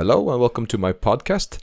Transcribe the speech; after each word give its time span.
Hello 0.00 0.30
and 0.30 0.40
welcome 0.40 0.64
to 0.68 0.78
my 0.78 0.94
podcast. 0.94 1.58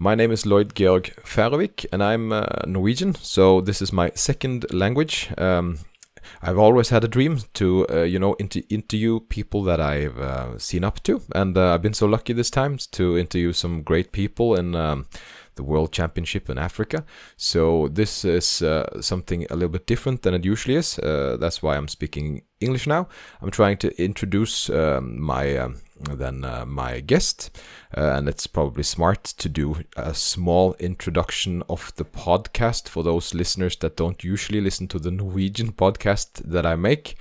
My 0.00 0.16
name 0.16 0.32
is 0.32 0.44
Lloyd 0.44 0.74
Georg 0.74 1.12
Færøvik 1.24 1.86
and 1.92 2.02
I'm 2.02 2.32
uh, 2.32 2.42
Norwegian, 2.66 3.14
so 3.14 3.60
this 3.60 3.80
is 3.80 3.92
my 3.92 4.10
second 4.12 4.66
language. 4.72 5.28
Um, 5.38 5.78
I've 6.42 6.58
always 6.58 6.88
had 6.88 7.04
a 7.04 7.08
dream 7.08 7.38
to, 7.54 7.86
uh, 7.88 8.02
you 8.02 8.18
know, 8.18 8.34
inter- 8.40 8.66
interview 8.70 9.20
people 9.20 9.62
that 9.62 9.78
I've 9.78 10.18
uh, 10.18 10.58
seen 10.58 10.82
up 10.82 11.00
to, 11.04 11.22
and 11.32 11.56
uh, 11.56 11.74
I've 11.74 11.82
been 11.82 11.94
so 11.94 12.06
lucky 12.06 12.32
this 12.32 12.50
time 12.50 12.76
to 12.90 13.16
interview 13.16 13.52
some 13.52 13.82
great 13.82 14.10
people 14.10 14.56
in 14.56 14.74
um, 14.74 15.06
the 15.54 15.62
World 15.62 15.92
Championship 15.92 16.50
in 16.50 16.58
Africa. 16.58 17.04
So 17.36 17.86
this 17.86 18.24
is 18.24 18.62
uh, 18.62 19.00
something 19.00 19.46
a 19.48 19.54
little 19.54 19.68
bit 19.68 19.86
different 19.86 20.22
than 20.22 20.34
it 20.34 20.44
usually 20.44 20.74
is. 20.74 20.98
Uh, 20.98 21.36
that's 21.38 21.62
why 21.62 21.76
I'm 21.76 21.86
speaking 21.86 22.42
English 22.58 22.88
now. 22.88 23.06
I'm 23.40 23.52
trying 23.52 23.76
to 23.76 24.02
introduce 24.02 24.68
um, 24.70 25.20
my 25.20 25.56
then 26.00 26.44
uh, 26.44 26.64
my 26.66 27.00
guest, 27.00 27.58
uh, 27.96 28.12
and 28.16 28.28
it's 28.28 28.46
probably 28.46 28.82
smart 28.82 29.24
to 29.24 29.48
do 29.48 29.76
a 29.96 30.14
small 30.14 30.74
introduction 30.78 31.62
of 31.68 31.92
the 31.96 32.04
podcast 32.04 32.88
for 32.88 33.02
those 33.02 33.34
listeners 33.34 33.76
that 33.76 33.96
don't 33.96 34.22
usually 34.22 34.60
listen 34.60 34.88
to 34.88 34.98
the 34.98 35.10
Norwegian 35.10 35.72
podcast 35.72 36.42
that 36.44 36.66
I 36.66 36.76
make. 36.76 37.16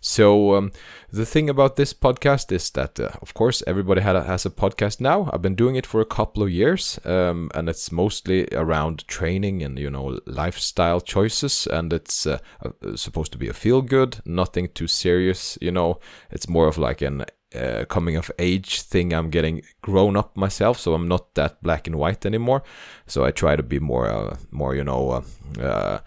So 0.00 0.54
um, 0.54 0.70
the 1.10 1.26
thing 1.26 1.50
about 1.50 1.74
this 1.74 1.92
podcast 1.92 2.52
is 2.52 2.70
that, 2.70 3.00
uh, 3.00 3.10
of 3.22 3.34
course, 3.34 3.62
everybody 3.66 4.00
a, 4.00 4.22
has 4.22 4.46
a 4.46 4.50
podcast 4.50 5.00
now. 5.00 5.28
I've 5.32 5.42
been 5.42 5.56
doing 5.56 5.74
it 5.74 5.84
for 5.84 6.00
a 6.00 6.04
couple 6.04 6.44
of 6.44 6.50
years, 6.50 7.00
um, 7.04 7.50
and 7.54 7.68
it's 7.68 7.90
mostly 7.90 8.46
around 8.52 9.06
training 9.08 9.62
and 9.62 9.78
you 9.78 9.90
know 9.90 10.20
lifestyle 10.26 11.00
choices. 11.00 11.66
And 11.66 11.92
it's 11.92 12.24
uh, 12.24 12.38
uh, 12.64 12.96
supposed 12.96 13.32
to 13.32 13.38
be 13.38 13.48
a 13.48 13.52
feel 13.52 13.82
good, 13.82 14.18
nothing 14.24 14.68
too 14.68 14.86
serious. 14.86 15.58
You 15.60 15.72
know, 15.72 15.98
it's 16.30 16.48
more 16.48 16.68
of 16.68 16.78
like 16.78 17.02
an 17.02 17.24
uh, 17.56 17.84
coming 17.86 18.16
of 18.16 18.30
age 18.38 18.82
thing. 18.82 19.12
I'm 19.12 19.30
getting 19.30 19.62
grown 19.82 20.16
up 20.16 20.36
myself, 20.36 20.78
so 20.78 20.94
I'm 20.94 21.08
not 21.08 21.34
that 21.34 21.62
black 21.62 21.86
and 21.86 21.96
white 21.96 22.26
anymore. 22.26 22.62
So 23.06 23.24
I 23.24 23.30
try 23.30 23.56
to 23.56 23.62
be 23.62 23.78
more, 23.78 24.08
uh, 24.08 24.36
more 24.50 24.74
you 24.74 24.84
know 24.84 25.10
uh, 25.10 25.22
uh, 25.60 25.98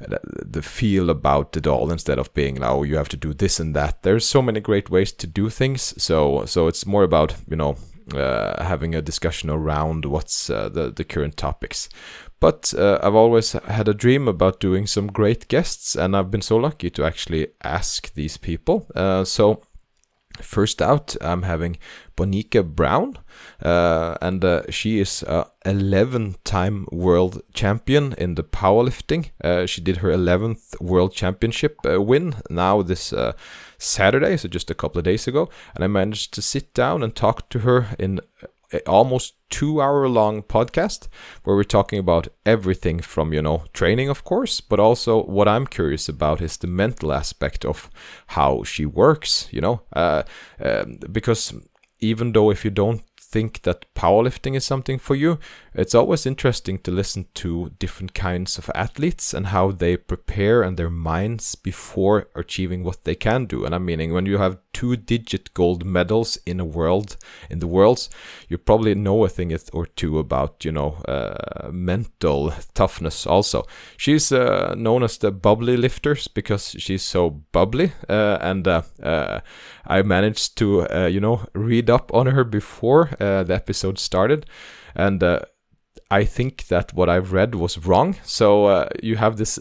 the 0.00 0.62
feel 0.62 1.10
about 1.10 1.56
it 1.56 1.66
all 1.66 1.90
instead 1.90 2.18
of 2.18 2.32
being 2.34 2.56
like, 2.56 2.70
oh, 2.70 2.82
you 2.82 2.96
have 2.96 3.08
to 3.08 3.16
do 3.16 3.32
this 3.32 3.58
and 3.58 3.74
that. 3.74 4.02
There's 4.02 4.26
so 4.26 4.42
many 4.42 4.60
great 4.60 4.90
ways 4.90 5.12
to 5.12 5.26
do 5.26 5.48
things. 5.50 5.94
So 6.02 6.44
so 6.46 6.66
it's 6.68 6.86
more 6.86 7.02
about 7.02 7.34
you 7.48 7.56
know 7.56 7.76
uh, 8.14 8.62
having 8.62 8.94
a 8.94 9.02
discussion 9.02 9.50
around 9.50 10.04
what's 10.04 10.50
uh, 10.50 10.68
the 10.68 10.90
the 10.90 11.04
current 11.04 11.36
topics. 11.36 11.88
But 12.38 12.74
uh, 12.74 12.98
I've 13.02 13.14
always 13.14 13.52
had 13.52 13.88
a 13.88 13.94
dream 13.94 14.28
about 14.28 14.60
doing 14.60 14.86
some 14.86 15.06
great 15.06 15.48
guests, 15.48 15.96
and 15.96 16.14
I've 16.14 16.30
been 16.30 16.42
so 16.42 16.56
lucky 16.58 16.90
to 16.90 17.04
actually 17.04 17.48
ask 17.64 18.12
these 18.12 18.36
people. 18.36 18.86
Uh, 18.94 19.24
so 19.24 19.62
First 20.40 20.82
out, 20.82 21.16
I'm 21.20 21.42
having 21.42 21.78
Bonica 22.16 22.64
Brown, 22.64 23.18
uh, 23.62 24.16
and 24.22 24.44
uh, 24.44 24.62
she 24.70 24.98
is 24.98 25.22
a 25.22 25.46
11 25.64 26.36
time 26.44 26.86
world 26.90 27.42
champion 27.52 28.14
in 28.14 28.34
the 28.34 28.42
powerlifting. 28.42 29.30
Uh, 29.42 29.66
she 29.66 29.80
did 29.80 29.98
her 29.98 30.10
11th 30.10 30.80
world 30.80 31.12
championship 31.12 31.78
uh, 31.84 32.00
win 32.00 32.36
now 32.48 32.82
this 32.82 33.12
uh, 33.12 33.32
Saturday, 33.78 34.36
so 34.36 34.48
just 34.48 34.70
a 34.70 34.74
couple 34.74 34.98
of 34.98 35.04
days 35.04 35.28
ago, 35.28 35.50
and 35.74 35.84
I 35.84 35.88
managed 35.88 36.32
to 36.34 36.42
sit 36.42 36.72
down 36.72 37.02
and 37.02 37.14
talk 37.14 37.48
to 37.50 37.60
her 37.60 37.88
in 37.98 38.20
almost 38.86 39.34
two 39.48 39.80
hour 39.80 40.08
long 40.08 40.42
podcast 40.42 41.08
where 41.44 41.54
we're 41.54 41.62
talking 41.64 41.98
about 41.98 42.28
everything 42.44 42.98
from 43.00 43.32
you 43.32 43.40
know 43.40 43.64
training 43.72 44.08
of 44.08 44.24
course 44.24 44.60
but 44.60 44.80
also 44.80 45.22
what 45.24 45.46
i'm 45.46 45.66
curious 45.66 46.08
about 46.08 46.40
is 46.40 46.56
the 46.56 46.66
mental 46.66 47.12
aspect 47.12 47.64
of 47.64 47.88
how 48.28 48.62
she 48.64 48.84
works 48.84 49.48
you 49.52 49.60
know 49.60 49.82
uh, 49.94 50.22
um, 50.60 50.98
because 51.12 51.54
even 52.00 52.32
though 52.32 52.50
if 52.50 52.64
you 52.64 52.70
don't 52.70 53.02
think 53.36 53.60
that 53.62 53.84
powerlifting 53.94 54.56
is 54.56 54.64
something 54.64 54.98
for 54.98 55.14
you, 55.14 55.38
it's 55.74 55.94
always 55.94 56.24
interesting 56.24 56.78
to 56.78 56.90
listen 56.90 57.26
to 57.34 57.70
different 57.78 58.14
kinds 58.14 58.56
of 58.56 58.70
athletes 58.74 59.34
and 59.34 59.48
how 59.48 59.70
they 59.70 59.94
prepare 59.98 60.62
and 60.62 60.78
their 60.78 60.88
minds 60.88 61.54
before 61.54 62.28
achieving 62.34 62.82
what 62.82 63.04
they 63.04 63.14
can 63.14 63.44
do. 63.44 63.66
And 63.66 63.74
I'm 63.74 63.84
meaning 63.84 64.14
when 64.14 64.24
you 64.24 64.38
have 64.38 64.56
two 64.72 64.96
digit 64.96 65.52
gold 65.52 65.84
medals 65.84 66.38
in 66.46 66.60
a 66.60 66.64
world 66.64 67.18
in 67.50 67.58
the 67.58 67.66
worlds, 67.66 68.08
you 68.48 68.56
probably 68.56 68.94
know 68.94 69.24
a 69.24 69.28
thing 69.28 69.54
or 69.72 69.84
two 69.84 70.18
about, 70.18 70.64
you 70.64 70.72
know, 70.72 70.92
uh, 71.06 71.68
mental 71.70 72.54
toughness 72.72 73.26
also. 73.26 73.66
She's 73.98 74.32
uh, 74.32 74.74
known 74.78 75.02
as 75.02 75.18
the 75.18 75.30
bubbly 75.30 75.76
lifters 75.76 76.26
because 76.26 76.74
she's 76.78 77.02
so 77.02 77.30
bubbly 77.52 77.92
uh, 78.08 78.38
and 78.40 78.66
uh, 78.66 78.82
uh, 79.02 79.40
I 79.86 80.02
managed 80.02 80.56
to, 80.58 80.88
uh, 80.88 81.06
you 81.06 81.20
know, 81.20 81.46
read 81.54 81.90
up 81.90 82.12
on 82.14 82.26
her 82.26 82.44
before 82.44 83.10
uh, 83.20 83.44
the 83.44 83.54
episode 83.54 83.98
started, 83.98 84.46
and 84.94 85.22
uh, 85.22 85.40
I 86.10 86.24
think 86.24 86.66
that 86.68 86.92
what 86.94 87.08
I've 87.08 87.32
read 87.32 87.54
was 87.54 87.78
wrong. 87.78 88.16
So 88.24 88.66
uh, 88.66 88.88
you 89.02 89.16
have 89.16 89.36
this 89.36 89.58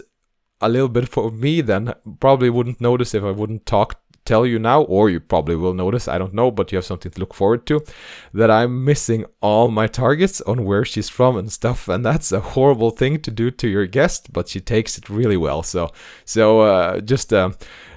a 0.62 0.69
little 0.69 0.90
bit 0.90 1.09
for 1.09 1.31
me. 1.31 1.62
Then 1.62 1.94
probably 2.19 2.50
wouldn't 2.50 2.81
notice 2.81 3.13
if 3.13 3.24
I 3.24 3.31
wouldn't 3.31 3.66
talk 3.66 4.00
tell 4.25 4.46
you 4.46 4.59
now, 4.59 4.81
or 4.81 5.09
you 5.09 5.19
probably 5.19 5.56
will 5.56 5.74
notice, 5.74 6.08
I 6.08 6.18
don't 6.18 6.34
know, 6.34 6.52
but 6.52 6.72
you 6.72 6.78
have 6.78 6.86
something 6.86 7.12
to 7.12 7.19
look 7.19 7.34
forward 7.34 7.66
to, 7.68 7.84
that 8.34 8.50
I'm 8.50 8.84
missing 8.84 9.25
all 9.40 9.69
my 9.69 9.88
targets 9.88 10.42
on 10.42 10.66
where 10.66 10.84
she's 10.84 11.09
from 11.09 11.38
and 11.38 11.52
stuff, 11.52 11.88
and 11.88 12.03
that's 12.03 12.31
a 12.31 12.40
horrible 12.40 12.90
thing 12.90 13.22
to 13.22 13.31
do 13.31 13.52
to 13.52 13.68
your 13.68 13.86
guest, 13.86 14.34
but 14.34 14.50
she 14.50 14.59
takes 14.59 14.97
it 14.97 15.09
really 15.09 15.38
well. 15.38 15.62
So, 15.62 15.92
so 16.25 16.62
uh, 16.62 17.02
just 17.02 17.31
uh, 17.31 17.52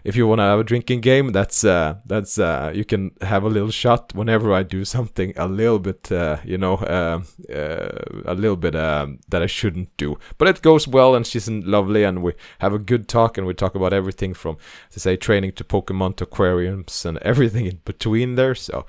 if 0.09 0.17
you 0.17 0.27
want 0.27 0.39
to 0.39 0.45
have 0.45 0.59
a 0.59 0.65
drinking 0.65 1.03
game, 1.03 1.33
that's 1.33 1.65
uh, 1.65 1.97
that's 2.07 2.39
uh, 2.39 2.73
you 2.75 2.83
can 2.83 3.11
have 3.21 3.45
a 3.45 3.49
little 3.49 3.71
shot 3.71 4.15
whenever 4.15 4.55
I 4.55 4.63
do 4.63 4.87
something 4.87 5.35
a 5.37 5.47
little 5.47 5.79
bit, 5.79 6.11
uh, 6.11 6.39
you 6.45 6.57
know, 6.57 6.77
uh, 6.77 7.21
uh, 7.55 7.91
a 8.25 8.35
little 8.35 8.57
bit 8.57 8.75
um, 8.75 9.19
that 9.29 9.43
I 9.43 9.47
shouldn't 9.47 9.95
do. 9.99 10.19
But 10.39 10.49
it 10.49 10.63
goes 10.63 10.89
well, 10.89 11.15
and 11.15 11.27
she's 11.27 11.47
lovely, 11.51 12.05
and 12.05 12.23
we 12.23 12.33
have 12.61 12.73
a 12.73 12.79
good 12.79 13.07
talk, 13.07 13.37
and 13.37 13.47
we 13.47 13.53
talk 13.53 13.75
about 13.75 13.93
everything 13.93 14.33
from, 14.33 14.57
to 14.93 14.99
say, 14.99 15.15
training 15.17 15.53
to 15.53 15.65
Pokemon 15.65 16.17
to 16.17 16.25
aquariums 16.25 17.05
and 17.05 17.19
everything 17.23 17.67
in 17.67 17.81
between 17.85 18.35
there. 18.37 18.55
So. 18.55 18.87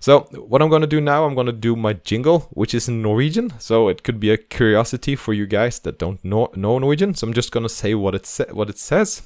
So 0.00 0.20
what 0.36 0.60
I'm 0.60 0.68
gonna 0.68 0.86
do 0.86 1.00
now, 1.00 1.24
I'm 1.24 1.34
gonna 1.34 1.50
do 1.50 1.74
my 1.74 1.94
jingle, 1.94 2.40
which 2.50 2.74
is 2.74 2.88
in 2.88 3.00
Norwegian. 3.00 3.58
So 3.58 3.88
it 3.88 4.02
could 4.02 4.20
be 4.20 4.30
a 4.30 4.36
curiosity 4.36 5.16
for 5.16 5.32
you 5.32 5.46
guys 5.46 5.78
that 5.78 5.98
don't 5.98 6.22
know, 6.22 6.50
know 6.54 6.78
Norwegian. 6.78 7.14
So 7.14 7.26
I'm 7.26 7.32
just 7.32 7.52
gonna 7.52 7.70
say 7.70 7.94
what 7.94 8.14
it 8.14 8.26
sa- 8.26 8.52
what 8.52 8.68
it 8.68 8.76
says 8.76 9.22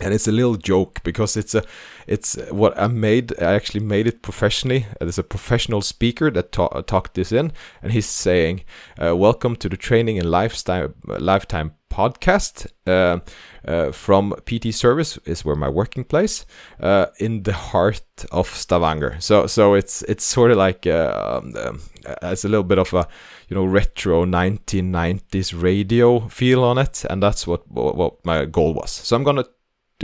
and 0.00 0.12
it's 0.12 0.28
a 0.28 0.32
little 0.32 0.56
joke 0.56 1.02
because 1.04 1.36
it's 1.36 1.54
a 1.54 1.62
it's 2.06 2.36
what 2.50 2.78
I 2.78 2.86
made 2.86 3.32
I 3.40 3.54
actually 3.54 3.80
made 3.80 4.06
it 4.06 4.22
professionally 4.22 4.86
there's 5.00 5.18
a 5.18 5.22
professional 5.22 5.80
speaker 5.80 6.30
that 6.30 6.52
ta- 6.52 6.82
talked 6.82 7.14
this 7.14 7.32
in 7.32 7.52
and 7.82 7.92
he's 7.92 8.06
saying 8.06 8.64
uh, 9.02 9.16
welcome 9.16 9.56
to 9.56 9.68
the 9.68 9.76
training 9.76 10.18
and 10.18 10.30
lifestyle 10.30 10.92
lifetime 11.06 11.72
podcast 11.96 12.66
uh, 12.86 13.20
uh, 13.66 13.90
from 13.90 14.34
PT 14.44 14.74
Service 14.74 15.18
is 15.24 15.44
where 15.44 15.56
my 15.56 15.68
working 15.68 16.04
place 16.04 16.44
uh, 16.80 17.06
in 17.18 17.42
the 17.44 17.52
heart 17.52 18.24
of 18.30 18.48
Stavanger. 18.48 19.16
So 19.20 19.46
so 19.46 19.74
it's 19.74 20.02
it's 20.02 20.24
sort 20.24 20.50
of 20.50 20.58
like 20.58 20.86
um, 20.86 21.54
um, 21.56 21.80
it's 22.22 22.44
a 22.44 22.48
little 22.48 22.64
bit 22.64 22.78
of 22.78 22.92
a 22.92 23.08
you 23.48 23.56
know 23.56 23.64
retro 23.64 24.26
1990s 24.26 25.60
radio 25.60 26.28
feel 26.28 26.64
on 26.64 26.78
it, 26.78 27.04
and 27.08 27.22
that's 27.22 27.46
what 27.46 27.62
what 27.70 28.24
my 28.24 28.44
goal 28.44 28.74
was. 28.74 28.90
So 28.90 29.16
I'm 29.16 29.24
gonna 29.24 29.46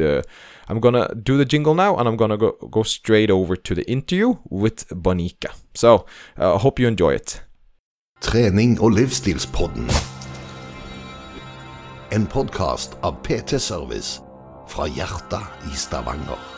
uh, 0.00 0.22
I'm 0.68 0.80
gonna 0.80 1.08
do 1.14 1.36
the 1.36 1.44
jingle 1.44 1.74
now, 1.74 1.96
and 1.96 2.08
I'm 2.08 2.16
gonna 2.16 2.36
go 2.36 2.52
go 2.70 2.82
straight 2.82 3.30
over 3.30 3.56
to 3.56 3.74
the 3.74 3.90
interview 3.90 4.34
with 4.50 4.88
Bonica. 4.88 5.54
So 5.74 6.06
I 6.36 6.44
uh, 6.44 6.58
hope 6.58 6.78
you 6.78 6.88
enjoy 6.88 7.14
it. 7.14 7.42
Training 8.22 8.76
Trening 8.76 8.80
og 8.80 8.90
livsstilspodden. 8.90 9.90
En 12.12 12.26
podcast 12.26 12.96
av 13.02 13.12
PT 13.24 13.60
Service 13.60 14.20
fra 14.68 14.86
hjertet 14.86 15.72
i 15.72 15.76
Stavanger. 15.76 16.51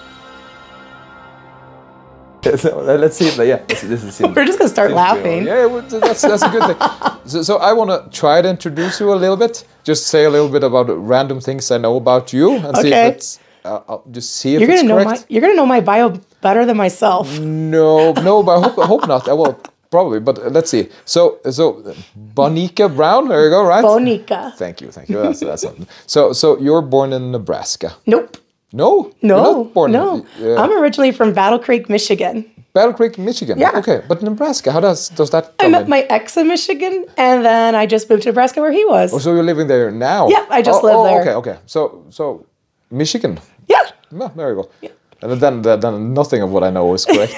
Let's 2.44 3.16
see. 3.16 3.31
Yeah, 3.47 3.62
this, 3.66 3.82
this 3.82 4.05
is. 4.05 4.21
We're 4.21 4.44
just 4.44 4.59
gonna 4.59 4.69
start 4.69 4.93
laughing. 4.93 5.46
Yeah, 5.46 5.67
that's 5.88 6.23
that's 6.23 6.43
a 6.43 6.49
good 6.50 6.64
thing. 6.67 7.20
so, 7.25 7.43
so 7.43 7.56
I 7.58 7.73
want 7.73 7.91
to 7.91 8.19
try 8.19 8.43
to 8.43 8.49
introduce 8.49 9.00
you 9.00 9.12
a 9.12 9.17
little 9.17 9.37
bit. 9.37 9.64
Just 9.82 10.08
say 10.08 10.25
a 10.25 10.31
little 10.31 10.49
bit 10.49 10.64
about 10.64 10.87
random 10.88 11.41
things 11.41 11.70
I 11.70 11.79
know 11.79 11.96
about 11.96 12.32
you, 12.32 12.56
and 12.56 12.67
okay. 12.67 12.82
see 12.82 12.93
if 12.93 13.14
it's. 13.14 13.41
Uh, 13.64 13.81
I'll 13.88 14.05
just 14.11 14.37
see 14.37 14.55
if 14.55 14.61
you're 14.61 14.69
gonna 14.69 14.82
know 14.82 15.02
correct. 15.02 15.20
my 15.23 15.26
you're 15.29 15.41
gonna 15.41 15.55
know 15.55 15.67
my 15.67 15.81
bio 15.81 16.20
better 16.43 16.67
than 16.67 16.76
myself. 16.76 17.38
No, 17.38 18.12
no, 18.12 18.43
but 18.43 18.58
I 18.58 18.62
hope, 18.62 18.76
not. 18.76 18.85
I 18.85 18.87
hope 18.87 19.08
not. 19.08 19.26
Well, 19.26 19.61
probably, 19.91 20.20
but 20.20 20.38
uh, 20.38 20.49
let's 20.49 20.70
see. 20.70 20.91
So, 21.06 21.38
so 21.50 21.94
Bonica 22.35 22.94
Brown. 22.94 23.29
There 23.29 23.43
you 23.44 23.50
go. 23.50 23.64
Right. 23.64 23.82
Bonica. 23.82 24.55
Thank 24.56 24.82
you, 24.82 24.91
thank 24.91 25.08
you. 25.08 25.17
That's 25.23 25.41
that's 25.41 25.62
something. 25.62 25.87
So, 26.06 26.35
so 26.35 26.58
you're 26.58 26.82
born 26.82 27.14
in 27.14 27.32
Nebraska. 27.32 27.96
Nope. 28.06 28.37
No, 28.75 29.12
no, 29.23 29.71
no. 29.87 30.26
Uh, 30.43 30.56
I'm 30.56 30.73
originally 30.82 31.12
from 31.12 31.32
Battle 31.32 31.61
Creek, 31.61 31.88
Michigan. 31.88 32.44
Battle 32.73 32.93
Creek, 32.93 33.17
Michigan. 33.19 33.56
Yeah. 33.56 33.71
Okay, 33.79 34.03
but 34.09 34.21
Nebraska. 34.21 34.73
How 34.73 34.81
does 34.81 35.11
does 35.11 35.31
that? 35.31 35.55
I 35.61 35.69
met 35.69 35.85
in? 35.85 35.88
my 35.88 36.00
ex 36.11 36.37
in 36.37 36.49
Michigan, 36.49 37.06
and 37.17 37.44
then 37.44 37.76
I 37.76 37.87
just 37.87 38.11
moved 38.11 38.25
to 38.25 38.31
Nebraska, 38.31 38.61
where 38.61 38.73
he 38.73 38.85
was. 38.85 39.15
Oh, 39.15 39.21
so 39.21 39.32
you're 39.32 39.44
living 39.44 39.69
there 39.69 39.93
now? 39.93 40.26
Yep, 40.29 40.47
I 40.50 40.61
just 40.61 40.82
oh, 40.82 40.87
live 40.87 40.97
oh, 40.97 41.05
there. 41.05 41.21
Okay, 41.21 41.35
okay. 41.35 41.59
So, 41.67 42.05
so 42.11 42.47
Michigan. 42.91 43.38
yeah. 43.69 43.79
Well, 44.11 44.32
there 44.35 44.50
you 44.50 44.56
go. 44.62 44.91
And 45.22 45.40
then, 45.40 45.62
then, 45.62 46.12
nothing 46.14 46.43
of 46.43 46.50
what 46.50 46.62
I 46.64 46.70
know 46.70 46.94
is 46.94 47.05
correct. 47.11 47.34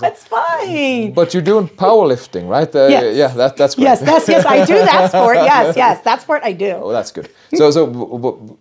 That's 0.00 0.24
fine. 0.24 1.12
but 1.12 1.32
you're 1.34 1.42
doing 1.42 1.68
powerlifting, 1.68 2.48
right? 2.48 2.72
Uh, 2.74 2.88
Yes. 2.88 3.16
Yeah, 3.16 3.28
that, 3.28 3.56
that's 3.56 3.74
great. 3.74 3.84
Yes, 3.84 4.00
that's 4.00 4.28
yes, 4.28 4.44
I 4.46 4.64
do 4.64 4.74
that 4.74 5.08
sport. 5.14 5.36
Yes, 5.36 5.76
yes, 5.76 6.00
that 6.04 6.22
sport 6.22 6.42
I 6.44 6.52
do. 6.52 6.72
Oh, 6.82 6.92
that's 6.92 7.10
good. 7.12 7.28
So, 7.54 7.70
so 7.70 7.86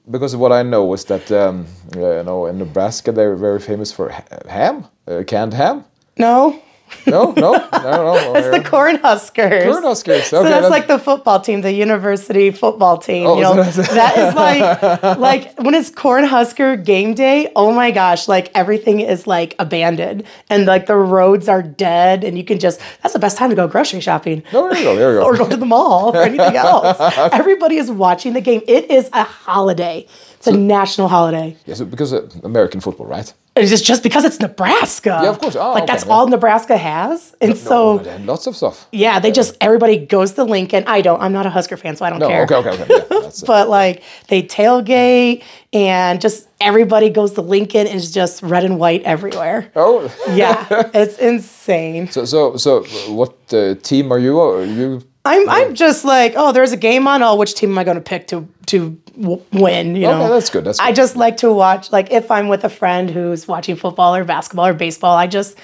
because 0.10 0.34
of 0.34 0.40
what 0.40 0.52
I 0.52 0.64
know 0.64 0.94
is 0.94 1.06
that 1.06 1.32
um, 1.32 1.66
uh, 1.96 2.18
you 2.18 2.24
know 2.24 2.46
in 2.48 2.58
Nebraska 2.58 3.12
they're 3.12 3.36
very 3.36 3.60
famous 3.60 3.92
for 3.92 4.10
ha- 4.10 4.24
ham, 4.50 4.86
uh, 5.08 5.24
canned 5.28 5.54
ham. 5.54 5.84
No, 6.18 6.60
No, 7.08 7.32
no, 7.32 7.54
no, 7.54 7.60
no. 7.72 8.34
it's 8.36 8.50
the 8.56 8.64
Cornhuskers. 8.70 9.64
Cornhuskers. 9.66 10.24
So 10.24 10.40
Okay, 10.40 10.50
that's 10.50 10.64
that- 10.64 10.72
like 10.72 10.88
the 10.88 10.98
football 11.00 11.40
team, 11.40 11.62
the 11.62 11.72
university 11.72 12.52
football 12.52 12.98
team. 12.98 13.28
Oh, 13.28 13.36
you 13.36 13.42
know, 13.44 13.64
so 13.72 13.82
that's- 14.00 14.36
like 14.36 15.18
like 15.20 15.60
when 15.60 15.74
it's 15.76 15.90
Cornhusker 15.92 16.84
game 16.84 17.14
day. 17.14 17.52
Oh 17.56 17.72
my 17.72 17.92
gosh! 17.92 18.28
Like 18.28 18.52
everything 18.56 19.00
is 19.02 19.28
like 19.28 19.56
abandoned, 19.60 20.24
and 20.50 20.66
like 20.66 20.86
the 20.86 20.96
roads 20.96 21.48
are 21.50 21.62
dead, 21.62 22.24
and 22.24 22.38
you 22.38 22.44
can 22.44 22.60
just. 22.60 22.80
That's 23.02 23.14
the 23.14 23.20
best 23.20 23.38
time 23.38 23.50
to 23.50 23.56
go 23.56 23.68
grocery 23.68 24.00
shopping. 24.02 24.44
No, 24.54 24.70
there 24.70 24.78
you 24.78 24.84
go. 24.86 24.96
There 24.96 25.14
you 25.14 25.20
go. 25.20 25.26
or 25.26 25.38
go 25.38 25.50
to 25.50 25.58
the 25.58 25.66
mall 25.66 26.16
or 26.16 26.22
anything 26.22 26.56
else. 26.56 26.98
Everybody 27.34 27.78
is 27.78 27.92
watching 27.92 28.34
the 28.34 28.42
game. 28.42 28.62
It 28.68 28.90
is 28.92 29.10
a 29.14 29.24
holiday. 29.24 30.06
It's 30.36 30.48
a 30.48 30.52
national 30.58 31.08
holiday. 31.08 31.56
yeah, 31.66 31.76
so 31.76 31.86
because 31.86 32.12
uh, 32.14 32.28
American 32.44 32.82
football, 32.82 33.06
right? 33.08 33.34
It's 33.56 33.70
just 33.70 33.86
just 33.86 34.02
because 34.02 34.26
it's 34.26 34.40
Nebraska. 34.40 35.20
Yeah, 35.22 35.30
of 35.30 35.38
course. 35.40 35.56
Oh, 35.56 35.74
like 35.74 35.84
okay, 35.84 35.94
that's 35.94 36.06
yeah. 36.08 36.12
all 36.14 36.28
Nebraska 36.28 36.76
has, 36.76 37.36
and 37.40 37.56
so. 37.56 37.98
No, 37.98 38.18
lots 38.34 38.48
of 38.48 38.56
stuff. 38.56 38.88
Yeah, 38.92 39.20
they 39.20 39.32
just 39.32 39.56
everybody 39.62 39.98
goes 39.98 40.32
to 40.34 40.44
Lincoln. 40.44 40.84
I 40.88 41.02
don't. 41.02 41.22
I'm 41.22 41.34
not 41.34 41.46
a 41.46 41.52
Husker 41.52 41.78
fan, 41.78 41.96
so 41.96 42.04
I 42.04 42.10
don't 42.10 42.18
No, 42.18 42.30
care. 42.30 42.44
okay, 42.46 42.56
okay, 42.56 42.82
okay. 42.84 43.06
Yeah, 43.12 43.30
But 43.46 43.70
like 43.70 44.02
they 44.28 44.42
tailgate 44.42 45.44
and 45.72 46.20
just 46.20 46.48
everybody 46.60 47.10
goes 47.12 47.34
to 47.34 47.42
Lincoln 47.42 47.86
and 47.86 47.96
it's 47.98 48.10
just 48.12 48.42
red 48.42 48.64
and 48.64 48.80
white 48.80 49.04
everywhere. 49.04 49.72
oh, 49.76 50.12
Yeah, 50.34 50.66
it's 50.96 51.20
insane. 51.20 52.10
so 52.10 52.26
so 52.26 52.56
so, 52.58 52.82
what 53.14 53.36
uh, 53.54 53.76
team 53.84 54.12
are 54.12 54.20
you? 54.20 54.40
Are 54.40 54.64
you? 54.66 55.04
I'm 55.26 55.50
I'm 55.50 55.74
just 55.74 56.04
like, 56.04 56.34
oh, 56.36 56.52
there's 56.52 56.72
a 56.74 56.78
game 56.78 57.08
on. 57.08 57.24
Oh, 57.24 57.36
which 57.36 57.54
team 57.56 57.72
am 57.72 57.78
I 57.78 57.84
going 57.86 57.96
to 57.96 58.02
pick 58.02 58.28
to 58.28 58.48
to 58.68 59.00
w- 59.20 59.42
win? 59.54 59.96
You 59.96 60.08
Okay, 60.08 60.20
know, 60.20 60.30
that's 60.34 60.50
good, 60.50 60.66
that's 60.66 60.80
I 60.80 60.92
just 60.92 61.16
like 61.16 61.38
to 61.38 61.52
watch. 61.52 61.92
Like 61.92 62.12
if 62.12 62.30
I'm 62.30 62.50
with 62.50 62.64
a 62.66 62.70
friend 62.70 63.10
who's 63.10 63.48
watching 63.48 63.76
football 63.78 64.16
or 64.16 64.26
basketball 64.26 64.68
or 64.68 64.74
baseball, 64.74 65.16
I 65.16 65.28
just 65.28 65.58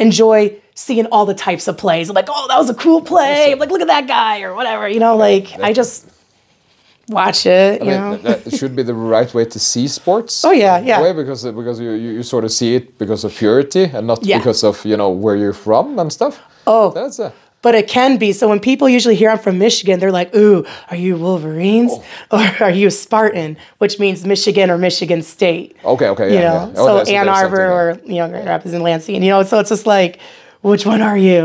enjoy 0.00 0.56
seeing 0.74 1.06
all 1.06 1.26
the 1.26 1.34
types 1.34 1.68
of 1.68 1.78
plays. 1.78 2.08
I'm 2.10 2.14
like, 2.14 2.26
oh, 2.28 2.48
that 2.48 2.58
was 2.58 2.68
a 2.70 2.74
cool 2.74 3.00
play. 3.02 3.52
I'm 3.52 3.58
like, 3.60 3.70
look 3.70 3.80
at 3.82 3.86
that 3.86 4.08
guy 4.08 4.42
or 4.42 4.52
whatever. 4.54 4.88
You 4.88 4.98
know, 4.98 5.16
like 5.16 5.56
I 5.60 5.72
just 5.72 6.10
watch 7.08 7.46
it. 7.46 7.82
I 7.82 7.84
You 7.84 7.90
mean, 7.92 8.00
know. 8.00 8.16
that 8.16 8.52
should 8.56 8.74
be 8.74 8.82
the 8.82 8.94
right 8.94 9.32
way 9.32 9.44
to 9.44 9.58
see 9.60 9.86
sports. 9.86 10.44
Oh, 10.44 10.50
yeah, 10.50 10.78
yeah. 10.80 11.00
Way 11.00 11.12
because 11.12 11.44
because 11.44 11.78
you, 11.78 11.92
you 11.92 12.10
you 12.14 12.22
sort 12.24 12.44
of 12.44 12.50
see 12.50 12.74
it 12.74 12.98
because 12.98 13.22
of 13.22 13.32
purity 13.32 13.84
and 13.84 14.08
not 14.08 14.24
Yeah. 14.24 14.38
because 14.38 14.64
of 14.64 14.84
you 14.84 14.96
know 14.96 15.10
where 15.10 15.36
you're 15.36 15.52
from 15.52 15.98
and 16.00 16.12
stuff. 16.12 16.40
Oh. 16.66 16.90
that's 16.90 17.18
a 17.20 17.30
but 17.64 17.74
it 17.74 17.86
can 17.88 18.12
be. 18.24 18.30
So 18.32 18.44
when 18.52 18.60
people 18.70 18.86
usually 18.98 19.16
hear 19.22 19.30
I'm 19.34 19.38
from 19.46 19.56
Michigan, 19.66 19.94
they're 20.00 20.16
like, 20.20 20.30
"Ooh, 20.42 20.58
are 20.90 20.96
you 21.06 21.12
Wolverines 21.24 21.92
Oh. 22.30 22.36
or 22.36 22.64
are 22.66 22.70
you 22.82 22.88
Spartan?" 22.90 23.56
Which 23.82 23.94
means 24.02 24.18
Michigan 24.34 24.66
or 24.72 24.76
Michigan 24.88 25.20
State. 25.36 25.68
okay, 25.94 26.08
okay, 26.14 26.28
You 26.32 26.38
yeah, 26.40 26.48
know, 26.48 26.60
yeah. 26.66 26.80
Oh, 26.80 26.86
so 26.86 26.92
that's- 26.96 27.08
Ann 27.16 27.26
that's 27.26 27.42
Arbor 27.42 27.64
or 27.76 27.84
you 28.12 28.18
know 28.20 28.28
Grand 28.32 28.46
Rapids 28.52 28.72
and 28.76 28.82
Lansing. 28.88 29.22
You 29.26 29.30
know, 29.34 29.42
so 29.50 29.54
it's 29.60 29.70
just 29.76 29.86
like, 29.96 30.12
which 30.70 30.84
one 30.92 31.00
are 31.10 31.18
you? 31.28 31.42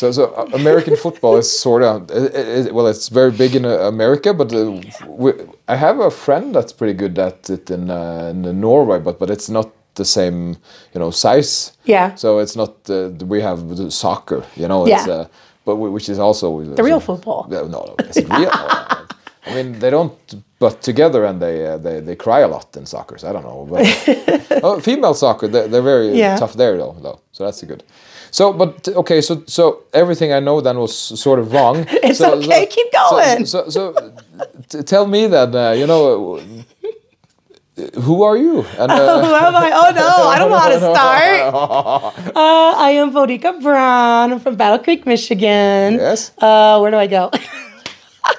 So, 0.00 0.04
so 0.12 0.22
uh, 0.40 0.46
American 0.62 0.94
football 1.04 1.34
is 1.42 1.48
sort 1.66 1.82
of 1.82 1.94
it, 2.10 2.72
well, 2.76 2.86
it's 2.94 3.08
very 3.20 3.32
big 3.42 3.52
in 3.58 3.64
uh, 3.66 3.72
America, 3.94 4.30
but 4.40 4.48
uh, 4.52 4.60
we, 5.22 5.30
I 5.68 5.76
have 5.86 5.98
a 6.10 6.10
friend 6.24 6.54
that's 6.54 6.72
pretty 6.78 6.94
good 7.02 7.18
at 7.18 7.50
it 7.50 7.64
in, 7.76 7.90
uh, 7.90 8.32
in 8.32 8.60
Norway, 8.68 8.98
but 9.06 9.14
but 9.20 9.28
it's 9.30 9.50
not 9.58 9.66
the 9.96 10.04
same, 10.04 10.38
you 10.94 11.00
know, 11.02 11.10
size. 11.10 11.52
Yeah. 11.94 12.14
So 12.14 12.28
it's 12.42 12.56
not 12.62 12.72
uh, 12.88 13.10
we 13.34 13.38
have 13.48 13.58
soccer, 13.92 14.40
you 14.56 14.68
know. 14.70 14.80
It's, 14.86 15.06
Yeah. 15.06 15.14
uh, 15.14 15.26
but 15.64 15.76
which 15.76 16.08
is 16.08 16.18
also 16.18 16.60
The 16.74 16.82
real 16.82 17.00
football. 17.00 17.46
No, 17.50 17.66
no, 17.66 17.94
no, 17.98 18.04
is 18.08 18.16
it 18.16 18.28
real? 18.28 18.50
I 19.46 19.54
mean, 19.54 19.78
they 19.78 19.90
don't 19.90 20.12
butt 20.58 20.82
together 20.82 21.24
and 21.24 21.40
they 21.40 21.66
uh, 21.66 21.78
they 21.78 22.00
they 22.00 22.14
cry 22.16 22.40
a 22.40 22.48
lot 22.48 22.76
in 22.76 22.86
soccer. 22.86 23.18
So 23.18 23.28
I 23.28 23.32
don't 23.32 23.44
know, 23.44 23.66
but 23.70 23.84
oh, 24.64 24.80
female 24.80 25.14
soccer 25.14 25.48
they, 25.48 25.66
they're 25.68 25.82
very 25.94 26.08
Yeah. 26.18 26.36
tough 26.38 26.54
there 26.54 26.76
though, 26.76 26.94
though. 27.02 27.20
So 27.32 27.44
that's 27.44 27.62
good. 27.64 27.82
So, 28.32 28.52
but 28.52 28.86
okay, 28.88 29.20
so 29.22 29.42
so 29.46 29.62
everything 29.92 30.32
I 30.32 30.40
know 30.40 30.60
then 30.60 30.76
was 30.78 30.94
sort 31.20 31.38
of 31.40 31.52
wrong. 31.52 31.86
It's 32.02 32.18
so, 32.18 32.34
okay, 32.38 32.66
keep 32.66 32.92
going. 32.92 33.46
So, 33.46 33.68
so, 33.70 33.92
t- 34.68 34.82
tell 34.82 35.06
me 35.06 35.26
then, 35.26 35.54
uh, 35.54 35.72
you 35.72 35.86
know, 35.86 36.40
who 37.76 38.22
are 38.22 38.36
you? 38.36 38.64
And 38.78 38.90
Who 38.92 38.98
uh, 38.98 39.40
am 39.42 39.56
I? 39.56 39.70
Oh 39.72 39.92
no, 39.94 40.28
I 40.28 40.38
don't 40.38 40.50
know 40.50 40.58
how 40.58 40.68
to 40.68 40.78
start. 40.78 42.30
Uh, 42.40 42.74
I 42.76 42.90
am 42.92 43.12
Bonica 43.12 43.60
Brown. 43.62 44.32
I'm 44.32 44.40
from 44.40 44.56
Battle 44.56 44.78
Creek, 44.78 45.06
Michigan. 45.06 45.94
yes. 45.94 46.32
Uh, 46.38 46.78
where 46.78 46.90
do 46.90 46.96
I 46.96 47.06
go? 47.06 47.30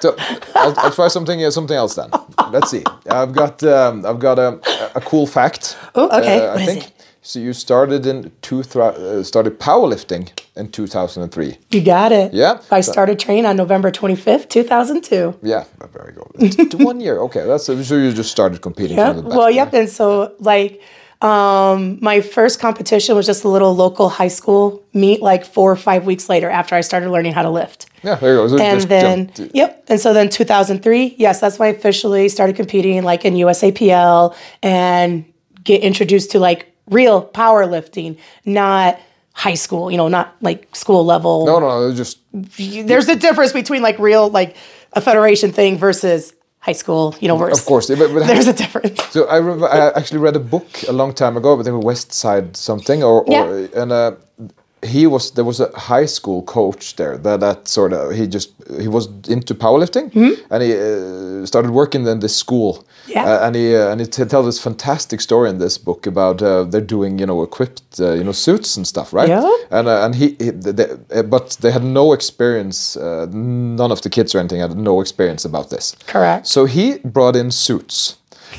So 0.00 0.16
I'll, 0.56 0.74
I'll 0.78 0.90
try 0.90 1.08
something 1.08 1.44
uh, 1.44 1.50
something 1.50 1.76
else 1.76 1.94
then. 1.94 2.10
Let's 2.50 2.70
see. 2.70 2.82
I've 3.10 3.32
got 3.32 3.62
um, 3.62 4.04
I've 4.06 4.18
got 4.18 4.38
a, 4.38 4.58
a 4.94 5.00
cool 5.00 5.26
fact. 5.26 5.76
Oh, 5.94 6.08
okay. 6.18 6.46
Uh, 6.46 6.54
I 6.54 6.66
think 6.66 6.84
it? 6.86 6.91
So. 7.22 7.38
You 7.38 7.52
started 7.52 8.06
in 8.06 8.30
two 8.42 8.60
uh, 8.60 9.22
started 9.22 9.58
powerlifting 9.58 10.30
in 10.56 10.70
2003. 10.70 11.56
You 11.70 11.80
got 11.82 12.12
it. 12.12 12.34
Yeah. 12.34 12.60
I 12.70 12.80
started 12.80 13.18
training 13.18 13.46
on 13.46 13.56
November 13.56 13.90
25th, 13.90 14.48
2002. 14.48 15.38
Yeah, 15.42 15.64
very 15.92 16.12
good. 16.12 16.74
One 16.82 17.00
year. 17.00 17.18
Okay, 17.20 17.46
that's 17.46 17.64
so 17.64 17.72
you 17.72 18.12
just 18.12 18.30
started 18.30 18.60
competing. 18.60 18.96
Yep. 18.98 19.16
back 19.16 19.24
Well, 19.24 19.50
yep. 19.50 19.72
And 19.72 19.88
so, 19.88 20.34
like, 20.40 20.82
um, 21.22 21.98
my 22.02 22.20
first 22.20 22.58
competition 22.58 23.14
was 23.14 23.26
just 23.26 23.44
a 23.44 23.48
little 23.48 23.74
local 23.74 24.08
high 24.08 24.28
school 24.28 24.82
meet, 24.92 25.22
like 25.22 25.44
four 25.44 25.70
or 25.70 25.76
five 25.76 26.04
weeks 26.04 26.28
later 26.28 26.50
after 26.50 26.74
I 26.74 26.80
started 26.80 27.10
learning 27.10 27.32
how 27.32 27.42
to 27.42 27.50
lift. 27.50 27.86
Yeah, 28.02 28.16
there 28.16 28.32
you 28.34 28.38
go. 28.40 28.48
So 28.48 28.58
And 28.58 28.82
then, 28.82 29.32
jumped- 29.32 29.54
yep. 29.54 29.84
And 29.88 30.00
so 30.00 30.12
then 30.12 30.28
2003, 30.28 31.14
yes, 31.18 31.40
that's 31.40 31.60
when 31.60 31.68
I 31.68 31.76
officially 31.76 32.28
started 32.28 32.56
competing, 32.56 33.04
like 33.04 33.24
in 33.24 33.34
USAPL 33.34 34.34
and 34.64 35.24
get 35.62 35.82
introduced 35.82 36.32
to 36.32 36.40
like 36.40 36.71
real 36.90 37.26
powerlifting, 37.26 38.18
not 38.44 38.98
high 39.34 39.54
school, 39.54 39.90
you 39.90 39.96
know, 39.96 40.08
not 40.08 40.36
like 40.40 40.74
school 40.74 41.04
level. 41.04 41.46
No, 41.46 41.58
no, 41.58 41.88
no, 41.88 41.94
just 41.94 42.18
There's 42.32 43.08
a 43.08 43.16
difference 43.16 43.52
between 43.52 43.82
like 43.82 43.98
real, 43.98 44.28
like 44.30 44.56
a 44.92 45.00
federation 45.00 45.52
thing 45.52 45.78
versus 45.78 46.34
high 46.58 46.72
school, 46.72 47.16
you 47.20 47.28
know, 47.28 47.34
where 47.34 47.48
of 47.50 47.64
course. 47.64 47.88
But, 47.88 47.98
but 47.98 48.26
there's 48.26 48.46
a 48.46 48.52
difference. 48.52 49.02
So 49.10 49.24
I, 49.26 49.38
remember, 49.38 49.68
I 49.68 49.88
actually 49.90 50.18
read 50.18 50.36
a 50.36 50.40
book 50.40 50.68
a 50.88 50.92
long 50.92 51.12
time 51.14 51.36
ago, 51.36 51.56
but 51.56 51.64
they 51.64 51.70
were 51.72 51.78
West 51.78 52.12
Side 52.12 52.56
something, 52.56 53.02
or, 53.02 53.22
or 53.22 53.32
Yeah. 53.60 53.82
and 53.82 53.92
uh, 53.92 54.12
he 54.82 55.06
was 55.06 55.30
there 55.32 55.44
was 55.44 55.60
a 55.60 55.70
high 55.78 56.06
school 56.06 56.42
coach 56.42 56.96
there 56.96 57.16
that 57.18 57.40
that 57.40 57.68
sort 57.68 57.92
of 57.92 58.12
he 58.12 58.26
just 58.26 58.52
he 58.80 58.88
was 58.88 59.08
into 59.28 59.54
powerlifting 59.54 60.10
and 60.50 60.62
he 60.62 60.72
uh, 60.74 61.46
started 61.46 61.70
working 61.70 62.06
in 62.06 62.20
this 62.20 62.36
school. 62.36 62.84
Yeah. 63.06 63.24
Uh, 63.24 63.46
and 63.46 63.56
he 63.56 63.76
uh, 63.76 63.90
and 63.92 64.00
he 64.00 64.06
t- 64.06 64.24
tell 64.24 64.42
this 64.42 64.60
fantastic 64.60 65.20
story 65.20 65.50
in 65.50 65.58
this 65.58 65.78
book 65.78 66.06
about 66.06 66.42
uh, 66.42 66.64
they're 66.64 66.80
doing 66.80 67.18
you 67.18 67.26
know 67.26 67.42
equipped 67.42 68.00
uh, 68.00 68.12
you 68.12 68.24
know 68.24 68.32
suits 68.32 68.76
and 68.76 68.86
stuff, 68.86 69.12
right? 69.12 69.28
Yeah. 69.28 69.48
And 69.70 69.86
uh, 69.88 70.04
and 70.04 70.14
he, 70.14 70.36
he 70.38 70.50
they, 70.50 71.22
but 71.22 71.58
they 71.60 71.70
had 71.70 71.84
no 71.84 72.12
experience. 72.12 72.96
Uh, 72.96 73.26
none 73.30 73.92
of 73.92 74.02
the 74.02 74.10
kids 74.10 74.34
or 74.34 74.38
anything 74.38 74.60
had 74.60 74.76
no 74.76 75.00
experience 75.00 75.44
about 75.44 75.70
this. 75.70 75.96
Correct. 76.06 76.46
So 76.46 76.64
he 76.64 76.98
brought 77.04 77.36
in 77.36 77.50
suits, 77.50 78.16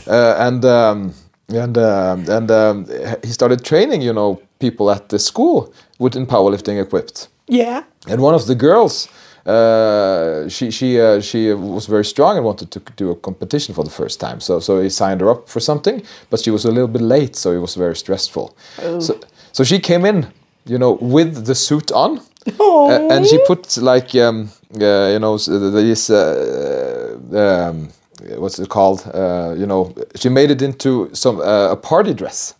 uh, 0.07 0.35
and 0.39 0.63
um, 0.63 1.13
and 1.49 1.77
um, 1.77 2.29
and 2.29 2.51
um, 2.51 2.85
he 3.23 3.31
started 3.31 3.63
training, 3.63 4.01
you 4.01 4.13
know, 4.13 4.41
people 4.59 4.89
at 4.89 5.09
the 5.09 5.19
school 5.19 5.73
with 5.99 6.15
in 6.15 6.25
powerlifting 6.25 6.81
equipped. 6.81 7.27
Yeah. 7.47 7.83
And 8.07 8.21
one 8.21 8.33
of 8.33 8.45
the 8.45 8.55
girls, 8.55 9.09
uh, 9.45 10.47
she 10.49 10.71
she 10.71 10.99
uh, 10.99 11.21
she 11.21 11.53
was 11.53 11.85
very 11.85 12.05
strong 12.05 12.37
and 12.37 12.45
wanted 12.45 12.71
to 12.71 12.79
do 12.95 13.11
a 13.11 13.15
competition 13.15 13.75
for 13.75 13.83
the 13.83 13.91
first 13.91 14.19
time. 14.19 14.39
So 14.39 14.59
so 14.59 14.81
he 14.81 14.89
signed 14.89 15.21
her 15.21 15.29
up 15.29 15.49
for 15.49 15.59
something, 15.59 16.03
but 16.29 16.39
she 16.39 16.51
was 16.51 16.65
a 16.65 16.71
little 16.71 16.87
bit 16.87 17.01
late, 17.01 17.35
so 17.35 17.51
it 17.51 17.59
was 17.59 17.75
very 17.75 17.95
stressful. 17.95 18.55
So 18.99 19.19
so 19.51 19.63
she 19.63 19.79
came 19.79 20.05
in, 20.05 20.27
you 20.65 20.77
know, 20.77 20.97
with 21.01 21.45
the 21.45 21.55
suit 21.55 21.91
on. 21.91 22.21
Uh, 22.59 23.07
and 23.09 23.25
she 23.25 23.39
put 23.47 23.77
like 23.77 24.13
um, 24.15 24.49
uh, 24.81 25.07
you 25.13 25.19
know 25.19 25.37
these 25.37 26.09
uh, 26.09 27.17
um, 27.31 27.89
what's 28.37 28.59
it 28.59 28.69
called? 28.69 29.01
Uh, 29.13 29.55
you 29.57 29.65
know, 29.65 29.93
she 30.15 30.29
made 30.29 30.51
it 30.51 30.61
into 30.61 31.09
some 31.13 31.39
uh, 31.39 31.71
a 31.71 31.75
party 31.75 32.13
dress. 32.13 32.55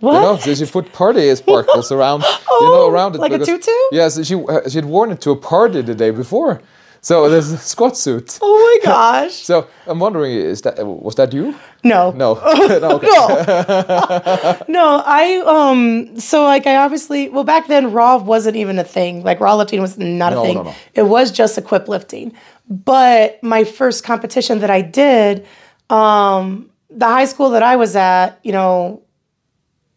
What? 0.00 0.14
You 0.14 0.20
know, 0.20 0.36
so 0.38 0.54
she 0.54 0.70
put 0.70 0.92
party 0.92 1.34
sparkles 1.34 1.90
around, 1.92 2.20
you 2.22 2.28
know, 2.28 2.84
Oh, 2.84 2.90
around 2.90 3.14
it. 3.14 3.18
like 3.20 3.32
a 3.32 3.38
because- 3.38 3.64
tutu? 3.64 3.70
Yeah, 3.92 4.08
so 4.08 4.22
she 4.22 4.34
uh, 4.34 4.68
she 4.68 4.76
had 4.78 4.84
worn 4.84 5.10
it 5.12 5.20
to 5.22 5.30
a 5.32 5.36
party 5.36 5.82
the 5.82 5.94
day 5.94 6.10
before, 6.10 6.60
so 7.00 7.28
there's 7.28 7.50
a 7.52 7.58
squat 7.58 7.96
suit. 7.96 8.38
Oh 8.40 8.54
my 8.82 8.84
gosh. 8.92 9.32
So 9.34 9.66
I'm 9.86 9.98
wondering, 9.98 10.32
is 10.32 10.62
that 10.62 10.84
was 10.86 11.14
that 11.16 11.32
you? 11.32 11.54
No. 11.84 12.10
No, 12.12 12.34
no. 12.86 13.00
No, 14.68 15.02
I 15.06 15.42
um 15.46 16.18
so 16.18 16.42
like 16.44 16.66
I 16.66 16.76
obviously 16.76 17.28
well 17.28 17.44
back 17.44 17.66
then 17.68 17.92
raw 17.92 18.16
wasn't 18.18 18.56
even 18.56 18.78
a 18.78 18.84
thing. 18.84 19.22
Like 19.24 19.40
raw 19.40 19.54
lifting 19.56 19.80
was 19.80 19.96
not 19.98 20.32
a 20.32 20.36
No, 20.36 20.42
thing. 20.44 20.54
no, 20.56 20.62
no. 20.64 20.74
It 20.94 21.02
was 21.04 21.30
just 21.30 21.56
equip 21.58 21.88
lifting. 21.88 22.32
But 22.68 23.42
my 23.42 23.64
first 23.64 24.04
competition 24.04 24.58
that 24.60 24.70
I 24.70 24.82
did, 24.82 25.46
um, 25.90 26.68
the 26.90 27.06
high 27.06 27.24
school 27.24 27.50
that 27.50 27.62
I 27.62 27.76
was 27.76 27.96
at, 27.96 28.38
you 28.42 28.52
know, 28.52 29.02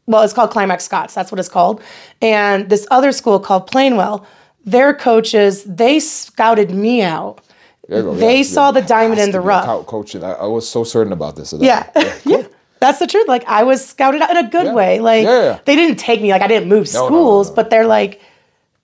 well, 0.08 0.24
it's 0.24 0.34
called 0.34 0.52
Climax 0.52 0.84
Scotts. 0.84 1.14
That's 1.14 1.32
what 1.32 1.40
it's 1.40 1.50
called. 1.50 1.82
And 2.22 2.70
this 2.70 2.88
other 2.92 3.12
school 3.12 3.40
called 3.40 3.70
Plainwell, 3.70 4.26
their 4.66 4.94
coaches, 4.94 5.64
they 5.64 6.00
scouted 6.00 6.72
me 6.72 7.02
out. 7.02 7.42
Go, 7.90 8.14
They 8.16 8.38
yeah, 8.38 8.44
saw 8.44 8.68
yeah. 8.68 8.80
the 8.80 8.88
diamond 8.88 9.20
in 9.20 9.32
the 9.32 9.42
rough. 9.42 9.66
co- 9.66 9.84
Coaching. 9.84 10.24
I, 10.24 10.32
I 10.34 10.46
was 10.48 10.68
so 10.70 10.84
certain 10.84 11.12
about 11.14 11.36
this. 11.36 11.54
Yeah. 11.54 11.90
yeah. 12.26 12.48
That's 12.80 13.00
the 13.00 13.08
truth. 13.08 13.28
Like 13.28 13.44
I 13.48 13.64
was 13.64 13.86
scouted 13.86 14.22
out 14.22 14.32
in 14.32 14.38
a 14.46 14.50
good 14.50 14.74
way. 14.74 15.00
Like 15.00 15.26
they 15.66 15.76
didn't 15.76 15.98
take 15.98 16.22
me 16.22 16.32
like 16.32 16.42
I 16.42 16.48
didn't 16.48 16.68
move 16.70 16.92
No, 16.94 17.00
no, 17.02 17.04
no, 17.04 17.08
schools, 17.08 17.50
no. 17.50 17.56
but 17.56 17.70
they're 17.70 17.86
like 17.86 18.22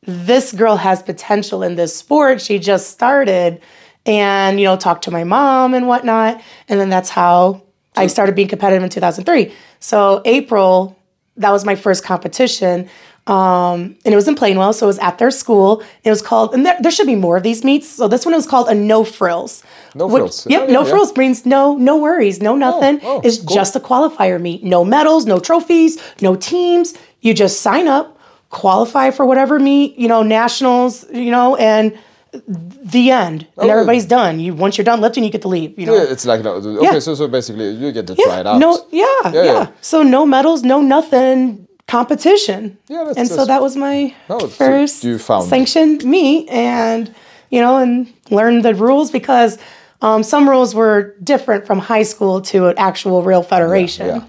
this 0.04 0.52
girl 0.54 0.76
has 0.78 1.02
potential 1.02 1.64
in 1.64 1.76
this 1.76 1.96
sport. 1.96 2.40
She 2.42 2.60
just 2.60 2.90
started 2.92 3.60
and 4.06 4.60
you 4.60 4.66
know 4.66 4.78
talked 4.78 5.04
to 5.06 5.12
my 5.12 5.24
mom 5.24 5.74
and 5.74 5.88
whatnot 5.88 6.42
and 6.70 6.80
then 6.80 6.90
that's 6.90 7.10
how 7.10 7.64
I 7.96 8.06
started 8.08 8.36
being 8.36 8.48
competitive 8.48 8.84
in 8.84 8.90
2003. 8.90 9.52
So 9.80 10.22
April 10.26 10.96
that 11.38 11.52
was 11.52 11.66
my 11.66 11.76
first 11.76 12.04
competition. 12.04 12.90
Um, 13.28 13.98
and 14.06 14.14
it 14.14 14.16
was 14.16 14.28
in 14.30 14.36
Plainwell, 14.36 14.74
so 14.74 14.86
it 14.86 14.88
was 14.88 15.00
at 15.00 15.18
their 15.18 15.32
school. 15.32 15.84
It 16.06 16.10
was 16.10 16.22
called, 16.22 16.54
and 16.54 16.66
there, 16.66 16.78
there 16.80 16.92
should 16.92 17.08
be 17.08 17.16
more 17.16 17.36
of 17.36 17.44
these 17.44 17.62
meets. 17.62 17.90
So 17.90 18.08
this 18.08 18.26
one 18.26 18.34
was 18.34 18.48
called 18.48 18.70
a 18.70 18.74
no 18.74 19.04
frills. 19.04 19.64
No 19.96 20.08
Which- 20.08 20.22
frills. 20.22 20.48
Yep, 20.48 20.62
Oh, 20.62 20.66
yeah, 20.68 20.74
no 20.74 20.84
yeah. 20.84 20.90
frills 20.90 21.16
means 21.18 21.46
no 21.46 21.76
no 21.76 21.98
worries, 21.98 22.42
no 22.42 22.56
nothing. 22.56 23.02
oh, 23.04 23.20
it's 23.26 23.40
cool. 23.40 23.54
just 23.56 23.76
a 23.76 23.82
qualifier 23.82 24.40
meet. 24.40 24.64
No 24.64 24.86
medals, 24.86 25.26
no 25.26 25.40
trophies, 25.40 26.02
no 26.22 26.36
teams. 26.38 26.94
You 27.20 27.34
just 27.34 27.62
sign 27.62 27.90
up, 27.90 28.18
qualify 28.50 29.12
for 29.12 29.26
whatever 29.26 29.60
meet, 29.60 29.98
you 29.98 30.08
know, 30.08 30.24
nationals, 30.24 31.06
you 31.12 31.30
know, 31.32 31.58
and 31.58 31.98
the 32.48 33.12
end. 33.12 33.48
And 33.58 33.70
Oh, 33.70 33.70
everybody's 33.70 34.06
done. 34.06 34.40
You 34.40 34.54
once 34.54 34.78
you're 34.78 34.86
done 34.86 35.02
lifting, 35.02 35.24
you 35.24 35.30
get 35.30 35.42
to 35.44 35.48
leave. 35.48 35.78
You 35.80 35.86
know. 35.88 35.96
Yeah, 35.96 36.12
it's 36.14 36.26
like 36.26 36.44
no, 36.44 36.54
okay. 36.54 36.84
Yeah. 36.84 37.00
So 37.00 37.16
so 37.16 37.28
basically, 37.28 37.70
you 37.72 37.92
get 37.92 38.08
to 38.08 38.16
try 38.16 38.40
it 38.42 38.48
out. 38.48 38.60
No, 38.60 38.86
yeah, 38.92 39.06
yeah, 39.34 39.44
yeah. 39.44 39.68
So 39.82 40.04
no 40.04 40.26
medals, 40.26 40.64
no 40.64 40.82
nothing 40.82 41.68
competition. 41.88 42.78
Yeah, 42.88 43.00
that's- 43.06 43.18
and 43.18 43.28
so 43.28 43.46
that 43.46 43.62
was 43.62 43.76
my 43.76 44.14
No, 44.30 44.40
first 44.40 45.04
you 45.04 45.18
found- 45.18 45.48
sanctioned 45.50 46.04
meet, 46.06 46.50
and 46.50 47.14
you 47.50 47.62
know, 47.62 47.78
and 47.78 48.12
learned 48.30 48.64
the 48.66 48.74
rules 48.76 49.10
because 49.12 49.58
um, 50.02 50.22
some 50.24 50.48
rules 50.50 50.76
were 50.76 51.16
different 51.24 51.66
from 51.66 51.80
high 51.80 52.04
school 52.04 52.42
to 52.42 52.68
an 52.68 52.76
actual 52.78 53.24
real 53.24 53.42
federation. 53.42 54.24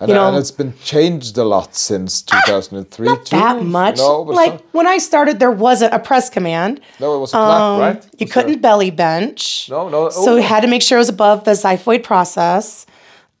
And, 0.00 0.08
You 0.08 0.14
know- 0.14 0.28
and 0.28 0.36
it's 0.38 0.50
been 0.50 0.72
changed 0.82 1.36
a 1.36 1.44
lot 1.44 1.74
since 1.76 2.22
2003 2.22 3.08
too. 3.24 3.36
That 3.36 3.62
much. 3.62 3.98
No, 3.98 4.22
like 4.22 4.62
when 4.72 4.86
I 4.86 4.96
started, 4.96 5.38
there 5.40 5.50
wasn't 5.50 5.92
a 5.92 5.98
press 5.98 6.30
command. 6.30 6.80
no, 6.98 7.16
it 7.16 7.18
was 7.18 7.30
a 7.34 7.36
plaque, 7.36 7.80
right? 7.80 8.04
You 8.18 8.24
Was 8.24 8.32
couldn't 8.32 8.62
belly 8.62 8.90
bench. 8.90 9.68
No, 9.70 9.88
no, 9.90 10.08
So 10.08 10.32
oh. 10.32 10.36
you 10.36 10.42
had 10.42 10.60
to 10.62 10.68
make 10.68 10.80
sure 10.80 10.96
it 10.96 11.00
was 11.00 11.10
above 11.10 11.44
the 11.44 11.50
xiphoid 11.50 12.02
process. 12.02 12.86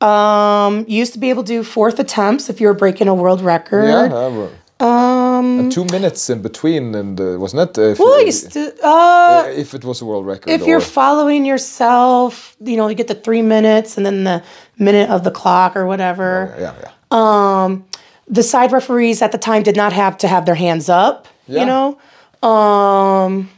Um, 0.02 0.84
you 0.88 0.96
used 0.98 1.12
to 1.14 1.18
be 1.18 1.30
able 1.30 1.44
to 1.44 1.52
do 1.52 1.62
fourth 1.62 1.98
attempts 1.98 2.48
if 2.50 2.60
you 2.60 2.66
were 2.66 2.74
breaking 2.74 3.08
a 3.08 3.14
world 3.14 3.40
record. 3.40 3.86
there- 3.88 4.06
Yeah. 4.10 4.46
Um, 4.80 5.68
two 5.70 5.84
minutes 5.86 6.30
in 6.30 6.40
between, 6.42 6.94
and 6.94 7.20
uh, 7.20 7.36
wasn't 7.38 7.62
it? 7.70 7.78
If, 7.78 7.98
Well, 7.98 8.14
I 8.18 8.22
used 8.22 8.52
to, 8.52 8.74
uh, 8.86 9.44
if 9.54 9.74
it 9.74 9.84
was 9.84 10.00
a 10.00 10.04
world 10.06 10.26
record. 10.26 10.50
if 10.50 10.62
or, 10.62 10.68
you're 10.68 10.80
following 10.80 11.44
yourself, 11.44 12.56
you 12.60 12.76
know, 12.76 12.88
you 12.88 12.94
get 12.94 13.08
the 13.08 13.14
three 13.14 13.42
minutes 13.42 13.96
and 13.96 14.06
then 14.06 14.24
the 14.24 14.42
minute 14.78 15.10
of 15.10 15.22
the 15.24 15.30
clock 15.30 15.76
or 15.76 15.86
whatever. 15.86 16.54
yeah, 16.58 16.74
yeah. 16.82 16.90
Um, 17.10 17.84
The 18.28 18.42
side 18.42 18.70
referees 18.72 19.22
at 19.22 19.32
the 19.32 19.38
time 19.38 19.62
did 19.64 19.76
not 19.76 19.92
have 19.92 20.16
to 20.18 20.28
have 20.28 20.44
their 20.46 20.54
hands 20.54 20.88
up. 20.88 21.26
Yeah. 21.48 21.60
You 21.60 21.66
know, 21.66 22.48
um, 22.48 23.50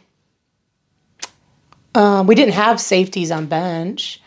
uh, 1.94 2.24
we 2.26 2.34
didn't 2.34 2.54
have 2.54 2.80
safeties 2.80 3.30
on 3.30 3.46
bench. 3.46 4.21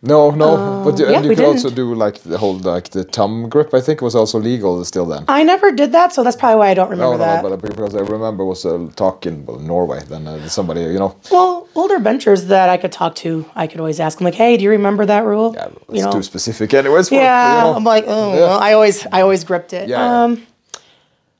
No, 0.00 0.30
no, 0.30 0.82
but 0.84 0.96
you, 0.98 1.06
Uh, 1.06 1.10
yeah, 1.10 1.16
and 1.16 1.24
you 1.26 1.34
could 1.34 1.44
also 1.44 1.68
didn't. 1.70 1.76
do 1.76 1.94
like 1.94 2.22
the 2.22 2.38
whole 2.38 2.54
like 2.58 2.90
the 2.90 3.02
thumb 3.02 3.48
grip. 3.48 3.74
I 3.74 3.80
think 3.80 4.00
was 4.00 4.14
also 4.14 4.38
legal 4.38 4.84
still 4.84 5.06
then. 5.06 5.24
I 5.26 5.42
never 5.42 5.72
did 5.72 5.90
that, 5.90 6.12
so 6.12 6.22
that's 6.22 6.36
probably 6.36 6.58
why 6.60 6.68
I 6.70 6.74
don't 6.74 6.88
remember 6.90 7.18
No, 7.18 7.24
no, 7.24 7.24
that. 7.24 7.42
no, 7.42 7.56
but 7.56 7.60
because 7.68 7.96
I 7.96 8.00
remember 8.00 8.44
was 8.44 8.64
a 8.64 8.86
talk 8.94 9.26
in 9.26 9.44
well, 9.44 9.58
Norway. 9.58 10.00
Then 10.08 10.28
uh, 10.28 10.48
somebody, 10.48 10.82
you 10.82 11.00
know, 11.00 11.16
well, 11.32 11.66
older 11.74 11.98
benchers 11.98 12.46
that 12.46 12.68
I 12.68 12.76
could 12.76 12.92
talk 12.92 13.16
to, 13.16 13.44
I 13.56 13.66
could 13.66 13.80
always 13.80 13.98
ask 13.98 14.18
them 14.18 14.24
like, 14.26 14.34
"Hey, 14.36 14.56
do 14.56 14.62
you 14.62 14.70
remember 14.70 15.04
that 15.06 15.24
rule?" 15.24 15.54
yeah, 15.56 15.66
it's 15.88 15.98
you 15.98 16.04
know, 16.04 16.12
too 16.12 16.22
specific, 16.22 16.72
anyways. 16.74 17.08
For, 17.08 17.16
yeah. 17.16 17.56
you 17.56 17.64
know. 17.64 17.74
I'm 17.74 17.84
like, 17.84 18.04
oh, 18.06 18.34
Yeah. 18.34 18.40
well, 18.40 18.58
I 18.60 18.74
always, 18.74 19.04
I 19.10 19.22
always 19.22 19.42
gripped 19.42 19.72
it. 19.72 19.88
Yeah, 19.88 20.28
yeah. 20.28 20.36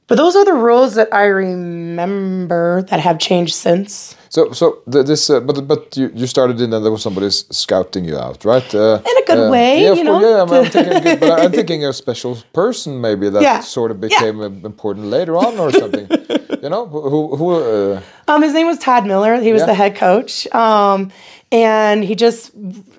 But 0.08 0.16
those 0.16 0.34
are 0.36 0.44
the 0.44 0.54
rules 0.54 0.94
that 0.94 1.08
I 1.12 1.24
remember 1.26 2.82
that 2.90 3.00
have 3.00 3.18
changed 3.18 3.54
since. 3.54 4.16
So, 4.30 4.52
so 4.52 4.78
the, 4.86 5.02
this, 5.02 5.30
uh, 5.30 5.40
but 5.40 5.66
but 5.68 5.96
you, 5.96 6.10
you 6.14 6.26
started 6.26 6.60
in, 6.60 6.72
and 6.72 6.84
there 6.84 6.92
was 6.92 7.02
somebody 7.02 7.30
scouting 7.30 8.04
you 8.04 8.16
out, 8.18 8.44
right? 8.44 8.74
Uh, 8.74 9.00
In 9.10 9.16
a 9.22 9.26
good 9.26 9.48
uh, 9.48 9.50
way, 9.50 9.82
yeah, 9.82 9.88
you 9.94 10.04
course, 10.04 10.04
know? 10.04 10.20
Yeah, 10.20 10.42
I'm, 10.42 10.50
I'm 10.50 10.70
thinking, 10.76 11.02
good, 11.02 11.20
but 11.20 11.30
I'm 11.40 11.52
thinking 11.52 11.84
a 11.84 11.92
special 11.92 12.36
person 12.52 13.00
maybe 13.00 13.30
that 13.30 13.42
Yeah, 13.42 13.60
sort 13.60 13.90
of 13.90 14.00
became 14.00 14.40
uh, 14.40 14.46
important 14.66 15.06
later 15.06 15.36
on 15.36 15.58
or 15.58 15.72
something. 15.72 16.06
you 16.62 16.68
know, 16.68 16.86
who 16.86 17.00
who, 17.12 17.36
who 17.36 17.48
uh, 17.94 18.00
Um, 18.28 18.42
his 18.42 18.52
name 18.52 18.66
was 18.66 18.78
Todd 18.78 19.06
Miller. 19.06 19.36
He 19.40 19.52
was 19.52 19.60
Yeah. 19.60 19.66
the 19.66 19.74
head 19.74 19.94
coach. 19.96 20.46
Um, 20.54 21.10
and 21.50 22.04
he 22.04 22.14
just, 22.14 22.52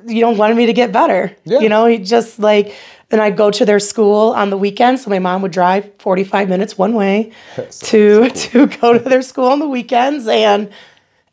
you 0.08 0.22
know, 0.22 0.32
wanted 0.32 0.58
me 0.58 0.66
to 0.66 0.74
get 0.74 0.92
better. 0.92 1.36
Yeah. 1.46 1.60
You 1.60 1.70
know, 1.70 1.86
he 1.86 1.98
just 2.00 2.40
like, 2.40 2.74
and 3.12 3.22
I'd 3.22 3.36
go 3.38 3.50
to 3.52 3.66
their 3.66 3.80
school 3.80 4.32
on 4.34 4.50
the 4.50 4.58
weekends. 4.58 5.04
So 5.04 5.10
my 5.10 5.20
mom 5.20 5.42
would 5.42 5.52
drive 5.52 5.90
45 6.00 6.48
minutes 6.50 6.78
one 6.78 6.94
way 6.94 7.32
to 7.72 8.30
to 8.30 8.68
go 8.68 8.94
to 8.94 9.00
their 9.00 9.22
school 9.22 9.48
on 9.48 9.60
the 9.60 9.68
weekends 9.68 10.28
and 10.28 10.70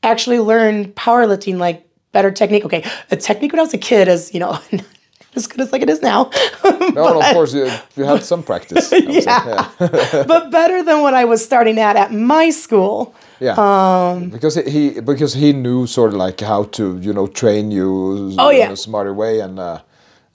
actually 0.02 0.38
learn 0.40 0.92
powerlifting, 0.92 1.58
like 1.58 1.86
better 2.12 2.30
technique. 2.30 2.64
Okay, 2.64 2.84
the 3.08 3.16
technique 3.16 3.52
when 3.52 3.60
I 3.60 3.64
was 3.64 3.74
a 3.74 3.78
kid 3.78 4.08
is, 4.08 4.32
you 4.32 4.40
know, 4.40 4.58
as 5.36 5.46
good 5.46 5.60
as 5.60 5.70
like 5.72 5.82
it 5.82 5.90
is 5.90 6.00
now. 6.00 6.30
no, 6.64 6.88
no, 6.94 7.20
of 7.20 7.32
course 7.34 7.52
you 7.52 7.70
you 7.96 8.04
had 8.04 8.22
some 8.24 8.42
practice. 8.42 8.90
Yeah. 8.92 9.68
yeah. 9.80 10.24
but 10.26 10.50
better 10.50 10.82
than 10.82 11.02
what 11.02 11.12
I 11.14 11.24
was 11.26 11.44
starting 11.44 11.78
at 11.78 11.96
at 11.96 12.12
my 12.12 12.50
school. 12.50 13.14
Yeah, 13.38 13.52
Um, 13.58 14.30
because 14.30 14.54
he 14.54 14.98
because 15.00 15.34
he 15.34 15.52
knew 15.52 15.86
sort 15.86 16.14
of 16.14 16.16
like 16.16 16.40
how 16.40 16.64
to 16.78 16.98
you 17.02 17.12
know 17.12 17.26
train 17.26 17.70
you 17.70 18.32
Oh, 18.38 18.48
in 18.48 18.56
yeah. 18.58 18.70
a 18.72 18.76
smarter 18.76 19.12
way 19.12 19.40
and 19.40 19.58
uh, 19.58 19.80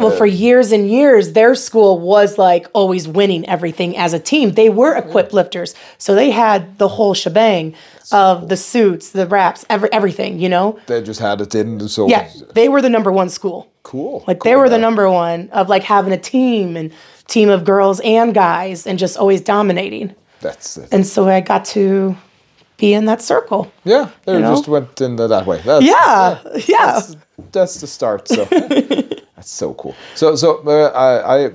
Well, 0.02 0.18
for 0.18 0.26
years 0.26 0.72
and 0.72 0.90
years, 0.90 1.34
their 1.34 1.56
school 1.56 2.00
was 2.00 2.38
like 2.38 2.68
always 2.74 3.08
winning 3.08 3.48
everything 3.48 3.98
as 3.98 4.14
a 4.14 4.20
team. 4.20 4.54
They 4.54 4.70
were 4.70 4.96
equipped 4.96 5.34
lifters, 5.34 5.76
so 5.98 6.16
they 6.16 6.32
had 6.32 6.78
the 6.78 6.88
whole 6.88 7.14
shebang 7.14 7.76
of 8.12 8.50
the 8.50 8.58
suits, 8.58 9.12
the 9.12 9.28
wraps, 9.28 9.66
every 9.70 9.92
everything. 9.94 10.40
You 10.40 10.50
know, 10.50 10.80
they 10.88 11.02
just 11.02 11.20
had 11.20 11.42
it 11.42 11.56
in. 11.56 11.88
So 11.88 12.08
yeah, 12.08 12.30
they 12.54 12.70
were 12.70 12.82
the 12.82 12.90
number 12.90 13.12
one 13.12 13.30
school. 13.30 13.72
cool. 13.84 14.24
Like 14.28 14.44
they 14.44 14.56
were 14.56 14.70
the 14.70 14.78
number 14.78 15.10
one 15.10 15.50
of 15.52 15.70
like 15.70 15.84
having 15.84 16.14
a 16.14 16.20
team 16.20 16.76
and 16.76 16.92
team 17.28 17.50
of 17.50 17.64
girls 17.64 18.00
and 18.02 18.34
guys, 18.34 18.86
and 18.88 19.00
just 19.00 19.18
always 19.18 19.42
dominating. 19.42 20.16
That's 20.42 20.78
it. 20.78 20.90
And 20.92 21.06
so 21.06 21.28
I 21.28 21.40
got 21.42 21.66
to 21.66 22.18
be 22.78 22.94
in 22.94 23.06
that 23.06 23.22
circle. 23.22 23.72
Yeah, 23.86 24.10
they 24.26 24.40
know? 24.40 24.56
just 24.56 24.68
went 24.68 25.00
in 25.00 25.16
the, 25.16 25.28
that 25.28 25.46
way. 25.46 25.62
That's, 25.62 25.86
Yeah, 25.86 26.40
yeah. 26.68 27.00
That's, 27.00 27.16
that's 27.52 27.82
the 27.82 27.88
start. 27.88 28.28
So 28.28 28.46
that's 29.42 29.52
so 29.52 29.74
cool. 29.74 29.96
So 30.14 30.36
so 30.36 30.48
uh, 30.68 30.92
I, 31.08 31.36
I 31.36 31.50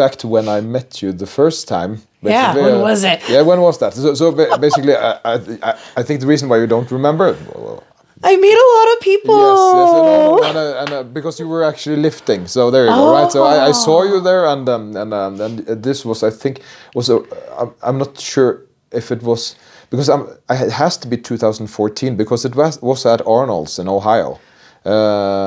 back 0.00 0.16
to 0.16 0.26
when 0.28 0.48
I 0.48 0.60
met 0.62 1.02
you 1.02 1.12
the 1.12 1.26
first 1.26 1.68
time. 1.68 2.00
Yeah, 2.22 2.54
when 2.54 2.74
uh, 2.76 2.88
was 2.88 3.04
it? 3.04 3.20
Yeah, 3.28 3.42
when 3.42 3.60
was 3.60 3.78
that? 3.80 3.92
So, 3.92 4.14
so 4.14 4.32
basically, 4.58 4.94
I, 4.96 5.18
I 5.24 5.78
I 5.98 6.02
think 6.02 6.20
the 6.20 6.26
reason 6.26 6.48
why 6.48 6.58
you 6.58 6.66
don't 6.66 6.90
remember. 6.90 7.36
Well, 7.54 7.82
I 8.24 8.36
meet 8.36 8.58
a 8.66 8.68
lot 8.76 8.88
of 8.94 9.00
people. 9.00 9.40
Yes, 9.46 9.58
yes, 9.80 9.90
and, 9.98 10.08
uh, 10.08 10.48
and, 10.48 10.56
uh, 10.56 10.82
and 10.82 10.90
uh, 10.92 11.02
because 11.02 11.38
you 11.40 11.48
were 11.48 11.64
actually 11.64 11.96
lifting, 11.96 12.46
so 12.46 12.70
there 12.70 12.84
you 12.84 12.90
go, 12.90 13.12
right? 13.12 13.30
So 13.30 13.44
I, 13.44 13.68
I 13.68 13.72
saw 13.72 14.04
you 14.04 14.20
there, 14.20 14.46
and 14.46 14.68
um, 14.68 14.96
and 14.96 15.12
um, 15.12 15.40
and 15.40 15.82
this 15.82 16.04
was, 16.04 16.22
I 16.22 16.30
think, 16.30 16.62
was 16.94 17.10
a. 17.10 17.16
I'm, 17.58 17.70
I'm 17.82 17.98
not 17.98 18.18
sure 18.18 18.62
if 18.92 19.10
it 19.10 19.22
was 19.22 19.56
because 19.90 20.08
I'm. 20.08 20.22
It 20.48 20.72
has 20.72 20.96
to 20.98 21.08
be 21.08 21.18
2014 21.18 22.16
because 22.16 22.46
it 22.46 22.54
was 22.54 22.80
was 22.80 23.04
at 23.04 23.20
Arnold's 23.26 23.78
in 23.78 23.88
Ohio. 23.88 24.38
Uh, 24.84 24.90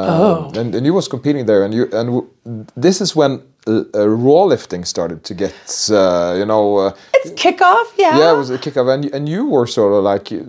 Oh. 0.07 0.51
and, 0.59 0.73
and 0.75 0.85
you 0.85 0.93
was 0.93 1.07
competing 1.07 1.45
there, 1.45 1.63
and 1.65 1.73
you 1.73 1.83
and 1.93 2.07
w- 2.09 2.27
this 2.75 3.01
is 3.01 3.15
when 3.15 3.41
uh, 3.67 4.07
raw 4.07 4.43
lifting 4.43 4.85
started 4.85 5.23
to 5.23 5.33
get, 5.33 5.53
uh, 5.91 6.35
you 6.37 6.45
know, 6.45 6.77
uh, 6.77 6.91
It's 7.15 7.31
kickoff, 7.31 7.87
yeah. 7.97 8.17
yeah, 8.19 8.33
it 8.33 8.37
was 8.37 8.49
a 8.51 8.57
kickoff, 8.57 8.87
and 8.93 9.03
you, 9.05 9.09
and 9.13 9.27
you 9.27 9.49
were 9.49 9.65
sort 9.67 9.91
of 9.93 10.03
like 10.03 10.31
uh, 10.31 10.43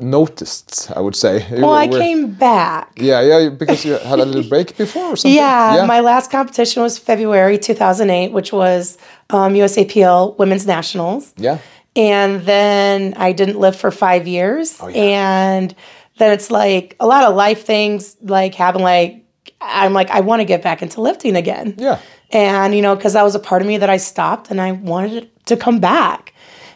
noticed, 0.00 0.90
I 0.96 1.00
would 1.00 1.16
say. 1.16 1.46
Well, 1.62 1.72
I 1.72 1.88
came 1.88 2.32
back. 2.32 2.90
yeah, 2.96 3.20
yeah, 3.22 3.48
because 3.48 3.84
you 3.84 3.92
had 3.98 4.18
a 4.18 4.24
little 4.24 4.48
break 4.48 4.76
before 4.84 5.12
or 5.12 5.16
something. 5.16 5.36
Yeah, 5.36 5.84
my 5.86 6.00
last 6.00 6.30
competition 6.30 6.82
was 6.82 6.98
February 6.98 7.58
2008, 7.58 8.32
which 8.32 8.52
was 8.52 8.98
um, 9.30 9.54
USAPL 9.54 10.36
Women's 10.38 10.66
Nationals. 10.66 11.32
yeah, 11.36 11.58
And 11.96 12.42
then 12.46 13.14
I 13.16 13.32
didn't 13.32 13.58
live 13.60 13.76
for 13.76 13.90
five 13.90 14.26
years. 14.26 14.78
Oh, 14.80 14.88
yeah. 14.88 15.02
And 15.56 15.74
then 16.18 16.32
it's 16.32 16.50
like 16.50 16.96
a 17.00 17.06
lot 17.06 17.24
of 17.24 17.34
life 17.34 17.64
things 17.64 18.16
like 18.22 18.54
happen. 18.54 18.82
Like, 18.82 19.24
I'm 19.60 19.92
like, 19.92 20.10
I 20.10 20.20
want 20.20 20.40
to 20.40 20.44
get 20.44 20.62
back 20.62 20.82
into 20.82 21.00
lifting 21.00 21.36
again. 21.36 21.74
yeah, 21.78 21.98
And, 22.30 22.74
you 22.74 22.82
know, 22.82 22.94
because 22.96 23.12
that 23.14 23.22
was 23.22 23.34
a 23.34 23.38
part 23.40 23.62
of 23.62 23.68
me 23.68 23.78
that 23.78 23.90
I 23.90 23.96
stopped 23.96 24.50
and 24.50 24.60
I 24.60 24.72
wanted 24.72 25.30
to 25.46 25.56
come 25.56 25.80
back. 25.80 26.34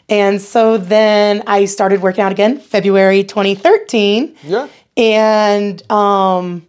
And 0.08 0.40
so 0.40 0.78
then 0.78 1.42
I 1.46 1.64
started 1.64 2.00
working 2.00 2.22
out 2.22 2.32
again 2.32 2.58
February 2.58 3.24
2013. 3.24 4.36
yeah. 4.44 4.68
And 4.96 5.92
um, 5.92 6.66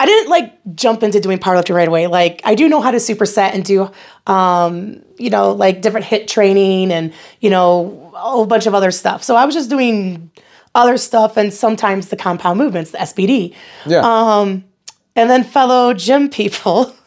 I 0.00 0.06
didn't 0.06 0.30
like 0.30 0.58
jump 0.74 1.02
into 1.02 1.20
doing 1.20 1.38
powerlifting 1.38 1.74
right 1.74 1.86
away. 1.86 2.06
Like 2.06 2.40
I 2.44 2.54
do 2.54 2.68
know 2.68 2.80
how 2.80 2.90
to 2.90 2.96
superset 2.96 3.54
and 3.54 3.64
do, 3.64 3.90
um, 4.26 5.02
you 5.18 5.30
know, 5.30 5.52
like 5.52 5.82
different 5.82 6.06
hit 6.06 6.26
training 6.26 6.90
and 6.90 7.12
you 7.40 7.50
know 7.50 8.10
a 8.14 8.18
whole 8.18 8.46
bunch 8.46 8.66
of 8.66 8.74
other 8.74 8.90
stuff. 8.90 9.22
So 9.22 9.36
I 9.36 9.44
was 9.44 9.54
just 9.54 9.68
doing 9.68 10.30
other 10.74 10.96
stuff 10.96 11.36
and 11.36 11.52
sometimes 11.52 12.08
the 12.08 12.16
compound 12.16 12.58
movements, 12.58 12.90
the 12.92 12.98
SBD. 12.98 13.54
Yeah. 13.86 14.00
Um, 14.00 14.64
and 15.14 15.28
then 15.28 15.44
fellow 15.44 15.92
gym 15.94 16.28
people. 16.28 16.94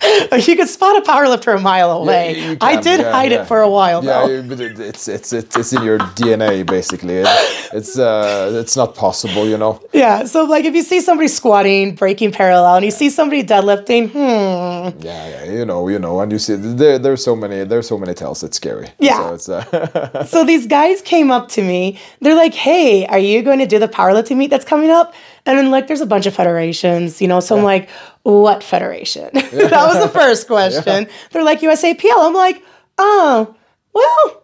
you 0.46 0.56
could 0.56 0.68
spot 0.68 0.96
a 0.96 1.00
powerlifter 1.00 1.56
a 1.56 1.60
mile 1.60 1.90
away. 1.90 2.38
you 2.38 2.56
I 2.60 2.80
did 2.80 3.00
yeah, 3.00 3.10
hide 3.12 3.32
yeah. 3.32 3.42
it 3.42 3.48
for 3.48 3.60
a 3.60 3.68
while 3.68 4.04
yeah, 4.04 4.20
though. 4.26 4.32
you- 4.34 4.42
but 4.42 4.60
it- 4.60 4.78
it's 4.78 5.08
it's 5.08 5.32
it's 5.32 5.72
in 5.72 5.82
your 5.82 5.98
DNA 5.98 6.64
basically. 6.64 7.16
It, 7.18 7.26
it's 7.72 7.98
uh 7.98 8.50
it's 8.62 8.76
not 8.76 8.94
possible, 8.94 9.46
you 9.48 9.58
know. 9.58 9.80
Yeah. 9.92 10.24
So 10.24 10.44
like 10.44 10.64
if 10.64 10.74
you 10.74 10.82
see 10.82 11.00
somebody 11.00 11.28
squatting, 11.28 11.94
breaking 11.94 12.32
parallel, 12.32 12.76
and 12.76 12.84
you 12.84 12.90
see 12.92 13.10
somebody 13.10 13.42
deadlifting, 13.42 14.10
hmm, 14.10 15.00
Yeah, 15.04 15.28
yeah, 15.28 15.44
you 15.52 15.64
know, 15.64 15.88
you 15.88 15.98
know, 15.98 16.20
and 16.20 16.30
you 16.32 16.38
see 16.38 16.54
there 16.54 16.98
there's 16.98 17.24
so 17.24 17.34
many 17.34 17.64
there's 17.64 17.88
so 17.88 17.98
many 17.98 18.14
tells. 18.14 18.42
It's 18.42 18.56
scary. 18.56 18.88
Yeah. 18.98 19.18
So 19.18 19.34
it's 19.34 19.48
uh, 19.48 20.24
so 20.32 20.44
these 20.44 20.66
guys 20.66 21.02
came 21.02 21.30
up 21.30 21.48
to 21.50 21.62
me. 21.62 21.98
They're 22.20 22.36
like, 22.36 22.54
"Hey, 22.54 23.04
are 23.06 23.18
you 23.18 23.42
going 23.42 23.58
to 23.58 23.66
do 23.66 23.78
the 23.78 23.88
powerlifting 23.88 24.36
meet 24.36 24.50
that's 24.50 24.64
coming 24.64 24.90
up?" 24.90 25.12
And 25.46 25.56
then 25.58 25.70
like, 25.70 25.86
there's 25.86 26.02
a 26.02 26.06
bunch 26.06 26.26
of 26.26 26.34
federations, 26.34 27.22
you 27.22 27.28
know. 27.28 27.40
So 27.40 27.56
I'm 27.56 27.64
like, 27.64 27.88
"What 28.28 28.62
federation?" 28.62 29.30
that 29.32 29.86
was 29.86 30.02
the 30.02 30.08
first 30.20 30.46
question. 30.46 31.08
They're 31.30 31.44
like 31.44 31.60
USAPL. 31.60 32.12
I'm 32.18 32.34
like, 32.34 32.62
"Oh, 32.98 33.54
well." 33.94 34.42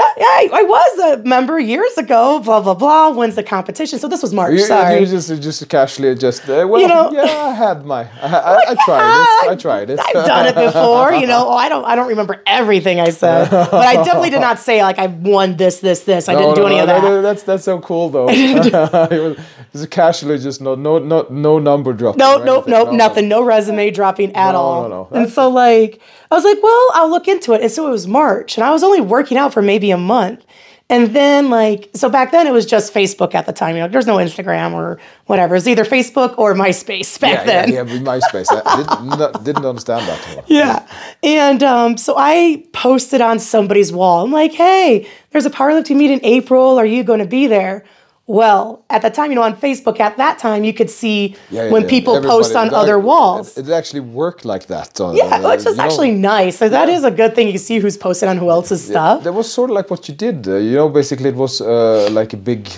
That, 0.00 0.14
yeah, 0.16 0.24
I, 0.24 0.60
I 0.60 0.62
was 0.62 0.98
a 0.98 1.22
member 1.24 1.58
years 1.60 1.98
ago. 1.98 2.38
Blah 2.40 2.60
blah 2.62 2.74
blah. 2.74 3.10
When's 3.10 3.34
the 3.34 3.42
competition? 3.42 3.98
So 3.98 4.08
this 4.08 4.22
was 4.22 4.32
March. 4.32 4.52
you, 4.52 4.60
sorry. 4.60 5.00
you 5.00 5.06
just 5.06 5.28
just 5.42 5.68
casually 5.68 6.14
just 6.14 6.48
uh, 6.48 6.66
well 6.68 6.80
You 6.80 6.88
know- 6.88 7.10
yeah 7.12 7.22
I 7.50 7.52
had 7.52 7.84
my 7.84 8.02
I, 8.22 8.26
I, 8.26 8.56
I 8.70 8.74
tried 8.86 9.04
it 9.10 9.50
I 9.50 9.56
tried 9.56 9.90
it. 9.90 9.98
I've 10.00 10.26
done 10.26 10.46
it 10.46 10.54
before, 10.54 11.12
you 11.12 11.26
know. 11.26 11.48
Oh, 11.48 11.56
I 11.64 11.68
don't 11.68 11.84
I 11.84 11.94
don't 11.96 12.08
remember 12.08 12.42
everything 12.46 12.98
I 13.00 13.10
said, 13.10 13.50
but 13.50 13.74
I 13.74 13.94
definitely 14.02 14.30
did 14.30 14.40
not 14.40 14.58
say 14.58 14.82
like 14.82 14.98
I 14.98 15.08
won 15.08 15.56
this, 15.56 15.80
this, 15.80 16.04
this. 16.04 16.28
I 16.28 16.34
didn't 16.34 16.54
do 16.54 16.66
any 16.66 16.78
of 16.78 16.86
that. 16.86 17.20
that's 17.20 17.42
that's 17.42 17.64
so 17.64 17.78
cool 17.80 18.08
though. 18.08 18.28
it 18.30 19.38
was 19.72 19.86
casually 19.86 20.38
just 20.38 20.60
no 20.60 20.74
no 20.74 20.98
no 20.98 21.26
no 21.30 21.58
number 21.58 21.92
dropping. 21.92 22.18
No, 22.18 22.40
anything. 22.40 22.70
nope, 22.72 22.92
nothing. 22.92 23.28
No 23.28 23.42
resume 23.42 23.90
dropping 23.90 24.34
at 24.34 24.52
No, 24.52 24.58
all. 24.58 24.88
no, 24.88 25.08
no. 25.10 25.18
And 25.20 25.30
so 25.30 25.48
like 25.50 26.00
I 26.30 26.34
was 26.36 26.44
like, 26.44 26.62
well, 26.62 26.88
I'll 26.94 27.10
look 27.10 27.26
into 27.28 27.52
it. 27.54 27.60
And 27.62 27.70
so 27.70 27.86
it 27.88 27.90
was 27.90 28.06
March, 28.06 28.56
and 28.56 28.64
I 28.64 28.70
was 28.70 28.82
only 28.82 29.00
working 29.00 29.36
out 29.36 29.52
for 29.52 29.62
maybe 29.62 29.90
a 29.90 29.96
month. 29.98 30.44
And 30.88 31.14
then 31.14 31.50
like 31.50 31.88
so 31.94 32.10
back 32.10 32.32
then 32.32 32.48
it 32.48 32.52
was 32.52 32.66
just 32.66 32.92
Facebook 32.92 33.32
at 33.36 33.46
the 33.46 33.52
time. 33.52 33.76
You 33.76 33.82
know, 33.82 33.88
there's 33.88 34.08
no 34.08 34.16
Instagram 34.16 34.72
or 34.72 34.98
whatever. 35.26 35.54
It 35.54 35.58
was 35.58 35.68
either 35.68 35.84
Facebook 35.84 36.36
or 36.36 36.52
MySpace 36.52 37.20
back 37.20 37.30
Yeah, 37.30 37.44
then. 37.44 37.68
yeah, 37.72 37.82
yeah, 37.84 37.98
MySpace. 38.00 38.46
I 38.50 38.76
didn't, 38.76 39.44
didn't 39.44 39.64
understand 39.66 40.08
that. 40.08 40.44
Yeah. 40.50 40.84
And 41.22 41.62
um, 41.62 41.96
so 41.96 42.14
I 42.18 42.64
posted 42.72 43.20
on 43.20 43.38
somebody's 43.38 43.92
wall. 43.92 44.24
I'm 44.24 44.32
like, 44.32 44.52
hey, 44.52 45.08
there's 45.30 45.46
a 45.46 45.50
powerlifting 45.50 45.94
meet 45.96 46.10
in 46.10 46.18
April. 46.24 46.76
Are 46.76 46.84
you 46.86 47.04
going 47.04 47.20
to 47.20 47.24
be 47.26 47.46
there? 47.46 47.84
Well, 48.30 48.84
at 48.88 49.02
the 49.02 49.10
time, 49.10 49.32
you 49.32 49.34
know, 49.34 49.42
on 49.42 49.56
Facebook 49.56 49.98
at 49.98 50.16
that 50.18 50.38
time, 50.38 50.62
you 50.62 50.72
could 50.72 50.88
see 50.88 51.18
Yeah, 51.50 51.64
yeah, 51.64 51.72
when 51.72 51.82
yeah. 51.82 51.94
people 51.94 52.14
post 52.22 52.54
on 52.54 52.72
other 52.72 52.96
walls. 52.96 53.58
It, 53.58 53.68
it 53.68 53.72
actually 53.72 54.04
worked 54.22 54.44
like 54.44 54.66
that. 54.66 55.00
on, 55.00 55.16
yeah, 55.16 55.24
uh, 55.24 55.50
which 55.50 55.60
is 55.60 55.66
you 55.66 55.74
know, 55.74 55.82
actually 55.82 56.12
nice. 56.12 56.54
So 56.56 56.68
that 56.68 56.88
is 56.88 57.02
a 57.02 57.10
good 57.10 57.34
thing. 57.34 57.48
You 57.48 57.58
see 57.58 57.78
who's 57.80 57.96
posted 57.96 58.28
on 58.28 58.36
who 58.38 58.48
else's 58.48 58.82
stuff. 58.90 59.24
That 59.24 59.32
was 59.32 59.52
sort 59.52 59.70
of 59.70 59.74
like 59.74 59.90
what 59.90 60.08
you 60.08 60.14
did. 60.14 60.46
Uh, 60.46 60.58
you 60.68 60.76
know, 60.76 60.88
basically 60.88 61.30
it 61.30 61.34
was 61.34 61.60
uh, 61.60 62.08
like 62.12 62.32
a 62.32 62.36
big. 62.36 62.68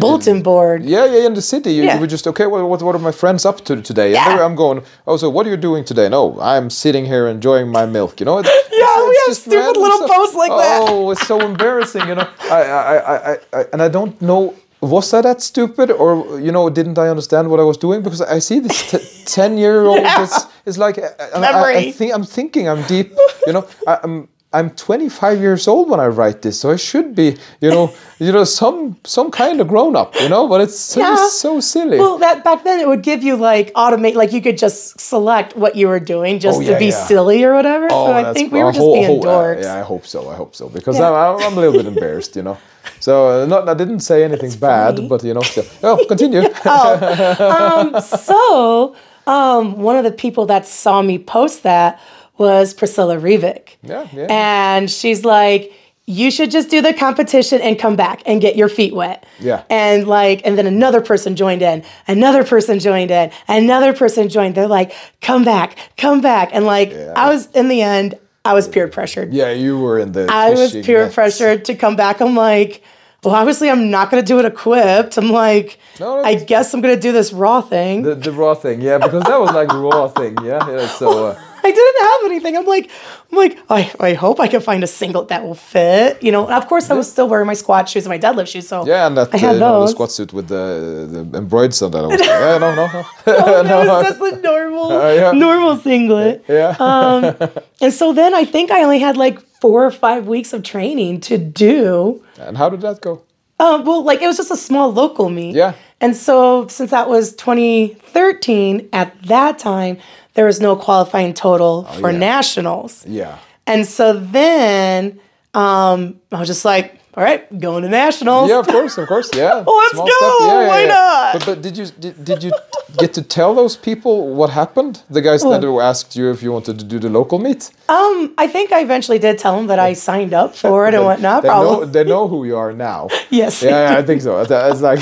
Bulletin 0.00 0.42
board. 0.42 0.84
Yeah, 0.84 1.04
yeah, 1.06 1.26
in 1.26 1.34
the 1.34 1.42
city. 1.42 1.72
You, 1.72 1.82
Yeah. 1.84 1.94
you 1.94 2.00
were 2.00 2.06
just 2.06 2.26
okay. 2.26 2.46
Well, 2.46 2.68
what 2.68 2.82
what 2.82 2.94
are 2.94 3.04
my 3.10 3.12
friends 3.12 3.44
up 3.44 3.64
to 3.66 3.80
today? 3.82 4.14
And 4.16 4.38
Yeah. 4.38 4.44
I'm 4.44 4.54
going. 4.56 4.82
Oh, 5.06 5.16
so 5.16 5.28
what 5.30 5.46
are 5.46 5.50
you 5.50 5.56
doing 5.68 5.84
today? 5.84 6.08
No, 6.08 6.22
oh, 6.36 6.40
I'm 6.40 6.70
sitting 6.70 7.04
here 7.06 7.26
enjoying 7.26 7.68
my 7.68 7.86
milk. 7.86 8.20
You 8.20 8.26
know. 8.26 8.38
It's, 8.40 8.50
Yeah, 8.84 9.08
we 9.08 9.18
have 9.26 9.36
stupid 9.36 9.76
little 9.76 10.08
posts 10.08 10.36
like 10.36 10.50
that. 10.50 10.80
Oh, 10.88 11.10
it's 11.12 11.26
so 11.26 11.40
embarrassing. 11.40 12.06
You 12.08 12.16
know. 12.16 12.28
I, 12.50 12.62
I, 12.62 12.96
I, 12.96 13.32
I, 13.32 13.36
I, 13.58 13.64
and 13.72 13.80
I 13.82 13.88
don't 13.88 14.20
know. 14.20 14.54
Was 14.80 15.14
I 15.14 15.22
that 15.22 15.40
stupid, 15.40 15.90
or 15.90 16.38
you 16.38 16.52
know, 16.52 16.68
didn't 16.68 16.98
I 16.98 17.08
understand 17.08 17.48
what 17.48 17.58
I 17.58 17.62
was 17.62 17.78
doing? 17.78 18.02
Because 18.02 18.20
I 18.20 18.38
see 18.40 18.60
this 18.60 18.90
t- 18.90 19.24
ten-year-old. 19.36 20.00
Yeah. 20.00 20.22
It's, 20.24 20.46
it's 20.66 20.78
like 20.78 20.98
and 20.98 21.44
I, 21.44 21.74
I, 21.74 21.92
think 21.92 22.12
I'm 22.12 22.24
thinking 22.24 22.68
I'm 22.68 22.82
deep. 22.82 23.12
You 23.46 23.54
know, 23.54 23.64
I, 23.86 23.98
I'm 24.02 24.28
I'm 24.54 24.70
25 24.70 25.40
years 25.40 25.66
old 25.68 25.90
when 25.90 25.98
I 26.00 26.06
write 26.06 26.42
this, 26.42 26.60
so 26.60 26.70
I 26.70 26.76
should 26.76 27.14
be, 27.14 27.36
you 27.60 27.70
know, 27.70 27.92
you 28.20 28.30
know, 28.32 28.44
some 28.44 28.96
some 29.04 29.30
kind 29.30 29.60
of 29.60 29.66
grown 29.68 29.96
up, 29.96 30.14
you 30.20 30.28
know. 30.28 30.46
But 30.48 30.60
it's 30.62 30.78
so, 30.78 31.00
Yeah. 31.00 31.28
so 31.28 31.60
silly. 31.60 31.98
Well, 31.98 32.18
that 32.18 32.44
back 32.44 32.62
then 32.64 32.78
it 32.80 32.86
would 32.88 33.02
give 33.02 33.22
you 33.24 33.34
like 33.36 33.72
automate, 33.74 34.14
like 34.14 34.32
you 34.32 34.40
could 34.40 34.56
just 34.56 35.00
select 35.00 35.56
what 35.56 35.74
you 35.74 35.88
were 35.88 36.00
doing 36.00 36.38
just 36.38 36.60
Oh, 36.60 36.64
to 36.64 36.78
be 36.78 36.86
yeah. 36.86 37.06
silly 37.06 37.42
or 37.44 37.52
whatever. 37.54 37.90
so 37.90 37.96
I 38.06 38.22
that's- 38.22 38.34
think 38.36 38.52
we 38.52 38.62
were 38.62 38.70
just 38.72 38.78
whole- 38.78 38.94
being 38.94 39.06
whole- 39.22 39.28
uh, 39.28 39.56
yeah, 39.60 39.74
I 39.74 39.82
hope 39.82 40.06
so. 40.06 40.28
I 40.30 40.36
hope 40.36 40.54
so 40.54 40.68
because 40.68 40.96
Yeah. 40.98 41.10
I'm, 41.10 41.36
I'm 41.42 41.58
a 41.58 41.60
little 41.60 41.72
bit 41.82 41.86
embarrassed, 41.86 42.36
you 42.36 42.42
know. 42.42 42.56
So 43.00 43.12
uh, 43.42 43.46
not, 43.46 43.68
I 43.68 43.74
didn't 43.74 44.00
say 44.00 44.24
anything 44.24 44.52
bad, 44.60 44.96
funny. 44.96 45.08
but 45.08 45.24
you 45.24 45.34
know, 45.34 45.42
still. 45.42 45.64
Oh, 45.82 46.04
continue. 46.06 46.42
Oh, 46.64 48.00
so 48.00 48.94
um, 49.26 49.78
one 49.82 49.96
of 49.96 50.04
the 50.04 50.12
people 50.12 50.46
that 50.46 50.66
saw 50.66 51.02
me 51.02 51.18
post 51.18 51.62
that 51.62 51.98
was 52.38 52.74
Priscilla 52.74 53.16
Ribic. 53.16 53.76
Yeah, 53.82 54.08
yeah. 54.12 54.26
And 54.28 54.90
she's 54.90 55.24
like, 55.24 55.72
you 56.06 56.30
should 56.30 56.50
just 56.50 56.68
do 56.68 56.82
the 56.82 56.92
competition 56.92 57.60
and 57.62 57.78
come 57.78 57.96
back 57.96 58.22
and 58.26 58.40
get 58.40 58.56
your 58.56 58.68
feet 58.68 58.94
wet. 58.94 59.24
Yeah. 59.40 59.64
And 59.70 60.06
like, 60.06 60.42
and 60.44 60.58
then 60.58 60.66
another 60.66 61.00
person 61.00 61.34
joined 61.34 61.62
in, 61.62 61.82
another 62.06 62.44
person 62.44 62.78
joined 62.78 63.10
in, 63.10 63.30
another 63.48 63.94
person 63.94 64.28
joined. 64.28 64.54
They're 64.54 64.66
like, 64.66 64.92
come 65.22 65.44
back, 65.44 65.78
come 65.96 66.20
back. 66.20 66.50
And 66.52 66.66
like, 66.66 66.92
I 66.92 67.30
was 67.30 67.46
in 67.52 67.68
the 67.68 67.80
end, 67.80 68.18
I 68.44 68.52
was 68.52 68.68
peer 68.68 68.88
pressured. 68.88 69.32
yeah, 69.32 69.50
you 69.50 69.78
were 69.78 69.98
in 69.98 70.12
the. 70.12 70.26
I 70.30 70.50
was 70.50 70.72
peer 70.72 71.04
nets. 71.04 71.14
pressured 71.14 71.64
to 71.66 71.74
come 71.74 71.96
back. 71.96 72.20
I'm 72.20 72.36
like, 72.36 72.82
well, 73.22 73.34
obviously 73.34 73.70
I'm 73.70 73.90
not 73.90 74.10
going 74.10 74.22
to 74.22 74.26
do 74.26 74.38
it 74.38 74.44
equipped. 74.44 75.16
I'm 75.16 75.30
like, 75.30 75.78
no, 75.98 76.22
I 76.22 76.34
guess 76.34 76.74
I'm 76.74 76.82
going 76.82 76.94
to 76.94 77.00
do 77.00 77.12
this 77.12 77.32
raw 77.32 77.62
thing. 77.62 78.02
The, 78.02 78.14
the 78.14 78.32
raw 78.32 78.54
thing, 78.54 78.82
yeah, 78.82 78.98
because 78.98 79.22
that 79.22 79.40
was 79.40 79.52
like 79.52 79.72
raw 79.72 80.08
thing, 80.08 80.36
yeah. 80.44 80.68
yeah 80.68 80.86
so 80.88 81.28
uh, 81.28 81.42
I 81.64 81.70
didn't 81.72 82.02
have 82.08 82.20
anything. 82.30 82.56
I'm 82.58 82.66
like, 82.66 82.90
I'm 83.32 83.38
like, 83.38 83.58
I, 83.70 83.90
I 83.98 84.12
hope 84.12 84.38
I 84.38 84.48
can 84.48 84.60
find 84.60 84.84
a 84.84 84.86
singlet 84.86 85.28
that 85.28 85.42
will 85.44 85.54
fit. 85.54 86.22
You 86.22 86.30
know, 86.30 86.44
and 86.46 86.54
of 86.54 86.68
course 86.68 86.90
I 86.90 86.94
was 86.94 87.10
still 87.10 87.28
wearing 87.28 87.46
my 87.46 87.54
squat 87.54 87.88
shoes 87.88 88.04
and 88.06 88.10
my 88.10 88.18
deadlift 88.18 88.48
shoes. 88.48 88.68
So 88.68 88.86
yeah, 88.86 89.06
and 89.06 89.16
that 89.16 89.28
I 89.32 89.36
uh, 89.36 89.40
had 89.40 89.52
you 89.54 89.60
know, 89.60 89.80
the 89.80 89.88
squat 89.88 90.12
suit 90.12 90.32
with 90.32 90.48
the 90.48 91.08
the 91.30 91.38
embroidered 91.38 91.82
on 91.82 91.90
that. 91.92 92.04
I 92.04 92.06
was 92.06 92.20
like, 92.20 92.28
yeah, 92.28 92.58
no, 92.58 92.74
no, 92.74 92.86
no. 92.92 93.04
Oh, 93.26 93.86
was 93.88 94.06
just 94.18 94.20
a 94.34 94.40
normal, 94.42 94.90
yeah. 95.14 95.32
normal 95.32 95.76
singlet. 95.78 96.44
yeah. 96.48 96.76
um, 96.78 97.34
And 97.80 97.92
so 97.92 98.12
then 98.12 98.34
I 98.34 98.44
think 98.44 98.70
I 98.70 98.82
only 98.82 98.98
had 98.98 99.16
like 99.16 99.40
four 99.60 99.84
or 99.86 99.90
five 99.90 100.26
weeks 100.26 100.52
of 100.52 100.62
training 100.62 101.20
to 101.22 101.38
do. 101.38 102.22
and 102.38 102.56
how 102.58 102.68
did 102.68 102.82
that 102.82 103.00
go? 103.00 103.22
Um, 103.58 103.84
well, 103.84 104.02
like 104.04 104.20
it 104.20 104.26
was 104.26 104.36
just 104.36 104.50
a 104.50 104.56
small 104.56 104.92
local 104.92 105.30
meet. 105.30 105.54
Yeah. 105.54 105.72
And 106.00 106.14
so 106.14 106.66
since 106.68 106.90
that 106.90 107.08
was 107.08 107.34
2013, 107.36 108.88
at 108.92 109.20
that 109.22 109.58
time 109.58 109.98
there 110.34 110.44
was 110.44 110.60
no 110.60 110.76
qualifying 110.76 111.32
total 111.34 111.84
for 111.84 112.08
Oh, 112.08 112.12
yeah. 112.12 112.18
nationals. 112.18 113.04
Yeah. 113.06 113.38
And 113.66 113.86
so 113.86 114.12
then 114.12 115.20
um, 115.54 116.20
I 116.32 116.38
was 116.40 116.48
just 116.48 116.64
like, 116.64 116.98
all 117.16 117.22
right, 117.22 117.46
going 117.60 117.82
to 117.82 117.88
nationals. 117.88 118.48
Yeah, 118.50 118.58
of 118.58 118.66
course, 118.66 118.98
of 118.98 119.06
course, 119.06 119.30
yeah. 119.34 119.54
Let's 119.66 119.94
go, 119.94 120.66
why 120.68 120.86
not? 120.86 121.34
But, 121.34 121.46
but 121.46 121.62
did 121.62 121.76
you 121.76 121.86
did, 121.86 122.24
did 122.24 122.42
you 122.42 122.52
get 122.98 123.14
to 123.14 123.22
tell 123.22 123.54
those 123.54 123.76
people 123.76 124.34
what 124.34 124.50
happened? 124.50 125.02
The 125.10 125.22
guys 125.22 125.42
that 125.42 125.62
who 125.62 125.80
asked 125.80 126.16
you 126.16 126.30
if 126.30 126.42
you 126.42 126.50
wanted 126.52 126.78
to 126.80 126.84
do 126.84 126.98
the 126.98 127.08
local 127.08 127.38
meet. 127.38 127.70
Um, 127.88 128.34
I 128.36 128.46
think 128.48 128.72
I 128.72 128.80
eventually 128.80 129.18
did 129.18 129.38
tell 129.38 129.56
them 129.56 129.68
that 129.68 129.78
I 129.78 129.92
signed 129.92 130.34
up 130.34 130.56
for 130.56 130.88
it 130.88 130.94
and 130.94 131.04
whatnot. 131.10 131.42
They 131.42 131.48
know 131.48 131.66
Probably. 131.66 131.86
they 131.88 132.04
know 132.04 132.26
who 132.26 132.44
you 132.44 132.56
are 132.56 132.72
now. 132.72 133.08
Yes. 133.30 133.62
Yeah, 133.62 133.92
yeah, 133.92 133.98
I 133.98 134.02
think 134.02 134.22
so. 134.22 134.40
It's, 134.40 134.50
it's 134.50 134.80
like 134.80 135.00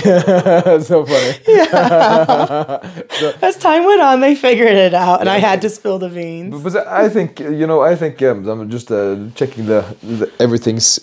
so 0.85 1.07
funny. 1.07 1.38
Yeah. 1.48 3.37
As 3.42 3.57
time 3.57 3.85
went 3.85 4.01
on, 4.03 4.20
they 4.20 4.35
figured 4.35 4.77
it 4.77 4.94
out, 4.94 5.20
and 5.20 5.29
I 5.29 5.38
had 5.38 5.62
to 5.62 5.70
spill 5.70 5.98
the 5.98 6.09
beans. 6.09 6.62
But 6.62 6.87
I 6.87 7.09
think 7.09 7.40
you 7.40 7.66
know. 7.66 7.81
I 7.83 7.96
think 7.96 8.20
um, 8.22 8.46
I'm 8.48 8.70
just 8.70 8.90
uh, 8.90 9.16
checking 9.35 9.66
the, 9.66 9.85
the 10.03 10.31
everything's 10.38 11.01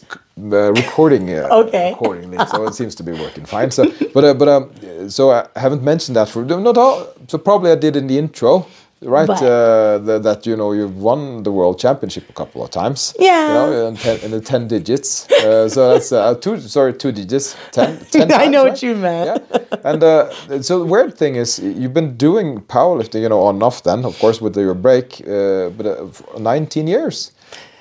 uh, 0.51 0.71
recording. 0.73 1.29
Uh, 1.29 1.47
Okay. 1.59 1.91
Accordingly, 1.91 2.37
so 2.51 2.65
it 2.65 2.73
seems 2.75 2.95
to 2.95 3.03
be 3.03 3.11
working 3.11 3.45
fine. 3.45 3.71
So, 3.71 3.85
but 4.13 4.23
uh, 4.23 4.33
but 4.33 4.47
um, 4.47 5.09
so 5.09 5.31
I 5.31 5.47
haven't 5.55 5.83
mentioned 5.83 6.15
that 6.15 6.29
for 6.29 6.43
not 6.43 6.77
all. 6.77 7.07
So 7.27 7.37
probably 7.37 7.71
I 7.71 7.75
did 7.75 7.95
in 7.95 8.07
the 8.07 8.17
intro, 8.17 8.65
right? 9.01 9.29
Uh, 9.29 9.97
the, 9.99 10.19
that 10.19 10.45
you 10.45 10.55
know 10.55 10.71
you've 10.71 10.97
won 10.97 11.43
the 11.43 11.51
world 11.51 11.79
championship 11.79 12.29
a 12.29 12.33
couple 12.33 12.63
of 12.63 12.69
times. 12.69 13.13
Yeah. 13.19 13.47
You 13.47 13.53
know, 13.53 13.87
in, 13.87 13.95
ten, 13.95 14.19
in 14.21 14.31
the 14.31 14.41
ten 14.41 14.67
digits. 14.67 15.29
Uh, 15.31 15.67
so 15.69 15.93
that's 15.93 16.11
uh, 16.11 16.35
two. 16.35 16.59
Sorry, 16.59 16.93
two 16.93 17.11
digits. 17.11 17.55
Ten. 17.71 17.97
10 18.11 18.31
I 18.31 18.47
know 18.47 18.63
right? 18.63 18.71
what 18.71 18.83
you 18.83 18.95
meant. 18.95 19.43
Yeah. 19.51 19.59
And 19.83 20.03
uh, 20.03 20.61
so 20.61 20.79
the 20.79 20.85
weird 20.85 21.17
thing 21.17 21.35
is, 21.35 21.59
you've 21.59 21.93
been 21.93 22.15
doing 22.17 22.61
powerlifting, 22.61 23.21
you 23.21 23.29
know, 23.29 23.41
on 23.41 23.55
and 23.55 23.63
off 23.63 23.83
then, 23.83 24.05
of 24.05 24.17
course, 24.19 24.41
with 24.41 24.55
your 24.57 24.73
break, 24.73 25.21
uh, 25.27 25.69
but 25.69 25.85
uh, 25.85 26.39
19 26.39 26.87
years. 26.87 27.31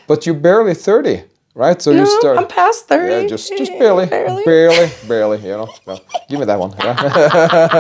But 0.07 0.25
you're 0.25 0.35
barely 0.35 0.75
30, 0.75 1.23
right? 1.59 1.83
So 1.83 1.93
No, 1.93 1.99
you 2.01 2.07
start. 2.07 2.39
I'm 2.39 2.47
past 2.49 2.87
30. 2.89 3.13
Yeah, 3.23 3.29
just 3.29 3.51
just 3.59 3.73
barely, 3.79 4.07
Barely. 4.07 4.45
barely, 4.45 4.91
barely. 5.07 5.39
You 5.39 5.57
know, 5.59 5.69
give 6.31 6.39
me 6.41 6.47
that 6.47 6.59
one. 6.59 6.73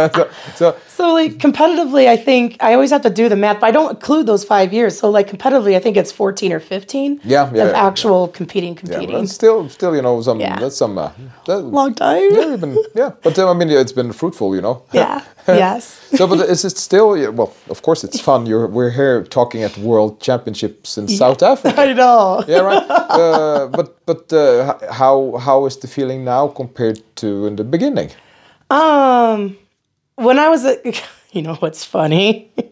So, 0.08 0.28
so 0.56 0.76
So 0.98 1.12
like 1.12 1.34
competitively, 1.38 2.08
I 2.08 2.16
think 2.16 2.56
I 2.60 2.74
always 2.74 2.90
have 2.90 3.02
to 3.02 3.10
do 3.10 3.28
the 3.28 3.36
math, 3.36 3.60
but 3.60 3.66
I 3.68 3.70
don't 3.70 3.90
include 3.90 4.26
those 4.26 4.42
five 4.54 4.72
years. 4.72 4.98
So 4.98 5.08
like 5.10 5.28
competitively, 5.30 5.76
I 5.76 5.80
think 5.84 5.96
it's 5.96 6.10
14 6.10 6.52
or 6.52 6.58
15 6.58 7.20
Yeah, 7.22 7.52
yeah, 7.54 7.62
of 7.64 7.70
yeah, 7.70 7.86
actual 7.88 8.26
competing, 8.26 8.74
yeah, 8.74 8.80
competing. 8.80 9.12
but 9.12 9.22
it's 9.22 9.32
still, 9.32 9.68
still, 9.68 9.94
you 9.94 10.02
know, 10.02 10.20
some 10.22 10.40
Yeah. 10.40 10.58
that's 10.58 10.76
some. 10.76 10.98
Uh, 10.98 11.10
that, 11.46 11.58
Long 11.60 11.94
time. 11.94 12.28
yeah, 12.34 12.56
been, 12.56 12.76
yeah, 12.96 13.10
but 13.22 13.38
uh, 13.38 13.48
I 13.48 13.54
mean, 13.54 13.70
it's 13.70 13.92
been 13.92 14.12
fruitful, 14.12 14.56
you 14.56 14.62
know. 14.62 14.82
Yeah. 14.92 15.20
yes. 15.46 15.84
so, 16.18 16.26
but 16.26 16.40
is 16.54 16.64
it 16.64 16.76
still? 16.76 17.16
yeah, 17.16 17.28
Well, 17.28 17.50
of 17.70 17.80
course, 17.82 18.02
it's 18.06 18.20
fun. 18.20 18.46
You're 18.46 18.66
we're 18.66 18.90
here 19.00 19.22
talking 19.38 19.62
at 19.62 19.78
World 19.78 20.20
Championships 20.20 20.98
in 20.98 21.06
South 21.08 21.42
Africa. 21.42 21.80
I 21.88 21.92
know. 21.94 22.42
yeah, 22.48 22.62
right. 22.70 22.84
Uh, 22.90 23.68
but 23.78 23.88
but 24.06 24.32
uh, 24.32 24.74
how 25.00 25.36
how 25.46 25.66
is 25.68 25.76
the 25.78 25.86
feeling 25.86 26.24
now 26.24 26.48
compared 26.48 26.98
to 27.20 27.26
in 27.46 27.56
the 27.56 27.64
beginning? 27.64 28.10
Um, 28.70 29.56
when 30.18 30.38
I 30.38 30.48
was 30.48 30.64
a, 30.64 30.76
you 31.32 31.42
know 31.42 31.54
what's 31.56 31.84
funny? 31.84 32.52
well, 32.58 32.64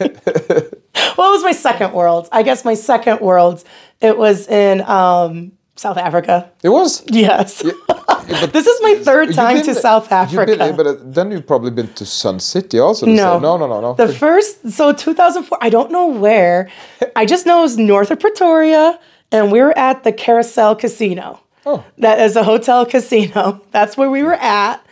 it 0.00 1.16
was 1.16 1.42
my 1.42 1.52
second 1.52 1.92
world? 1.92 2.28
I 2.32 2.42
guess 2.42 2.64
my 2.64 2.74
second 2.74 3.20
world, 3.20 3.64
It 4.00 4.16
was 4.16 4.48
in 4.48 4.80
um, 4.82 5.52
South 5.76 5.96
Africa. 5.98 6.50
It 6.62 6.68
was. 6.68 7.04
Yes. 7.06 7.62
but 7.88 8.52
this 8.52 8.66
is 8.66 8.80
my 8.82 8.94
third 9.02 9.34
time 9.34 9.56
been- 9.56 9.66
to 9.66 9.74
South 9.74 10.04
you've 10.04 10.12
Africa. 10.40 10.56
been- 10.56 10.76
but 10.76 11.14
then 11.14 11.30
you've 11.30 11.46
probably 11.46 11.70
been 11.70 11.92
to 11.94 12.06
Sun 12.06 12.40
City 12.40 12.78
also. 12.78 13.06
No. 13.06 13.38
no, 13.38 13.56
no, 13.56 13.66
no, 13.66 13.80
no. 13.80 13.94
The 13.94 14.12
first, 14.12 14.70
so 14.70 14.92
2004, 14.92 15.58
I 15.60 15.68
don't 15.70 15.90
know 15.90 16.06
where. 16.06 16.70
I 17.16 17.26
just 17.26 17.46
know 17.46 17.60
it 17.60 17.62
was 17.62 17.78
north 17.78 18.10
of 18.10 18.20
Pretoria, 18.20 18.98
and 19.32 19.50
we 19.50 19.60
were 19.60 19.76
at 19.76 20.04
the 20.04 20.12
Carousel 20.12 20.76
Casino. 20.76 21.40
Oh. 21.66 21.82
That 21.98 22.20
is 22.20 22.36
a 22.36 22.44
hotel 22.44 22.84
casino. 22.84 23.62
That's 23.70 23.96
where 23.96 24.10
we 24.10 24.22
were 24.22 24.34
at. 24.34 24.84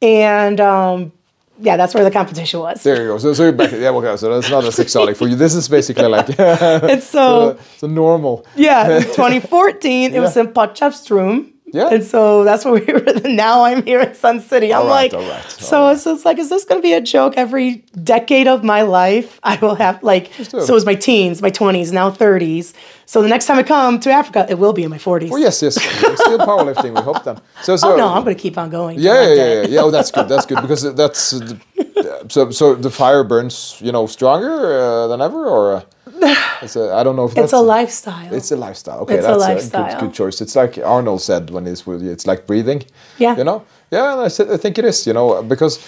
And 0.00 0.60
um, 0.60 1.12
yeah, 1.60 1.76
that's 1.76 1.94
where 1.94 2.04
the 2.04 2.10
competition 2.10 2.60
was. 2.60 2.82
there 2.82 3.02
you 3.02 3.08
go. 3.08 3.18
So, 3.18 3.32
so 3.34 3.44
you're 3.44 3.52
back. 3.52 3.72
Yeah, 3.72 3.90
okay. 3.90 4.16
So 4.16 4.34
that's 4.34 4.50
not 4.50 4.64
as 4.64 4.78
exotic 4.78 5.16
for 5.16 5.28
you. 5.28 5.36
This 5.36 5.54
is 5.54 5.68
basically 5.68 6.08
like 6.08 6.26
it's 6.38 6.38
uh, 6.38 7.00
so, 7.00 7.48
it's 7.74 7.82
a 7.82 7.88
normal. 7.88 8.46
yeah, 8.56 8.96
in 8.96 9.02
2014, 9.02 10.14
it 10.14 10.20
was 10.20 10.36
in 10.36 10.48
Potchefstroom. 10.48 11.52
Yeah. 11.72 11.88
And 11.88 12.04
so 12.04 12.44
that's 12.44 12.64
where 12.64 12.74
we 12.74 12.92
were. 12.92 13.00
Now 13.30 13.64
I'm 13.64 13.84
here 13.84 14.00
in 14.00 14.14
Sun 14.14 14.40
City. 14.40 14.72
I'm 14.72 14.82
All 14.82 14.88
right, 14.88 15.12
like, 15.12 15.14
all 15.14 15.28
right, 15.28 15.50
so 15.50 15.82
all 15.82 15.90
it's 15.90 16.04
just 16.04 16.24
like, 16.24 16.38
is 16.38 16.48
this 16.48 16.64
going 16.64 16.80
to 16.80 16.82
be 16.82 16.92
a 16.92 17.00
joke 17.00 17.34
every 17.36 17.84
decade 18.02 18.48
of 18.48 18.64
my 18.64 18.82
life? 18.82 19.38
I 19.42 19.56
will 19.56 19.76
have 19.76 20.02
like, 20.02 20.32
so 20.34 20.58
it. 20.58 20.70
was 20.70 20.84
my 20.84 20.94
teens, 20.94 21.40
my 21.40 21.50
20s, 21.50 21.92
now 21.92 22.10
30s. 22.10 22.74
So 23.06 23.22
the 23.22 23.28
next 23.28 23.46
time 23.46 23.58
I 23.58 23.62
come 23.62 23.98
to 24.00 24.10
Africa, 24.10 24.46
it 24.48 24.58
will 24.58 24.72
be 24.72 24.84
in 24.84 24.90
my 24.90 24.98
40s. 24.98 25.30
Oh 25.32 25.36
yes, 25.36 25.62
yes. 25.62 25.74
Still 25.74 26.38
powerlifting. 26.50 26.94
We 26.94 27.02
hope 27.02 27.24
then. 27.24 27.40
So, 27.62 27.76
so 27.76 27.92
Oh 27.92 27.96
no, 27.96 28.08
I'm 28.08 28.22
going 28.22 28.36
to 28.36 28.40
keep 28.40 28.56
on 28.56 28.70
going. 28.70 28.98
Yeah, 29.00 29.22
yeah, 29.22 29.34
yeah, 29.34 29.52
yeah, 29.52 29.66
yeah. 29.68 29.80
Oh, 29.80 29.90
that's 29.90 30.10
good. 30.10 30.28
That's 30.28 30.46
good 30.46 30.60
because 30.62 30.94
that's 30.94 31.32
uh, 31.32 31.38
the, 31.38 32.26
so. 32.28 32.50
So 32.50 32.74
the 32.74 32.90
fire 32.90 33.24
burns, 33.24 33.78
you 33.80 33.90
know, 33.90 34.06
stronger 34.06 34.80
uh, 34.80 35.08
than 35.08 35.20
ever, 35.20 35.46
or 35.46 35.74
uh, 35.74 35.82
it's 36.62 36.76
a, 36.76 36.94
I 36.94 37.02
don't 37.02 37.16
know 37.16 37.24
if 37.26 37.34
that's 37.34 37.44
It's 37.44 37.52
a 37.52 37.60
lifestyle. 37.60 38.34
It's 38.34 38.50
a 38.50 38.56
lifestyle. 38.56 39.00
Okay, 39.00 39.14
It's 39.14 39.24
a 39.26 39.28
that's 39.28 39.44
a, 39.44 39.48
lifestyle. 39.54 39.90
good, 39.92 40.00
good 40.00 40.14
choice. 40.14 40.40
It's 40.40 40.56
like 40.56 40.78
Arnold 40.78 41.22
said 41.22 41.50
when 41.50 41.66
he's 41.66 41.86
with 41.86 42.02
you. 42.02 42.10
It's 42.10 42.26
like 42.26 42.46
breathing. 42.46 42.82
Yeah. 43.18 43.36
You 43.36 43.44
know. 43.44 43.62
Yeah, 43.90 44.12
and 44.12 44.20
I 44.20 44.28
said 44.28 44.50
I 44.50 44.56
think 44.56 44.78
it 44.78 44.84
is. 44.84 45.06
You 45.06 45.12
know, 45.14 45.42
because 45.42 45.78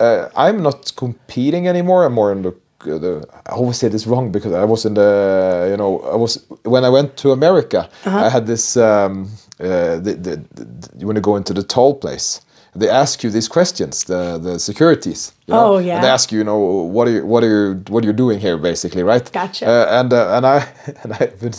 uh, 0.00 0.28
I'm 0.36 0.62
not 0.62 0.92
competing 0.96 1.68
anymore. 1.68 2.04
I'm 2.04 2.12
more 2.14 2.32
in 2.32 2.42
the. 2.42 2.54
The, 2.84 3.24
I 3.46 3.52
always 3.52 3.76
say 3.76 3.86
this 3.86 4.08
wrong 4.08 4.32
because 4.32 4.52
I 4.52 4.64
was 4.64 4.84
in 4.84 4.94
the 4.94 5.68
you 5.70 5.76
know 5.76 6.00
I 6.00 6.16
was 6.16 6.44
when 6.64 6.84
I 6.84 6.88
went 6.88 7.16
to 7.18 7.30
America 7.30 7.88
Uh-huh. 8.04 8.24
I 8.26 8.28
had 8.28 8.44
this 8.44 8.76
um, 8.76 9.30
uh, 9.60 10.00
the, 10.02 10.14
the, 10.20 10.36
the, 10.56 11.06
when 11.06 11.14
you 11.14 11.22
go 11.22 11.36
into 11.36 11.54
the 11.54 11.62
toll 11.62 11.94
place 11.94 12.40
they 12.74 12.88
ask 12.88 13.22
you 13.24 13.30
these 13.30 13.48
questions 13.48 14.04
the 14.04 14.38
the 14.38 14.58
securities 14.58 15.32
you 15.46 15.54
know? 15.54 15.74
Oh, 15.74 15.76
And 15.76 15.86
yeah. 15.86 16.00
they 16.00 16.08
ask 16.08 16.32
you 16.32 16.38
you 16.38 16.44
know 16.44 16.58
what 16.94 17.06
are 17.08 17.12
you 17.12 17.26
what 17.26 17.42
are 17.44 17.48
you 17.48 17.82
what 17.88 18.02
are 18.04 18.06
you 18.06 18.12
doing 18.14 18.40
here 18.40 18.56
basically 18.58 19.02
right 19.02 19.30
Gotcha. 19.32 19.66
uh, 19.66 20.00
and 20.00 20.12
uh, 20.12 20.36
and 20.36 20.46
I 20.46 20.58
and 21.02 21.12
I've 21.12 21.38
been, 21.40 21.52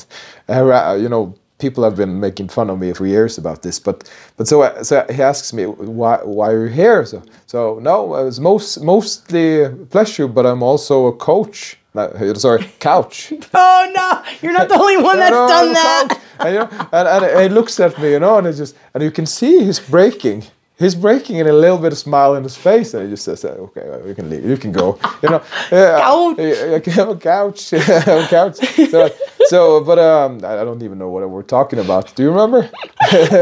you 1.04 1.10
know, 1.10 1.34
people 1.60 1.84
have 1.84 1.96
been 1.96 2.20
making 2.20 2.50
fun 2.50 2.70
of 2.70 2.78
me 2.80 2.94
for 2.94 3.06
years 3.06 3.38
about 3.38 3.62
this, 3.62 3.80
but 3.80 4.10
but 4.38 4.48
so 4.48 4.62
uh, 4.64 4.84
so 4.84 5.06
he 5.10 5.22
asks 5.22 5.54
me 5.54 5.64
why 5.66 6.18
why 6.24 6.52
are 6.52 6.66
you 6.68 6.74
here? 6.74 7.06
So 7.06 7.22
so 7.46 7.80
no, 7.82 8.16
it's 8.28 8.40
most 8.40 8.82
mostly 8.82 9.70
pleasure, 9.90 10.28
but 10.28 10.46
I'm 10.46 10.64
also 10.64 11.08
a 11.08 11.14
coach. 11.14 11.78
No, 11.94 12.34
sorry, 12.36 12.64
couch. 12.80 13.34
oh 13.54 13.92
no, 13.96 14.08
you're 14.42 14.54
not 14.60 14.68
the 14.68 14.80
only 14.80 14.98
one 14.98 15.18
that's 15.20 15.32
No, 15.32 15.48
done 15.48 15.68
I'm 15.68 15.74
that. 15.74 16.20
And, 16.40 16.54
you 16.54 16.60
know, 16.60 16.88
and, 16.92 17.08
and 17.26 17.42
he 17.44 17.50
looks 17.50 17.80
at 17.80 17.98
me, 18.02 18.12
you 18.12 18.20
know, 18.20 18.38
and 18.40 18.48
it 18.48 18.54
just 18.58 18.76
and 18.94 19.04
you 19.04 19.12
can 19.12 19.26
see 19.26 19.64
he's 19.64 19.80
breaking. 19.80 20.44
He's 20.84 20.96
breaking 20.96 21.38
in 21.38 21.48
a 21.48 21.54
little 21.54 21.78
bit 21.78 21.92
of 21.94 21.98
smile 21.98 22.36
in 22.36 22.44
his 22.44 22.58
face, 22.58 22.94
and 22.94 23.04
he 23.04 23.10
just 23.10 23.24
says, 23.24 23.46
"Okay, 23.46 23.84
well, 23.90 24.06
you 24.08 24.14
can 24.14 24.30
leave. 24.30 24.44
You 24.46 24.58
can 24.58 24.72
go." 24.72 25.00
You 25.22 25.30
know, 25.30 25.42
yeah, 25.72 26.00
Couch. 26.00 26.38
yeah, 26.40 26.76
a 26.76 26.80
couch, 27.32 27.74
a 27.74 28.28
couch. 28.36 28.58
So, 28.92 29.10
so, 29.52 29.60
but 29.90 29.98
um, 30.00 30.32
I 30.44 30.62
I 30.62 30.64
don't 30.68 30.84
even 30.84 30.98
know 30.98 31.10
what 31.10 31.28
we're 31.30 31.50
talking 31.58 31.80
about. 31.80 32.14
Do 32.16 32.24
you 32.24 32.32
remember? 32.32 32.70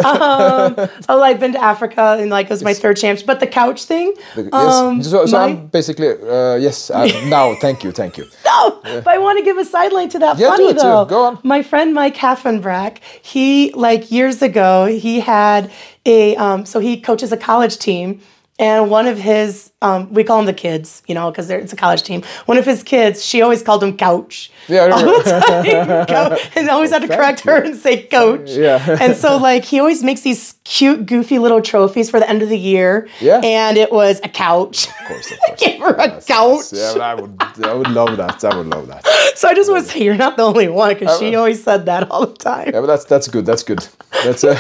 Oh, 0.04 1.22
I've 1.24 1.40
been 1.40 1.54
to 1.54 1.64
Africa 1.64 2.18
and 2.20 2.30
like 2.30 2.46
it 2.48 2.50
was 2.52 2.64
my 2.64 2.74
third 2.74 2.98
chance. 2.98 3.24
But 3.24 3.40
the 3.40 3.48
couch 3.48 3.86
thing, 3.86 4.14
um, 4.52 4.98
yes. 4.98 5.10
So, 5.10 5.26
so 5.26 5.38
my- 5.38 5.44
I'm 5.46 5.68
basically 5.68 6.10
uh, 6.10 6.56
yes. 6.56 6.90
Uh, 6.90 7.08
now, 7.26 7.56
thank 7.56 7.84
you, 7.84 7.92
thank 7.92 8.18
you. 8.18 8.26
No, 8.46 8.80
but 8.84 9.08
I 9.08 9.18
want 9.18 9.38
to 9.40 9.44
give 9.44 9.58
a 9.58 9.66
sideline 9.66 10.10
to 10.10 10.20
that. 10.20 10.38
Yeah, 10.38 10.48
do 10.50 10.52
Funny 10.58 10.66
it 10.66 10.74
too. 10.74 10.80
though, 10.82 11.06
Go 11.06 11.24
on. 11.26 11.40
My 11.44 11.64
friend 11.64 11.94
Mike 11.94 12.16
Haffenbrack, 12.16 12.98
he 13.22 13.72
like 13.74 14.12
years 14.12 14.42
ago, 14.42 14.86
he 14.86 15.20
had 15.20 15.72
a 16.06 16.36
um, 16.36 16.66
so 16.66 16.80
he 16.80 17.00
coaches 17.00 17.32
a 17.32 17.38
college 17.38 17.78
team, 17.78 18.22
and 18.60 18.90
one 18.90 19.08
of 19.08 19.18
his 19.18 19.72
um, 19.82 20.14
we 20.14 20.24
call 20.24 20.38
them 20.38 20.46
the 20.46 20.54
kids, 20.54 21.02
you 21.08 21.16
know, 21.16 21.32
because 21.32 21.50
it's 21.50 21.74
a 21.74 21.76
college 21.76 22.04
team. 22.04 22.22
One 22.46 22.60
of 22.60 22.66
his 22.66 22.84
kids, 22.84 23.26
she 23.26 23.42
always 23.42 23.64
called 23.64 23.84
him 23.84 23.98
Couch. 23.98 24.52
Yeah, 24.68 24.84
I 24.84 24.92
all 24.92 25.24
the 25.24 26.06
time, 26.08 26.38
and 26.56 26.70
always 26.70 26.92
had 26.92 27.02
to 27.02 27.08
correct 27.08 27.40
her 27.42 27.64
and 27.64 27.76
say 27.76 28.04
Coach. 28.04 28.52
Yeah. 28.52 28.98
and 29.02 29.18
so 29.18 29.38
like 29.38 29.66
he 29.66 29.80
always 29.80 30.04
makes 30.04 30.22
these 30.22 30.56
cute, 30.64 31.08
goofy 31.08 31.40
little 31.40 31.62
trophies 31.62 32.12
for 32.12 32.20
the 32.20 32.30
end 32.30 32.44
of 32.44 32.50
the 32.50 32.58
year. 32.58 33.08
Yeah. 33.20 33.42
and 33.44 33.78
it 33.78 33.92
was 33.92 34.22
a 34.24 34.30
couch. 34.30 34.88
Of 34.88 35.08
course, 35.08 35.32
of 35.32 35.40
course. 35.40 35.60
Gave 35.64 35.80
her 35.80 35.96
a 35.96 36.22
couch. 36.22 36.66
Yeah, 36.72 36.94
but 36.94 37.02
I 37.02 37.16
would, 37.16 37.42
I 37.64 37.74
would 37.74 37.90
love 37.90 38.18
that. 38.18 38.44
I 38.44 38.56
would 38.56 38.68
love 38.68 38.88
that. 38.88 39.04
So 39.36 39.48
I 39.48 39.56
just 39.56 39.72
want 39.72 39.86
to 39.88 39.92
say 39.92 40.04
you're 40.04 40.16
not 40.16 40.38
the 40.38 40.44
only 40.44 40.68
one 40.68 40.94
because 40.94 41.18
she 41.20 41.34
always 41.36 41.64
said 41.64 41.88
that 41.88 42.12
all 42.12 42.28
the 42.28 42.38
time. 42.38 42.68
Yeah, 42.68 42.82
but 42.82 42.86
that's 42.88 43.06
that's 43.06 43.28
good. 43.28 43.48
That's 43.48 43.64
good. 43.64 43.88
That's 44.24 44.44
uh, 44.44 44.56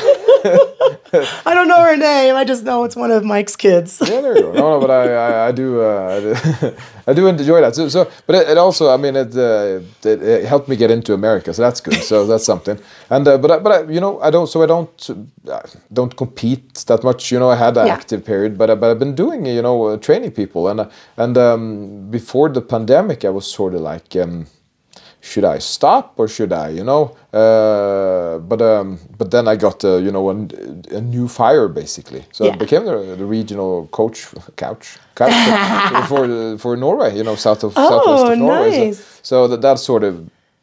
I 1.45 1.53
don't 1.53 1.67
know 1.67 1.81
her 1.83 1.97
name. 1.97 2.35
I 2.35 2.43
just 2.43 2.63
know 2.63 2.83
it's 2.83 2.95
one 2.95 3.11
of 3.11 3.23
Mike's 3.23 3.55
kids. 3.55 3.99
yeah, 4.01 4.21
there 4.21 4.35
you 4.35 4.41
go. 4.43 4.53
No, 4.53 4.79
no, 4.79 4.79
but 4.79 4.91
I, 4.91 5.13
I, 5.13 5.47
I 5.47 5.51
do, 5.51 5.81
uh, 5.81 6.35
I 7.07 7.13
do, 7.13 7.27
enjoy 7.27 7.59
that. 7.61 7.75
So, 7.75 7.89
so 7.89 8.09
but 8.27 8.35
it, 8.35 8.49
it 8.49 8.57
also, 8.57 8.89
I 8.89 8.97
mean, 8.97 9.15
it, 9.15 9.35
uh, 9.35 9.79
it, 10.03 10.21
it 10.23 10.45
helped 10.45 10.67
me 10.69 10.75
get 10.75 10.89
into 10.91 11.13
America, 11.13 11.53
so 11.53 11.61
that's 11.61 11.81
good. 11.81 12.01
So 12.03 12.25
that's 12.31 12.45
something. 12.45 12.79
And 13.09 13.27
uh, 13.27 13.37
but 13.37 13.51
I, 13.51 13.59
but 13.59 13.71
I, 13.71 13.91
you 13.91 13.99
know, 13.99 14.19
I 14.21 14.29
don't, 14.31 14.47
so 14.47 14.63
I 14.63 14.67
don't, 14.67 15.09
uh, 15.49 15.61
don't 15.91 16.15
compete 16.15 16.75
that 16.87 17.03
much. 17.03 17.31
You 17.31 17.39
know, 17.39 17.49
I 17.49 17.55
had 17.55 17.75
an 17.77 17.87
Yeah. 17.87 17.93
active 17.93 18.23
period, 18.25 18.57
but 18.57 18.69
I- 18.69 18.75
but 18.75 18.89
I've 18.91 18.99
been 18.99 19.15
doing, 19.15 19.45
you 19.45 19.61
know, 19.61 19.85
uh, 19.85 19.97
training 19.97 20.31
people, 20.31 20.67
and 20.69 20.79
uh, 20.81 20.89
and 21.17 21.37
um, 21.37 22.09
before 22.09 22.49
the 22.49 22.61
pandemic, 22.61 23.25
I 23.25 23.29
was 23.29 23.45
sort 23.45 23.73
of 23.75 23.81
like. 23.81 24.15
Um, 24.15 24.47
should 25.21 25.45
I 25.45 25.59
stop 25.59 26.13
or 26.17 26.27
should 26.27 26.51
I, 26.51 26.69
you 26.69 26.83
know? 26.83 27.15
Uh, 27.31 28.39
but 28.39 28.61
um, 28.61 28.99
but 29.17 29.29
then 29.31 29.47
I 29.47 29.55
got 29.55 29.83
uh, 29.85 29.97
you 29.97 30.11
know 30.11 30.29
a, 30.29 30.33
a 30.97 31.01
new 31.01 31.27
fire 31.27 31.67
basically, 31.67 32.23
so 32.31 32.45
Yeah. 32.45 32.53
I 32.53 32.55
became 32.57 32.85
the, 32.85 33.15
the 33.17 33.25
regional 33.25 33.87
coach 33.91 34.27
couch 34.57 34.97
couch 35.15 35.33
for 36.07 36.27
for, 36.27 36.57
for 36.57 36.75
Norway, 36.77 37.15
you 37.15 37.23
know, 37.23 37.35
south 37.35 37.63
of 37.63 37.73
southwest 37.73 38.23
Oh, 38.25 38.31
of 38.33 38.37
Norway. 38.39 38.71
So- 38.71 38.85
nice. 38.85 39.19
So, 39.23 39.47
that 39.47 39.61
that 39.61 39.77
sort 39.79 40.03
of 40.03 40.13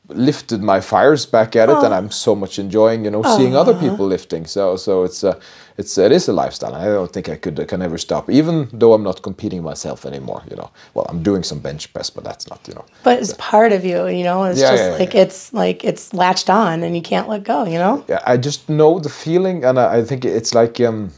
lifted 0.09 0.63
my 0.63 0.81
fires 0.81 1.27
back 1.27 1.55
at 1.55 1.69
it, 1.69 1.77
and 1.85 1.93
I'm 1.95 2.11
so 2.11 2.35
much 2.35 2.59
enjoying 2.59 3.05
you 3.05 3.11
know 3.11 3.23
seeing 3.23 3.55
other 3.55 3.75
people 3.75 4.07
lifting. 4.07 4.47
So 4.47 4.77
so 4.77 5.05
it's 5.05 5.23
uh, 5.25 5.39
it's 5.77 5.99
it 5.99 6.13
is 6.13 6.29
a 6.29 6.33
lifestyle. 6.33 6.75
I 6.75 6.85
don't 6.87 7.13
think 7.13 7.29
I 7.29 7.37
could 7.37 7.61
I 7.61 7.65
can 7.65 7.83
ever 7.83 7.99
stop, 7.99 8.31
even 8.31 8.69
though 8.73 8.95
I'm 8.95 9.03
not 9.03 9.23
competing 9.23 9.63
myself 9.63 10.07
anymore. 10.07 10.43
You 10.51 10.57
know, 10.57 10.71
well 10.95 11.07
I'm 11.09 11.23
doing 11.23 11.43
some 11.43 11.61
bench 11.61 11.93
press, 11.93 12.11
but 12.11 12.25
that's 12.25 12.49
not 12.49 12.61
you 12.69 12.75
know. 12.75 12.85
But 13.05 13.19
it's 13.21 13.35
part 13.39 13.73
of 13.73 13.85
you, 13.85 14.07
you 14.09 14.25
know. 14.25 14.45
It's 14.45 14.61
Yeah, 14.61 14.71
just 14.71 14.83
yeah, 14.83 14.91
yeah, 14.93 14.99
like 14.99 15.15
it's 15.15 15.53
like 15.53 15.85
it's 15.85 16.13
latched 16.15 16.51
on 16.51 16.83
and 16.83 16.97
you 16.97 17.03
can't 17.03 17.29
let 17.29 17.45
go, 17.45 17.65
you 17.65 17.79
know? 17.79 18.05
Yeah, 18.09 18.23
I 18.27 18.37
just 18.37 18.69
know 18.69 18.99
the 18.99 19.11
feeling, 19.11 19.65
and 19.65 19.79
I, 19.79 19.99
I 19.99 20.05
think 20.05 20.25
it's 20.25 20.55
like 20.55 20.81
um, 20.81 21.11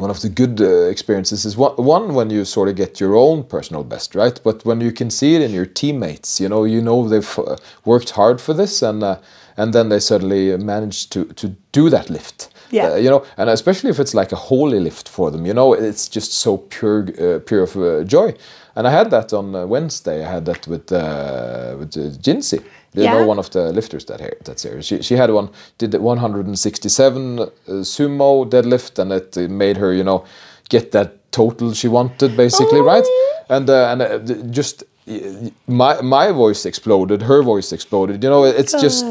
one 0.00 0.10
of 0.10 0.20
the 0.22 0.28
good 0.28 0.60
uh, 0.60 0.88
experiences 0.88 1.44
is 1.44 1.56
one, 1.56 1.76
one 1.76 2.14
when 2.14 2.30
you 2.30 2.44
sort 2.44 2.68
of 2.68 2.76
get 2.76 3.00
your 3.00 3.14
own 3.14 3.44
personal 3.44 3.84
best, 3.84 4.14
right? 4.14 4.40
But 4.42 4.64
when 4.64 4.80
you 4.80 4.92
can 4.92 5.10
see 5.10 5.34
it 5.36 5.42
in 5.42 5.52
your 5.52 5.66
teammates, 5.66 6.40
you 6.40 6.48
know, 6.48 6.64
you 6.64 6.80
know 6.80 7.08
they've 7.08 7.38
uh, 7.38 7.56
worked 7.84 8.10
hard 8.10 8.40
for 8.40 8.54
this, 8.54 8.82
and 8.82 9.02
uh, 9.02 9.18
and 9.56 9.72
then 9.72 9.88
they 9.90 10.00
suddenly 10.00 10.56
manage 10.56 11.10
to 11.10 11.24
to 11.24 11.54
do 11.72 11.90
that 11.90 12.10
lift. 12.10 12.48
Yeah. 12.70 12.92
Uh, 12.92 12.96
you 12.96 13.10
know, 13.10 13.24
and 13.36 13.50
especially 13.50 13.90
if 13.90 13.98
it's 13.98 14.14
like 14.14 14.32
a 14.32 14.36
holy 14.36 14.80
lift 14.80 15.08
for 15.08 15.30
them, 15.30 15.44
you 15.44 15.54
know, 15.54 15.72
it's 15.72 16.08
just 16.08 16.32
so 16.32 16.58
pure, 16.58 17.08
uh, 17.18 17.40
pure 17.40 17.64
of 17.64 17.76
uh, 17.76 18.04
joy. 18.04 18.34
And 18.74 18.86
I 18.86 18.90
had 18.90 19.10
that 19.10 19.32
on 19.32 19.54
uh, 19.54 19.66
Wednesday. 19.66 20.24
I 20.24 20.32
had 20.32 20.44
that 20.46 20.66
with 20.66 20.92
uh, 20.92 21.76
with 21.78 21.96
uh, 21.96 22.10
Jinsey. 22.22 22.60
You 22.94 23.04
Yeah. 23.04 23.12
know, 23.12 23.26
one 23.28 23.38
of 23.38 23.50
the 23.50 23.72
lifters 23.72 24.04
that 24.06 24.20
here 24.20 24.36
that's 24.44 24.62
here. 24.64 24.82
She 24.82 25.02
she 25.02 25.16
had 25.16 25.30
one 25.30 25.48
did 25.78 25.90
the 25.92 26.00
167 26.00 27.38
uh, 27.38 27.46
sumo 27.84 28.44
deadlift, 28.48 28.98
and 28.98 29.12
it 29.12 29.36
made 29.50 29.76
her 29.78 29.92
you 29.92 30.04
know 30.04 30.24
get 30.68 30.90
that 30.92 31.10
total 31.32 31.72
she 31.74 31.88
wanted 31.88 32.36
basically, 32.36 32.80
right? 32.80 33.06
And 33.48 33.68
uh, 33.70 33.92
and 33.92 34.02
uh, 34.02 34.18
just. 34.50 34.84
Uh, 35.10 35.50
My 35.66 36.00
my 36.02 36.32
voice 36.32 36.64
exploded. 36.66 37.22
Her 37.22 37.42
voice 37.42 37.72
exploded. 37.72 38.22
You 38.24 38.30
know, 38.30 38.44
it's 38.44 38.72
just 38.72 39.04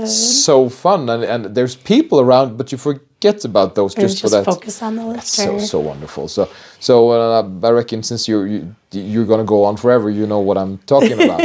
so 0.45 0.69
fun, 0.69 1.09
and, 1.09 1.23
and 1.23 1.55
there's 1.55 1.75
people 1.75 2.19
around, 2.19 2.57
but 2.57 2.71
you 2.71 2.77
forget 2.77 3.43
about 3.45 3.75
those 3.75 3.93
And 3.95 4.07
just, 4.07 4.21
for 4.21 4.29
that. 4.29 4.45
focus 4.45 4.81
on 4.81 4.95
the 4.95 5.05
lifter. 5.05 5.25
So 5.25 5.59
so 5.59 5.79
wonderful. 5.79 6.27
So 6.27 6.47
so 6.79 6.93
uh, 7.12 7.43
I 7.67 7.69
reckon 7.71 8.03
since 8.03 8.27
you're 8.29 8.47
you, 8.47 8.75
you're 8.91 9.25
gonna 9.25 9.43
go 9.55 9.63
on 9.65 9.77
forever, 9.77 10.09
you 10.09 10.25
know 10.25 10.39
what 10.39 10.57
I'm 10.57 10.77
talking 10.85 11.19
about. 11.21 11.41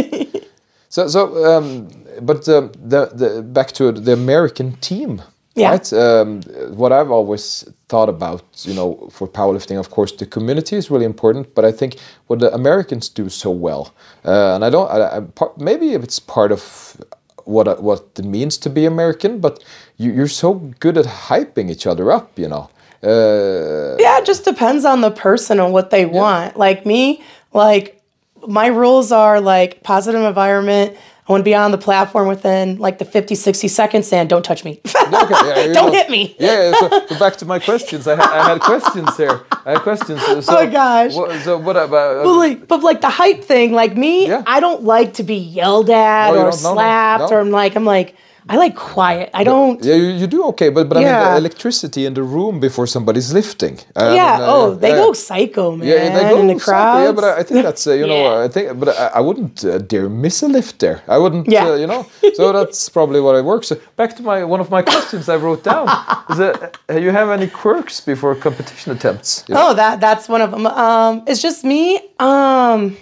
so 0.88 1.08
so 1.08 1.20
um, 1.44 1.88
but 2.22 2.48
um, 2.48 2.70
the 2.92 3.06
the 3.14 3.42
back 3.42 3.72
to 3.72 3.92
the 3.92 4.12
American 4.12 4.76
team. 4.80 5.22
Yeah. 5.56 5.70
Right. 5.70 5.92
Um, 5.92 6.42
what 6.76 6.92
I've 6.92 7.12
always 7.12 7.64
thought 7.88 8.08
about, 8.08 8.42
you 8.64 8.74
know, 8.74 9.08
for 9.12 9.28
powerlifting, 9.28 9.78
of 9.78 9.88
course, 9.90 10.10
the 10.10 10.26
community 10.26 10.76
is 10.76 10.90
really 10.90 11.04
important. 11.04 11.54
But 11.54 11.64
I 11.64 11.70
think 11.70 11.96
what 12.26 12.40
the 12.40 12.52
Americans 12.52 13.08
do 13.08 13.28
so 13.28 13.50
well, 13.50 13.94
uh, 14.24 14.56
and 14.56 14.64
I 14.64 14.70
don't, 14.70 14.90
I, 14.90 15.16
I, 15.16 15.20
part, 15.20 15.56
maybe 15.60 15.92
it's 15.94 16.18
part 16.18 16.50
of 16.50 16.96
what 17.44 17.68
uh, 17.68 17.76
what 17.76 18.00
it 18.18 18.24
means 18.24 18.58
to 18.58 18.70
be 18.70 18.84
American. 18.84 19.38
But 19.38 19.62
you, 19.96 20.12
you're 20.12 20.28
so 20.28 20.54
good 20.80 20.98
at 20.98 21.04
hyping 21.04 21.70
each 21.70 21.86
other 21.86 22.10
up, 22.10 22.36
you 22.36 22.48
know. 22.48 22.68
Uh, 23.02 23.96
Yeah, 24.00 24.18
it 24.18 24.24
just 24.26 24.44
depends 24.44 24.84
on 24.84 25.02
the 25.02 25.10
person 25.10 25.60
and 25.60 25.72
what 25.72 25.90
they 25.90 26.04
want. 26.06 26.56
Like 26.56 26.84
me, 26.84 27.22
like 27.52 28.00
my 28.48 28.66
rules 28.66 29.12
are 29.12 29.40
like 29.40 29.82
positive 29.82 30.22
environment. 30.22 30.96
I 31.26 31.32
want 31.32 31.40
to 31.40 31.44
be 31.44 31.54
on 31.54 31.70
the 31.70 31.78
platform 31.78 32.28
within 32.28 32.76
like 32.78 32.98
the 32.98 33.06
50, 33.06 33.34
60 33.34 33.66
seconds 33.68 34.12
and 34.12 34.28
don't 34.28 34.44
touch 34.44 34.64
me. 34.64 34.80
Okay, 35.04 35.66
yeah, 35.68 35.72
Don't 35.74 35.86
know. 35.86 35.92
hit 35.92 36.10
me. 36.10 36.34
Yeah, 36.40 36.72
so, 36.80 37.06
so 37.06 37.18
back 37.18 37.36
to 37.36 37.44
my 37.44 37.58
questions. 37.58 38.08
I, 38.08 38.16
ha- 38.16 38.30
I 38.32 38.48
had 38.48 38.60
questions 38.60 39.16
here. 39.16 39.42
I 39.64 39.72
had 39.72 39.80
questions. 39.82 40.20
So, 40.22 40.40
Oh 40.48 40.54
my 40.54 40.66
gosh. 40.66 41.14
What, 41.14 41.40
so 41.42 41.58
what 41.58 41.76
about? 41.76 42.16
Uh, 42.16 42.24
but 42.24 42.32
like, 42.36 42.68
but 42.68 42.82
like 42.82 43.00
the 43.02 43.10
hype 43.10 43.44
thing, 43.44 43.72
like 43.72 43.96
me, 43.96 44.26
Yeah. 44.26 44.42
I 44.46 44.60
don't 44.60 44.82
like 44.82 45.14
to 45.14 45.22
be 45.22 45.36
yelled 45.36 45.90
at 45.90 46.30
oh, 46.30 46.34
you 46.34 46.38
or 46.40 46.50
don't? 46.50 46.62
No, 46.62 46.72
slapped 46.74 47.30
no. 47.30 47.36
or 47.36 47.40
I'm 47.40 47.50
like, 47.50 47.76
I'm 47.76 47.84
like, 47.84 48.16
I 48.48 48.56
like 48.56 48.76
quiet. 48.76 49.30
I 49.32 49.42
don't. 49.44 49.82
yeah, 49.82 49.94
you, 49.94 50.08
you 50.20 50.26
do 50.26 50.44
okay, 50.48 50.68
but 50.68 50.88
but 50.88 50.98
I 50.98 51.00
mean 51.00 51.12
the 51.12 51.36
electricity 51.36 52.04
in 52.04 52.12
the 52.14 52.22
room 52.22 52.60
before 52.60 52.86
somebody's 52.86 53.32
lifting. 53.32 53.78
I 53.96 54.04
mean, 54.04 54.16
yeah. 54.16 54.34
uh, 54.40 54.54
oh, 54.54 54.74
they 54.74 54.90
yeah. 54.90 54.96
go 54.96 55.12
psycho, 55.14 55.76
man. 55.76 55.88
Yeah, 55.88 56.14
they 56.14 56.28
go 56.28 56.40
in 56.40 56.48
the 56.48 56.60
crowd. 56.60 57.04
Yeah, 57.04 57.12
but 57.12 57.24
I, 57.24 57.38
I 57.38 57.42
think 57.42 57.62
that's 57.62 57.86
uh, 57.86 57.92
you 57.92 58.06
know 58.06 58.14
Yeah. 58.24 58.44
I 58.44 58.48
think, 58.48 58.78
but 58.78 58.88
I, 58.88 59.06
I 59.18 59.20
wouldn't 59.20 59.64
uh, 59.64 59.78
dare 59.78 60.08
miss 60.08 60.42
a 60.42 60.48
lift 60.48 60.78
there. 60.80 61.02
I 61.08 61.16
wouldn't, 61.16 61.48
Yeah. 61.48 61.68
uh, 61.68 61.74
you 61.76 61.86
know. 61.86 62.06
So 62.34 62.52
that's 62.52 62.88
probably 62.96 63.20
what 63.20 63.34
it 63.36 63.44
works. 63.44 63.68
So 63.68 63.76
back 63.96 64.14
to 64.16 64.22
my 64.22 64.44
one 64.44 64.60
of 64.60 64.70
my 64.70 64.82
questions 64.82 65.28
I 65.28 65.36
wrote 65.36 65.62
down. 65.64 65.88
Is 66.30 66.38
it, 66.38 66.76
uh, 66.90 66.98
you 66.98 67.10
have 67.12 67.30
any 67.30 67.48
quirks 67.48 68.00
before 68.00 68.34
competition 68.34 68.92
attempts? 68.92 69.44
Yeah. 69.48 69.56
Oh, 69.58 69.74
that 69.74 70.00
that's 70.00 70.28
one 70.28 70.42
of 70.42 70.50
them. 70.50 70.66
Um, 70.66 71.22
it's 71.26 71.40
just 71.40 71.64
me. 71.64 71.98
Um, 72.18 72.96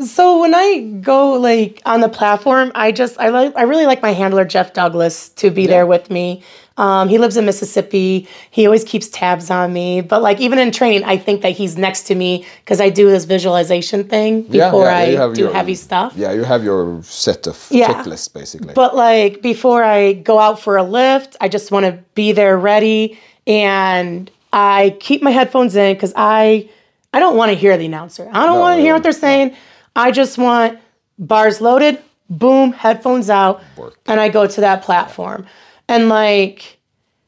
so 0.00 0.40
when 0.40 0.54
I 0.54 0.78
go 1.00 1.32
like 1.32 1.82
on 1.86 2.00
the 2.00 2.08
platform, 2.08 2.72
I 2.74 2.92
just 2.92 3.18
I 3.18 3.28
like 3.30 3.56
I 3.56 3.62
really 3.62 3.86
like 3.86 4.02
my 4.02 4.12
handler 4.12 4.44
Jeff 4.44 4.72
Douglas 4.72 5.28
to 5.30 5.50
be 5.50 5.66
there 5.66 5.86
with 5.86 6.10
me. 6.10 6.42
Um, 6.76 7.08
he 7.08 7.18
lives 7.18 7.36
in 7.36 7.44
Mississippi. 7.44 8.28
He 8.52 8.64
always 8.64 8.84
keeps 8.84 9.08
tabs 9.08 9.50
on 9.50 9.72
me. 9.72 10.00
But 10.00 10.22
like 10.22 10.38
even 10.40 10.60
in 10.60 10.70
training, 10.70 11.02
I 11.02 11.16
think 11.16 11.42
that 11.42 11.50
he's 11.50 11.76
next 11.76 12.02
to 12.04 12.14
me 12.14 12.46
because 12.64 12.80
I 12.80 12.88
do 12.88 13.10
this 13.10 13.24
visualization 13.24 14.04
thing 14.04 14.42
before 14.42 14.84
yeah, 14.84 15.04
you 15.04 15.20
I 15.22 15.34
do 15.34 15.40
your- 15.42 15.52
heavy 15.52 15.74
stuff. 15.74 16.12
Yeah, 16.16 16.30
you 16.32 16.44
have 16.44 16.62
your 16.62 17.02
set 17.02 17.48
of 17.48 17.66
Yeah. 17.70 17.92
checklists 17.92 18.32
basically. 18.32 18.74
But 18.74 18.94
like 18.94 19.42
before 19.42 19.82
I 19.82 20.12
go 20.12 20.38
out 20.38 20.60
for 20.60 20.76
a 20.76 20.84
lift, 20.84 21.36
I 21.40 21.48
just 21.48 21.72
want 21.72 21.86
to 21.86 21.98
be 22.14 22.30
there 22.30 22.56
ready 22.56 23.18
and 23.48 24.30
I 24.52 24.96
keep 25.00 25.20
my 25.22 25.32
headphones 25.32 25.74
in 25.74 25.96
cuz 25.96 26.12
I 26.14 26.68
I 27.12 27.18
don't 27.20 27.36
want 27.36 27.50
to 27.50 27.56
hear 27.56 27.76
the 27.76 27.86
announcer. 27.86 28.28
I 28.32 28.46
don't 28.46 28.56
No, 28.56 28.60
want 28.60 28.76
to 28.78 28.82
hear 28.82 28.92
what 28.94 29.02
they're 29.02 29.12
saying. 29.12 29.56
I 29.98 30.12
just 30.12 30.38
want 30.38 30.78
bars 31.18 31.60
loaded, 31.60 32.00
boom, 32.30 32.72
headphones 32.72 33.28
out, 33.28 33.62
Work. 33.76 33.98
and 34.06 34.20
I 34.20 34.28
go 34.28 34.46
to 34.46 34.60
that 34.60 34.82
platform. 34.82 35.46
And 35.88 36.08
like 36.08 36.78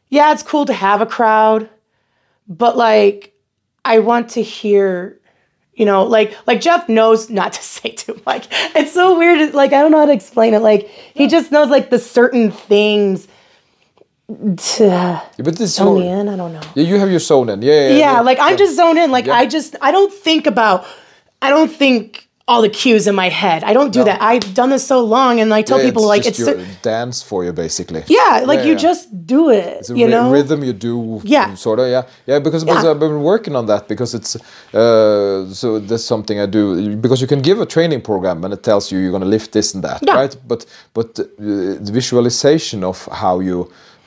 yeah, 0.09 0.33
it's 0.33 0.43
cool 0.43 0.67
to 0.67 0.73
have 0.73 1.01
a 1.01 1.07
crowd, 1.07 1.69
but 2.49 2.77
like 2.77 3.35
I 3.85 3.99
want 3.99 4.31
to 4.31 4.43
hear 4.43 5.19
you 5.75 5.87
know, 5.87 6.05
like 6.05 6.37
like 6.47 6.61
Jeff 6.61 6.89
knows 6.89 7.29
not 7.29 7.53
to 7.59 7.63
say 7.63 7.91
too 7.91 8.21
much. 8.25 8.47
It's 8.77 8.93
so 8.93 9.19
weird. 9.19 9.53
Like 9.55 9.73
I 9.73 9.81
don't 9.83 9.91
know 9.91 9.99
how 9.99 10.07
to 10.07 10.13
explain 10.13 10.55
it. 10.55 10.61
Like 10.61 10.89
he 11.15 11.27
just 11.27 11.51
knows 11.51 11.71
like 11.71 11.91
the 11.91 11.99
certain 11.99 12.53
things 12.53 13.27
to 14.29 14.85
Yeah, 14.85 15.25
but 15.39 15.57
this 15.57 15.75
zone 15.75 16.01
me 16.01 16.09
in. 16.09 16.29
I 16.29 16.37
don't 16.37 16.53
know. 16.53 16.61
Yeah, 16.77 16.85
you 16.85 17.01
have 17.01 17.11
your 17.11 17.19
zone 17.19 17.49
in. 17.49 17.63
Yeah, 17.63 17.89
yeah. 17.89 17.97
Yeah, 17.97 18.21
like 18.21 18.39
I'm 18.39 18.57
just 18.57 18.77
zoned 18.77 18.99
in. 18.99 19.11
Like 19.11 19.27
Yeah. 19.27 19.35
I 19.35 19.47
just 19.47 19.75
I 19.81 19.91
don't 19.91 20.13
think 20.13 20.47
about. 20.47 20.87
I 21.43 21.49
don't 21.49 21.73
think 21.73 22.29
all 22.51 22.63
the 22.69 22.75
cues 22.83 23.05
in 23.11 23.15
my 23.25 23.31
head. 23.43 23.61
I 23.71 23.73
don't 23.79 23.93
do 23.99 24.01
No. 24.01 24.07
that. 24.09 24.19
I've 24.31 24.49
done 24.61 24.71
this 24.75 24.85
so 24.93 24.99
long, 25.17 25.33
and 25.43 25.49
I 25.59 25.61
tell 25.69 25.79
Yeah, 25.79 25.89
people 25.89 26.05
like 26.15 26.23
just 26.25 26.41
it's 26.41 26.49
your 26.49 26.59
cer- 26.59 26.79
dance 26.95 27.17
for 27.29 27.39
you 27.47 27.53
basically. 27.65 28.03
yeah, 28.19 28.33
like 28.51 28.61
Yeah, 28.61 28.69
you 28.69 28.75
yeah. 28.77 28.89
just 28.89 29.03
do 29.35 29.43
it. 29.61 29.69
It's 29.81 29.91
a 29.91 29.97
you 30.01 30.09
know, 30.15 30.25
rhythm 30.39 30.61
you 30.69 30.75
do. 30.89 30.95
Yeah. 31.37 31.49
Sort 31.67 31.79
of. 31.83 31.87
Yeah. 31.97 32.03
Yeah. 32.31 32.41
Because, 32.47 32.63
because. 32.65 32.85
I've 32.91 33.01
been 33.07 33.23
working 33.33 33.55
on 33.61 33.65
that 33.73 33.83
because 33.93 34.11
it's 34.19 34.33
uh, 34.81 35.53
so 35.61 35.67
that's 35.91 36.07
something 36.15 36.37
I 36.45 36.47
do 36.59 36.63
because 37.07 37.19
you 37.23 37.29
can 37.35 37.41
give 37.49 37.59
a 37.67 37.67
training 37.77 38.01
program 38.11 38.39
and 38.45 38.53
it 38.57 38.63
tells 38.71 38.85
you 38.91 38.97
you're 39.03 39.15
going 39.19 39.27
to 39.31 39.35
lift 39.37 39.49
this 39.59 39.69
and 39.75 39.83
that, 39.89 40.01
right? 40.21 40.35
But 40.51 40.61
but 40.99 41.09
uh, 41.21 41.25
the 41.87 41.93
visualization 42.01 42.85
of 42.85 42.97
how 43.23 43.35
you. 43.51 43.59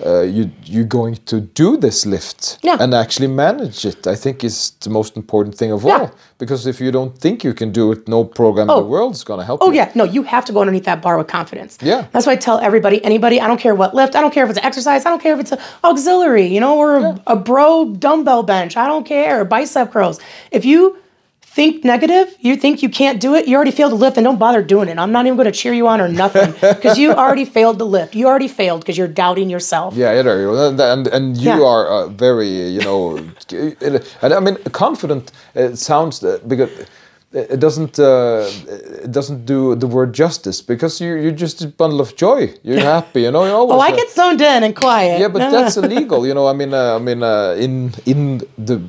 Uh, 0.05 0.21
you 0.37 0.49
you're 0.65 0.83
going 0.99 1.15
to 1.25 1.39
do 1.39 1.77
this 1.77 2.05
lift 2.05 2.57
Yeah. 2.61 2.77
and 2.83 2.93
actually 2.93 3.27
manage 3.27 3.85
it. 3.85 4.05
I 4.05 4.15
think 4.15 4.43
is 4.43 4.71
the 4.81 4.89
most 4.89 5.15
important 5.15 5.55
thing 5.55 5.71
of 5.71 5.83
Yeah. 5.83 5.97
all. 5.97 6.11
Because 6.37 6.67
if 6.67 6.81
you 6.81 6.91
don't 6.91 7.17
think 7.17 7.43
you 7.43 7.53
can 7.53 7.71
do 7.71 7.91
it, 7.93 8.05
no 8.07 8.25
program 8.25 8.65
in 8.69 8.75
Oh. 8.75 8.81
the 8.81 8.89
world 8.95 9.13
is 9.13 9.23
going 9.23 9.39
to 9.39 9.45
help 9.45 9.59
Oh 9.63 9.69
you. 9.71 9.77
yeah, 9.77 9.89
no, 9.95 10.03
you 10.03 10.23
have 10.23 10.43
to 10.45 10.51
go 10.53 10.59
underneath 10.59 10.83
that 10.91 11.01
bar 11.01 11.17
with 11.17 11.27
confidence. 11.27 11.77
Yeah. 11.81 12.01
that's 12.11 12.25
why 12.27 12.33
I 12.33 12.39
tell 12.47 12.59
everybody, 12.59 12.97
anybody, 13.05 13.39
I 13.39 13.47
don't 13.47 13.59
care 13.65 13.75
what 13.75 13.93
lift, 13.95 14.15
I 14.17 14.21
don't 14.21 14.33
care 14.33 14.43
if 14.43 14.49
it's 14.49 14.59
an 14.59 14.65
exercise, 14.65 15.05
I 15.05 15.09
don't 15.09 15.21
care 15.21 15.33
if 15.35 15.39
it's 15.39 15.53
an 15.53 15.59
auxiliary, 15.83 16.47
you 16.55 16.59
know, 16.59 16.77
or 16.77 16.97
a, 16.97 17.21
a 17.27 17.35
bro 17.35 17.93
dumbbell 18.05 18.43
bench, 18.43 18.75
I 18.75 18.87
don't 18.87 19.05
care, 19.05 19.45
bicep 19.45 19.91
curls. 19.93 20.19
If 20.51 20.65
you 20.65 20.97
think 21.55 21.83
negative, 21.83 22.35
you 22.39 22.55
think 22.55 22.81
you 22.83 22.89
can't 22.89 23.19
do 23.21 23.35
it, 23.35 23.47
you 23.47 23.55
already 23.55 23.71
failed 23.71 23.91
to 23.91 23.95
lift, 24.05 24.17
and 24.17 24.23
don't 24.25 24.39
bother 24.39 24.61
doing 24.63 24.89
it. 24.89 24.97
I'm 24.97 25.11
not 25.11 25.25
even 25.27 25.37
going 25.37 25.51
to 25.53 25.57
cheer 25.61 25.73
you 25.73 25.87
on 25.87 26.01
or 26.01 26.07
nothing 26.07 26.51
because 26.61 26.97
you 26.97 27.11
already 27.13 27.45
failed 27.45 27.77
to 27.79 27.85
lift. 27.85 28.15
You 28.15 28.25
already 28.27 28.47
failed 28.47 28.79
because 28.81 28.97
you're 28.97 29.13
doubting 29.23 29.49
yourself. 29.49 29.93
Yeah, 29.95 30.13
you 30.17 30.23
go. 30.23 30.69
And 30.69 30.79
and, 30.79 31.07
and 31.07 31.37
you 31.37 31.51
Yeah. 31.51 31.71
are 31.73 31.85
uh, 31.87 32.07
very, 32.07 32.49
you 32.77 32.81
know, 32.81 33.01
and 34.23 34.33
I 34.33 34.39
mean, 34.39 34.57
confident. 34.71 35.31
It 35.55 35.77
sounds 35.77 36.23
uh, 36.23 36.39
because 36.47 36.69
it 37.33 37.59
doesn't 37.59 37.97
uh, 37.99 38.49
it 39.05 39.11
doesn't 39.11 39.45
do 39.45 39.75
the 39.75 39.87
word 39.87 40.13
justice 40.13 40.61
because 40.61 40.93
you 41.03 41.15
you're 41.23 41.39
just 41.45 41.61
a 41.63 41.67
bundle 41.67 41.99
of 42.01 42.15
joy. 42.15 42.53
You're 42.63 42.81
happy, 42.95 43.21
you 43.21 43.31
know. 43.31 43.45
You're 43.45 43.55
always, 43.55 43.75
Oh, 43.75 43.79
I 43.79 43.91
uh, 43.91 43.95
get 43.95 44.09
zoned 44.11 44.41
in 44.41 44.63
and 44.63 44.75
quiet. 44.75 45.19
yeah, 45.21 45.29
but 45.33 45.39
No, 45.39 45.51
that's 45.51 45.75
no. 45.77 45.83
illegal. 45.83 46.27
You 46.27 46.33
know, 46.33 46.47
I 46.47 46.53
mean, 46.53 46.73
uh, 46.73 46.95
I 46.95 46.99
mean, 46.99 47.21
uh, 47.23 47.55
in 47.65 47.91
in 48.05 48.41
the, 48.57 48.81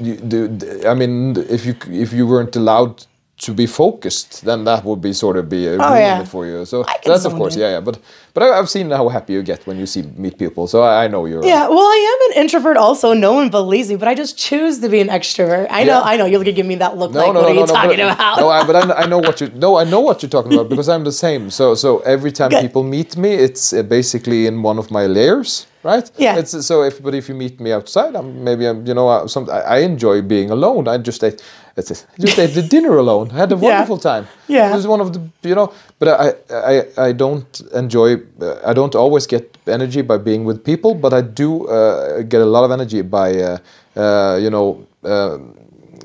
you, 0.00 0.16
the, 0.16 0.48
the- 0.48 0.88
I 0.88 0.94
mean, 0.94 1.36
if 1.48 1.64
you 1.66 1.74
if 2.04 2.12
you 2.12 2.26
weren't 2.26 2.56
allowed 2.56 3.04
to 3.40 3.54
be 3.54 3.66
focused, 3.66 4.44
then 4.44 4.64
that 4.64 4.84
would 4.84 5.00
be 5.00 5.12
sort 5.12 5.36
of 5.36 5.48
be 5.48 5.68
a 5.68 5.74
Oh, 5.74 5.94
yeah. 5.94 6.24
for 6.24 6.44
you. 6.44 6.64
So 6.64 6.84
that's 7.06 7.24
of 7.24 7.34
course, 7.34 7.54
in. 7.54 7.60
yeah, 7.62 7.70
yeah. 7.74 7.80
But 7.80 8.00
but 8.34 8.42
I, 8.42 8.58
I've 8.58 8.68
seen 8.68 8.90
how 8.90 9.08
happy 9.08 9.32
you 9.34 9.44
get 9.44 9.64
when 9.64 9.78
you 9.78 9.86
see 9.86 10.02
meet 10.16 10.36
people. 10.38 10.66
So 10.66 10.82
I, 10.82 11.04
I 11.04 11.06
know 11.08 11.24
you're. 11.24 11.44
Yeah, 11.44 11.68
well, 11.68 11.86
I 11.86 11.98
am 12.12 12.20
an 12.32 12.42
introvert 12.42 12.76
also. 12.76 13.12
No 13.12 13.34
one 13.34 13.48
believes 13.48 13.90
me, 13.90 13.94
but 13.96 14.08
I 14.08 14.14
just 14.16 14.36
choose 14.36 14.80
to 14.80 14.88
be 14.88 14.98
an 15.00 15.06
extrovert. 15.06 15.68
I 15.70 15.84
know, 15.84 16.02
I 16.02 16.16
know. 16.16 16.26
You're 16.26 16.40
gonna 16.40 16.50
give 16.50 16.66
me 16.66 16.74
that 16.76 16.96
look 16.96 17.12
No, 17.12 17.20
like, 17.20 17.32
no, 17.34 17.40
what 17.40 17.42
no, 17.42 17.48
are 17.48 17.54
you 17.54 17.60
no, 17.60 17.66
talking 17.66 17.98
but, 17.98 18.12
about? 18.14 18.38
No, 18.40 18.48
I, 18.48 18.66
but 18.66 18.74
I, 18.74 19.02
I 19.02 19.06
know 19.06 19.18
what 19.18 19.40
you. 19.40 19.48
No, 19.54 19.76
I 19.78 19.84
know 19.84 20.00
what 20.00 20.20
you're 20.20 20.30
talking 20.30 20.52
about 20.54 20.68
because 20.68 20.88
I'm 20.88 21.04
the 21.04 21.12
same. 21.12 21.48
So, 21.50 21.76
so 21.76 22.00
every 22.00 22.32
time 22.32 22.50
Good. 22.50 22.62
people 22.62 22.82
meet 22.82 23.16
me, 23.16 23.34
it's 23.34 23.72
uh, 23.72 23.84
basically 23.84 24.46
in 24.48 24.62
one 24.62 24.78
of 24.80 24.90
my 24.90 25.06
layers, 25.06 25.67
right? 25.82 26.10
Yeah. 26.18 26.38
It's 26.38 26.66
so 26.66 26.82
if 26.82 27.02
but 27.02 27.14
if 27.14 27.28
you 27.28 27.34
meet 27.34 27.60
me 27.60 27.72
outside, 27.72 28.14
I'm 28.16 28.44
maybe 28.44 28.66
I'm 28.66 28.86
you 28.86 28.94
know 28.94 29.26
some 29.26 29.48
I, 29.50 29.60
I 29.60 29.78
enjoy 29.78 30.22
being 30.22 30.50
alone. 30.50 30.88
I 30.88 30.98
just 30.98 31.22
ate. 31.24 31.42
It's 31.76 32.04
just 32.18 32.38
ate 32.38 32.54
the 32.54 32.62
dinner 32.62 32.96
alone. 32.98 33.30
I 33.32 33.36
had 33.36 33.52
a 33.52 33.56
wonderful 33.68 33.98
time. 33.98 34.26
Yeah. 34.48 34.70
It 34.70 34.74
was 34.74 34.86
one 34.86 35.00
of 35.00 35.12
the 35.12 35.20
you 35.48 35.54
know, 35.54 35.72
but 35.98 36.08
I 36.08 36.34
I 36.52 37.08
I 37.08 37.12
don't 37.12 37.60
enjoy. 37.74 38.16
Uh, 38.40 38.70
I 38.70 38.72
don't 38.74 38.94
always 38.94 39.26
get 39.26 39.56
energy 39.66 40.02
by 40.02 40.18
being 40.18 40.44
with 40.44 40.64
people, 40.64 40.94
but 40.94 41.12
I 41.12 41.20
do 41.22 41.68
uh, 41.68 42.22
get 42.22 42.40
a 42.40 42.46
lot 42.46 42.64
of 42.64 42.70
energy 42.72 43.02
by 43.02 43.28
uh, 43.40 43.58
uh, 43.96 44.36
you 44.42 44.50
know. 44.50 44.86
Uh, 45.04 45.38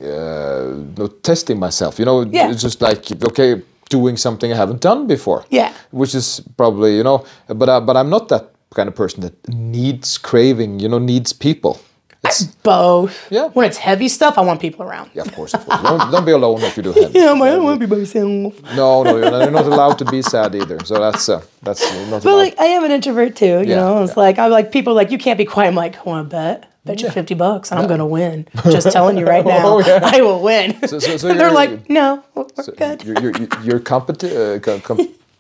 uh, 0.02 0.76
no, 0.98 1.08
testing 1.22 1.60
myself. 1.60 2.00
You 2.00 2.06
know, 2.06 2.22
Yeah. 2.24 2.52
it's 2.52 2.62
just 2.62 2.82
like 2.82 3.12
okay, 3.30 3.62
doing 3.90 4.18
something 4.18 4.52
I 4.52 4.56
haven't 4.56 4.82
done 4.82 5.08
before. 5.08 5.46
Yeah. 5.50 5.72
which 5.92 6.16
is 6.16 6.42
probably 6.58 6.98
you 6.98 7.04
know, 7.04 7.24
but 7.48 7.70
uh, 7.70 7.80
but 7.82 7.96
I'm 7.96 8.10
not 8.10 8.28
that 8.30 8.53
kind 8.74 8.90
of 8.90 8.96
person 8.96 9.22
that 9.22 9.48
needs 9.50 10.18
craving. 10.18 10.80
You 10.80 10.90
know, 10.90 11.00
needs 11.00 11.34
people. 11.34 11.80
It's 12.26 12.46
Both. 12.64 13.30
Yeah. 13.30 13.50
When 13.50 13.66
it's 13.66 13.76
heavy 13.78 14.08
stuff, 14.08 14.38
I 14.38 14.42
want 14.42 14.62
people 14.62 14.86
around. 14.86 15.12
yeah, 15.14 15.24
of 15.24 15.34
course, 15.36 15.54
of 15.54 15.66
course. 15.66 15.82
Don't, 15.82 16.10
don't 16.10 16.26
be 16.26 16.32
alone 16.32 16.62
if 16.62 16.78
you 16.78 16.84
do 16.84 16.94
heavy. 16.94 17.12
Yeah, 17.20 17.32
I'm 17.32 17.40
like, 17.40 17.52
I 17.52 17.56
don't 17.56 17.66
want 17.66 17.82
to 17.82 17.86
be 17.86 17.90
by 17.94 17.98
myself. 18.00 18.76
No, 18.78 19.04
no, 19.04 19.18
you're 19.18 19.30
not, 19.30 19.42
you're 19.42 19.52
not 19.52 19.66
allowed 19.66 19.98
to 20.00 20.06
be 20.06 20.22
sad 20.22 20.56
either. 20.56 20.80
So 20.86 21.00
that's 21.02 21.28
uh, 21.28 21.42
that's 21.64 21.82
not 22.10 22.24
But 22.24 22.30
allowed. 22.30 22.36
like, 22.38 22.60
I 22.62 22.66
am 22.68 22.86
an 22.86 22.92
introvert 22.92 23.36
too. 23.36 23.60
You 23.60 23.72
Yeah, 23.72 23.76
know, 23.76 24.04
it's 24.04 24.14
yeah. 24.16 24.20
like 24.22 24.40
I'm 24.40 24.52
like 24.52 24.72
people 24.72 24.94
are 24.94 24.96
like 24.96 25.12
you 25.12 25.18
can't 25.18 25.38
be 25.38 25.44
quiet. 25.44 25.68
I'm 25.68 25.76
like, 25.76 26.06
want 26.06 26.30
to 26.30 26.34
bet? 26.34 26.70
Bet 26.86 27.02
you 27.02 27.10
fifty 27.10 27.34
bucks, 27.34 27.72
and 27.72 27.80
I'm 27.82 27.88
gonna 27.90 28.06
win. 28.08 28.48
Just 28.72 28.90
telling 28.92 29.18
you 29.18 29.26
right 29.26 29.46
now, 29.56 29.66
Oh, 29.68 29.80
yeah. 29.86 30.00
I 30.18 30.22
will 30.22 30.42
win. 30.42 30.80
So- 30.88 31.00
so- 31.00 31.18
so 31.18 31.28
and 31.30 31.38
they're 31.38 31.52
like, 31.52 31.90
no, 31.90 32.24
we're 32.36 32.46
good. 32.78 33.04
You're 33.04 33.20
you're 33.22 33.48
you're 33.64 33.80
competitive. 33.80 34.32
Uh, 34.34 34.60
com, 34.80 34.80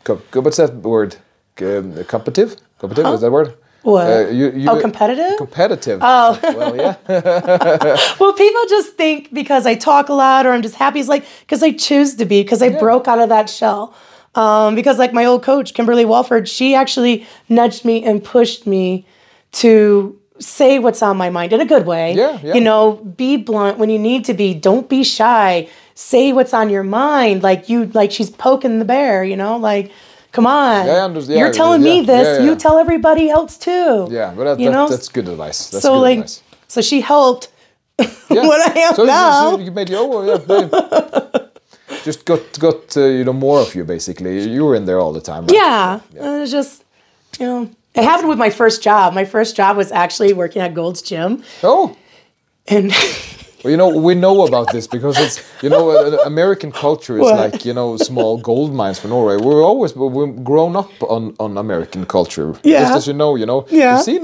com, 0.03 0.21
com, 0.31 0.43
what's 0.43 0.57
that 0.57 0.73
word? 0.75 1.15
Um, 1.61 2.03
competitive. 2.05 2.57
Competitive 2.83 3.13
is 3.13 3.21
that 3.21 3.31
word? 3.31 3.53
What? 3.83 4.07
Uh, 4.07 4.27
you, 4.29 4.51
you, 4.51 4.69
Oh, 4.69 4.79
competitive? 4.81 5.37
Competitive. 5.37 5.99
Oh. 6.01 6.37
Well, 6.43 6.75
yeah. 6.75 6.95
Well, 8.19 8.33
people 8.33 8.61
just 8.67 8.97
think 8.97 9.33
because 9.33 9.65
I 9.65 9.75
talk 9.75 10.09
a 10.09 10.13
lot 10.13 10.45
or 10.45 10.51
I'm 10.51 10.61
just 10.61 10.75
happy. 10.75 10.99
It's 10.99 11.07
like 11.07 11.25
because 11.41 11.63
I 11.63 11.71
choose 11.71 12.15
to 12.15 12.25
be 12.25 12.43
because 12.43 12.61
I 12.61 12.77
broke 12.77 13.07
out 13.07 13.19
of 13.19 13.29
that 13.29 13.49
shell. 13.49 13.95
Um, 14.35 14.75
because 14.75 14.99
like 14.99 15.13
my 15.13 15.23
old 15.23 15.43
coach 15.43 15.73
Kimberly 15.73 16.03
Walford, 16.03 16.49
she 16.49 16.75
actually 16.75 17.25
nudged 17.47 17.85
me 17.85 18.03
and 18.03 18.21
pushed 18.21 18.67
me 18.67 19.05
to 19.53 20.19
say 20.39 20.77
what's 20.79 21.01
on 21.01 21.15
my 21.15 21.29
mind 21.29 21.53
in 21.53 21.61
a 21.61 21.65
good 21.65 21.85
way. 21.85 22.13
Yeah, 22.13 22.39
yeah. 22.43 22.55
You 22.55 22.61
know, 22.61 22.95
be 22.95 23.37
blunt 23.37 23.77
when 23.77 23.89
you 23.89 23.99
need 23.99 24.25
to 24.25 24.33
be. 24.33 24.53
Don't 24.53 24.89
be 24.89 25.05
shy. 25.05 25.69
Say 25.95 26.33
what's 26.33 26.53
on 26.53 26.69
your 26.69 26.83
mind. 26.83 27.43
Like 27.43 27.69
you, 27.69 27.85
like 27.93 28.11
she's 28.11 28.29
poking 28.29 28.79
the 28.79 28.85
bear. 28.85 29.23
You 29.23 29.37
know, 29.37 29.55
like. 29.55 29.89
Come 30.33 30.45
on. 30.47 30.85
Yeah, 30.87 30.93
I 30.93 30.99
understand. 31.05 31.39
You're 31.39 31.47
Yeah, 31.47 31.53
telling 31.61 31.81
me 31.83 31.99
yeah, 32.01 32.05
this. 32.13 32.27
yeah, 32.39 32.45
You 32.45 32.55
tell 32.55 32.77
everybody 32.79 33.29
else 33.29 33.57
too. 33.57 34.07
Yeah, 34.11 34.33
but 34.35 34.43
that, 34.45 34.59
You 34.59 34.69
that, 34.69 34.75
know? 34.75 34.87
that's 34.89 35.07
good 35.07 35.27
advice. 35.29 35.69
That's 35.69 35.83
so 35.83 35.93
good 35.93 36.01
like, 36.09 36.17
advice. 36.19 36.43
so 36.67 36.81
she 36.81 36.99
helped 37.01 37.49
Yeah. 37.99 38.43
what 38.49 38.59
I 38.75 38.79
am 38.87 38.95
so, 38.95 39.03
you- 39.03 39.07
now. 39.07 39.51
So 39.51 39.59
you 39.59 39.71
made 39.71 39.89
your. 39.89 40.25
Yeah, 40.25 40.39
yeah. 40.49 41.39
Just 42.03 42.25
got 42.25 42.41
got 42.59 42.97
uh, 42.97 43.05
you 43.05 43.23
know 43.23 43.33
more 43.47 43.59
of 43.61 43.73
you 43.75 43.83
basically. 43.85 44.33
You 44.49 44.65
were 44.65 44.75
in 44.75 44.85
there 44.85 44.99
all 44.99 45.13
the 45.13 45.21
time. 45.21 45.43
Right? 45.45 45.53
Yeah. 45.55 45.99
It 46.15 46.39
was 46.41 46.51
just, 46.51 46.83
you 47.39 47.45
know, 47.45 47.69
it 47.95 48.03
happened 48.03 48.27
with 48.27 48.39
my 48.39 48.49
first 48.49 48.83
job. 48.83 49.13
My 49.13 49.23
first 49.25 49.55
job 49.55 49.77
was 49.77 49.89
actually 49.91 50.33
working 50.33 50.61
at 50.61 50.73
Gold's 50.73 51.01
Gym. 51.01 51.43
Oh. 51.63 51.95
And 52.67 52.91
Well, 53.63 53.71
you 53.71 53.77
know, 53.77 53.87
we 53.87 54.13
know 54.13 54.45
about 54.45 54.71
this 54.73 54.87
because 54.87 55.17
it's, 55.17 55.41
you 55.63 55.69
know, 55.69 55.91
uh, 55.91 56.17
American 56.25 56.69
culture 56.71 57.15
is 57.15 57.21
What? 57.21 57.35
like, 57.37 57.63
you 57.63 57.73
know, 57.73 57.95
small 57.95 58.37
gold 58.37 58.73
mines 58.73 58.99
for 58.99 59.07
Norway. 59.07 59.37
We're 59.37 59.63
always, 59.63 59.95
we've 59.95 60.43
grown 60.43 60.75
up 60.75 60.91
on, 61.03 61.33
on 61.39 61.57
American 61.57 62.05
culture. 62.05 62.55
Yeah. 62.63 62.81
Just 62.81 62.93
as 62.97 63.07
you 63.07 63.13
know, 63.13 63.35
you 63.37 63.45
know, 63.45 63.65
Yeah. 63.69 63.95
you've 63.95 64.03
seen, 64.03 64.23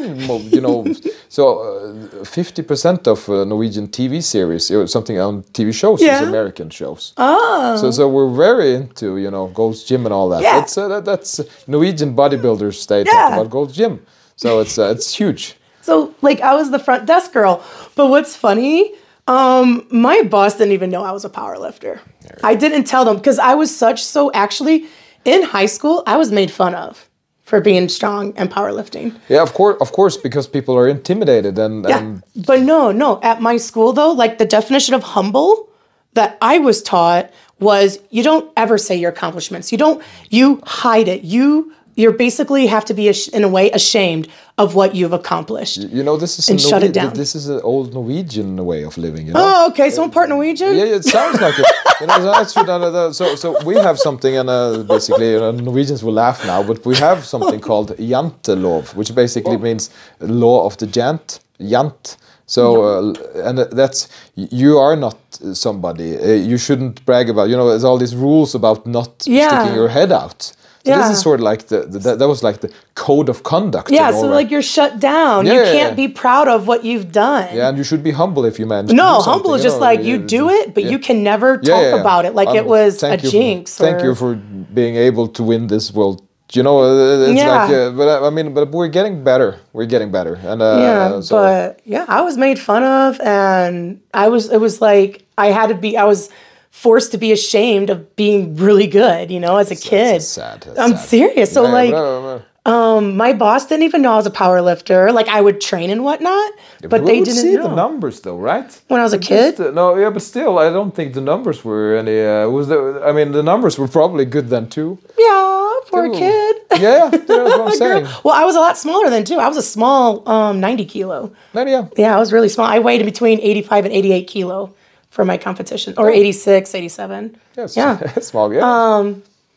you 0.52 0.60
know, 0.60 0.86
so 1.30 1.60
uh, 1.60 2.24
50% 2.26 3.08
of 3.08 3.30
uh, 3.30 3.46
Norwegian 3.46 3.88
TV 3.88 4.22
series, 4.22 4.70
or 4.72 4.86
something 4.88 5.18
on 5.20 5.44
TV 5.54 5.74
shows, 5.74 6.02
is 6.02 6.20
American 6.22 6.70
shows. 6.70 7.14
Oh. 7.18 7.78
So, 7.78 7.92
so 7.92 8.10
we're 8.10 8.30
very 8.36 8.74
into, 8.76 9.18
you 9.18 9.32
know, 9.32 9.48
Gold's 9.48 9.84
Gym 9.86 10.06
and 10.06 10.14
all 10.14 10.28
that. 10.30 10.42
Yeah. 10.42 10.60
It's, 10.62 10.78
uh, 10.78 10.90
that, 10.90 11.06
that's 11.06 11.40
Norwegian 11.66 12.14
bodybuilders, 12.14 12.86
they 12.88 13.06
talk 13.06 13.34
about 13.34 13.50
Gold's 13.50 13.74
Gym. 13.76 14.06
So 14.36 14.60
it's, 14.60 14.78
uh, 14.78 14.90
it's 14.96 15.16
huge. 15.16 15.56
so, 15.82 16.14
like, 16.22 16.42
I 16.42 16.54
was 16.56 16.72
the 16.72 16.80
front 16.80 17.06
desk 17.06 17.32
girl. 17.32 17.64
But 17.96 18.08
what's 18.08 18.36
funny, 18.36 18.94
um, 19.30 19.86
my 19.92 20.24
boss 20.24 20.58
didn't 20.58 20.74
even 20.74 20.90
know 20.90 21.04
I 21.04 21.12
was 21.12 21.24
a 21.24 21.30
power 21.30 21.58
lifter. 21.60 22.02
I 22.44 22.56
didn't 22.56 22.86
tell 22.86 23.06
them 23.06 23.18
because 23.18 23.38
I 23.38 23.54
was 23.54 23.70
such, 23.76 24.04
so 24.04 24.32
actually, 24.34 24.88
in 25.24 25.44
high 25.44 25.68
school, 25.68 26.02
I 26.08 26.18
was 26.18 26.32
made 26.32 26.50
fun 26.50 26.74
of 26.74 27.08
for 27.44 27.62
being 27.62 27.90
strong 27.90 28.34
and 28.38 28.50
powerlifting. 28.52 29.16
Yeah, 29.30 29.44
of 29.44 29.54
course, 29.54 29.78
of 29.82 29.92
course, 29.92 30.18
because 30.18 30.48
people 30.48 30.76
are 30.76 30.88
intimidated 30.88 31.60
and, 31.60 31.86
Yeah. 31.88 32.00
and 32.00 32.24
But 32.36 32.62
no, 32.62 32.92
no. 32.92 33.20
At 33.22 33.42
my 33.42 33.58
school, 33.58 33.94
though, 33.94 34.12
like 34.12 34.40
the 34.40 34.46
definition 34.46 34.96
of 34.96 35.04
humble 35.04 35.70
that 36.14 36.38
I 36.42 36.58
was 36.58 36.82
taught 36.82 37.32
was 37.60 38.00
you 38.10 38.24
don't 38.24 38.52
ever 38.58 38.78
say 38.78 38.96
your 38.96 39.12
accomplishments. 39.12 39.72
You 39.72 39.78
don't, 39.78 40.02
you 40.30 40.62
hide 40.66 41.08
it. 41.08 41.24
You, 41.24 41.74
you're 42.00 42.18
basically 42.28 42.68
have 42.68 42.86
to 42.86 42.94
be, 42.94 43.06
in 43.38 43.44
a 43.44 43.52
way, 43.58 43.66
ashamed 43.72 44.26
of 44.58 44.74
what 44.74 44.90
you've 44.98 45.18
accomplished. 45.22 45.78
You 45.98 46.04
know, 46.08 46.16
this 46.24 46.40
is 46.40 46.50
And 46.50 46.60
shut 46.60 46.84
it 46.84 46.94
down. 46.94 47.14
This 47.14 47.36
is 47.40 47.50
an 47.50 47.62
old 47.72 47.94
Norwegian 47.94 48.66
way 48.66 48.82
of 48.90 48.98
living. 48.98 49.28
You 49.28 49.34
know? 49.34 49.42
Oh, 49.44 49.70
okay. 49.70 49.90
So 49.90 50.04
I'm 50.04 50.12
part 50.12 50.30
Norwegian? 50.30 50.76
Yeah, 50.76 50.98
it 51.00 51.04
sounds 51.04 51.40
like 51.46 51.58
it. 51.60 51.66
You 52.02 52.08
know, 52.08 52.20
so 52.44 52.62
uh, 52.62 53.12
so, 53.20 53.36
so 53.36 53.48
we 53.66 53.76
have 53.76 53.98
something, 54.08 54.38
and 54.38 54.50
uh, 54.50 54.84
basically, 54.84 55.36
uh, 55.36 55.52
Norwegians 55.52 56.02
will 56.06 56.14
laugh 56.14 56.46
now, 56.46 56.64
but 56.64 56.86
we 56.86 56.96
have 56.96 57.26
something 57.26 57.60
called 57.60 57.90
jantelov, 57.98 58.96
which 58.96 59.14
basically 59.14 59.58
means 59.58 59.90
law 60.20 60.66
of 60.66 60.78
the 60.78 60.88
jant, 60.88 61.40
jant. 61.60 62.18
So, 62.46 62.64
uh, 62.84 63.48
and 63.48 63.60
that's 63.80 64.08
you 64.36 64.78
are 64.78 64.96
not 64.96 65.18
somebody. 65.54 66.18
Uh, 66.18 66.32
you 66.52 66.58
shouldn't 66.58 67.06
brag 67.06 67.30
about. 67.30 67.50
You 67.50 67.58
know, 67.58 67.68
there's 67.70 67.84
all 67.84 67.98
these 67.98 68.16
rules 68.16 68.56
about 68.56 68.88
not 68.88 69.12
Yeah. 69.26 69.50
sticking 69.50 69.76
your 69.76 69.90
head 69.90 70.12
out. 70.12 70.54
So 70.86 70.92
Yeah. 70.92 70.98
this 71.00 71.18
is 71.18 71.22
sort 71.22 71.40
of 71.42 71.44
like 71.52 71.68
the, 71.68 71.80
the 71.94 72.00
that, 72.00 72.20
that 72.20 72.28
was 72.28 72.42
like 72.42 72.62
the 72.62 72.72
code 72.96 73.28
of 73.30 73.44
conduct. 73.44 73.92
Yeah, 73.92 74.12
so 74.12 74.28
like 74.28 74.50
you're 74.50 74.62
shut 74.78 75.00
down. 75.00 75.46
Yeah, 75.46 75.54
you 75.54 75.60
yeah, 75.60 75.72
can't 75.78 75.98
yeah. 76.00 76.08
be 76.08 76.14
proud 76.24 76.48
of 76.48 76.68
what 76.68 76.86
you've 76.86 77.12
done. 77.12 77.48
Yeah, 77.54 77.68
and 77.70 77.78
you 77.78 77.84
should 77.84 78.04
be 78.04 78.12
humble 78.12 78.46
if 78.46 78.58
you 78.60 78.66
manage. 78.66 78.90
to 78.92 78.96
No, 78.96 79.20
humble 79.22 79.54
is 79.56 79.62
just 79.62 79.76
know, 79.78 79.82
like 79.90 80.02
you 80.04 80.18
do 80.38 80.50
it, 80.50 80.74
but 80.74 80.84
you 80.92 80.98
can 80.98 81.22
never 81.22 81.58
talk 81.58 82.00
about 82.00 82.24
it 82.26 82.34
like 82.34 82.50
it 82.56 82.64
Um, 82.64 82.68
was 82.78 82.92
a 83.04 83.08
thank 83.08 83.24
you 83.24 83.30
for- 83.30 83.38
jinx. 83.38 83.76
thank 83.78 84.02
you 84.04 84.16
for 84.16 84.36
being 84.80 84.96
able 84.96 85.28
to 85.38 85.42
win 85.44 85.68
this 85.68 85.94
world. 85.94 86.22
You 86.54 86.64
know, 86.64 86.80
uh, 86.80 87.30
it's 87.30 87.38
Yeah. 87.44 87.56
like, 87.58 87.72
uh, 87.72 87.92
but 87.92 88.08
I, 88.10 88.28
I 88.28 88.30
mean, 88.32 88.54
but 88.56 88.72
we're 88.72 88.88
getting 88.88 89.24
better. 89.24 89.58
We're 89.74 89.86
getting 89.86 90.10
better, 90.12 90.34
and 90.52 90.62
uh, 90.64 90.78
yeah, 90.86 91.20
so 91.22 91.36
but 91.36 91.80
yeah, 91.86 92.06
I 92.08 92.22
was 92.22 92.38
made 92.38 92.58
fun 92.58 92.84
of, 92.84 93.20
and 93.22 94.00
I 94.24 94.30
was. 94.30 94.50
It 94.50 94.60
was 94.60 94.82
like 94.82 95.26
I 95.38 95.48
had 95.58 95.68
to 95.70 95.76
be. 95.76 95.96
I 95.96 96.06
was 96.06 96.30
forced 96.72 97.12
to 97.12 97.18
be 97.18 97.32
ashamed 97.32 97.90
of 97.90 98.16
being 98.16 98.56
really 98.56 98.88
good. 98.88 99.32
You 99.32 99.40
know, 99.40 99.58
as 99.58 99.72
a 99.72 99.76
kid. 99.76 100.22
sad, 100.22 100.68
I'm 100.78 100.92
sad. 100.92 101.00
serious. 101.00 101.52
So 101.54 101.64
Yeah, 101.64 101.72
like, 101.72 101.92
but, 101.92 102.46
uh, 102.66 103.02
my 103.02 103.34
boss 103.34 103.66
didn't 103.66 103.84
even 103.84 104.02
know 104.02 104.14
I 104.14 104.18
was 104.18 104.26
a 104.26 104.32
power 104.32 104.62
lifter. 104.62 105.12
Like 105.12 105.28
I 105.28 105.42
would 105.42 105.60
train 105.62 105.90
and 105.90 106.04
whatnot, 106.04 106.52
but 106.90 107.02
we 107.02 107.08
they 107.08 107.20
didn't 107.22 107.36
see 107.42 107.56
know. 107.56 107.64
the 107.70 107.76
numbers 107.76 108.22
though, 108.22 108.38
right? 108.38 108.70
When 108.90 109.00
I 109.00 109.04
was 109.04 109.14
a 109.14 109.18
kid? 109.20 109.58
Just, 109.58 109.70
uh, 109.70 109.72
no, 109.72 109.96
yeah, 109.96 110.10
but 110.10 110.22
still, 110.22 110.60
I 110.60 110.70
don't 110.70 110.94
think 110.94 111.14
the 111.14 111.22
numbers 111.22 111.64
were 111.66 111.96
any. 111.96 112.20
Uh, 112.22 112.50
was 112.50 112.68
the? 112.68 113.02
I 113.04 113.12
mean, 113.14 113.32
the 113.32 113.44
numbers 113.44 113.80
were 113.80 113.88
probably 113.88 114.26
good 114.26 114.50
then 114.50 114.68
too. 114.70 115.00
yeah, 115.18 115.74
for 115.90 116.06
a 116.06 116.12
kid. 116.12 116.56
Yeah, 116.80 117.10
that's 117.12 117.28
what 117.28 117.62
I'm 117.68 117.76
saying. 117.76 118.06
Well, 118.24 118.36
I 118.36 118.46
was 118.46 118.56
a 118.56 118.60
lot 118.60 118.78
smaller 118.78 119.10
then 119.10 119.24
too. 119.26 119.38
I 119.40 119.48
was 119.48 119.58
a 119.58 119.62
small, 119.62 120.28
um, 120.30 120.60
90 120.60 120.86
kilo. 120.86 121.34
Then, 121.54 121.68
yeah, 121.68 121.88
Yeah, 121.98 122.16
I 122.16 122.20
was 122.20 122.32
really 122.32 122.48
small. 122.48 122.68
I 122.68 122.80
weighed 122.80 123.02
in 123.02 123.06
between 123.06 123.40
85 123.42 123.86
and 123.86 123.94
88 123.94 124.28
kilo 124.28 124.74
for 125.10 125.26
my 125.26 125.38
competition, 125.38 125.94
or 125.98 126.10
86, 126.10 126.76
87. 126.76 127.36
yes, 127.58 127.76
Yeah. 127.76 127.98
small, 128.20 128.54
yeah. 128.54 129.14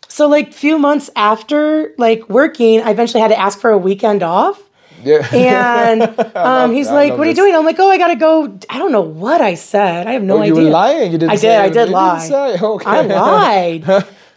So 0.09 0.29
like 0.29 0.53
few 0.53 0.79
months 0.79 1.09
after 1.17 1.95
like 1.97 2.29
working, 2.29 2.81
I 2.83 2.91
eventually 2.91 3.21
had 3.23 3.29
to 3.29 3.39
ask 3.39 3.59
for 3.59 3.71
a 3.71 3.79
weekend 3.79 4.23
off. 4.23 4.61
yeah. 5.03 5.89
And 5.91 6.03
um, 6.37 6.73
he's 6.75 6.89
like, 6.91 7.17
"What 7.17 7.27
are 7.27 7.31
you 7.31 7.35
doing?" 7.35 7.55
I'm 7.57 7.65
like, 7.65 7.79
"Oh, 7.81 7.91
I 7.91 7.97
gotta 7.99 8.15
go." 8.17 8.57
I 8.71 8.79
don't 8.79 8.93
know 8.93 9.01
what 9.01 9.41
I 9.41 9.55
said. 9.55 10.07
I 10.07 10.13
have 10.13 10.23
no 10.23 10.37
Oh, 10.37 10.43
idea. 10.43 10.55
you 10.55 10.65
were 10.67 10.71
lying. 10.71 11.13
You 11.13 11.19
didn't. 11.19 11.31
I 11.33 11.37
did. 11.37 11.51
I 11.59 11.69
did 11.71 11.89
lie. 11.89 12.19
Say. 12.29 12.59
Okay. 12.63 12.87
I 12.91 13.01
lied. 13.03 13.85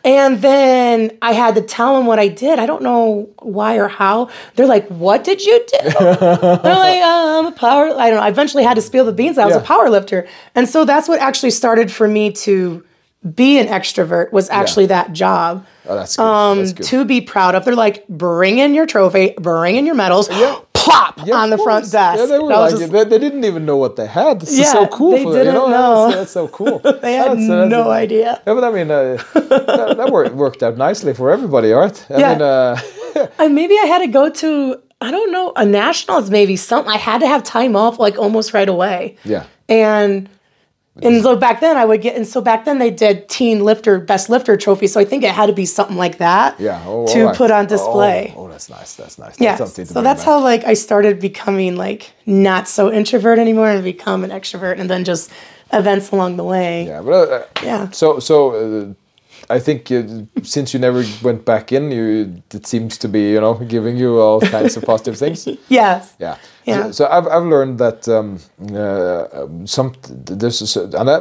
And 0.06 0.40
then 0.42 1.18
I 1.22 1.34
had 1.34 1.56
to 1.56 1.62
tell 1.62 1.98
them 1.98 2.06
what 2.06 2.20
I 2.20 2.28
did. 2.30 2.60
I 2.60 2.68
don't 2.68 2.84
know 2.84 3.28
why 3.40 3.78
or 3.78 3.88
how. 3.88 4.30
They're 4.56 4.68
like, 4.68 4.88
"What 4.88 5.24
did 5.24 5.44
you 5.44 5.66
do?" 5.68 5.90
They're 6.00 6.16
like, 6.22 7.02
oh, 7.04 7.40
"I'm 7.40 7.48
a 7.48 7.52
power." 7.52 7.88
I 7.88 8.10
don't 8.10 8.20
know. 8.20 8.26
I 8.26 8.30
eventually 8.30 8.64
had 8.64 8.76
to 8.76 8.82
spill 8.82 9.04
the 9.04 9.12
beans. 9.12 9.38
I 9.38 9.46
was 9.46 9.56
a 9.56 9.62
power 9.62 9.90
lifter, 9.90 10.28
and 10.54 10.70
so 10.70 10.86
that's 10.86 11.10
what 11.10 11.20
actually 11.20 11.52
started 11.52 11.92
for 11.92 12.08
me 12.08 12.32
to 12.34 12.86
be 13.34 13.58
an 13.58 13.68
extrovert. 13.68 14.32
Was 14.32 14.50
actually 14.52 14.86
that 14.86 15.12
job 15.12 15.66
Oh, 15.88 15.96
that's 15.96 16.16
good. 16.16 16.24
Um, 16.24 16.58
that's 16.60 16.74
good. 16.74 16.86
to 16.86 17.06
be 17.06 17.22
proud 17.22 17.56
of. 17.56 17.66
They're 17.66 17.76
like, 17.76 18.08
"Bring 18.08 18.60
in 18.60 18.76
your 18.76 18.86
trophy. 18.86 19.34
Bring 19.40 19.76
in 19.76 19.86
your 19.88 19.96
medals." 19.96 20.30
Plop 20.86 21.26
Yeah, 21.26 21.36
on 21.38 21.50
the 21.50 21.58
front 21.58 21.92
desk. 21.92 22.20
Yeah, 22.20 22.26
they 22.28 22.40
were 22.40 22.50
like, 22.50 22.72
just- 22.78 22.92
they, 22.92 23.04
they 23.04 23.20
didn't 23.20 23.44
even 23.46 23.66
know 23.66 23.78
what 23.78 23.96
they 23.96 24.08
had. 24.08 24.40
This 24.42 24.58
is 24.58 24.72
so 24.72 24.88
cool. 24.88 25.12
they 25.12 25.24
for 25.24 25.34
them, 25.34 25.46
you 25.46 25.52
didn't 25.52 25.70
know? 25.70 25.70
know. 25.70 26.06
That's, 26.08 26.16
that's 26.18 26.32
so 26.32 26.48
cool. 26.48 26.80
they 27.04 27.14
had 27.14 27.32
That's- 27.32 27.48
that's- 27.48 27.70
no 27.70 27.90
idea. 27.90 28.42
Yeah, 28.48 28.54
but 28.54 28.64
I 28.64 28.72
mean, 28.72 28.90
uh, 28.92 29.18
that, 29.34 29.96
that 29.98 30.10
worked, 30.12 30.36
worked 30.36 30.62
out 30.64 30.78
nicely 30.78 31.14
for 31.14 31.32
everybody, 31.32 31.72
right? 31.72 32.06
I 32.10 32.20
Yeah. 32.20 32.32
mean, 32.34 32.42
uh, 32.42 32.78
And 33.40 33.56
maybe 33.56 33.76
I 33.82 33.86
had 33.86 34.00
to 34.00 34.08
go 34.08 34.30
to 34.30 34.82
I 35.02 35.12
don't 35.12 35.32
know 35.32 35.52
a 35.56 35.66
nationals 35.66 36.30
maybe 36.30 36.56
something. 36.56 36.92
I 36.92 36.98
had 36.98 37.20
to 37.22 37.28
have 37.28 37.44
time 37.44 37.76
off 37.76 38.00
like 38.00 38.18
almost 38.18 38.54
right 38.54 38.68
away. 38.70 39.18
yeah. 39.24 39.46
And 39.68 40.30
and 41.02 41.22
so 41.22 41.36
back 41.36 41.60
then 41.60 41.76
I 41.76 41.84
would 41.86 42.02
get 42.02 42.16
and 42.16 42.26
so 42.26 42.42
back 42.42 42.66
then 42.66 42.80
they 42.80 42.90
did 42.90 43.28
teen 43.28 43.64
lifter 43.64 44.00
best 44.00 44.30
lifter 44.30 44.56
trophy. 44.56 44.88
So 44.88 45.00
I 45.00 45.06
think 45.06 45.24
it 45.24 45.32
had 45.32 45.48
to 45.48 45.54
be 45.54 45.66
something 45.66 45.98
like 45.98 46.20
that. 46.20 46.60
Yeah. 46.60 46.82
Oh, 46.86 47.06
to 47.08 47.20
all 47.22 47.26
right. 47.28 47.36
put 47.36 47.52
on 47.52 47.66
display. 47.68 48.34
Oh, 48.36 48.46
oh, 48.46 48.50
that's 48.50 48.70
nice. 48.70 48.96
That's 48.96 49.18
nice. 49.18 49.40
Yeah. 49.40 49.58
That's 49.58 49.90
So 49.90 50.02
that's 50.02 50.24
how 50.24 50.40
like 50.40 50.64
I 50.64 50.74
started 50.74 51.20
becoming 51.20 51.76
like 51.76 52.14
not 52.26 52.68
so 52.68 52.92
introvert 52.92 53.40
anymore 53.40 53.70
and 53.70 53.84
become 53.84 54.24
an 54.24 54.30
extrovert 54.30 54.80
and 54.80 54.90
then 54.90 55.04
just 55.04 55.32
events 55.74 56.12
along 56.12 56.38
the 56.38 56.44
way. 56.44 56.86
Yeah, 56.86 57.02
but 57.02 57.30
uh, 57.30 57.46
Yeah. 57.64 57.90
so 57.90 58.20
so 58.20 58.52
uh, 58.52 58.94
I 59.50 59.60
think 59.60 59.92
uh, 59.92 60.04
since 60.44 60.74
you 60.74 60.80
never 60.80 61.04
went 61.22 61.46
back 61.46 61.72
in, 61.72 61.92
you 61.92 62.42
it 62.54 62.66
seems 62.66 62.98
to 63.00 63.08
be 63.08 63.32
you 63.32 63.42
know 63.42 63.54
giving 63.68 63.98
you 63.98 64.20
all 64.20 64.42
kinds 64.42 64.78
of 64.78 64.84
positive 64.84 65.18
things. 65.18 65.48
Yes. 65.70 66.16
Yeah. 66.20 66.38
Yeah. 66.66 66.84
So, 66.84 66.92
so 66.92 67.08
I've, 67.08 67.28
I've 67.28 67.44
learned 67.44 67.80
that 67.80 68.08
um, 68.08 68.40
uh, 68.72 69.44
um, 69.44 69.68
some 69.68 69.94
there's 70.10 70.76
a, 70.76 70.84
and 71.00 71.10
I, 71.10 71.20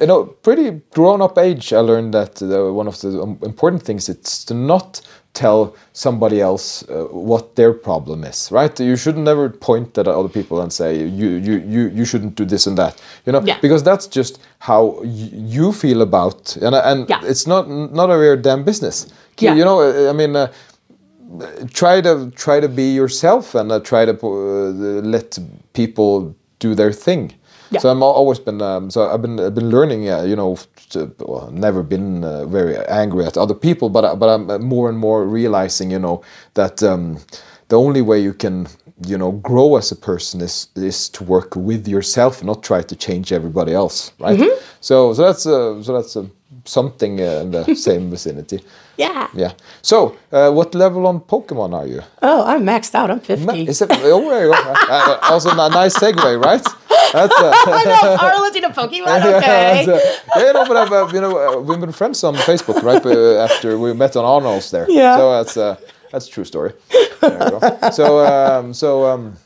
you 0.00 0.06
know 0.06 0.24
pretty 0.24 0.82
grown 0.94 1.22
up 1.22 1.38
age. 1.38 1.72
I 1.72 1.80
learned 1.80 2.14
that 2.14 2.42
uh, 2.42 2.72
one 2.72 2.88
of 2.88 3.00
the 3.00 3.20
um, 3.20 3.38
important 3.42 3.82
things 3.82 4.08
is 4.08 4.44
to 4.44 4.54
not 4.54 5.00
tell 5.42 5.74
somebody 5.92 6.40
else 6.40 6.84
uh, 6.88 7.04
what 7.30 7.44
their 7.56 7.72
problem 7.72 8.24
is. 8.24 8.50
Right? 8.52 8.80
You 8.80 8.96
should 8.96 9.16
never 9.18 9.48
point 9.50 9.98
at 9.98 10.06
other 10.08 10.28
people 10.38 10.60
and 10.62 10.72
say 10.72 10.96
you 11.20 11.28
you 11.48 11.54
you 11.74 11.82
you 11.98 12.04
shouldn't 12.04 12.34
do 12.40 12.44
this 12.46 12.66
and 12.66 12.76
that. 12.78 12.94
You 13.26 13.32
know, 13.32 13.42
Yeah. 13.46 13.60
because 13.60 13.82
that's 13.82 14.06
just 14.16 14.38
how 14.58 14.82
y- 15.02 15.30
you 15.56 15.72
feel 15.72 16.00
about 16.02 16.56
and 16.62 16.74
and 16.74 17.08
Yeah. 17.08 17.30
it's 17.30 17.46
not 17.46 17.68
not 18.00 18.10
of 18.10 18.20
your 18.22 18.36
damn 18.36 18.64
business. 18.64 19.06
Yeah. 19.40 19.56
You 19.58 19.64
know, 19.64 20.10
I 20.10 20.12
mean. 20.12 20.36
Uh, 20.36 20.48
try 21.72 22.00
to 22.00 22.30
try 22.36 22.60
to 22.60 22.68
be 22.68 22.94
yourself 22.94 23.54
and 23.54 23.72
uh, 23.72 23.80
try 23.80 24.04
to 24.06 24.12
uh, 24.12 25.02
let 25.16 25.38
people 25.72 26.34
do 26.60 26.74
their 26.74 26.92
thing. 26.92 27.32
Yeah. 27.70 27.80
So 27.80 27.88
I'm 27.88 28.02
always 28.02 28.38
been 28.38 28.62
um, 28.62 28.90
so 28.90 29.08
I've 29.12 29.22
been 29.22 29.40
I've 29.40 29.54
been 29.54 29.70
learning. 29.70 30.08
Uh, 30.08 30.22
you 30.22 30.36
know, 30.36 30.56
to, 30.90 31.12
well, 31.18 31.50
never 31.50 31.82
been 31.82 32.24
uh, 32.24 32.46
very 32.46 32.76
angry 32.88 33.24
at 33.26 33.36
other 33.36 33.54
people, 33.54 33.88
but 33.88 34.04
uh, 34.04 34.14
but 34.16 34.28
I'm 34.28 34.50
uh, 34.50 34.58
more 34.58 34.88
and 34.88 34.98
more 34.98 35.24
realizing, 35.26 35.90
you 35.90 35.98
know, 35.98 36.22
that 36.54 36.82
um, 36.82 37.18
the 37.68 37.76
only 37.76 38.02
way 38.02 38.20
you 38.20 38.32
can 38.32 38.66
you 39.06 39.18
know 39.18 39.32
grow 39.32 39.76
as 39.76 39.92
a 39.92 39.96
person 39.96 40.40
is 40.40 40.68
is 40.76 41.08
to 41.10 41.24
work 41.24 41.54
with 41.56 41.88
yourself, 41.88 42.42
not 42.44 42.62
try 42.62 42.82
to 42.82 42.96
change 42.96 43.32
everybody 43.32 43.72
else, 43.74 44.12
right? 44.20 44.38
So 44.80 45.12
so 45.14 45.22
that's 45.24 45.46
uh, 45.46 45.82
so 45.82 45.92
that's 45.92 46.16
uh, 46.16 46.26
something 46.66 47.20
uh, 47.20 47.42
in 47.42 47.50
the 47.50 47.74
same 47.88 48.10
vicinity. 48.10 48.60
Yeah. 48.98 49.28
Yeah. 49.34 49.52
So, 49.82 50.16
uh, 50.32 50.50
what 50.50 50.74
level 50.74 51.06
on 51.06 51.20
Pokemon 51.20 51.74
are 51.74 51.86
you? 51.86 52.02
Oh, 52.22 52.44
I'm 52.46 52.64
maxed 52.64 52.94
out. 52.94 53.10
I'm 53.10 53.20
50. 53.20 53.44
Ma- 53.46 53.52
Is 53.52 53.82
it? 53.82 53.90
Oh, 53.92 54.28
there 54.30 54.46
you 54.46 54.52
go. 54.52 54.74
Uh, 54.90 55.18
also, 55.30 55.50
a 55.50 55.54
nice 55.70 55.96
segue, 55.98 56.44
right? 56.44 56.62
That's. 57.12 57.34
Uh, 57.40 57.52
I 57.66 57.84
know, 57.84 58.16
Carla 58.20 58.50
to 58.52 58.60
Pokemon. 58.70 59.36
Okay. 59.36 59.84
that's, 59.86 59.88
uh, 59.88 60.40
yeah, 60.40 60.52
no, 60.52 60.64
but 60.66 60.76
I've, 60.76 60.92
uh, 60.92 61.08
you 61.12 61.20
know, 61.20 61.36
uh, 61.38 61.60
we've 61.60 61.80
been 61.80 61.92
friends 61.92 62.24
on 62.24 62.34
Facebook, 62.34 62.82
right? 62.82 63.04
Uh, 63.04 63.44
after 63.44 63.78
we 63.78 63.92
met 63.92 64.16
on 64.16 64.24
Arnold's 64.24 64.70
there. 64.70 64.86
Yeah. 64.90 65.16
So 65.16 65.32
that's 65.32 65.56
uh, 65.56 65.76
that's 66.10 66.26
a 66.28 66.30
true 66.30 66.44
story. 66.44 66.72
There 67.20 67.32
you 67.32 67.60
go. 67.60 67.90
So 67.90 68.24
um, 68.26 68.72
so 68.72 69.04
um, 69.06 69.36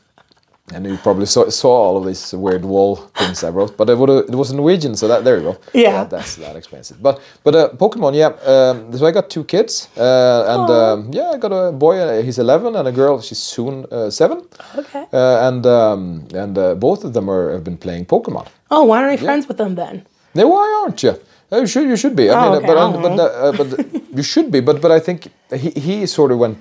and 0.73 0.85
you 0.85 0.97
probably 0.97 1.25
saw, 1.25 1.49
saw 1.49 1.69
all 1.85 1.97
of 1.97 2.05
these 2.05 2.33
weird 2.33 2.63
wall 2.65 2.95
things 3.17 3.43
I 3.43 3.49
wrote, 3.49 3.75
but 3.77 3.89
it, 3.89 3.97
it 4.29 4.35
was 4.35 4.51
Norwegian, 4.53 4.95
so 4.95 5.07
that 5.07 5.23
there 5.23 5.37
you 5.37 5.43
go. 5.43 5.57
Yeah. 5.73 5.91
That, 6.03 6.09
that's 6.09 6.35
that 6.37 6.55
explains 6.55 6.91
it. 6.91 6.97
But 7.01 7.19
but 7.43 7.55
uh, 7.55 7.69
Pokemon, 7.77 8.13
yeah. 8.15 8.31
Um, 8.53 8.91
so 8.97 9.05
I 9.05 9.11
got 9.11 9.29
two 9.29 9.43
kids, 9.43 9.89
uh, 9.97 10.45
and 10.53 10.69
um, 10.69 11.11
yeah, 11.13 11.31
I 11.35 11.37
got 11.37 11.51
a 11.51 11.71
boy. 11.71 11.97
Uh, 11.99 12.21
he's 12.23 12.39
eleven, 12.39 12.75
and 12.75 12.87
a 12.87 12.91
girl. 12.91 13.21
She's 13.21 13.39
soon 13.39 13.85
uh, 13.91 14.09
seven. 14.09 14.41
Okay. 14.75 15.05
Uh, 15.13 15.47
and 15.47 15.65
um, 15.65 16.27
and 16.33 16.57
uh, 16.57 16.75
both 16.75 17.03
of 17.03 17.13
them 17.13 17.29
are 17.29 17.51
have 17.51 17.63
been 17.63 17.77
playing 17.77 18.05
Pokemon. 18.05 18.47
Oh, 18.69 18.83
why 18.85 18.97
aren't 19.03 19.19
I 19.19 19.23
friends 19.25 19.47
with 19.47 19.57
them 19.57 19.75
then? 19.75 20.05
No, 20.35 20.47
why 20.47 20.81
aren't 20.83 21.03
you? 21.03 21.15
Uh, 21.51 21.59
You 21.59 21.67
should. 21.67 21.87
You 21.89 21.97
should 21.97 22.15
be. 22.15 22.29
I 22.29 22.33
Oh, 22.33 22.41
mean, 22.41 22.51
uh, 22.53 22.57
okay, 22.57 22.67
but 22.67 22.77
uh, 22.77 23.51
don't 23.51 23.57
but 23.57 23.67
but 23.77 24.01
you 24.17 24.23
should 24.23 24.49
be. 24.51 24.61
But 24.61 24.81
but 24.81 24.91
I 24.91 24.99
think 24.99 25.27
he 25.53 25.69
he 25.71 26.05
sort 26.07 26.31
of 26.31 26.37
went, 26.39 26.57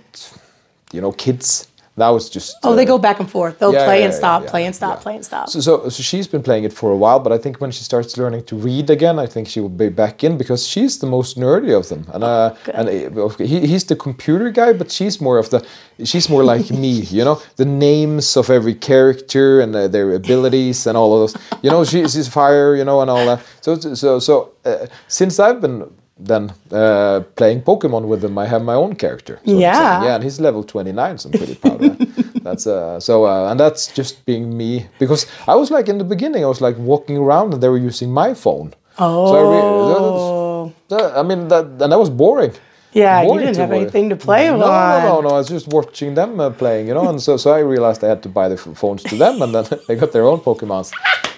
you 0.92 1.00
know, 1.00 1.12
kids. 1.12 1.68
That 1.97 2.09
was 2.11 2.30
just. 2.30 2.57
Oh, 2.62 2.74
they 2.74 2.84
uh, 2.84 2.86
go 2.86 2.99
back 2.99 3.20
and 3.20 3.30
forth. 3.30 3.59
They'll 3.59 3.72
yeah, 3.72 3.84
play 3.84 3.99
yeah, 3.99 4.07
and 4.07 4.14
stop, 4.14 4.45
yeah, 4.45 4.51
play 4.51 4.64
and 4.64 4.74
stop, 4.74 5.01
play 5.01 5.16
and 5.16 5.24
stop. 5.24 5.49
So, 5.49 5.61
so 5.61 5.88
so 5.88 6.03
she's 6.03 6.28
been 6.28 6.43
playing 6.43 6.64
it 6.64 6.72
for 6.72 6.91
a 6.93 6.97
while, 6.97 7.18
but 7.18 7.32
I 7.32 7.38
think 7.38 7.61
when 7.61 7.72
she 7.72 7.82
starts 7.82 8.16
learning 8.16 8.45
to 8.45 8.57
read 8.57 8.91
again, 8.91 9.18
I 9.18 9.26
think 9.26 9.49
she 9.49 9.61
will 9.61 9.68
be 9.68 9.88
back 9.88 10.22
in 10.22 10.38
because 10.38 10.66
she's 10.66 10.99
the 10.99 11.07
most 11.07 11.36
nerdy 11.36 11.76
of 11.76 11.88
them. 11.88 12.07
And 12.14 12.24
uh, 12.24 12.55
and 12.72 12.88
uh, 13.18 13.28
he, 13.38 13.66
he's 13.66 13.84
the 13.84 13.97
computer 13.97 14.51
guy, 14.51 14.72
but 14.72 14.91
she's 14.91 15.20
more 15.20 15.38
of 15.38 15.51
the 15.51 15.66
she's 16.05 16.28
more 16.30 16.45
like 16.45 16.70
me, 16.84 16.93
you 17.18 17.24
know, 17.24 17.43
the 17.57 17.64
names 17.64 18.36
of 18.36 18.51
every 18.51 18.74
character 18.74 19.61
and 19.61 19.74
uh, 19.74 19.88
their 19.88 20.14
abilities 20.14 20.86
and 20.86 20.97
all 20.97 21.12
of 21.14 21.20
those. 21.20 21.43
You 21.62 21.70
know, 21.70 21.84
she, 21.84 22.07
she's 22.09 22.28
fire, 22.28 22.76
you 22.76 22.84
know, 22.84 23.01
and 23.01 23.11
all 23.11 23.26
that. 23.26 23.45
So 23.61 23.76
so 23.76 24.18
so 24.20 24.53
uh, 24.64 24.86
since 25.09 25.41
I've 25.41 25.61
been 25.61 25.91
then 26.23 26.53
uh, 26.71 27.21
playing 27.37 27.62
Pokemon 27.62 28.05
with 28.07 28.25
him, 28.25 28.37
I 28.39 28.47
have 28.47 28.62
my 28.62 28.75
own 28.75 28.95
character. 28.95 29.41
so 29.45 29.53
Yeah. 29.59 30.05
yeah, 30.05 30.14
and 30.16 30.25
he's 30.25 30.39
level 30.41 30.62
29, 30.62 31.18
so 31.18 31.29
I'm 31.29 31.33
pretty 31.39 31.55
proud 31.57 31.83
of 31.85 31.99
that. 31.99 32.09
That's 32.45 32.66
uh, 32.66 32.99
so, 33.01 33.25
uh, 33.27 33.51
and 33.51 33.61
that's 33.61 33.89
just 33.93 34.25
being 34.25 34.57
me 34.57 34.87
because 34.99 35.27
I 35.47 35.55
was 35.57 35.71
like 35.71 35.89
in 35.91 35.99
the 35.99 36.05
beginning, 36.05 36.43
I 36.43 36.47
was 36.49 36.61
like 36.61 36.77
walking 36.79 37.18
around 37.18 37.53
and 37.53 37.62
they 37.62 37.68
were 37.68 37.77
using 37.91 38.11
my 38.12 38.33
phone. 38.35 38.73
So 38.99 39.05
I, 39.05 39.41
Oh. 39.45 40.64
re- 40.64 40.73
that- 40.89 41.16
I 41.18 41.23
mean, 41.23 41.49
that 41.49 41.64
and 41.83 41.93
that 41.93 41.99
was 41.99 42.11
boring. 42.11 42.53
Yeah, 42.93 43.22
you 43.22 43.38
didn't 43.38 43.57
have 43.57 43.72
anything 43.72 44.09
to 44.11 44.16
play 44.16 44.47
No, 44.49 44.55
on. 44.64 45.03
no, 45.05 45.09
no, 45.09 45.20
no. 45.28 45.28
I 45.36 45.38
was 45.38 45.49
just 45.49 45.68
watching 45.68 46.14
them 46.14 46.41
uh, 46.41 46.51
playing, 46.51 46.88
you 46.88 46.95
know, 46.95 47.09
and 47.09 47.20
so 47.22 47.36
so 47.36 47.53
I 47.53 47.61
realized 47.61 48.03
I 48.05 48.09
had 48.09 48.22
to 48.24 48.28
buy 48.28 48.49
the 48.49 48.57
phones 48.57 49.03
to 49.05 49.16
them, 49.16 49.43
and 49.43 49.55
then 49.55 49.64
they 49.88 49.95
got 49.97 50.11
their 50.12 50.26
own 50.26 50.41
Pokemons. 50.41 50.91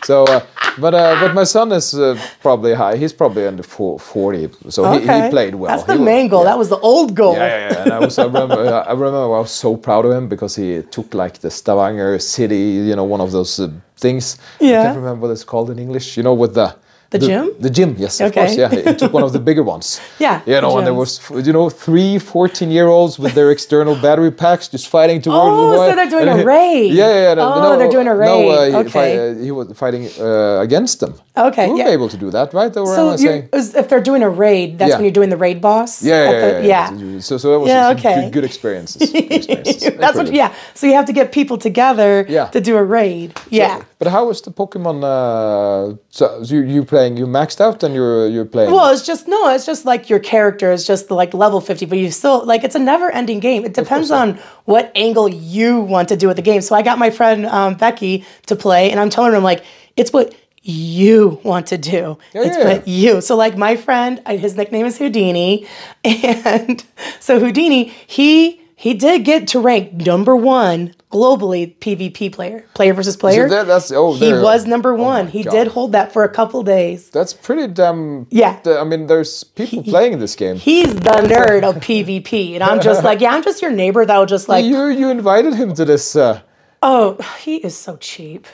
So, 0.05 0.24
uh, 0.24 0.40
but 0.80 0.94
uh, 0.94 1.14
but 1.20 1.34
my 1.34 1.44
son 1.44 1.70
is 1.72 1.94
uh, 1.94 2.16
probably 2.40 2.72
high. 2.74 2.96
He's 2.96 3.12
probably 3.12 3.46
under 3.46 3.62
four- 3.62 3.98
forty, 3.98 4.48
so 4.70 4.80
he, 4.92 4.98
Okay. 5.00 5.24
he 5.24 5.30
played 5.30 5.55
well. 5.55 5.70
That's 5.70 5.82
He 5.86 5.92
the 5.92 5.98
was- 5.98 6.07
main 6.12 6.28
goal. 6.28 6.42
yeah. 6.44 6.50
That 6.50 6.59
was 6.59 6.68
the 6.70 6.78
old 6.78 7.14
goal. 7.14 7.34
Yeah, 7.34 7.46
yeah, 7.46 7.72
yeah. 7.72 7.82
And 7.82 7.92
I 7.92 7.98
was, 7.98 8.18
I 8.18 8.24
remember, 8.24 8.55
I 8.88 8.92
remember, 8.92 9.36
I 9.38 9.40
was 9.46 9.50
so 9.50 9.76
proud 9.76 10.05
of 10.07 10.12
him 10.12 10.28
because 10.28 10.57
he 10.57 10.82
took 10.90 11.12
like 11.14 11.34
the 11.44 11.50
Stavanger 11.50 12.18
city, 12.18 12.64
you 12.88 12.96
know, 12.96 13.05
one 13.05 13.20
of 13.20 13.30
those 13.30 13.61
uh, 13.61 13.68
things. 13.96 14.38
I 14.61 14.64
Yeah. 14.64 14.82
can't 14.84 14.96
remember 14.96 15.26
what 15.28 15.32
it's 15.32 15.44
called 15.44 15.68
in 15.70 15.78
English. 15.78 16.16
You 16.16 16.22
know, 16.24 16.34
with 16.34 16.55
the 16.55 16.74
The 17.12 17.18
gym? 17.18 17.44
The 17.60 17.70
gym, 17.70 17.90
yes, 17.98 18.20
of 18.20 18.32
course. 18.32 18.56
Yeah, 18.56 18.72
it 18.90 18.98
took 18.98 19.12
one 19.12 19.22
of 19.22 19.32
the 19.32 19.38
bigger 19.48 19.62
ones. 19.62 20.00
Yeah, 20.18 20.40
You 20.46 20.60
know, 20.60 20.70
the 20.72 20.78
and 20.78 20.86
there 20.88 20.94
was, 20.94 21.20
you 21.46 21.52
know, 21.52 21.68
three 21.70 22.18
14 22.18 22.70
year 22.70 22.88
olds 22.88 23.18
with 23.18 23.34
their 23.34 23.50
external 23.50 23.94
battery 24.06 24.30
packs 24.30 24.68
just 24.68 24.88
fighting 24.88 25.20
towards 25.20 25.52
Oh, 25.54 25.70
the 25.72 25.90
so 25.90 25.94
they're 25.96 26.08
doing 26.10 26.28
And 26.28 26.40
a 26.40 26.44
raid. 26.44 26.92
Yeah, 26.94 27.08
yeah, 27.08 27.20
yeah. 27.28 27.34
no, 27.34 27.52
Oh, 27.52 27.60
no, 27.62 27.78
they're 27.78 27.90
doing 27.90 28.08
a 28.08 28.14
No, 28.14 28.48
uh, 28.50 28.62
raid. 28.62 28.70
he, 28.72 28.76
Okay. 28.80 28.88
fi- 28.88 29.16
uh, 29.18 29.34
he 29.44 29.50
was 29.50 29.66
fighting 29.82 30.08
uh, 30.18 30.60
against 30.66 31.00
them. 31.00 31.12
Okay, 31.35 31.66
We 31.68 31.72
were 31.72 31.78
yeah. 31.78 31.89
able 31.99 32.11
to 32.11 32.18
do 32.18 32.30
that, 32.30 32.53
right? 32.53 32.76
Or 32.76 32.87
So 32.87 33.07
I 33.09 33.11
you're, 33.12 33.18
saying? 33.18 33.49
if 33.55 33.89
they're 33.89 34.03
doing 34.03 34.22
a 34.22 34.28
raid, 34.28 34.78
that's 34.78 34.91
Yeah. 34.91 34.97
when 34.97 35.05
you're 35.07 35.12
doing 35.20 35.30
the 35.30 35.39
raid 35.39 35.62
boss. 35.62 36.03
Yeah, 36.03 36.30
yeah, 36.30 36.30
the- 36.61 36.66
yeah, 36.66 36.93
yeah. 36.93 37.20
So, 37.20 37.39
so 37.39 37.53
that 37.53 37.59
was 37.61 37.68
Yeah, 37.70 37.89
okay. 37.93 38.14
good, 38.24 38.33
good 38.35 38.45
experiences. 38.45 39.11
Good 39.11 39.33
experiences. 39.41 39.97
That's 39.99 40.16
what. 40.18 40.30
Yeah. 40.30 40.53
So 40.74 40.87
you 40.87 40.93
have 40.93 41.07
to 41.07 41.12
get 41.14 41.33
people 41.33 41.57
together 41.57 42.26
Yeah. 42.28 42.49
to 42.49 42.61
do 42.61 42.76
a 42.76 42.85
raid. 42.85 43.33
Yeah. 43.49 43.80
But 43.99 44.09
how 44.09 44.28
is 44.28 44.43
the 44.43 44.51
Pokemon? 44.51 44.97
Uh, 45.05 45.97
so 46.11 46.43
so 46.45 46.55
you 46.55 46.62
you 46.76 46.85
playing? 46.85 47.16
You 47.16 47.26
maxed 47.26 47.61
out 47.62 47.83
and 47.83 47.95
you're 47.95 48.28
you're 48.28 48.45
playing. 48.55 48.70
Well, 48.74 48.93
it's 48.93 49.07
just 49.07 49.26
no. 49.26 49.49
It's 49.55 49.64
just 49.64 49.87
like 49.87 50.11
your 50.11 50.18
character 50.20 50.70
is 50.70 50.87
just 50.87 51.11
like 51.11 51.33
level 51.33 51.61
fifty, 51.62 51.87
but 51.87 51.97
you 51.99 52.11
still 52.11 52.45
like 52.45 52.62
it's 52.62 52.74
a 52.74 52.85
never-ending 52.93 53.41
game. 53.41 53.64
It 53.64 53.72
depends 53.72 54.11
on 54.11 54.39
what 54.66 54.93
angle 54.95 55.28
you 55.30 55.80
want 55.80 56.09
to 56.11 56.16
do 56.16 56.26
with 56.28 56.37
the 56.37 56.43
game. 56.43 56.61
So 56.61 56.74
I 56.74 56.83
got 56.83 56.99
my 56.99 57.11
friend 57.11 57.47
um, 57.47 57.74
Becky 57.74 58.24
to 58.49 58.55
play, 58.57 58.91
and 58.91 59.01
I'm 59.01 59.09
telling 59.09 59.30
her 59.33 59.37
I'm 59.39 59.45
like 59.55 59.62
it's 59.97 60.12
what 60.12 60.35
you 60.62 61.40
want 61.42 61.66
to 61.68 61.78
do. 61.78 62.18
it's 62.32 62.56
yeah. 62.56 62.64
what 62.64 62.88
you. 62.88 63.20
So 63.20 63.36
like 63.36 63.56
my 63.56 63.76
friend, 63.76 64.20
his 64.26 64.56
nickname 64.56 64.86
is 64.86 64.98
Houdini, 64.98 65.66
and 66.04 66.84
so 67.20 67.40
Houdini, 67.40 67.92
he 68.06 68.62
he 68.82 68.94
did 68.94 69.24
get 69.24 69.46
to 69.48 69.60
rank 69.60 69.92
number 69.92 70.34
one 70.34 70.92
globally 71.12 71.76
PvP 71.78 72.32
player, 72.32 72.64
player 72.74 72.92
versus 72.94 73.16
player. 73.16 73.48
that- 73.48 73.68
that's- 73.68 73.92
oh, 73.92 74.14
he 74.14 74.32
was 74.32 74.66
number 74.66 74.92
one. 74.92 75.26
my 75.26 75.30
he 75.30 75.44
God. 75.44 75.52
did 75.52 75.68
hold 75.68 75.92
that 75.92 76.12
for 76.12 76.24
a 76.24 76.28
couple 76.28 76.62
days. 76.64 77.08
That's 77.10 77.32
pretty 77.32 77.68
damn. 77.68 78.26
Yeah. 78.30 78.58
I 78.66 78.82
mean, 78.82 79.06
there's 79.06 79.44
people 79.44 79.84
playing 79.84 80.18
this 80.18 80.34
game. 80.34 80.56
He's 80.56 80.94
the 80.94 81.10
nerd 81.30 81.62
of 81.62 81.76
PvP, 81.76 82.54
and 82.54 82.62
I'm 82.64 82.80
just 82.80 83.04
like, 83.04 83.20
yeah, 83.20 83.32
I'm 83.34 83.44
just 83.44 83.62
your 83.62 83.70
neighbor 83.70 84.04
that'll 84.04 84.26
just 84.26 84.48
like, 84.52 84.64
you 84.64 84.86
you 84.88 85.10
invited 85.10 85.54
him 85.54 85.74
to 85.74 85.84
this. 85.84 86.16
Uh, 86.16 86.40
oh, 86.82 87.18
he 87.40 87.56
is 87.58 87.76
so 87.76 87.96
cheap. 87.98 88.48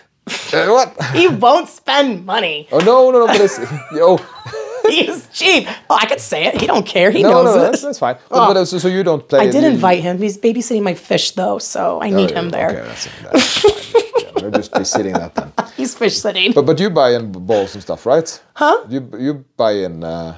Uh, 0.55 0.67
what? 0.69 0.97
He 1.15 1.29
won't 1.29 1.69
spend 1.69 2.25
money. 2.27 2.69
Oh 2.73 2.79
no 2.79 3.11
no 3.11 3.21
no! 3.21 3.27
But 3.27 3.41
it's 3.41 3.59
yo. 3.93 4.19
He's 4.89 5.29
cheap. 5.33 5.69
Oh, 5.91 5.99
I 6.01 6.07
could 6.07 6.21
say 6.21 6.47
it. 6.47 6.59
He 6.61 6.67
don't 6.67 6.87
care. 6.87 7.11
He 7.11 7.23
No 7.23 7.31
knows 7.31 7.45
no 7.57 7.61
it. 7.61 7.65
that's, 7.67 7.83
that's 7.83 7.99
fine. 7.99 8.17
But, 8.31 8.47
but 8.49 8.57
uh, 8.57 8.65
so, 8.65 8.79
so 8.79 8.89
you 8.89 9.03
don't 9.03 9.29
play. 9.29 9.41
I 9.41 9.51
did 9.51 9.63
you- 9.63 9.69
invite 9.69 10.01
him. 10.03 10.17
He's 10.19 10.39
babysitting 10.39 10.83
my 10.83 10.95
fish 10.95 11.33
though, 11.33 11.59
so 11.59 12.01
I 12.01 12.09
need 12.11 12.33
Oh, 12.33 12.37
him 12.41 12.49
there. 12.51 12.71
Okay, 12.71 12.87
that's, 12.89 13.09
that's 13.23 13.59
fine. 13.59 14.03
Yeah, 14.19 14.43
we'll 14.43 14.51
just 14.53 14.73
be 14.73 14.85
sitting 14.85 15.13
that 15.15 15.35
then. 15.35 15.53
He's 15.77 15.95
fish 15.95 16.17
sitting. 16.19 16.53
But 16.53 16.65
but 16.65 16.79
you 16.81 16.91
buy 16.91 17.11
in 17.17 17.33
balls 17.33 17.75
and 17.75 17.83
stuff, 17.83 18.07
right? 18.07 18.29
Huh? 18.55 18.87
You 18.89 19.11
you 19.19 19.45
buy 19.57 19.73
in 19.73 20.03
uh, 20.05 20.37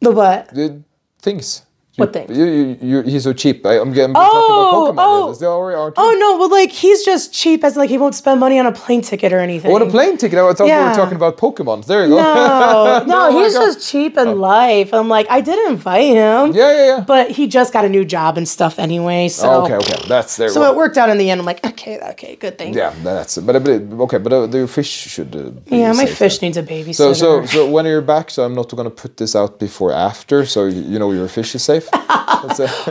The 0.00 0.10
what? 0.10 0.48
the 0.54 0.80
things. 1.20 1.62
What 1.96 2.14
thing? 2.14 2.34
You, 2.34 2.44
you, 2.46 2.78
you, 2.80 3.02
he's 3.02 3.24
so 3.24 3.34
cheap. 3.34 3.66
I, 3.66 3.74
I'm 3.78 3.92
getting 3.92 4.16
Oh, 4.16 4.22
talking 4.22 4.54
about 4.54 4.96
Pokemon. 4.96 5.26
oh. 5.26 5.30
Is 5.30 5.40
they 5.40 5.46
already 5.46 5.76
aren't? 5.76 5.94
Oh 5.98 6.16
no, 6.18 6.38
well 6.38 6.48
like 6.48 6.70
he's 6.70 7.04
just 7.04 7.34
cheap 7.34 7.62
as 7.64 7.76
like 7.76 7.90
he 7.90 7.98
won't 7.98 8.14
spend 8.14 8.40
money 8.40 8.58
on 8.58 8.64
a 8.64 8.72
plane 8.72 9.02
ticket 9.02 9.30
or 9.30 9.38
anything. 9.40 9.70
What 9.70 9.82
a 9.82 9.86
plane 9.86 10.16
ticket! 10.16 10.38
I 10.38 10.54
thought 10.54 10.64
we 10.64 10.68
Yeah. 10.70 10.88
were 10.88 10.94
talking 10.94 11.16
about 11.16 11.36
Pokemon. 11.36 11.84
There 11.84 12.04
you 12.04 12.08
go. 12.08 12.16
No, 12.16 13.04
no, 13.06 13.28
Oh 13.28 13.32
my 13.32 13.42
he's 13.42 13.52
just 13.52 13.86
cheap 13.90 14.16
in 14.16 14.38
life. 14.40 14.94
I'm 14.94 15.10
like, 15.10 15.26
I 15.28 15.42
did 15.42 15.58
invite 15.70 16.06
him. 16.16 16.52
Yeah, 16.54 16.72
yeah, 16.72 16.86
yeah. 16.96 17.00
But 17.06 17.30
he 17.30 17.46
just 17.46 17.74
got 17.74 17.84
a 17.84 17.90
new 17.90 18.06
job 18.06 18.38
and 18.38 18.48
stuff 18.48 18.78
anyway. 18.78 19.28
So 19.28 19.50
Oh, 19.50 19.64
okay, 19.64 19.74
okay. 19.74 19.98
That's 20.08 20.34
there. 20.38 20.48
So 20.48 20.62
it 20.70 20.74
worked 20.74 20.96
out 20.96 21.10
in 21.10 21.18
the 21.18 21.28
end. 21.28 21.40
I'm 21.42 21.46
like, 21.46 21.62
okay, 21.72 22.00
okay, 22.12 22.36
good 22.36 22.56
thing. 22.56 22.72
Yeah, 22.72 22.94
that's 23.04 23.36
but, 23.36 23.62
but 23.62 23.70
okay, 24.06 24.16
but 24.18 24.32
uh, 24.32 24.46
the 24.46 24.66
fish 24.66 24.88
should. 24.88 25.36
Uh, 25.36 25.50
Yeah, 25.66 25.92
my 25.92 26.06
fish 26.06 26.38
then. 26.38 26.46
needs 26.48 26.56
a 26.56 26.62
babysitter. 26.62 26.94
So 26.94 27.12
so 27.12 27.44
so 27.44 27.70
when 27.70 27.84
you're 27.84 28.00
back, 28.14 28.30
so 28.30 28.44
I'm 28.46 28.54
not 28.54 28.70
going 28.70 28.88
to 28.88 28.96
put 29.02 29.18
this 29.18 29.36
out 29.36 29.58
before 29.60 29.92
after, 29.92 30.46
so 30.46 30.64
you 30.64 30.98
know 30.98 31.12
your 31.12 31.28
fish 31.28 31.54
is 31.54 31.62
safe. 31.62 31.81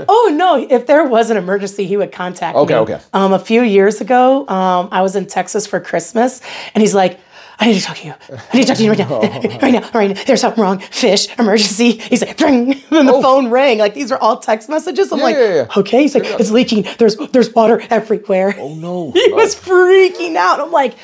Oh 0.08 0.32
no! 0.36 0.56
If 0.70 0.88
there 0.88 1.04
was 1.06 1.30
an 1.30 1.38
emergency, 1.38 1.86
he 1.86 1.98
would 1.98 2.12
contact 2.12 2.56
Okay, 2.58 2.74
me. 2.74 2.80
okay. 2.82 3.00
Um, 3.14 3.34
a 3.34 3.40
few 3.40 3.62
years 3.62 4.00
ago, 4.02 4.48
um, 4.48 4.90
I 4.92 5.02
was 5.02 5.16
in 5.16 5.26
Texas 5.28 5.68
for 5.68 5.80
Christmas, 5.80 6.42
and 6.74 6.82
he's 6.82 6.96
like, 6.96 7.20
"I 7.60 7.66
need 7.68 7.80
to 7.80 7.82
talk 7.86 7.98
to 7.98 8.08
you. 8.08 8.14
I 8.30 8.58
need 8.58 8.62
to 8.64 8.68
talk 8.70 8.78
to 8.78 8.84
you 8.84 8.90
right 8.92 9.00
now, 9.00 9.20
right 9.62 9.72
now, 9.74 9.90
right 9.94 10.16
now. 10.16 10.24
There's 10.26 10.42
something 10.42 10.62
wrong. 10.64 10.80
Fish 10.80 11.28
emergency." 11.38 11.92
He's 11.98 12.22
like, 12.26 12.40
"Ring!" 12.40 12.82
And 12.92 13.08
the 13.08 13.20
phone 13.22 13.50
rang. 13.50 13.78
Like 13.80 13.94
these 13.94 14.12
are 14.12 14.18
all 14.20 14.38
text 14.40 14.70
messages. 14.70 15.12
I'm 15.12 15.20
Oh. 15.20 15.22
Yeah, 15.22 15.24
like, 15.26 15.36
yeah, 15.36 15.56
yeah. 15.56 15.68
"Okay." 15.82 16.02
He's 16.04 16.16
like, 16.16 16.24
"It's 16.26 16.52
leaking. 16.52 16.86
There's 16.98 17.18
there's 17.32 17.54
water 17.54 17.82
everywhere." 17.90 18.56
Oh 18.58 18.74
no! 18.76 19.12
he 19.12 19.28
no. 19.28 19.36
was 19.36 19.56
freaking 19.56 20.36
out. 20.38 20.60
I'm 20.62 20.72
like, 20.72 20.96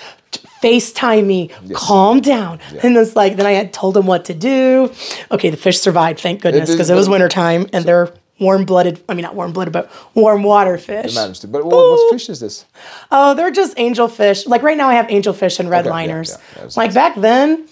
FaceTime 0.61 1.25
me, 1.25 1.49
calm 1.73 2.19
down. 2.19 2.59
And 2.83 2.97
it's 2.97 3.15
like, 3.15 3.35
then 3.37 3.45
I 3.45 3.51
had 3.51 3.73
told 3.73 3.95
him 3.95 4.05
what 4.05 4.25
to 4.25 4.33
do. 4.33 4.91
Okay, 5.31 5.49
the 5.49 5.57
fish 5.57 5.79
survived, 5.79 6.19
thank 6.19 6.41
goodness, 6.41 6.71
because 6.71 6.89
it 6.89 6.95
was 6.95 7.07
wintertime 7.09 7.67
and 7.73 7.85
they're 7.85 8.13
warm 8.39 8.65
blooded, 8.65 9.03
I 9.09 9.13
mean, 9.13 9.23
not 9.23 9.35
warm 9.35 9.51
blooded, 9.51 9.73
but 9.73 9.91
warm 10.13 10.43
water 10.43 10.77
fish. 10.77 11.15
managed 11.15 11.41
to. 11.41 11.47
But 11.47 11.65
what, 11.65 11.75
what 11.75 12.11
fish 12.11 12.29
is 12.29 12.39
this? 12.39 12.65
Oh, 13.11 13.33
they're 13.33 13.51
just 13.51 13.77
angelfish. 13.77 14.47
Like 14.47 14.61
right 14.63 14.77
now, 14.77 14.89
I 14.89 14.95
have 14.95 15.07
angelfish 15.07 15.59
and 15.59 15.69
yeah, 15.69 15.81
redliners. 15.81 16.31
yeah, 16.31 16.55
that 16.55 16.65
was 16.65 16.77
like 16.77 16.93
back 16.93 17.15
then, 17.15 17.67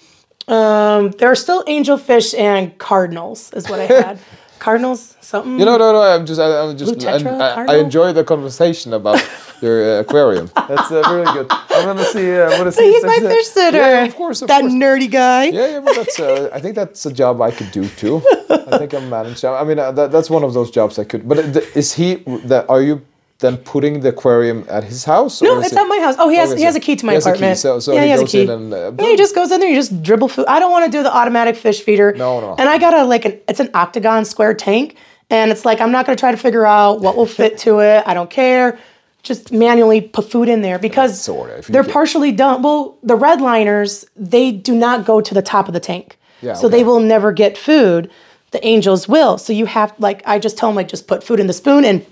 um, 0.48 1.12
there 1.12 1.30
are 1.30 1.36
still 1.36 1.64
angelfish 1.66 2.38
and 2.38 2.78
cardinals, 2.78 3.52
is 3.54 3.70
what 3.70 3.80
I 3.80 3.86
had. 4.02 4.20
Cardinals, 4.60 5.16
something. 5.22 5.60
You 5.60 5.66
know, 5.66 5.78
no, 5.78 5.94
no. 5.94 6.02
I'm 6.02 6.26
just, 6.26 6.40
I, 6.40 6.62
I'm 6.62 6.78
just, 6.78 6.96
Tetra, 6.96 7.40
I, 7.40 7.66
I, 7.66 7.76
I 7.76 7.78
enjoy 7.78 8.14
the 8.14 8.24
conversation 8.24 8.94
about 8.94 9.22
your 9.62 9.98
uh, 9.98 10.02
aquarium. 10.02 10.50
That's 10.56 10.92
uh, 10.92 11.04
really 11.10 11.32
good. 11.34 11.48
I 11.50 11.86
want 11.86 12.00
to 12.00 12.06
see. 12.06 12.32
Uh, 12.32 12.50
want 12.52 12.64
to 12.64 12.72
see. 12.72 12.92
He's 12.92 13.04
my 13.04 13.20
fish 13.20 13.48
sitter. 13.48 13.78
Yeah, 13.78 14.06
of 14.06 14.16
course, 14.16 14.42
of 14.42 14.48
that 14.48 14.62
course. 14.62 14.74
nerdy 14.74 15.10
guy. 15.10 15.46
Yeah, 15.46 15.68
yeah, 15.68 15.80
but 15.80 15.96
that's. 15.96 16.20
Uh, 16.20 16.50
I 16.54 16.60
think 16.60 16.76
that's 16.76 17.06
a 17.06 17.14
job 17.14 17.42
I 17.42 17.52
could 17.52 17.72
do 17.72 17.88
too. 17.90 18.22
I 18.50 18.78
think 18.78 18.94
I'm 18.94 19.10
managed. 19.10 19.44
I 19.46 19.64
mean, 19.64 19.80
uh, 19.80 19.92
that, 19.92 20.12
that's 20.12 20.30
one 20.30 20.44
of 20.44 20.54
those 20.54 20.72
jobs 20.72 21.00
I 21.00 21.04
could. 21.04 21.28
But 21.28 21.40
uh, 21.40 21.62
is 21.76 21.94
he? 21.94 22.16
That 22.46 22.70
are 22.70 22.82
you? 22.82 23.02
Then 23.40 23.58
putting 23.58 24.00
the 24.00 24.10
aquarium 24.10 24.66
at 24.70 24.86
his 24.86 25.04
house? 25.04 25.42
No, 25.42 25.60
it's 25.60 25.74
it- 25.74 25.78
at 25.78 25.88
my 25.88 26.00
house. 26.00 26.16
Oh, 26.18 26.30
he 26.30 26.38
has 26.38 26.52
is 26.54 26.58
he 26.60 26.64
has 26.64 26.76
a 26.76 26.80
key 26.80 26.96
to 26.96 27.06
my 27.06 27.14
key, 27.14 27.18
apartment. 27.20 27.58
so 27.58 27.80
so 27.80 27.92
yeah, 27.94 28.00
he, 28.02 28.06
he 28.06 28.12
has 28.12 28.20
goes 28.22 28.30
a 28.30 28.38
key. 28.38 28.44
in 28.44 28.50
and. 28.50 28.74
Uh, 28.74 28.92
yeah, 28.98 29.10
he 29.10 29.18
just 29.18 29.36
goes 29.36 29.52
in 29.52 29.60
there. 29.60 29.70
You 29.70 29.76
just 29.76 30.02
dribble 30.02 30.30
food. 30.30 30.46
I 30.48 30.60
don't 30.60 30.72
want 30.72 30.86
to 30.86 30.92
do 30.98 31.04
the 31.04 31.14
automatic 31.14 31.58
fish 31.58 31.82
feeder. 31.82 32.14
No, 32.14 32.40
no. 32.40 32.56
And 32.58 32.70
I 32.70 32.78
got 32.78 32.94
a 32.94 33.04
like 33.04 33.26
an 33.26 33.38
it's 33.50 33.60
an 33.60 33.70
octagon 33.74 34.24
square 34.24 34.54
tank, 34.54 34.96
and 35.30 35.52
it's 35.52 35.66
like 35.66 35.82
I'm 35.82 35.92
not 35.92 36.06
going 36.06 36.16
to 36.16 36.20
try 36.20 36.32
to 36.32 36.38
figure 36.38 36.66
out 36.66 37.02
what 37.02 37.18
will 37.18 37.26
fit 37.26 37.58
to 37.60 37.80
it. 37.80 38.04
I 38.08 38.14
don't 38.14 38.30
care. 38.30 38.80
Just 39.22 39.52
manually 39.52 40.00
put 40.02 40.32
food 40.32 40.48
in 40.48 40.62
there 40.62 40.78
because 40.80 41.20
Sort 41.22 41.50
of, 41.50 41.68
they're 41.68 41.84
get- 41.84 41.92
partially 41.92 42.32
done. 42.32 42.62
Well, 42.62 42.98
the 43.04 43.16
red 43.16 43.42
liners 43.42 44.06
they 44.16 44.52
do 44.54 44.74
not 44.76 45.06
go 45.06 45.20
to 45.20 45.34
the 45.34 45.42
top 45.42 45.68
of 45.68 45.74
the 45.74 45.80
tank, 45.82 46.18
Yeah, 46.42 46.54
so 46.54 46.68
okay. 46.68 46.78
they 46.78 46.84
will 46.86 47.00
never 47.02 47.34
get 47.34 47.58
food. 47.58 48.10
The 48.52 48.66
angels 48.66 49.10
will. 49.10 49.38
So 49.40 49.52
you 49.52 49.66
have 49.66 49.94
like 50.00 50.22
I 50.26 50.40
just 50.40 50.58
tell 50.58 50.70
them 50.70 50.76
like 50.78 50.88
just 50.88 51.08
put 51.08 51.22
food 51.22 51.42
in 51.42 51.48
the 51.48 51.54
spoon 51.54 51.84
and 51.84 52.06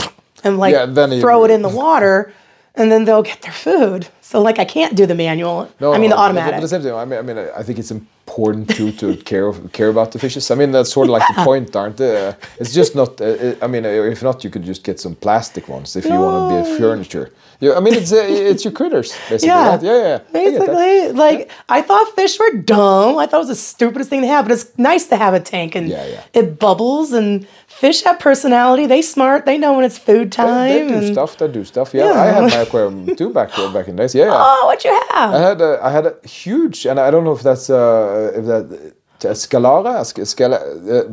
and 0.43 0.57
like 0.57 0.73
Yeah, 0.73 0.85
then 0.85 1.19
throw 1.21 1.45
it 1.45 1.51
in 1.51 1.61
the 1.61 1.69
water, 1.69 2.33
and 2.75 2.91
then 2.91 3.05
they'll 3.05 3.23
get 3.23 3.41
their 3.41 3.51
food. 3.53 4.07
So 4.21 4.41
like 4.41 4.57
I 4.59 4.65
can't 4.65 4.95
do 4.95 5.05
the 5.05 5.15
manual. 5.15 5.69
No, 5.79 5.93
I 5.93 5.97
mean 5.99 6.09
the 6.09 6.17
automatic. 6.17 6.55
But 6.55 6.61
the 6.61 6.67
same 6.67 6.81
time, 6.81 6.95
I 6.95 7.05
mean, 7.05 7.19
I 7.19 7.21
mean, 7.21 7.37
I 7.59 7.63
think 7.63 7.77
it's 7.79 7.91
important 7.91 8.69
too 8.69 8.91
to 8.93 9.15
care 9.31 9.47
of- 9.47 9.71
care 9.73 9.89
about 9.89 10.11
the 10.11 10.19
fishes. 10.19 10.49
I 10.51 10.55
mean, 10.55 10.71
that's 10.71 10.91
sort 10.91 11.07
of 11.07 11.11
like 11.11 11.27
the 11.35 11.43
point, 11.43 11.75
aren't 11.75 11.97
they? 11.97 12.27
Uh, 12.27 12.33
it's 12.59 12.73
just 12.73 12.95
not. 12.95 13.21
Uh, 13.21 13.25
uh, 13.25 13.55
I 13.61 13.67
mean, 13.67 13.85
if 13.85 14.23
not, 14.23 14.43
you 14.43 14.49
could 14.49 14.63
just 14.63 14.83
get 14.83 14.99
some 14.99 15.15
plastic 15.15 15.67
ones 15.67 15.95
if 15.95 16.05
you 16.05 16.17
want 16.25 16.35
to 16.41 16.45
be 16.55 16.59
a 16.73 16.77
furniture. 16.77 17.29
Yeah, 17.64 17.78
I 17.78 17.80
mean, 17.80 17.93
it's 18.01 18.11
uh, 18.11 18.18
it's 18.51 18.64
your 18.66 18.74
critters 18.80 19.09
basically. 19.30 19.47
Yeah. 19.47 19.70
right? 19.70 19.82
yeah, 19.89 19.97
yeah. 20.09 20.20
I. 20.30 20.32
Basically, 20.34 21.11
like 21.26 21.39
I 21.70 21.80
thought 21.88 22.07
fish 22.16 22.38
were 22.39 22.53
dumb. 22.74 23.18
I 23.18 23.26
thought 23.28 23.38
it 23.41 23.47
was 23.47 23.53
the 23.57 23.64
stupidest 23.74 24.09
thing 24.09 24.22
to 24.22 24.28
have, 24.28 24.45
but 24.45 24.51
it's 24.57 24.68
nice 24.78 25.05
to 25.11 25.16
have 25.24 25.34
a 25.34 25.39
tank 25.39 25.76
and 25.76 25.88
Yeah, 25.88 26.05
yeah. 26.05 26.24
it 26.39 26.59
bubbles 26.59 27.14
and 27.14 27.47
fish 27.68 28.03
have 28.03 28.20
personality. 28.20 28.86
They 28.86 29.01
smart. 29.01 29.45
They 29.45 29.57
know 29.57 29.72
when 29.76 29.86
it's 29.86 29.97
food 30.09 30.32
time. 30.32 30.70
they 30.74 30.88
do 30.88 30.93
and- 30.95 31.14
stuff. 31.14 31.38
They 31.38 31.47
do 31.47 31.64
stuff. 31.64 31.93
Yeah, 31.93 32.05
Yeah. 32.11 32.22
I 32.22 32.26
had 32.36 32.43
my 32.55 32.61
aquarium 32.68 33.16
too 33.16 33.30
back 33.38 33.49
back 33.74 33.88
in 33.88 33.95
days. 33.95 34.14
Yeah, 34.16 34.26
yeah. 34.26 34.43
Oh, 34.45 34.61
what 34.70 34.84
you 34.84 34.91
have? 35.11 35.30
I 35.34 35.39
had 35.49 35.61
a, 35.61 35.72
I 35.88 35.89
had 35.97 36.05
a 36.11 36.14
huge, 36.28 36.86
and 36.89 36.99
I 36.99 37.09
don't 37.11 37.24
know 37.24 37.36
if 37.39 37.43
that's 37.43 37.70
uh, 37.70 38.32
if 38.39 38.43
that. 38.51 38.93
Scala, 39.34 40.55
uh, 40.57 41.03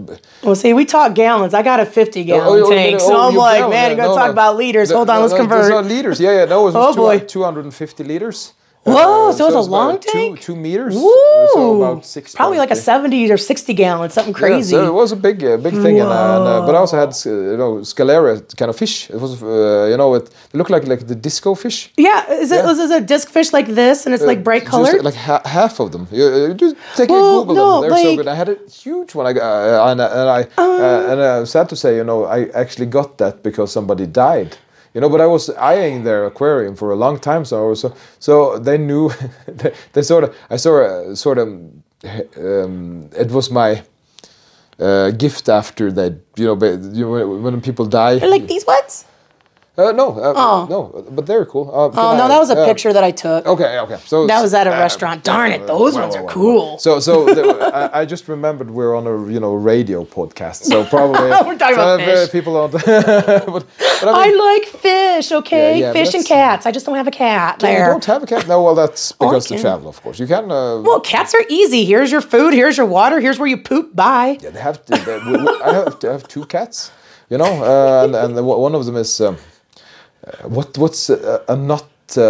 Well, 0.42 0.54
see, 0.54 0.72
we 0.72 0.84
talk 0.84 1.14
gallons. 1.14 1.54
I 1.54 1.62
got 1.62 1.80
a 1.80 1.86
50 1.86 2.20
Oh, 2.20 2.24
gallon 2.24 2.62
oh, 2.64 2.70
tank. 2.70 2.96
oh, 3.00 3.08
So 3.08 3.20
I'm 3.20 3.34
like, 3.34 3.60
know, 3.60 3.70
man, 3.70 3.90
you're 3.90 3.96
going 3.96 4.08
to 4.08 4.14
no, 4.14 4.16
talk 4.16 4.26
no. 4.26 4.32
about 4.32 4.56
liters. 4.56 4.90
Hold 4.90 5.08
on, 5.10 5.20
let's 5.22 5.34
convert. 5.34 5.62
Those 5.62 5.70
are 5.70 5.82
liters. 5.82 6.20
Yeah, 6.20 6.32
yeah. 6.32 6.44
No, 6.46 6.62
it 6.62 6.64
was 6.72 6.74
Oh, 6.76 6.92
two, 6.92 7.00
boy. 7.00 7.18
250 7.20 8.04
liters. 8.04 8.52
Whoa, 8.84 9.32
so 9.32 9.44
it's 9.46 9.54
it 9.54 9.56
was 9.58 9.66
a 9.66 9.70
long 9.70 10.00
two, 10.00 10.10
tank? 10.10 10.40
Two 10.40 10.56
meters. 10.56 10.94
Woo! 10.94 11.12
So 11.52 11.82
about 11.82 12.06
six. 12.06 12.34
Probably 12.34 12.56
like 12.56 12.70
a 12.70 12.76
70 12.76 13.30
or 13.30 13.36
60 13.36 13.74
gallon, 13.74 14.08
something 14.10 14.32
crazy. 14.32 14.74
Yeah, 14.74 14.82
so 14.84 14.86
it 14.88 14.94
was 14.94 15.12
a 15.12 15.16
big, 15.16 15.44
uh, 15.44 15.58
big 15.58 15.74
thing, 15.74 16.00
and, 16.00 16.08
uh, 16.08 16.36
and 16.38 16.48
uh, 16.48 16.66
but 16.66 16.74
I 16.74 16.78
also 16.78 16.96
had, 16.96 17.10
uh, 17.10 17.30
you 17.52 17.56
know, 17.58 17.72
scalaria 17.80 18.40
kind 18.56 18.70
of 18.70 18.76
fish. 18.76 19.10
It 19.10 19.20
was, 19.20 19.42
uh, 19.42 19.86
you 19.90 19.98
know, 19.98 20.14
it, 20.14 20.30
looked 20.54 20.70
like 20.70 20.86
like 20.86 21.06
the 21.06 21.14
disco 21.14 21.54
fish. 21.54 21.92
yeah, 21.98 22.30
is 22.32 22.50
it 22.50 22.56
Yeah. 22.56 22.66
was 22.66 22.78
it 22.80 22.90
a 23.02 23.04
disc 23.04 23.28
fish 23.28 23.52
like 23.52 23.68
this 23.80 24.06
and 24.06 24.14
it's 24.14 24.24
like 24.24 24.42
bright 24.42 24.62
Just, 24.62 24.70
colored? 24.70 25.04
like 25.04 25.14
ha- 25.14 25.42
half 25.44 25.78
of 25.78 25.92
them. 25.92 26.08
You, 26.10 26.24
uh, 26.24 26.54
just 26.54 26.74
take 26.96 27.10
Well, 27.10 27.40
a 27.40 27.44
Google 27.44 27.54
no, 27.54 27.80
them. 27.82 27.90
They're 27.90 28.02
so 28.02 28.16
good. 28.16 28.28
I 28.28 28.34
had 28.34 28.48
a 28.48 28.56
huge 28.82 29.14
one. 29.14 29.26
I 29.26 29.32
got, 29.34 29.44
uh, 29.44 29.90
and, 29.90 30.00
uh, 30.00 30.18
and 30.20 30.28
I 30.38 30.40
uh, 30.56 31.10
and 31.12 31.20
uh, 31.20 31.44
sad 31.44 31.68
to 31.68 31.76
say, 31.76 31.96
you 31.96 32.04
know, 32.04 32.24
I 32.24 32.48
actually 32.62 32.86
got 32.86 33.18
that 33.18 33.42
because 33.42 33.70
somebody 33.72 34.06
died. 34.06 34.56
You 34.94 35.00
know, 35.00 35.08
but 35.08 35.20
I 35.20 35.26
was 35.26 35.50
eyeing 35.50 36.02
their 36.04 36.24
aquarium 36.26 36.74
for 36.76 36.90
a 36.90 36.96
long 36.96 37.18
time, 37.20 37.44
so 37.44 37.64
I 37.64 37.68
was 37.68 37.80
so 37.80 37.94
so 38.18 38.58
they 38.58 38.76
knew. 38.78 39.10
they, 39.46 39.72
they 39.92 40.02
sort 40.02 40.24
of 40.24 40.34
I 40.50 40.56
saw 40.56 40.82
uh, 40.82 41.14
sort 41.14 41.38
of 41.38 41.48
um, 42.36 43.10
it 43.16 43.30
was 43.30 43.50
my 43.50 43.82
uh, 44.80 45.10
gift 45.10 45.48
after 45.48 45.92
that, 45.92 46.12
you 46.36 46.46
know 46.46 46.56
ba- 46.56 46.80
you 46.92 47.04
know, 47.04 47.10
when- 47.10 47.42
when 47.42 47.60
people 47.60 47.86
die. 47.86 48.14
like 48.14 48.46
these 48.46 48.66
ones? 48.66 49.04
Uh, 49.78 49.92
no, 49.92 50.10
uh, 50.18 50.32
Oh. 50.36 50.66
no, 50.68 51.04
but 51.10 51.26
they're 51.26 51.46
cool. 51.46 51.70
Uh, 51.72 51.88
Oh, 51.96 52.16
no, 52.16 52.24
I- 52.24 52.28
that 52.28 52.38
was 52.38 52.50
a 52.50 52.58
uh, 52.58 52.66
picture 52.66 52.92
that 52.92 53.04
I 53.04 53.12
took. 53.12 53.46
Okay, 53.46 53.78
okay. 53.78 53.96
So 54.04 54.26
That 54.26 54.42
was 54.42 54.52
at 54.52 54.66
a 54.66 54.74
uh, 54.74 54.78
restaurant. 54.78 55.22
Darn 55.24 55.52
it, 55.52 55.66
those 55.66 55.94
well, 55.94 56.02
ones 56.02 56.14
well, 56.14 56.24
are 56.24 56.26
well, 56.26 56.34
cool. 56.34 56.78
So, 56.78 56.98
so 57.00 57.24
the, 57.32 57.42
I, 57.74 58.00
I 58.00 58.04
just 58.04 58.28
remembered 58.28 58.70
we're 58.70 58.94
on 58.96 59.06
a 59.06 59.32
you 59.32 59.38
know 59.40 59.54
radio 59.54 60.04
podcast, 60.04 60.64
so 60.64 60.84
probably 60.96 61.20
We're 61.30 61.56
talking 61.56 61.76
so 61.76 61.82
about 61.82 62.00
uh, 62.00 62.04
fish. 62.04 62.32
people 62.32 62.52
don't. 62.54 62.72
but, 62.84 63.66
but 64.02 64.08
I 64.08 64.28
I 64.28 64.34
like 64.34 64.64
fish, 64.82 65.32
okay? 65.32 65.78
Yeah, 65.78 65.86
yeah, 65.86 65.92
fish 65.92 66.14
and 66.14 66.26
cats. 66.26 66.66
I 66.66 66.72
just 66.72 66.84
don't 66.84 66.96
have 66.96 67.06
a 67.08 67.12
cat 67.12 67.62
you 67.62 67.68
there. 67.68 67.90
don't 67.90 68.04
have 68.04 68.22
a 68.24 68.26
cat. 68.26 68.48
No, 68.48 68.62
well, 68.62 68.74
that's 68.74 69.12
because 69.12 69.46
the 69.48 69.54
Okay. 69.54 69.62
travel, 69.62 69.88
of 69.88 70.02
course. 70.02 70.18
You 70.18 70.26
can. 70.26 70.50
Uh, 70.50 70.80
well, 70.82 71.00
cats 71.00 71.32
are 71.34 71.44
easy. 71.48 71.84
Here's 71.84 72.10
your 72.10 72.20
food. 72.22 72.52
Here's 72.52 72.76
your 72.76 72.86
water. 72.86 73.20
Here's 73.20 73.38
where 73.38 73.48
you 73.48 73.56
poop. 73.56 73.94
Bye. 73.94 74.38
yeah, 74.42 74.50
they 74.50 74.60
have. 74.60 74.84
To, 74.86 74.92
they, 74.96 75.18
we, 75.30 75.36
we- 75.44 75.60
I 75.62 75.72
have 75.74 75.98
to 76.00 76.10
have 76.10 76.26
two 76.28 76.44
cats. 76.44 76.90
You 77.30 77.38
know, 77.38 77.62
uh, 77.62 78.04
and 78.04 78.16
and 78.16 78.36
the, 78.36 78.42
one 78.42 78.74
of 78.74 78.84
them 78.86 78.96
is 78.96 79.20
um, 79.20 79.36
uh, 79.36 79.38
what 80.44 80.76
what's 80.78 81.10
a, 81.10 81.42
a 81.48 81.56
not 81.56 81.84
uh, 82.16 82.22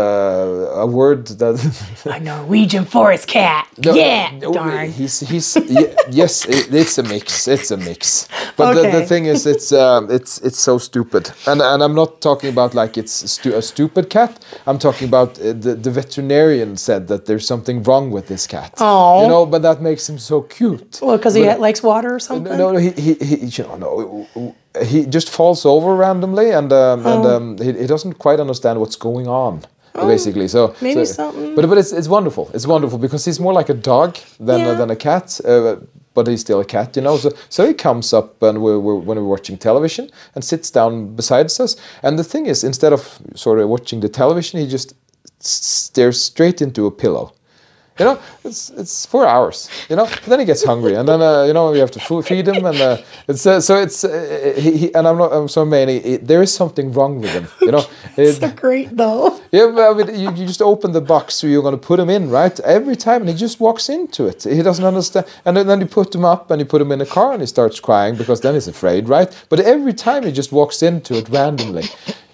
a 0.85 0.87
word 0.87 1.27
that. 1.27 1.57
A 2.05 2.21
Norwegian 2.21 2.85
forest 2.85 3.27
cat. 3.29 3.69
No, 3.85 3.95
yeah. 3.95 4.31
no, 4.39 4.53
Darn. 4.53 4.91
He's 4.91 5.21
he's 5.21 5.57
ye- 5.57 5.95
yes, 6.11 6.45
it, 6.47 6.73
it's 6.75 6.99
a 6.99 7.03
mix. 7.03 7.49
It's 7.49 7.71
a 7.71 7.77
mix. 7.77 8.29
But 8.57 8.75
the, 8.75 8.91
the 8.91 9.07
thing 9.07 9.27
is, 9.27 9.47
it's 9.47 9.73
um, 9.73 10.11
it's 10.11 10.39
it's 10.43 10.59
so 10.59 10.79
stupid. 10.79 11.31
And 11.47 11.63
and 11.63 11.83
I'm 11.83 11.95
not 11.95 12.21
talking 12.21 12.51
about 12.51 12.75
like 12.75 12.99
it's 12.99 13.13
stu- 13.31 13.57
a 13.57 13.63
stupid 13.63 14.11
cat. 14.11 14.39
I'm 14.67 14.79
talking 14.79 15.09
about 15.09 15.39
uh, 15.41 15.53
the 15.53 15.75
the 15.75 15.91
veterinarian 15.91 16.77
said 16.77 17.09
that 17.09 17.25
there's 17.27 17.47
something 17.47 17.83
wrong 17.83 18.11
with 18.11 18.27
this 18.27 18.47
cat. 18.47 18.75
Oh, 18.79 19.23
You 19.23 19.29
know, 19.29 19.47
but 19.47 19.63
that 19.63 19.81
makes 19.81 20.09
him 20.09 20.19
so 20.19 20.43
cute. 20.43 20.99
Well, 21.03 21.17
because 21.17 21.35
he 21.35 21.45
likes 21.55 21.83
water 21.83 22.15
or 22.15 22.21
something. 22.21 22.57
no, 22.59 22.73
no, 22.73 22.79
he, 22.79 22.91
he, 22.91 23.15
he 23.15 23.37
you 23.47 23.65
know, 23.65 23.77
no, 23.77 24.55
he 24.87 25.05
just 25.07 25.31
falls 25.31 25.65
over 25.67 25.95
randomly, 25.97 26.51
and 26.51 26.73
um, 26.73 27.07
and 27.07 27.27
Oh. 27.27 27.37
um, 27.37 27.59
he, 27.59 27.73
he 27.73 27.87
doesn't 27.87 28.15
quite 28.19 28.41
understand 28.41 28.79
what's 28.81 28.97
going 28.97 29.27
on, 29.29 29.61
basically. 29.95 30.49
So 30.49 30.75
maybe 30.81 31.05
so- 31.05 31.13
something- 31.15 31.55
But 31.57 31.69
but 31.69 31.79
it's 31.79 31.93
it's 31.93 32.09
wonderful. 32.09 32.49
It's 32.55 32.67
wonderful 32.67 32.99
because 32.99 33.25
he's 33.25 33.41
more 33.41 33.53
like 33.59 33.69
a 33.73 33.75
dog 33.75 34.17
than 34.39 34.61
Yeah. 34.61 34.75
than 34.79 34.91
a 34.91 34.97
cat. 34.97 35.41
Uh, 35.45 35.77
but 36.15 36.27
he's 36.27 36.41
still 36.41 36.61
a 36.61 36.65
cat, 36.65 36.97
you 36.97 37.03
know. 37.03 37.17
So 37.19 37.31
so 37.49 37.67
he 37.67 37.75
comes 37.75 38.13
up 38.13 38.43
and 38.43 38.59
we're, 38.59 38.79
we're 38.81 38.97
when 39.07 39.17
we're 39.19 39.31
watching 39.37 39.59
television 39.59 40.11
and 40.35 40.45
sits 40.45 40.71
down 40.71 41.15
beside 41.17 41.47
us. 41.47 41.77
And 42.03 42.19
the 42.19 42.25
thing 42.25 42.47
is, 42.47 42.65
instead 42.65 42.93
of 42.93 43.01
sort 43.35 43.61
of 43.61 43.69
watching 43.69 44.01
the 44.03 44.09
television, 44.09 44.61
he 44.61 44.67
just 44.67 44.95
stares 45.39 46.21
straight 46.21 46.61
into 46.63 46.87
a 46.87 46.91
pillow. 46.91 47.33
You 48.01 48.07
know, 48.07 48.19
it's 48.45 48.71
it's 48.71 49.05
four 49.07 49.27
hours. 49.27 49.69
You 49.91 49.97
know, 49.97 50.07
but 50.07 50.25
then 50.31 50.41
he 50.41 50.47
gets 50.47 50.65
hungry, 50.65 50.95
and 50.99 51.07
then 51.07 51.21
uh, 51.21 51.43
you 51.49 51.53
know 51.53 51.75
you 51.75 51.81
have 51.81 51.91
to 51.91 52.01
feed 52.23 52.49
him, 52.49 52.65
and 52.65 52.81
uh, 52.81 52.97
it's 53.29 53.45
uh, 53.47 53.61
so 53.61 53.77
it's 53.77 54.05
uh, 54.05 54.55
he, 54.65 54.71
he, 54.81 54.95
and 54.97 55.07
I'm 55.07 55.19
not 55.19 55.31
I'm 55.33 55.49
so 55.49 55.65
many. 55.65 56.17
There 56.31 56.43
is 56.43 56.53
something 56.55 56.93
wrong 56.97 57.21
with 57.21 57.31
him. 57.39 57.47
You 57.61 57.73
know, 57.73 57.85
It- 58.17 58.41
So 58.41 58.49
great 58.67 58.89
though. 58.97 59.39
yeah, 59.53 59.67
but 59.75 59.85
I 59.91 59.93
mean, 59.99 60.09
you, 60.23 60.29
you 60.39 60.47
just 60.47 60.63
open 60.63 60.93
the 60.93 61.01
box, 61.15 61.35
so 61.35 61.47
you're 61.47 61.63
going 61.69 61.79
to 61.81 61.87
put 61.91 61.99
him 62.01 62.09
in, 62.11 62.31
right? 62.31 62.59
Every 62.61 62.97
time, 62.97 63.21
and 63.23 63.29
he 63.31 63.37
just 63.37 63.61
walks 63.61 63.89
into 63.89 64.27
it. 64.31 64.45
He 64.45 64.63
doesn't 64.63 64.85
understand. 64.93 65.27
And 65.45 65.57
then, 65.57 65.67
then 65.67 65.81
you 65.81 65.87
put 65.87 66.15
him 66.15 66.25
up 66.25 66.51
and 66.51 66.59
you 66.61 66.67
put 66.67 66.81
him 66.81 66.93
in 66.93 67.01
a 67.03 67.07
car 67.17 67.33
and 67.35 67.41
he 67.43 67.47
starts 67.47 67.81
crying 67.81 68.17
because 68.17 68.41
then 68.41 68.55
he's 68.55 68.69
afraid, 68.69 69.09
right? 69.09 69.31
But 69.51 69.61
every 69.61 69.93
time 70.07 70.23
he 70.25 70.33
just 70.33 70.53
walks 70.53 70.83
into 70.83 71.13
it 71.21 71.29
randomly. 71.29 71.85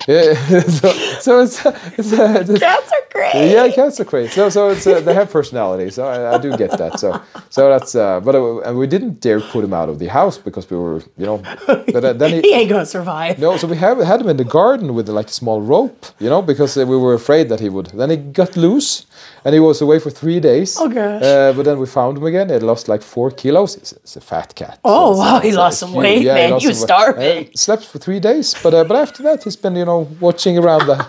Yeah, 0.06 0.34
so, 0.80 0.90
so 1.20 1.40
it's, 1.40 1.64
it's, 1.98 2.12
uh, 2.12 2.44
it's 2.48 2.60
Cats 2.60 2.92
are 2.92 3.06
great. 3.12 3.50
yeah, 3.50 3.68
cats 3.72 3.98
are 4.00 4.04
great. 4.04 4.30
So, 4.30 4.48
so 4.50 4.68
it's 4.70 4.86
uh, 4.86 5.00
they 5.00 5.14
have 5.14 5.30
personality. 5.30 5.90
So 5.90 6.06
I, 6.06 6.34
I 6.34 6.38
do 6.38 6.56
get 6.56 6.70
that. 6.78 7.00
So, 7.00 7.20
so 7.50 7.68
that's. 7.68 7.94
Uh, 7.94 8.20
but 8.20 8.34
uh, 8.34 8.60
and 8.60 8.78
we 8.78 8.86
didn't 8.86 9.20
dare 9.20 9.40
put 9.40 9.64
him 9.64 9.72
out 9.74 9.88
of 9.88 9.98
the 9.98 10.06
house 10.06 10.38
because 10.38 10.70
we 10.70 10.76
were, 10.76 11.00
you 11.16 11.26
know. 11.26 11.38
But 11.66 12.04
uh, 12.04 12.12
then 12.12 12.30
he, 12.34 12.40
He 12.42 12.52
ain't 12.54 12.70
gonna 12.70 12.86
survive. 12.86 13.38
no, 13.38 13.56
so 13.56 13.66
we 13.66 13.76
have, 13.78 13.98
had 13.98 14.20
him 14.20 14.28
in 14.28 14.36
the 14.36 14.44
garden 14.44 14.94
with 14.94 15.08
like 15.08 15.26
a 15.28 15.32
small 15.32 15.60
rope, 15.60 16.06
you 16.20 16.28
know, 16.28 16.40
because 16.42 16.76
uh, 16.76 16.86
we 16.86 16.96
were 16.96 17.14
afraid 17.14 17.48
that 17.48 17.60
he 17.60 17.68
would. 17.68 17.86
Then 17.86 18.10
he 18.10 18.16
got 18.16 18.56
loose, 18.56 19.06
and 19.44 19.54
he 19.54 19.60
was 19.60 19.80
away 19.82 19.98
for 19.98 20.10
three 20.10 20.38
days. 20.40 20.76
Oh, 20.78 20.88
gosh. 20.88 21.22
Uh, 21.22 21.52
but 21.52 21.64
then 21.64 21.78
we 21.80 21.86
found 21.86 22.16
him 22.18 22.24
again. 22.24 22.46
He 22.48 22.52
had 22.54 22.62
lost 22.62 22.86
like 22.88 23.02
four 23.02 23.30
kilos. 23.32 23.76
It's, 23.76 23.92
he's 24.02 24.16
a 24.16 24.20
fat 24.20 24.54
cat. 24.54 24.78
Oh, 24.84 25.12
it's- 25.12 25.18
wow, 25.18 25.40
he 25.40 25.52
lost 25.52 25.80
some 25.80 25.90
huge. 25.90 25.98
weight, 26.04 26.24
man. 26.26 26.50
lost 26.52 26.62
He 26.62 26.68
was 26.68 26.78
some 26.80 26.88
weight. 26.88 27.14
starving. 27.14 27.50
Slept 27.56 27.84
for 27.84 27.98
three 27.98 28.20
days, 28.20 28.54
but 28.62 28.72
uh, 28.74 28.84
but 28.84 28.96
after 28.96 29.22
that 29.24 29.42
he's 29.44 29.56
been 29.56 29.74
you 29.76 29.84
know 29.84 29.95
watching 30.20 30.58
around 30.58 30.86
the. 30.86 31.06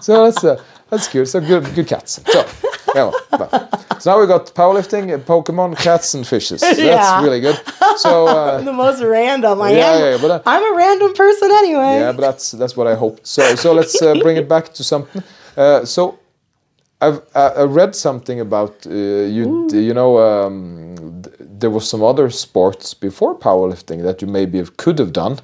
so 0.02 0.24
that's 0.24 0.44
uh, 0.44 0.62
that's 0.90 1.08
good. 1.08 1.26
So 1.28 1.40
good 1.40 1.64
good 1.74 1.86
cats. 1.86 2.20
So 2.32 2.44
yeah. 2.94 3.10
well, 3.30 3.68
so 4.00 4.10
now 4.10 4.18
we've 4.18 4.28
got 4.28 4.46
powerlifting, 4.54 5.12
uh, 5.14 5.18
Pokemon, 5.18 5.76
cats, 5.76 6.14
and 6.14 6.26
fishes. 6.26 6.60
That's 6.62 6.78
Yeah. 6.78 7.22
really 7.22 7.40
good. 7.40 7.58
So. 7.98 8.26
Uh, 8.26 8.60
The 8.64 8.72
most 8.72 9.02
random. 9.02 9.60
I 9.62 9.70
Yeah, 9.72 9.92
am. 9.94 10.00
yeah, 10.00 10.18
but, 10.22 10.30
uh, 10.30 10.40
I'm 10.46 10.62
a 10.72 10.76
random 10.76 11.12
person 11.14 11.50
anyway. 11.52 11.98
yeah, 12.00 12.12
but 12.12 12.22
that's 12.22 12.50
that's 12.52 12.74
what 12.76 12.86
I 12.86 12.94
hoped. 12.96 13.26
So 13.26 13.42
so 13.56 13.72
let's 13.74 14.00
uh, 14.02 14.14
bring 14.22 14.36
it 14.38 14.48
back 14.48 14.72
to 14.74 14.82
something. 14.84 15.22
Uh, 15.56 15.84
so 15.84 16.18
I've 17.00 17.20
uh, 17.34 17.52
I 17.62 17.62
read 17.62 17.94
something 17.94 18.40
about 18.40 18.86
uh, 18.86 18.90
you. 19.36 19.68
You 19.72 19.94
know, 19.94 20.18
um, 20.18 20.96
th- 21.22 21.36
there 21.60 21.70
was 21.70 21.88
some 21.88 22.02
other 22.06 22.30
sports 22.30 22.94
before 22.94 23.34
powerlifting 23.38 24.02
that 24.02 24.20
you 24.22 24.28
maybe 24.28 24.58
have, 24.58 24.76
could 24.76 24.98
have 24.98 25.12
done. 25.12 25.38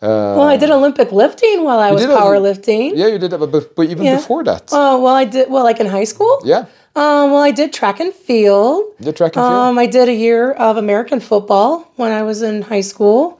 Well, 0.00 0.42
I 0.42 0.56
did 0.56 0.70
Olympic 0.70 1.12
lifting 1.12 1.64
while 1.64 1.78
I 1.78 1.90
was 1.92 2.04
powerlifting. 2.04 2.92
Yeah, 2.94 3.08
you 3.08 3.18
did 3.18 3.30
that, 3.32 3.38
but, 3.38 3.74
but 3.74 3.82
even 3.88 4.04
Yeah. 4.04 4.16
before 4.16 4.44
that. 4.44 4.68
Oh, 4.72 5.00
well, 5.02 5.14
I 5.14 5.24
did. 5.24 5.50
Well, 5.50 5.64
like 5.64 5.80
in 5.80 5.86
high 5.86 6.04
school. 6.04 6.40
yeah, 6.44 6.66
Um, 6.96 7.32
well, 7.32 7.42
I 7.42 7.50
did 7.50 7.72
track 7.72 8.00
and 8.00 8.12
field. 8.12 8.84
the 9.00 9.12
track 9.12 9.36
and 9.36 9.44
field. 9.46 9.52
Um, 9.60 9.78
I 9.78 9.86
did 9.86 10.08
a 10.08 10.12
year 10.14 10.52
of 10.52 10.76
American 10.76 11.20
football 11.20 11.90
when 11.96 12.12
I 12.12 12.22
was 12.22 12.42
in 12.42 12.62
high 12.62 12.80
school. 12.82 13.37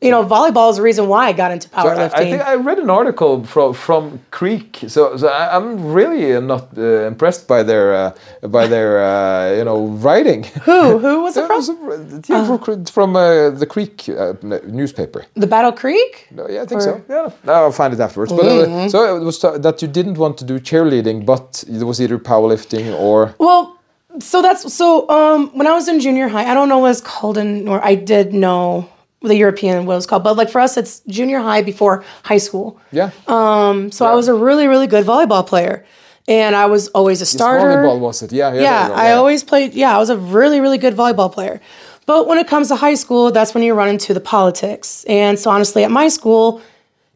You 0.00 0.12
know, 0.12 0.22
volleyball 0.24 0.70
is 0.70 0.76
the 0.76 0.82
reason 0.82 1.08
why 1.08 1.26
I 1.26 1.32
got 1.32 1.50
into 1.50 1.68
So 1.68 1.76
I, 1.76 1.82
powerlifting. 1.82 2.14
I 2.14 2.30
think 2.30 2.42
I 2.42 2.54
read 2.54 2.78
an 2.78 2.88
article 2.88 3.42
from 3.44 3.74
from 3.74 4.20
Creek. 4.30 4.78
So, 4.86 5.16
so 5.16 5.26
I, 5.26 5.56
I'm 5.56 5.92
really 5.92 6.36
uh, 6.36 6.40
not 6.40 6.64
uh, 6.78 7.06
impressed 7.12 7.48
by 7.48 7.64
their 7.64 7.86
uh, 7.94 8.48
by 8.48 8.68
their 8.68 8.90
uh, 9.02 9.56
you 9.58 9.64
know 9.64 9.78
writing. 10.04 10.44
Who? 10.68 10.98
Who 10.98 11.22
was 11.24 11.36
it 11.36 11.40
It 11.42 11.46
from? 11.48 11.56
was, 11.56 11.68
uh, 11.70 12.20
yeah, 12.28 12.58
from, 12.58 12.84
from 12.84 13.16
uh, 13.16 13.50
the 13.62 13.66
Creek 13.66 14.08
uh, 14.08 14.34
newspaper. 14.80 15.20
the 15.34 15.48
Battle 15.48 15.72
Creek? 15.72 16.28
No, 16.30 16.46
yeah, 16.48 16.62
I 16.62 16.66
think 16.66 16.80
Or- 16.80 16.84
so. 16.84 17.02
Yeah, 17.14 17.52
I'll 17.52 17.72
find 17.72 17.92
it 17.92 17.98
afterwards. 18.00 18.32
But 18.32 18.46
uh, 18.46 18.88
so 18.88 18.98
it 19.16 19.24
was 19.24 19.40
that 19.40 19.82
you 19.82 19.88
didn't 19.88 20.16
want 20.16 20.38
to 20.38 20.44
do 20.44 20.60
cheerleading, 20.60 21.24
but 21.26 21.64
it 21.66 21.82
was 21.82 22.00
either 22.00 22.18
powerlifting 22.20 22.86
or 23.00 23.34
Well, 23.38 23.76
so 24.20 24.42
that's 24.42 24.62
so. 24.72 25.08
Um, 25.10 25.50
when 25.58 25.66
I 25.66 25.72
was 25.74 25.88
in 25.88 25.98
junior 25.98 26.28
high, 26.28 26.46
I 26.50 26.54
don't 26.54 26.68
know 26.68 26.78
what 26.82 26.92
it's 26.92 27.00
called 27.00 27.36
in, 27.36 27.66
or 27.68 27.78
I 27.92 27.96
did 27.96 28.32
know 28.32 28.88
the 29.20 29.36
European 29.36 29.84
what 29.86 29.94
it 29.94 29.96
was 29.96 30.06
called, 30.06 30.22
but 30.22 30.36
like 30.36 30.48
for 30.48 30.60
us, 30.60 30.76
it's 30.76 31.00
junior 31.08 31.40
high 31.40 31.62
before 31.62 32.04
high 32.22 32.38
school. 32.38 32.80
yeah. 32.92 33.10
Um, 33.26 33.90
so 33.90 34.06
I 34.06 34.14
was 34.14 34.28
a 34.28 34.34
really, 34.34 34.66
really 34.66 34.86
good 34.86 35.04
volleyball 35.04 35.46
player, 35.46 35.84
and 36.28 36.54
I 36.54 36.66
was 36.66 36.88
always 36.88 37.20
a 37.20 37.26
starter. 37.26 37.82
volleyball 37.82 37.98
was 37.98 38.22
it? 38.22 38.32
Yeah, 38.32 38.54
yeah. 38.54 38.60
yeah, 38.60 38.94
I 38.94 39.12
always 39.12 39.42
played. 39.42 39.74
Yeah, 39.74 39.94
I 39.94 39.98
was 39.98 40.10
a 40.10 40.16
really, 40.16 40.60
really 40.60 40.78
good 40.78 40.94
volleyball 40.94 41.32
player. 41.32 41.60
But 42.06 42.26
when 42.26 42.38
it 42.38 42.46
comes 42.46 42.68
to 42.68 42.76
high 42.76 42.94
school, 42.94 43.30
that's 43.32 43.52
when 43.52 43.62
you 43.62 43.74
run 43.74 43.88
into 43.88 44.14
the 44.14 44.20
politics. 44.20 45.04
And 45.08 45.38
so, 45.38 45.50
honestly, 45.50 45.84
at 45.84 45.90
my 45.90 46.08
school, 46.08 46.62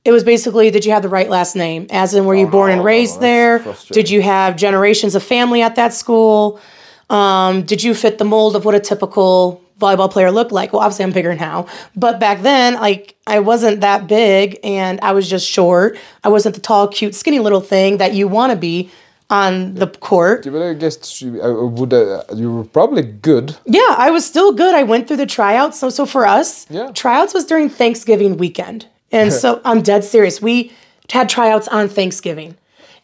it 0.04 0.12
was 0.12 0.24
basically 0.24 0.70
did 0.70 0.84
you 0.84 0.92
have 0.92 1.02
the 1.02 1.08
right 1.08 1.30
last 1.30 1.54
name? 1.54 1.86
As 1.90 2.14
in, 2.14 2.24
were 2.24 2.34
you 2.34 2.46
born 2.46 2.70
and 2.72 2.84
raised 2.84 3.20
there? 3.20 3.64
Did 3.90 4.10
you 4.10 4.20
have 4.20 4.56
generations 4.56 5.14
of 5.14 5.22
family 5.22 5.62
at 5.62 5.76
that 5.76 5.94
school? 5.94 6.60
Um, 7.08 7.62
did 7.62 7.82
you 7.82 7.94
fit 7.94 8.18
the 8.18 8.24
mold 8.24 8.56
of 8.56 8.64
what 8.64 8.74
a 8.74 8.80
typical 8.80 9.62
volleyball 9.78 10.10
player 10.10 10.30
looked 10.30 10.52
like? 10.52 10.72
Well, 10.72 10.82
obviously, 10.82 11.04
I'm 11.04 11.12
bigger 11.12 11.34
now. 11.34 11.66
But 11.96 12.20
back 12.20 12.42
then, 12.42 12.74
like, 12.74 13.16
I 13.26 13.40
wasn't 13.40 13.80
that 13.80 14.06
big 14.06 14.58
and 14.64 15.00
I 15.02 15.12
was 15.12 15.28
just 15.28 15.46
short. 15.48 15.98
I 16.24 16.28
wasn't 16.28 16.54
the 16.54 16.60
tall, 16.60 16.88
cute, 16.88 17.14
skinny 17.14 17.38
little 17.40 17.60
thing 17.60 17.96
that 17.98 18.14
you 18.14 18.28
want 18.28 18.50
to 18.52 18.56
be 18.56 18.90
on 19.30 19.74
the 19.76 19.86
court. 19.86 20.44
But 20.50 20.62
I 20.62 20.74
guess 20.74 21.22
you, 21.22 21.40
I 21.40 21.48
would. 21.48 21.92
Uh, 21.92 22.22
you 22.34 22.52
were 22.52 22.64
probably 22.64 23.02
good. 23.02 23.56
Yeah, 23.64 23.94
I 23.96 24.10
was 24.10 24.26
still 24.26 24.52
good. 24.52 24.74
I 24.74 24.82
went 24.82 25.08
through 25.08 25.16
the 25.16 25.26
tryouts. 25.26 25.78
So 25.80 25.88
so 25.88 26.04
for 26.06 26.26
us, 26.26 26.66
Yeah. 26.70 26.90
tryouts 26.92 27.32
was 27.32 27.46
during 27.46 27.68
Thanksgiving 27.70 28.36
weekend. 28.36 28.86
And 29.10 29.32
so 29.42 29.60
I'm 29.64 29.80
dead 29.82 30.04
serious. 30.04 30.42
We 30.42 30.72
had 31.10 31.28
tryouts 31.28 31.66
on 31.68 31.88
Thanksgiving 31.88 32.56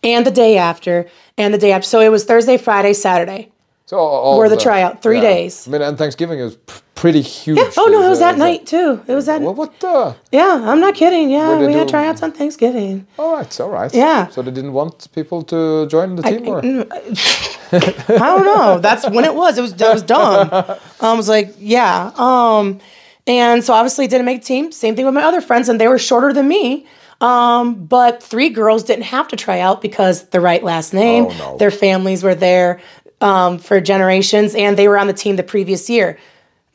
and 0.02 0.26
the 0.26 0.30
day 0.30 0.58
after 0.58 1.06
and 1.38 1.52
the 1.54 1.58
day 1.58 1.72
after. 1.72 1.86
So 1.86 2.00
it 2.00 2.10
was 2.10 2.24
Thursday, 2.24 2.56
Friday, 2.58 2.92
Saturday. 2.92 3.50
So 3.88 3.96
all, 3.96 4.36
Were 4.38 4.50
the 4.50 4.56
the- 4.56 4.60
tryout, 4.62 5.00
three 5.00 5.18
days. 5.22 5.66
I 5.66 5.70
mean, 5.70 5.80
and 5.80 5.96
Thanksgiving 5.96 6.40
is 6.40 6.56
p- 6.56 6.74
pretty 6.94 7.22
huge. 7.22 7.56
Yeah. 7.56 7.70
Oh 7.78 7.86
no, 7.90 8.02
it 8.04 8.10
was 8.10 8.18
that, 8.18 8.36
night 8.36 8.66
too. 8.66 9.00
It 9.08 9.14
was 9.14 9.24
that 9.24 9.40
Well, 9.40 9.54
what 9.54 9.80
the? 9.80 10.14
Yeah, 10.30 10.60
I'm 10.70 10.78
not 10.80 10.94
kidding. 10.94 11.30
Yeah, 11.30 11.58
we 11.58 11.72
had 11.72 11.88
tryouts 11.88 12.22
on 12.22 12.32
Thanksgiving. 12.32 13.06
All 13.18 13.32
right, 13.36 13.60
all 13.62 13.70
right. 13.70 13.90
Yeah. 13.94 14.26
So 14.28 14.42
they 14.42 14.50
didn't 14.50 14.74
want 14.74 15.10
people 15.14 15.40
to 15.44 15.86
join 15.86 16.16
the 16.16 16.22
team, 16.22 16.46
or 16.48 16.58
I 16.60 18.18
don't 18.18 18.44
know. 18.44 18.78
That's 18.78 19.08
when 19.08 19.24
it 19.24 19.34
was. 19.34 19.56
It 19.56 19.62
was 19.62 19.72
that 19.76 19.92
was 19.94 20.02
dumb. 20.02 20.50
I 21.00 21.12
was 21.14 21.28
like, 21.30 21.54
yeah. 21.58 22.12
Um, 22.16 22.80
and 23.26 23.64
so 23.64 23.72
obviously 23.72 24.06
didn't 24.06 24.26
make 24.26 24.40
the 24.42 24.46
team. 24.46 24.70
Same 24.70 24.96
thing 24.96 25.06
with 25.06 25.14
my 25.14 25.22
other 25.22 25.40
friends, 25.40 25.68
and 25.70 25.80
they 25.80 25.88
were 25.88 25.98
shorter 25.98 26.34
than 26.34 26.46
me. 26.46 26.86
Um, 27.20 27.84
but 27.86 28.22
three 28.22 28.48
girls 28.48 28.84
didn't 28.84 29.06
have 29.06 29.26
to 29.28 29.36
try 29.36 29.58
out 29.58 29.82
because 29.82 30.28
the 30.28 30.40
right 30.40 30.62
last 30.62 30.94
name, 30.94 31.24
Oh, 31.26 31.36
no. 31.38 31.56
their 31.56 31.72
families 31.72 32.22
were 32.22 32.36
there 32.36 32.80
um, 33.20 33.58
for 33.58 33.80
generations, 33.80 34.54
and 34.54 34.76
they 34.76 34.88
were 34.88 34.98
on 34.98 35.06
the 35.06 35.12
team 35.12 35.36
the 35.36 35.42
previous 35.42 35.88
year. 35.90 36.18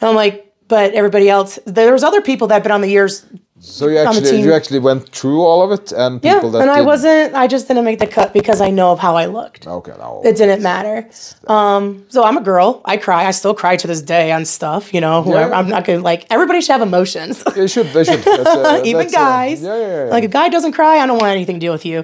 And 0.02 0.10
I'm 0.10 0.16
like, 0.16 0.54
but 0.68 0.94
everybody 0.94 1.30
else, 1.30 1.60
there 1.66 1.92
was 1.92 2.04
other 2.04 2.22
people 2.22 2.48
that 2.48 2.56
had 2.56 2.64
been 2.64 2.72
on 2.72 2.82
the 2.82 2.90
years 2.90 3.26
so 3.64 3.88
you 3.88 3.94
the 3.94 4.02
actually 4.02 4.30
team. 4.30 4.46
you 4.46 4.54
actually 4.54 4.80
went 4.80 5.08
through 5.08 5.42
all 5.42 5.62
of 5.64 5.80
it, 5.80 5.94
and 5.94 6.20
yeah, 6.22 6.40
that 6.40 6.62
and 6.62 6.70
I 6.70 6.82
wasn't. 6.82 7.34
I 7.34 7.48
just 7.48 7.70
didn't 7.70 7.86
make 7.86 8.00
the 8.00 8.08
cut 8.08 8.34
because 8.34 8.60
I 8.60 8.70
know 8.70 8.92
of 8.92 9.00
how 9.00 9.16
I 9.16 9.28
looked. 9.28 9.66
Okay, 9.66 9.94
no. 9.98 10.22
It 10.26 10.36
didn't 10.36 10.62
matter. 10.62 11.10
Um, 11.48 12.06
so 12.10 12.26
I'm 12.26 12.36
a 12.36 12.42
girl. 12.42 12.82
I 12.84 12.98
cry. 12.98 13.26
I 13.26 13.32
still 13.32 13.54
cry 13.54 13.78
to 13.78 13.88
this 13.88 14.02
day 14.02 14.34
on 14.34 14.44
stuff. 14.44 14.94
You 14.94 15.00
know, 15.00 15.24
whoever. 15.24 15.50
Yeah. 15.50 15.58
I'm 15.58 15.70
not 15.70 15.86
gonna 15.86 16.02
like. 16.02 16.28
Everybody 16.30 16.60
should 16.60 16.74
have 16.74 16.82
emotions. 16.82 17.42
They 17.54 17.68
should. 17.68 17.88
They 17.94 18.04
should. 18.04 18.26
Even 18.86 19.10
guys. 19.10 19.62
yeah, 19.62 19.78
yeah, 19.78 20.06
yeah. 20.06 20.12
Like 20.12 20.26
a 20.26 20.28
guy 20.28 20.50
doesn't 20.50 20.74
cry, 20.74 20.98
I 20.98 21.06
don't 21.06 21.22
want 21.22 21.32
anything 21.32 21.56
to 21.56 21.66
do 21.66 21.72
with 21.72 21.86
you. 21.86 22.04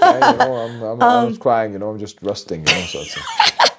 Yeah, 0.00 0.32
you 0.32 0.38
know, 0.38 0.54
I'm, 0.54 0.82
I'm, 0.82 1.02
Um, 1.02 1.26
I'm 1.28 1.36
crying. 1.36 1.72
You 1.72 1.80
know, 1.80 1.90
I'm 1.90 1.98
just 1.98 2.22
rusting. 2.22 2.60
You 2.60 2.74
know, 2.74 2.80
so 2.82 3.00
it's, 3.00 3.70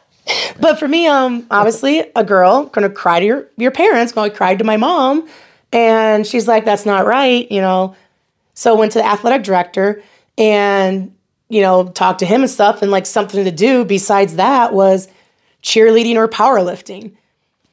But 0.59 0.79
for 0.79 0.87
me, 0.87 1.07
um, 1.07 1.45
obviously, 1.51 2.03
a 2.15 2.23
girl 2.23 2.65
gonna 2.65 2.89
cry 2.89 3.19
to 3.19 3.25
your 3.25 3.47
your 3.57 3.71
parents. 3.71 4.11
Going 4.11 4.31
to 4.31 4.37
cry 4.37 4.55
to 4.55 4.63
my 4.63 4.77
mom, 4.77 5.27
and 5.71 6.25
she's 6.25 6.47
like, 6.47 6.65
"That's 6.65 6.85
not 6.85 7.05
right," 7.05 7.51
you 7.51 7.61
know. 7.61 7.95
So 8.53 8.75
went 8.75 8.91
to 8.93 8.99
the 8.99 9.05
athletic 9.05 9.43
director 9.43 10.03
and 10.37 11.13
you 11.49 11.61
know 11.61 11.87
talked 11.89 12.19
to 12.19 12.25
him 12.25 12.41
and 12.41 12.49
stuff, 12.49 12.81
and 12.81 12.91
like 12.91 13.05
something 13.05 13.43
to 13.43 13.51
do 13.51 13.83
besides 13.85 14.35
that 14.35 14.73
was 14.73 15.07
cheerleading 15.63 16.15
or 16.15 16.27
powerlifting. 16.27 17.15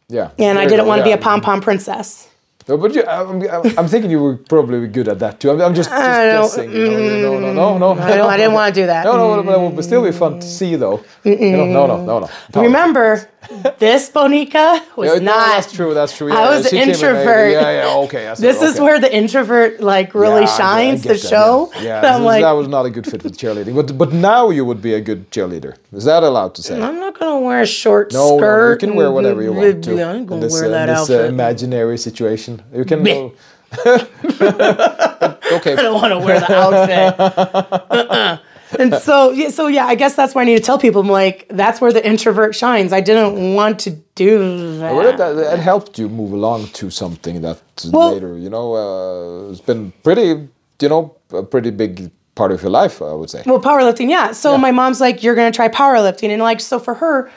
yeah. 0.09 0.31
And 0.39 0.59
I 0.59 0.67
didn't 0.67 0.87
want 0.87 1.01
to 1.01 1.05
be 1.05 1.13
a 1.13 1.19
pom 1.19 1.41
pom 1.41 1.61
princess. 1.61 2.29
No, 2.71 2.77
but 2.77 2.95
you, 2.95 3.05
I'm, 3.05 3.43
I'm, 3.77 3.89
thinking 3.89 4.13
you 4.13 4.23
were 4.23 4.37
probably 4.37 4.81
be 4.81 4.87
good 4.87 5.09
at 5.09 5.19
that 5.19 5.41
too. 5.41 5.51
I'm, 5.51 5.61
I'm 5.61 5.75
just, 5.75 5.91
just 5.91 6.57
guessing. 6.57 6.71
You 6.71 7.21
know, 7.21 7.41
no, 7.41 7.41
no, 7.41 7.53
no, 7.53 7.79
no, 7.79 7.95
no. 7.95 8.03
I, 8.03 8.17
don't, 8.17 8.31
I 8.31 8.37
didn't 8.37 8.53
want 8.53 8.75
to 8.75 8.81
do 8.81 8.87
that. 8.87 9.05
No, 9.05 9.17
no, 9.17 9.43
but 9.43 9.59
it 9.59 9.75
would 9.75 9.85
still 9.85 10.05
be 10.05 10.13
fun 10.13 10.39
to 10.39 10.47
see, 10.47 10.77
though. 10.77 11.05
No, 11.25 11.35
no, 11.35 11.87
no, 11.87 12.05
no. 12.05 12.31
no. 12.55 12.63
Remember, 12.63 13.30
this 13.79 14.11
Bonica 14.11 14.81
was 14.97 15.09
Yeah, 15.13 15.19
no, 15.19 15.33
not. 15.33 15.47
that's 15.57 15.73
true. 15.73 15.95
That's 15.95 16.17
true. 16.17 16.31
I 16.33 16.51
was 16.57 16.67
an 16.67 16.71
came 16.71 16.83
in, 16.83 16.89
uh, 16.91 16.93
introvert. 16.93 17.53
Yeah, 17.53 17.71
yeah, 17.85 17.97
okay. 18.05 18.33
See, 18.35 18.43
This 18.43 18.61
is 18.63 18.79
where 18.79 19.01
the 19.01 19.13
introvert 19.15 19.81
like 19.81 20.15
really 20.15 20.43
Yeah, 20.43 20.47
I 20.47 20.47
get- 20.47 20.51
I 20.51 20.57
shines. 20.59 21.03
The 21.03 21.09
that, 21.15 21.19
show. 21.21 21.71
Yeah, 21.77 21.83
yeah 22.03 22.17
I'm 22.17 22.25
like, 22.25 22.43
that 22.43 22.53
was 22.53 22.69
not 22.69 22.87
a 22.87 22.91
good 22.91 23.07
fit 23.07 23.25
with 23.25 23.37
cheerleading. 23.39 23.75
But 23.75 23.97
but 23.97 24.13
now 24.13 24.51
you 24.51 24.65
would 24.65 24.81
be 24.83 24.95
a 24.95 25.01
good 25.01 25.31
cheerleader. 25.31 25.75
Is 25.93 26.05
that 26.05 26.23
allowed 26.23 26.55
to 26.57 26.63
say? 26.63 26.81
I'm 26.81 27.01
not 27.01 27.19
gonna 27.19 27.41
wear 27.41 27.63
a 27.63 27.67
short 27.67 28.13
No, 28.13 28.31
no, 28.31 28.39
skirt. 28.39 28.71
you 28.83 28.89
can 28.89 28.97
wear 28.97 29.11
whatever 29.11 29.43
you 29.43 29.53
want 29.53 29.85
to. 29.85 29.91
I 29.91 29.95
ain't 30.13 30.21
in 30.21 30.27
gonna 30.27 30.41
this, 30.43 30.53
wear 30.53 30.67
uh, 30.67 30.69
that 30.69 30.87
this, 30.87 31.11
uh, 31.11 31.25
imaginary 31.25 31.99
situation. 31.99 32.63
You 32.75 32.85
can. 32.85 33.33
Uh, 33.87 34.05
okay. 35.53 35.75
I 35.79 35.83
don't 35.83 35.95
want 35.95 36.11
to 36.13 36.19
wear 36.19 36.41
the 36.41 36.53
outfit. 36.53 37.21
Uh-uh. 37.21 38.39
And 38.79 38.95
so 38.95 39.31
yeah, 39.31 39.51
so 39.51 39.67
yeah, 39.67 39.87
I 39.87 39.95
guess 39.95 40.15
that's 40.15 40.35
why 40.35 40.43
I 40.43 40.45
need 40.45 40.57
to 40.57 40.63
tell 40.63 40.79
people. 40.79 41.01
I'm 41.03 41.09
like, 41.09 41.47
that's 41.51 41.81
where 41.81 41.93
the 41.93 42.07
introvert 42.07 42.55
shines. 42.55 42.93
I 42.93 43.01
didn't 43.01 43.55
want 43.55 43.79
to 43.81 43.91
do 44.15 44.79
that. 44.79 44.95
Well, 44.95 45.17
that, 45.17 45.33
that 45.35 45.59
helped 45.59 45.99
you 45.99 46.09
move 46.09 46.33
along 46.33 46.69
to 46.69 46.91
something 46.91 47.41
that 47.43 47.61
Well- 47.93 48.13
later, 48.13 48.37
you 48.39 48.51
know, 48.51 48.75
uh, 48.75 49.49
has 49.49 49.61
been 49.61 49.93
pretty, 50.03 50.49
you 50.81 50.89
know, 50.89 51.17
a 51.33 51.43
pretty 51.43 51.71
big 51.71 52.11
part 52.35 52.53
of 52.53 52.63
your 52.63 52.71
life, 52.71 53.03
I 53.03 53.13
would 53.13 53.29
say. 53.31 53.43
Well, 53.45 53.61
powerlifting, 53.61 54.09
yeah. 54.09 54.33
So 54.33 54.57
my 54.57 54.71
mom's 54.71 55.01
like, 55.01 55.23
you're 55.23 55.35
gonna 55.35 55.53
try 55.53 55.69
powerlifting, 55.69 56.31
and 56.31 56.41
like, 56.43 56.61
so 56.61 56.79
for 56.79 56.95
her, 56.95 57.31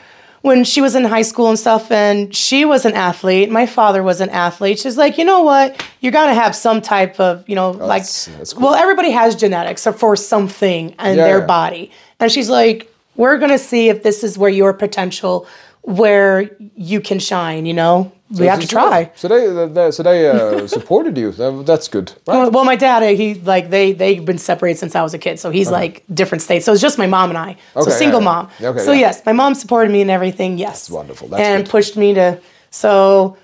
when 0.43 0.65
she 0.65 0.81
was 0.81 0.93
in 0.93 1.05
high 1.05 1.21
school 1.21 1.47
and 1.47 1.57
stuff, 1.57 1.89
and 1.89 2.35
she 2.35 2.65
was 2.65 2.83
an 2.85 2.93
athlete, 2.93 3.49
my 3.49 3.65
father 3.65 4.03
was 4.03 4.19
an 4.19 4.29
athlete. 4.29 4.77
She's 4.77 4.97
like, 4.97 5.17
you 5.17 5.23
know 5.23 5.41
what? 5.41 5.81
You 6.01 6.11
gotta 6.11 6.33
have 6.33 6.53
some 6.53 6.81
type 6.81 7.17
of, 7.17 7.47
you 7.47 7.55
know, 7.55 7.71
like, 7.71 8.01
that's- 8.03 8.29
that's 8.37 8.51
cool. 8.53 8.63
well, 8.63 8.75
everybody 8.75 9.11
has 9.11 9.35
genetics 9.37 9.87
for 9.95 10.15
something 10.17 10.89
in 10.99 11.15
Yeah, 11.17 11.23
their 11.27 11.41
body, 11.41 11.91
and 12.19 12.29
she's 12.29 12.49
like, 12.49 12.93
we're 13.15 13.37
gonna 13.37 13.57
see 13.57 13.87
if 13.87 14.03
this 14.03 14.21
is 14.21 14.37
where 14.37 14.49
your 14.49 14.73
potential, 14.73 15.47
where 15.81 16.49
you 16.75 16.99
can 16.99 17.19
shine. 17.19 17.65
You 17.65 17.73
know, 17.75 18.11
we 18.39 18.47
have 18.47 18.59
to 18.59 18.67
try. 18.67 19.11
So 19.15 19.27
they, 19.27 19.67
they 19.67 19.91
so 19.91 20.03
they 20.03 20.29
uh, 20.29 20.67
supported 20.77 21.17
you. 21.17 21.31
That's 21.31 21.87
good, 21.87 22.11
right? 22.27 22.37
Well, 22.37 22.51
well, 22.51 22.65
my 22.65 22.75
dad, 22.75 23.03
he 23.15 23.35
like 23.35 23.69
they 23.69 23.93
they've 23.93 24.23
been 24.23 24.37
separated 24.37 24.79
since 24.79 24.95
I 24.95 25.01
was 25.01 25.13
a 25.13 25.19
kid, 25.19 25.39
so 25.39 25.49
he's 25.51 25.69
like 25.69 26.03
different 26.13 26.41
states. 26.41 26.65
So 26.65 26.73
it's 26.73 26.81
just 26.81 26.97
my 26.97 27.07
mom 27.07 27.29
and 27.29 27.37
I. 27.37 27.51
Okay, 27.51 27.59
so 27.75 27.89
yeah, 27.89 27.97
single 27.97 28.19
yeah. 28.21 28.25
mom. 28.25 28.49
Okay, 28.61 28.79
so 28.79 28.91
yeah. 28.91 29.01
yes, 29.01 29.25
my 29.25 29.33
mom 29.33 29.55
supported 29.55 29.91
me 29.91 30.01
and 30.01 30.11
everything. 30.11 30.57
Yes, 30.57 30.89
wonderful. 30.89 31.27
That's 31.27 31.41
and 31.41 31.63
good. 31.63 31.71
pushed 31.71 31.95
me 31.95 32.13
to. 32.15 32.41
So, 32.71 33.37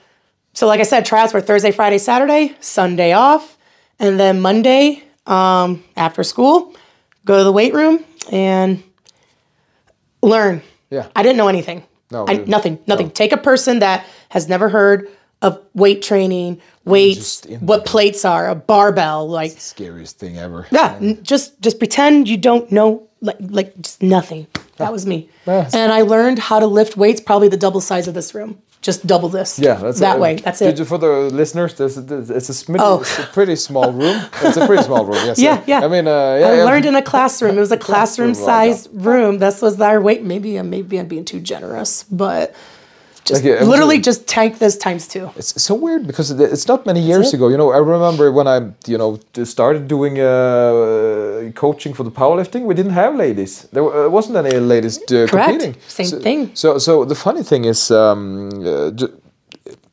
so 0.53 0.65
like 0.65 0.79
I 0.79 0.83
said, 0.83 1.05
tryouts 1.05 1.33
were 1.33 1.41
Thursday, 1.41 1.71
Friday, 1.71 1.99
Saturday, 1.99 2.55
Sunday 2.59 3.13
off, 3.13 3.57
and 3.99 4.19
then 4.19 4.41
Monday 4.41 5.03
um, 5.27 5.83
after 5.95 6.23
school, 6.23 6.75
go 7.25 7.37
to 7.37 7.43
the 7.43 7.51
weight 7.51 7.73
room 7.73 8.03
and 8.31 8.83
learn. 10.21 10.61
Yeah. 10.89 11.07
I 11.15 11.21
didn't 11.21 11.37
know 11.37 11.47
anything. 11.47 11.83
No, 12.11 12.25
I, 12.27 12.37
nothing, 12.47 12.79
nothing. 12.87 13.11
Take 13.11 13.31
a 13.31 13.37
person 13.37 13.79
that 13.79 14.05
has 14.29 14.47
never 14.49 14.69
heard 14.69 15.07
of 15.41 15.59
weight 15.73 16.01
training, 16.01 16.59
weights, 16.85 17.45
what 17.59 17.85
plates 17.85 18.25
are, 18.25 18.49
a 18.49 18.55
barbell, 18.55 19.27
like 19.29 19.51
Scariest 19.59 20.17
thing 20.19 20.37
ever. 20.37 20.67
yeah, 20.71 20.97
n- 21.01 21.19
just 21.23 21.59
just 21.61 21.79
pretend 21.79 22.27
you 22.27 22.35
don't 22.37 22.71
know, 22.71 23.07
like 23.21 23.37
like 23.39 23.79
just 23.81 24.01
nothing. 24.03 24.47
That 24.77 24.91
was 24.91 25.05
me, 25.05 25.29
Yes. 25.45 25.73
and 25.75 25.91
I 25.91 26.01
learned 26.01 26.39
how 26.39 26.59
to 26.59 26.65
lift 26.67 26.95
weights, 26.97 27.19
probably 27.21 27.47
the 27.49 27.57
double 27.57 27.81
size 27.81 28.07
of 28.07 28.13
this 28.13 28.33
room, 28.33 28.61
just 28.81 29.05
double 29.05 29.27
this. 29.27 29.59
Yeah, 29.59 29.73
that's 29.75 29.99
that 29.99 30.19
way. 30.19 30.35
That's 30.35 30.61
it. 30.61 30.85
For 30.85 30.97
the 30.97 31.29
listeners, 31.31 31.73
this, 31.73 31.95
this, 31.95 32.29
it's 32.29 32.69
a 32.69 32.75
Oh. 32.79 33.01
it's 33.01 33.19
a 33.19 33.23
pretty 33.23 33.57
small 33.57 33.91
room. 33.91 34.21
It's 34.41 34.55
a 34.57 34.65
pretty 34.65 34.83
small 34.83 35.05
room. 35.05 35.15
Yes. 35.25 35.39
Yeah, 35.49 35.61
yeah. 35.67 35.81
I 35.85 35.87
mean, 35.87 36.07
uh, 36.07 36.37
yeah, 36.39 36.47
I 36.47 36.55
yeah. 36.57 36.63
learned 36.63 36.85
in 36.85 36.95
a 36.95 37.01
classroom. 37.01 37.57
It 37.57 37.59
was 37.59 37.71
a 37.71 37.77
classroom-sized 37.77 38.89
room. 38.93 39.39
This 39.39 39.61
was 39.61 39.79
our 39.81 39.99
weight. 40.01 40.23
Maybe 40.23 40.55
I'm 40.57 40.69
maybe 40.69 40.97
I'm 40.97 41.07
being 41.07 41.25
too 41.25 41.39
generous, 41.41 42.03
but 42.03 42.55
just 43.29 43.43
Like, 43.43 43.61
literally 43.73 43.99
just 44.09 44.27
tank 44.27 44.51
this 44.59 44.75
times 44.77 45.07
two. 45.13 45.25
It's 45.39 45.61
so 45.61 45.73
weird 45.85 46.03
because 46.09 46.27
it's 46.31 46.67
not 46.67 46.85
many 46.85 47.01
years 47.11 47.33
ago. 47.35 47.45
You 47.53 47.57
know, 47.61 47.69
I 47.71 47.79
remember 47.95 48.31
when 48.31 48.47
I, 48.55 48.57
you 48.91 48.97
know, 49.01 49.19
started 49.45 49.87
doing 49.87 50.19
uh, 50.19 51.51
coaching 51.63 51.93
for 51.93 52.03
the 52.03 52.11
powerlifting. 52.21 52.61
We 52.69 52.75
didn't 52.79 52.97
have 53.03 53.15
ladies. 53.15 53.67
There 53.73 53.83
uh, 53.83 54.09
wasn't 54.09 54.37
any 54.43 54.59
ladies 54.73 54.97
uh, 54.97 55.05
Correct. 55.07 55.49
competing. 55.49 55.73
Same 55.87 56.11
so, 56.13 56.19
thing. 56.19 56.39
So, 56.53 56.77
so 56.77 57.05
the 57.05 57.15
funny 57.15 57.43
thing 57.43 57.65
is, 57.65 57.91
um, 57.91 58.49
uh, 58.65 58.91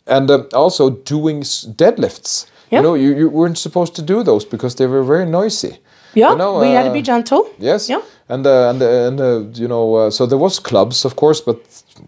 and 0.06 0.30
um, 0.30 0.48
also 0.52 0.90
doing 0.90 1.42
deadlifts. 1.82 2.46
Yeah. 2.70 2.78
You 2.78 2.82
know, 2.82 2.94
you, 2.94 3.16
you 3.16 3.28
weren't 3.28 3.58
supposed 3.58 3.94
to 3.96 4.02
do 4.02 4.22
those 4.22 4.44
because 4.44 4.74
they 4.76 4.86
were 4.86 5.04
very 5.04 5.26
noisy. 5.26 5.78
Yeah, 6.14 6.30
You 6.30 6.38
know, 6.38 6.60
we 6.60 6.70
had 6.70 6.84
to 6.84 6.92
be 6.92 7.00
uh, 7.00 7.12
gentle. 7.12 7.42
Yes. 7.58 7.88
Yeah. 7.88 8.00
And 8.28 8.44
uh, 8.46 8.70
and 8.70 8.82
uh, 8.82 9.06
and 9.08 9.20
uh, 9.20 9.40
you 9.54 9.68
know, 9.68 9.94
uh, 9.94 10.10
so 10.10 10.26
there 10.26 10.38
was 10.38 10.58
clubs, 10.58 11.04
of 11.04 11.14
course, 11.14 11.40
but 11.40 11.58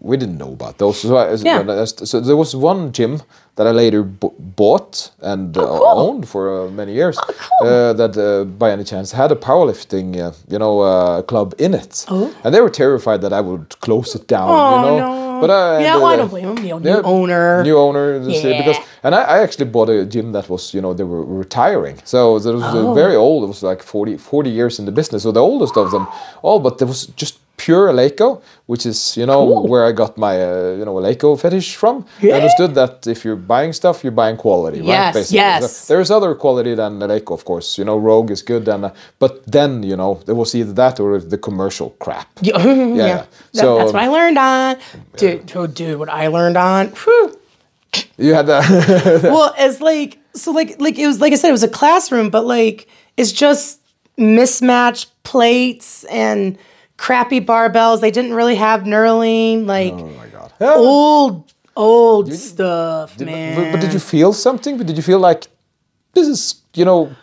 we 0.01 0.17
didn't 0.17 0.37
know 0.37 0.51
about 0.51 0.77
those. 0.77 0.99
So, 1.01 1.15
I, 1.15 1.33
Yeah. 1.35 1.59
uh, 1.61 1.85
so 1.85 2.19
there 2.19 2.35
was 2.35 2.53
one 2.55 2.91
gym 2.91 3.21
that 3.55 3.67
I 3.67 3.71
later 3.71 4.03
b- 4.03 4.29
bought 4.55 5.11
and 5.21 5.57
uh, 5.57 5.61
Oh, 5.61 5.79
cool. 5.79 5.99
owned 5.99 6.27
for 6.27 6.43
uh, 6.67 6.69
many 6.71 6.93
years. 6.93 7.17
uh, 7.63 7.93
that 7.93 8.17
uh, 8.17 8.43
by 8.57 8.71
any 8.71 8.83
chance 8.83 9.11
had 9.15 9.31
a 9.31 9.35
powerlifting, 9.35 10.17
uh, 10.19 10.31
you 10.49 10.59
know, 10.59 10.81
uh, 10.81 11.21
club 11.21 11.53
in 11.57 11.73
it. 11.73 12.05
And 12.43 12.53
they 12.53 12.61
were 12.61 12.69
terrified 12.69 13.21
that 13.21 13.31
I 13.33 13.41
would 13.41 13.79
close 13.79 14.13
it 14.15 14.27
down. 14.27 14.49
Oh, 14.49 14.75
you 14.75 14.81
know. 14.81 14.97
no. 14.99 15.39
But 15.41 15.49
I, 15.49 15.83
Yeah, 15.83 15.95
well, 15.97 16.05
I 16.07 16.13
uh, 16.13 16.17
don't 16.17 16.29
blame 16.29 16.47
him. 16.57 16.57
You 16.65 16.69
know, 16.71 16.79
new 16.79 16.89
yeah, 16.89 17.01
owner. 17.03 17.63
New 17.63 17.77
owner, 17.77 18.15
uh, 18.15 18.19
because 18.59 18.77
Yeah. 18.77 18.88
And 19.03 19.15
I, 19.15 19.21
I 19.23 19.37
actually 19.43 19.65
bought 19.71 19.89
a 19.89 20.05
gym 20.05 20.31
that 20.33 20.49
was 20.49 20.73
you 20.73 20.81
know 20.81 20.93
they 20.93 21.03
were 21.05 21.23
retiring, 21.23 21.97
so 22.05 22.39
that 22.39 22.53
was 22.53 22.63
Oh. 22.63 22.93
very 22.93 23.15
old. 23.15 23.43
It 23.43 23.47
was 23.47 23.63
like 23.63 23.83
40, 23.83 24.17
40 24.17 24.49
years 24.49 24.79
in 24.79 24.85
the 24.85 24.91
business, 24.91 25.23
so 25.23 25.31
the 25.31 25.41
oldest 25.41 25.77
of 25.77 25.91
them 25.91 26.07
all. 26.41 26.59
But 26.59 26.77
there 26.77 26.87
was 26.87 27.07
just 27.15 27.35
pure 27.57 27.89
Eleiko, 27.91 28.41
which 28.67 28.85
is 28.85 29.17
you 29.17 29.25
know 29.25 29.45
Cool. 29.45 29.67
where 29.67 29.83
I 29.85 29.91
got 29.91 30.17
my 30.17 30.35
uh, 30.41 30.75
you 30.79 30.85
know 30.85 30.95
Eleiko 31.01 31.37
fetish 31.37 31.75
from. 31.75 32.05
I 32.23 32.31
understood 32.31 32.73
that 32.75 33.05
if 33.07 33.25
you're 33.25 33.35
buying 33.35 33.73
stuff, 33.73 34.01
you're 34.03 34.15
buying 34.23 34.37
quality, 34.37 34.79
right? 34.79 34.87
Yes, 35.15 35.31
yes. 35.31 35.77
So 35.77 35.93
there 35.93 36.01
is 36.01 36.09
other 36.09 36.35
quality 36.35 36.73
than 36.75 36.99
Eleiko, 36.99 37.33
of 37.33 37.43
course. 37.43 37.77
You 37.77 37.83
know, 37.85 37.97
Rogue 37.97 38.31
is 38.31 38.41
good, 38.41 38.67
and 38.69 38.85
uh, 38.85 38.91
but 39.19 39.43
then 39.51 39.83
you 39.83 39.95
know 39.97 40.19
there 40.25 40.35
was 40.35 40.55
either 40.55 40.73
that 40.73 40.99
or 40.99 41.19
the 41.19 41.37
commercial 41.37 41.89
crap. 41.99 42.27
Yeah, 42.41 42.57
yeah. 43.03 43.07
That- 43.17 43.27
So- 43.51 43.77
that's 43.77 43.93
what 43.93 44.03
I 44.03 44.07
learned 44.07 44.37
on. 44.37 44.77
Dude, 45.17 45.51
oh, 45.55 45.67
dude, 45.67 45.99
what 45.99 46.09
I 46.09 46.27
learned 46.27 46.57
on. 46.57 46.87
Whew. 47.03 47.35
You 48.17 48.33
had 48.33 48.47
that. 48.47 49.21
well, 49.23 49.53
it's 49.57 49.81
like 49.81 50.19
so, 50.33 50.51
like 50.51 50.79
like 50.79 50.97
it 50.97 51.07
was 51.07 51.19
like 51.21 51.33
I 51.33 51.35
said, 51.35 51.49
it 51.49 51.53
was 51.53 51.63
a 51.63 51.69
classroom, 51.69 52.29
but 52.29 52.45
like 52.45 52.87
it's 53.17 53.31
just 53.31 53.81
mismatched 54.17 55.11
plates 55.23 56.03
and 56.05 56.57
crappy 56.97 57.41
barbells. 57.41 58.01
They 58.01 58.11
didn't 58.11 58.33
really 58.33 58.55
have 58.55 58.81
knurling, 58.81 59.65
like 59.65 59.93
oh 59.93 60.07
my 60.09 60.27
god. 60.27 60.51
old 60.61 61.53
old 61.75 62.33
stuff, 62.33 63.17
Did- 63.17 63.25
man. 63.25 63.55
But, 63.55 63.71
but 63.71 63.81
did 63.81 63.93
you 63.93 63.99
feel 63.99 64.33
something? 64.33 64.77
But 64.77 64.87
did 64.87 64.97
you 64.97 65.03
feel 65.03 65.19
like 65.19 65.47
this 66.13 66.27
is, 66.27 66.61
you 66.73 66.85
know, 66.85 67.15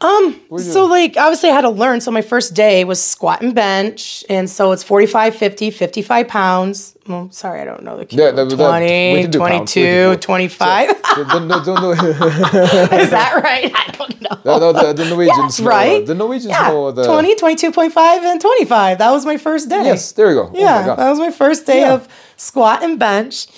Um, 0.00 0.40
so 0.58 0.84
like 0.86 1.16
obviously 1.16 1.50
I 1.50 1.54
had 1.54 1.62
to 1.62 1.70
learn. 1.70 2.00
So 2.00 2.10
my 2.12 2.22
first 2.22 2.54
day 2.54 2.84
was 2.84 3.02
squat 3.02 3.42
and 3.42 3.52
bench. 3.54 4.24
And 4.30 4.48
so 4.48 4.70
it's 4.70 4.84
45, 4.84 5.34
50, 5.34 5.70
55 5.72 6.28
pounds. 6.28 6.96
Well, 7.08 7.28
sorry, 7.32 7.60
I 7.60 7.64
don't 7.64 7.82
know 7.82 7.96
the 7.96 8.04
kilo. 8.06 8.24
Yeah, 8.26 8.30
that- 8.32 8.48
that- 8.48 8.56
we 8.58 8.64
20, 8.64 9.22
can 9.22 9.30
do 9.30 9.38
pounds, 9.40 9.74
we 9.74 9.82
22, 9.82 10.12
do- 10.12 10.16
25. 10.20 10.88
the, 10.88 10.94
the, 11.24 12.88
the, 12.90 12.98
Is 13.00 13.10
that 13.10 13.40
right? 13.42 13.72
I 13.74 13.90
don't 13.92 14.20
know. 14.20 14.36
the, 14.44 14.58
no, 14.58 14.72
the, 14.72 14.92
the 14.92 15.08
Norwegians 15.08 15.60
know, 15.60 15.68
right. 15.68 16.06
The 16.06 16.14
Norwegians 16.14 16.50
yeah, 16.50 16.68
know 16.68 16.92
the 16.92 17.04
20, 17.04 17.34
22.5, 17.36 17.96
and 18.22 18.40
25. 18.40 18.98
That 18.98 19.10
was 19.10 19.24
my 19.26 19.36
first 19.36 19.68
day. 19.68 19.84
Yes, 19.84 20.12
there 20.12 20.28
you 20.30 20.34
go. 20.34 20.50
Yeah, 20.54 20.84
oh 20.84 20.88
my 20.90 20.94
that 20.96 21.10
was 21.10 21.18
my 21.18 21.30
first 21.32 21.66
day 21.66 21.80
Yeah. 21.80 21.94
of 21.94 22.08
squat 22.36 22.82
and 22.84 22.98
bench. 22.98 23.48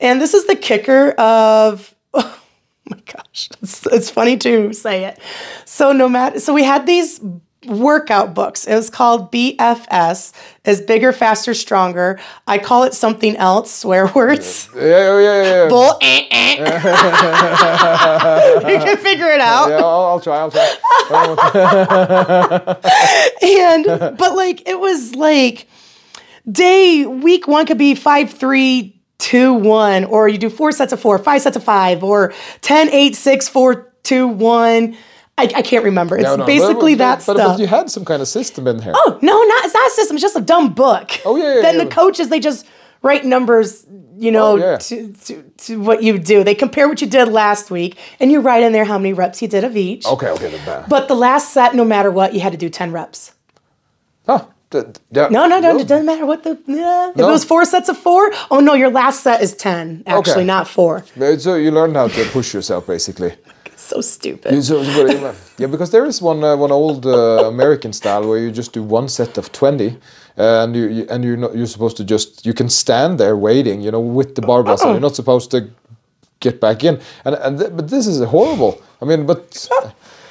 And 0.00 0.20
this 0.20 0.32
is 0.32 0.46
the 0.46 0.56
kicker 0.56 1.10
of 1.18 1.92
oh 1.92 1.96
my 2.90 2.98
gosh. 3.06 3.48
It's, 3.62 3.86
it's 3.86 4.10
funny 4.10 4.36
to 4.38 4.72
say 4.72 5.04
it. 5.04 5.18
So 5.64 5.92
no 5.92 6.08
matter 6.08 6.40
so 6.40 6.52
we 6.52 6.64
had 6.64 6.86
these 6.86 7.20
workout 7.66 8.34
books. 8.34 8.66
It 8.66 8.74
was 8.74 8.90
called 8.90 9.30
BFS 9.32 10.32
is 10.64 10.80
bigger, 10.80 11.12
faster, 11.12 11.54
stronger. 11.54 12.18
I 12.46 12.58
call 12.58 12.84
it 12.84 12.94
something 12.94 13.36
else, 13.36 13.72
swear 13.72 14.06
words. 14.14 14.68
Yeah, 14.74 14.82
yeah, 14.82 15.20
yeah, 15.20 15.42
yeah. 15.42 15.68
Bull 15.68 15.98
eh, 16.00 16.26
eh. 16.30 16.56
you 18.72 18.78
can 18.78 18.96
figure 18.98 19.28
it 19.28 19.40
out. 19.40 19.68
yeah, 19.70 19.76
I'll, 19.76 20.04
I'll 20.06 20.20
try. 20.20 20.38
I'll 20.38 20.50
try. 20.50 20.76
and 23.42 23.84
but 24.16 24.34
like 24.36 24.66
it 24.68 24.78
was 24.78 25.14
like 25.14 25.66
day 26.50 27.04
week 27.06 27.46
one 27.46 27.66
could 27.66 27.78
be 27.78 27.94
five 27.94 28.30
three 28.30 28.99
two 29.20 29.54
one 29.54 30.04
or 30.04 30.28
you 30.28 30.38
do 30.38 30.50
four 30.50 30.72
sets 30.72 30.92
of 30.92 31.00
four 31.00 31.18
five 31.18 31.42
sets 31.42 31.56
of 31.56 31.62
five 31.62 32.02
or 32.02 32.32
10 32.62 32.88
8 32.88 33.14
6 33.14 33.48
4 33.48 33.92
2 34.02 34.26
1 34.28 34.96
i, 35.38 35.42
I 35.42 35.62
can't 35.62 35.84
remember. 35.84 36.16
It's 36.16 36.24
No, 36.24 36.36
no, 36.36 36.46
basically 36.46 36.94
but, 36.94 36.98
that 36.98 37.26
but, 37.26 37.36
stuff. 37.36 37.56
But 37.56 37.60
you 37.60 37.66
had 37.66 37.90
some 37.90 38.04
kind 38.04 38.20
of 38.20 38.28
system 38.28 38.66
in 38.66 38.78
there. 38.78 38.92
oh 38.94 39.18
no 39.22 39.40
not 39.42 39.64
it's 39.64 39.74
not 39.74 39.86
a 39.86 39.90
system 39.90 40.16
it's 40.16 40.22
just 40.22 40.36
a 40.36 40.40
dumb 40.40 40.72
book. 40.74 41.12
Oh, 41.24 41.36
yeah, 41.36 41.54
yeah, 41.56 41.62
then 41.62 41.76
yeah. 41.78 41.84
the 41.84 41.90
coaches 41.90 42.28
they 42.28 42.40
just 42.40 42.66
write 43.02 43.24
numbers 43.24 43.86
you 44.18 44.30
know 44.30 44.52
Oh, 44.52 44.56
yeah. 44.56 44.76
to, 44.76 45.12
to, 45.12 45.42
to 45.42 45.80
what 45.80 46.02
you 46.02 46.18
do. 46.18 46.44
They 46.44 46.54
compare 46.54 46.88
what 46.88 47.00
you 47.00 47.06
did 47.06 47.28
last 47.28 47.70
week 47.70 47.96
and 48.18 48.30
you 48.32 48.40
write 48.40 48.62
in 48.62 48.72
there 48.72 48.84
how 48.84 48.98
many 48.98 49.12
reps 49.14 49.40
you 49.40 49.48
did 49.48 49.64
of 49.64 49.76
each. 49.76 50.04
Okay, 50.06 50.28
okay, 50.28 50.84
but 50.88 51.08
the 51.08 51.14
last 51.14 51.52
set 51.54 51.74
no 51.74 51.84
matter 51.84 52.10
what 52.10 52.34
you 52.34 52.40
had 52.40 52.52
to 52.52 52.58
do 52.58 52.68
10 52.68 52.92
reps. 52.92 53.32
Huh, 54.26 54.44
No, 54.72 55.46
no, 55.46 55.58
no. 55.60 55.78
It 55.78 55.88
doesn't 55.88 56.06
matter 56.06 56.26
what 56.26 56.42
the. 56.44 56.56
Yeah. 56.66 57.10
If 57.10 57.16
No. 57.16 57.28
it 57.28 57.32
was 57.32 57.44
four 57.44 57.64
sets 57.64 57.88
of 57.88 57.98
four, 57.98 58.30
oh 58.50 58.60
no, 58.60 58.74
your 58.74 58.90
last 58.90 59.22
set 59.22 59.42
is 59.42 59.54
ten. 59.54 60.02
Actually, 60.06 60.32
Okay. 60.32 60.44
not 60.44 60.68
four. 60.68 61.04
So 61.38 61.54
you 61.56 61.70
learned 61.72 61.96
how 61.96 62.08
to 62.08 62.24
push 62.32 62.54
yourself, 62.54 62.86
basically. 62.86 63.32
So 63.76 64.00
stupid. 64.02 64.50
So- 64.62 64.84
so 64.84 65.02
what- 65.06 65.34
yeah, 65.58 65.66
because 65.66 65.90
there 65.90 66.04
is 66.06 66.22
one 66.22 66.44
uh, 66.44 66.54
one 66.64 66.70
old 66.70 67.06
uh, 67.06 67.48
American 67.54 67.92
style 67.92 68.22
where 68.28 68.38
you 68.38 68.50
just 68.52 68.72
do 68.74 68.82
one 68.84 69.08
set 69.08 69.38
of 69.38 69.50
twenty, 69.50 69.88
uh, 70.38 70.62
and 70.64 70.76
you, 70.76 70.84
you 70.96 71.06
and 71.10 71.24
you're 71.24 71.36
not 71.44 71.56
you're 71.56 71.66
supposed 71.76 71.96
to 71.96 72.04
just 72.04 72.46
you 72.46 72.54
can 72.54 72.68
stand 72.68 73.18
there 73.18 73.36
waiting, 73.36 73.80
you 73.84 73.90
know, 73.90 73.98
with 74.18 74.34
the 74.36 74.42
barbell. 74.42 74.76
So 74.76 74.90
you're 74.92 75.00
not 75.08 75.16
supposed 75.16 75.50
to 75.50 75.58
get 76.40 76.60
back 76.60 76.84
in. 76.84 77.00
And 77.24 77.34
and 77.46 77.58
th- 77.58 77.72
but 77.76 77.88
this 77.88 78.06
is 78.06 78.22
horrible. 78.22 78.72
I 79.02 79.04
mean, 79.06 79.26
but 79.26 79.68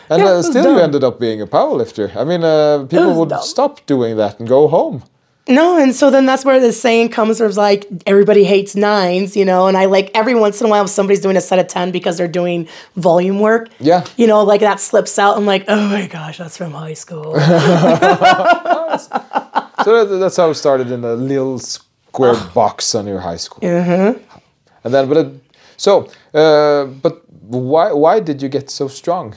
And 0.09 0.21
Yeah, 0.21 0.29
uh, 0.29 0.41
still, 0.41 0.73
you 0.73 0.79
ended 0.79 1.03
up 1.03 1.19
being 1.19 1.41
a 1.41 1.47
powerlifter. 1.47 2.15
I 2.15 2.23
mean, 2.23 2.43
uh, 2.43 2.85
people 2.85 3.13
would 3.19 3.29
dumb. 3.29 3.43
stop 3.43 3.85
doing 3.85 4.17
that 4.17 4.39
and 4.39 4.47
go 4.47 4.67
home. 4.67 5.03
No, 5.47 5.81
and 5.81 5.95
so 5.95 6.11
then 6.11 6.27
that's 6.27 6.45
where 6.45 6.59
the 6.59 6.71
saying 6.71 7.09
comes 7.09 7.41
it's 7.41 7.57
like 7.57 7.87
everybody 8.05 8.43
hates 8.43 8.75
nines, 8.75 9.35
you 9.35 9.43
know, 9.43 9.65
and 9.65 9.75
I 9.75 9.85
like 9.85 10.11
every 10.13 10.35
once 10.35 10.61
in 10.61 10.67
a 10.67 10.69
while 10.69 10.83
if 10.83 10.91
somebody's 10.91 11.21
doing 11.21 11.37
a 11.37 11.41
set 11.41 11.57
of 11.57 11.67
10 11.67 11.91
because 11.91 12.17
they're 12.17 12.27
doing 12.27 12.67
volume 12.95 13.39
work. 13.39 13.69
Yeah. 13.79 14.05
You 14.15 14.27
know, 14.27 14.43
like 14.43 14.61
that 14.61 14.79
slips 14.79 15.17
out. 15.17 15.37
I'm 15.37 15.47
like, 15.47 15.65
oh 15.67 15.89
my 15.89 16.05
gosh, 16.05 16.37
that's 16.37 16.55
from 16.55 16.71
high 16.71 16.93
school. 16.93 17.35
So 19.83 20.19
that's 20.19 20.35
how 20.35 20.49
it 20.49 20.55
started 20.55 20.91
in 20.91 21.05
a 21.05 21.13
little 21.13 21.57
square 21.57 22.35
box 22.53 22.93
on 22.95 23.07
your 23.07 23.21
high 23.21 23.37
school. 23.37 23.61
Mm-hmm. 23.61 24.21
And 24.83 24.93
then, 24.93 25.07
but 25.07 25.17
it, 25.17 25.33
so, 25.77 26.09
uh, 26.33 26.85
but 26.85 27.23
why 27.49 27.91
why 27.93 28.19
did 28.19 28.41
you 28.41 28.49
get 28.49 28.69
so 28.69 28.87
strong? 28.87 29.35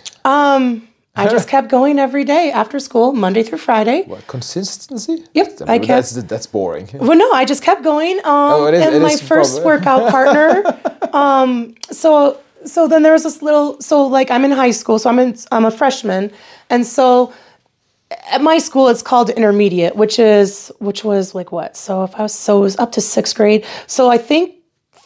I 1.14 1.28
just 1.28 1.48
kept 1.54 1.68
going 1.68 1.98
every 1.98 2.24
day 2.24 2.50
after 2.52 2.78
school, 2.78 3.12
Monday 3.12 3.42
through 3.42 3.58
Friday. 3.58 4.02
What 4.06 4.26
consistency? 4.26 5.24
Yep, 5.34 5.48
I 5.66 5.74
I 5.74 5.78
kept- 5.78 5.88
that's 5.88 6.12
that's 6.32 6.46
boring. 6.46 6.88
Well, 7.06 7.18
no, 7.18 7.30
I 7.32 7.44
just 7.44 7.62
kept 7.62 7.82
going. 7.82 8.18
Um, 8.18 8.52
Oh, 8.54 8.66
it 8.66 8.74
is- 8.74 8.82
and 8.86 9.02
my 9.02 9.16
first 9.16 9.62
workout 9.70 10.10
partner. 10.10 10.52
um, 11.12 11.74
so 11.90 12.38
so 12.64 12.86
then 12.88 13.02
there 13.02 13.12
was 13.12 13.24
this 13.24 13.42
little. 13.42 13.80
So 13.80 14.06
like 14.06 14.30
I'm 14.30 14.44
in 14.44 14.52
high 14.52 14.70
school, 14.72 14.98
so 14.98 15.10
I'm 15.10 15.18
in 15.18 15.36
I'm 15.50 15.64
a 15.64 15.70
freshman, 15.70 16.30
and 16.70 16.86
so 16.86 17.32
at 18.30 18.40
my 18.42 18.58
school 18.58 18.88
it's 18.88 19.02
called 19.02 19.30
intermediate, 19.30 19.96
which 19.96 20.18
is 20.18 20.70
which 20.78 21.02
was 21.04 21.34
like 21.34 21.50
what? 21.52 21.76
So 21.76 22.04
if 22.04 22.14
I 22.18 22.22
was 22.22 22.34
so 22.34 22.58
it 22.58 22.62
was 22.62 22.78
up 22.78 22.92
to 22.92 23.00
sixth 23.00 23.34
grade. 23.36 23.64
So 23.86 24.10
I 24.10 24.18
think 24.18 24.54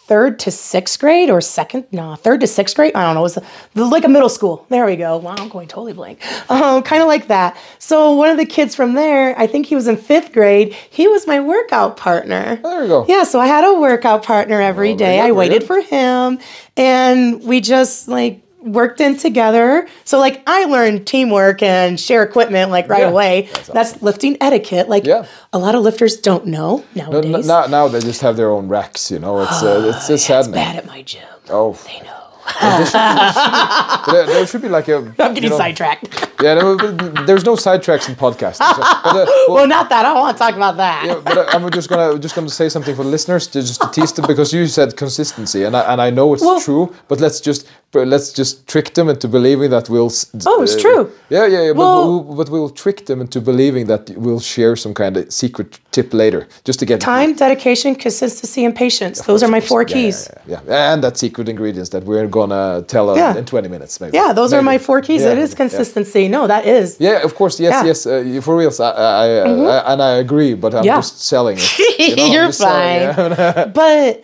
third 0.09 0.39
to 0.41 0.51
sixth 0.51 0.99
grade 1.01 1.31
or 1.31 1.41
second 1.41 1.87
no 1.93 2.15
third 2.17 2.41
to 2.41 2.47
sixth 2.47 2.77
grade? 2.77 2.93
I 2.95 3.03
don't 3.05 3.15
know 3.15 3.21
it 3.21 3.35
was 3.75 3.91
like 3.93 4.05
a 4.05 4.09
middle 4.09 4.29
school. 4.29 4.65
There 4.69 4.87
we 4.87 4.97
go. 4.97 5.17
Wow 5.19 5.35
i'm 5.39 5.49
going 5.49 5.69
totally 5.69 5.93
blank. 5.93 6.21
Um, 6.51 6.83
kind 6.83 7.03
of 7.03 7.09
like 7.09 7.29
that. 7.29 7.57
So 7.79 8.13
one 8.15 8.31
of 8.31 8.37
the 8.37 8.47
kids 8.47 8.75
from 8.75 8.95
there 8.95 9.39
i 9.39 9.47
think 9.47 9.67
he 9.67 9.75
was 9.75 9.87
in 9.89 9.97
fifth 9.97 10.33
grade 10.33 10.73
he 10.91 11.09
was 11.09 11.27
my 11.27 11.41
workout 11.41 11.97
partner. 11.97 12.57
There 12.63 12.83
you 12.83 12.89
go. 12.89 13.07
yeah 13.09 13.25
so 13.25 13.41
i 13.41 13.47
had 13.47 13.65
a 13.65 13.75
workout 13.79 14.23
partner 14.23 14.61
every 14.61 14.93
Oh, 14.93 14.97
very 14.97 15.17
day. 15.17 15.21
i 15.21 15.33
waited 15.33 15.65
for 15.65 15.81
him 15.81 16.39
and 16.77 17.43
we 17.43 17.61
just 17.61 18.09
like 18.09 18.43
worked 18.67 19.01
in 19.01 19.17
together 19.17 19.87
so 20.05 20.19
like 20.19 20.43
i 20.47 20.65
learned 20.65 21.07
teamwork 21.07 21.63
and 21.63 21.99
share 22.01 22.23
equipment 22.23 22.71
like 22.71 22.89
right 22.89 23.01
Yeah, 23.03 23.09
away 23.11 23.49
that's, 23.73 24.03
lifting 24.03 24.37
etiquette 24.41 24.89
like 24.89 25.07
Yeah. 25.07 25.25
a 25.53 25.59
lot 25.59 25.75
of 25.75 25.83
lifters 25.83 26.17
don't 26.17 26.47
know 26.47 26.85
No, 26.95 27.11
nowadays 27.11 27.35
n- 27.35 27.47
now, 27.47 27.67
now 27.67 27.89
they 27.89 28.01
just 28.01 28.21
have 28.23 28.37
their 28.37 28.51
own 28.51 28.69
racks. 28.69 29.11
You 29.11 29.19
know, 29.21 29.41
it's 29.41 29.63
uh, 29.63 29.93
it's 29.95 30.09
just 30.09 30.29
it's 30.31 30.49
bad 30.49 30.77
at 30.77 30.87
my 30.87 31.03
gym 31.03 31.23
Oh, 31.49 31.73
they 31.87 32.01
know 32.01 32.23
there, 34.13 34.25
there 34.27 34.47
should 34.47 34.63
be 34.63 34.69
like 34.69 34.87
a. 34.89 34.97
I'm 35.19 35.35
getting 35.35 35.45
you 35.45 35.51
know, 35.51 35.57
sidetracked. 35.59 36.23
Yeah, 36.43 36.53
no, 36.53 36.77
there's 36.77 37.47
no 37.47 37.55
sidetracks 37.57 38.11
in 38.11 38.15
podcasting. 38.15 38.57
So, 38.75 38.77
but, 38.77 39.17
uh, 39.17 39.25
well, 39.27 39.55
Well, 39.55 39.67
not 39.67 39.89
that. 39.89 40.05
I 40.05 40.09
don't 40.13 40.21
want 40.21 40.37
to 40.37 40.39
talk 40.45 40.55
about 40.55 40.77
that. 40.77 41.07
Yeah, 41.07 41.19
but 41.25 41.39
I- 41.39 41.53
I'm 41.59 41.71
just 41.71 41.89
gonna 41.89 42.19
just 42.19 42.35
gonna 42.35 42.51
say 42.51 42.69
something 42.69 42.95
for 42.95 43.05
the 43.05 43.09
listeners 43.09 43.47
to 43.49 43.63
just 43.63 43.81
to 43.81 43.89
tease 43.91 44.13
them 44.13 44.27
because 44.29 44.53
you 44.53 44.67
said 44.67 44.97
consistency 44.99 45.65
and 45.65 45.75
I, 45.75 45.81
and 45.93 46.01
I 46.03 46.11
know 46.11 46.35
it's 46.35 46.43
Well- 46.43 46.61
true, 46.61 46.95
but 47.09 47.21
let's 47.21 47.41
just 47.41 47.67
but 47.93 48.09
let's 48.09 48.33
just 48.33 48.67
trick 48.67 48.93
them 48.95 49.09
into 49.09 49.29
believing 49.29 49.71
that 49.71 49.89
we'll. 49.89 50.11
Oh, 50.47 50.63
it's 50.63 50.75
uh, 50.75 50.81
true. 50.81 51.13
Yeah, 51.31 51.47
yeah, 51.47 51.63
yeah. 51.63 51.73
But, 51.73 51.79
Well- 51.79 52.25
we'll, 52.25 52.37
but 52.37 52.51
we'll 52.51 52.71
trick 52.71 53.07
them 53.07 53.21
into 53.21 53.41
believing 53.41 53.87
that 53.87 54.11
we'll 54.17 54.41
share 54.41 54.77
some 54.77 54.93
kind 54.93 55.17
of 55.17 55.33
secret 55.33 55.81
tip 55.93 56.13
later, 56.13 56.47
just 56.65 56.79
to 56.81 56.85
get 56.87 57.01
Time, 57.01 57.35
dedication, 57.35 57.95
consistency, 57.95 58.65
and 58.65 58.75
patience. 58.75 59.23
Those 59.23 59.43
are 59.43 59.49
my 59.49 59.61
four 59.61 59.83
Yeah, 59.83 59.95
keys. 59.95 60.31
Yeah, 60.47 60.61
yeah, 60.69 60.93
and 60.93 61.03
that 61.05 61.17
secret 61.17 61.49
ingredients 61.49 61.91
that 61.91 62.05
we're 62.05 62.27
gonna 62.27 62.85
tell 62.87 63.09
uh, 63.11 63.35
in 63.35 63.45
20 63.45 63.69
minutes, 63.69 64.01
maybe. 64.01 64.17
Yeah, 64.17 64.33
those 64.35 64.53
are 64.53 64.63
my 64.63 64.79
four 64.79 65.01
keys. 65.01 65.23
It 65.23 65.39
is 65.39 65.55
consistency. 65.55 66.29
No, 66.29 66.47
that 66.47 66.67
is. 66.67 66.97
Yeah, 67.01 67.23
of 67.25 67.35
course. 67.35 67.59
Yes, 67.61 67.85
yes. 67.87 68.07
Uh, 68.07 68.41
for 68.43 68.57
reals, 68.57 68.79
I, 68.81 68.91
I, 68.91 69.27
I, 69.27 69.93
and 69.93 70.03
I 70.03 70.13
agree. 70.17 70.55
But 70.55 70.75
I'm 70.75 70.85
just 70.85 71.21
selling 71.21 71.57
it. 71.59 71.79
You 71.99 72.15
know, 72.17 72.27
You're 72.27 72.47
just 72.47 72.59
selling 72.59 73.15
fine. 73.15 73.33
it. 73.33 73.75
But 73.83 74.23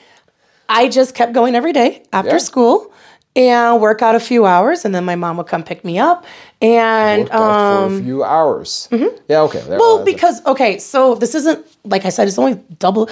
I 0.69 0.89
just 0.89 1.15
kept 1.15 1.33
going 1.33 1.55
every 1.55 1.73
day 1.73 2.03
after 2.13 2.39
school 2.39 2.91
and 3.35 3.80
work 3.80 4.03
out 4.03 4.14
a 4.14 4.20
few 4.20 4.45
hours, 4.45 4.85
and 4.85 4.95
then 4.95 5.05
my 5.05 5.14
mom 5.16 5.37
would 5.39 5.47
come 5.47 5.62
pick 5.62 5.85
me 5.85 5.99
up. 5.99 6.24
And 6.61 7.30
um, 7.30 7.97
for 7.97 8.01
a 8.01 8.05
few 8.05 8.24
hours. 8.24 8.89
Mm-hmm. 8.91 9.16
Yeah, 9.28 9.41
okay. 9.43 9.61
There, 9.61 9.78
Well, 9.78 10.05
because 10.05 10.45
okay, 10.47 10.78
so 10.78 11.14
this 11.14 11.35
isn't 11.35 11.66
like 11.85 12.05
I 12.05 12.11
said, 12.11 12.28
it's 12.28 12.39
only 12.39 12.61
double, 12.78 13.09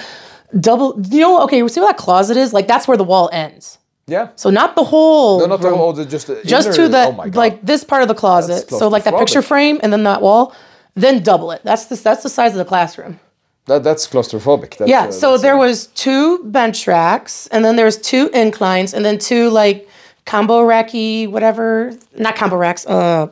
double. 0.59 0.99
You 1.09 1.21
know, 1.21 1.41
okay, 1.43 1.57
you 1.57 1.67
see 1.69 1.79
where 1.79 1.89
that 1.89 1.97
closet 1.97 2.37
is? 2.37 2.53
Like 2.53 2.67
that's 2.67 2.87
where 2.87 2.97
the 2.97 3.03
wall 3.03 3.29
ends. 3.33 3.77
yeah. 4.07 4.29
So 4.35 4.49
not 4.49 4.75
the 4.75 4.83
whole. 4.83 5.39
No, 5.39 5.45
not 5.47 5.61
the 5.61 5.75
whole, 5.75 5.93
just 5.93 6.27
the 6.27 6.41
just 6.45 6.67
inner- 6.67 6.75
to 6.77 6.87
the 6.89 7.03
oh 7.07 7.29
like 7.33 7.61
this 7.65 7.83
part 7.83 8.01
of 8.03 8.07
the 8.07 8.15
closet. 8.15 8.69
So 8.69 8.87
like 8.87 9.03
that 9.05 9.17
picture 9.17 9.41
frame 9.41 9.79
and 9.83 9.91
then 9.91 10.03
that 10.03 10.21
wall, 10.21 10.53
then 10.95 11.23
double 11.23 11.51
it. 11.51 11.61
That's 11.63 11.85
the 11.85 11.95
that's 11.95 12.23
the 12.23 12.29
size 12.29 12.51
of 12.51 12.57
the 12.57 12.65
classroom. 12.65 13.19
that, 13.65 13.83
that's 13.83 14.07
claustrophobic. 14.07 14.77
That's, 14.77 14.89
Yeah. 14.89 15.05
uh, 15.05 15.11
so 15.11 15.37
there 15.37 15.55
uh, 15.55 15.65
was 15.65 15.87
two 15.87 16.43
bench 16.45 16.87
racks, 16.87 17.47
and 17.51 17.63
then 17.65 17.75
there 17.75 17.85
was 17.85 17.97
two 17.97 18.29
inclines, 18.33 18.93
and 18.93 19.03
then 19.05 19.17
two 19.17 19.49
like 19.49 19.87
combo 20.25 20.65
racky 20.65 21.27
whatever, 21.29 21.91
not 22.17 22.35
combo 22.35 22.55
racks, 22.55 22.85
uh, 22.85 23.27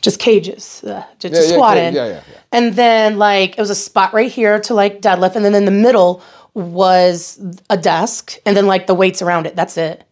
just 0.00 0.18
cages 0.18 0.82
uh, 0.84 1.04
to, 1.18 1.28
to 1.28 1.34
Yeah, 1.34 1.42
yeah, 1.42 1.48
squat 1.48 1.76
okay, 1.76 1.88
in. 1.88 1.94
yeah, 1.94 2.06
yeah, 2.06 2.12
yeah. 2.30 2.38
And 2.52 2.74
then 2.74 3.18
like 3.18 3.50
it 3.52 3.60
was 3.60 3.70
a 3.70 3.74
spot 3.74 4.12
right 4.12 4.30
here 4.30 4.60
to 4.60 4.74
like 4.74 5.00
deadlift, 5.00 5.36
and 5.36 5.44
then 5.44 5.54
in 5.54 5.64
the 5.64 5.70
middle 5.70 6.22
was 6.54 7.38
a 7.68 7.76
desk, 7.76 8.36
and 8.46 8.56
then 8.56 8.66
like 8.66 8.86
the 8.86 8.94
weights 8.94 9.22
around 9.22 9.46
it. 9.46 9.56
That's 9.56 9.76
it. 9.76 10.04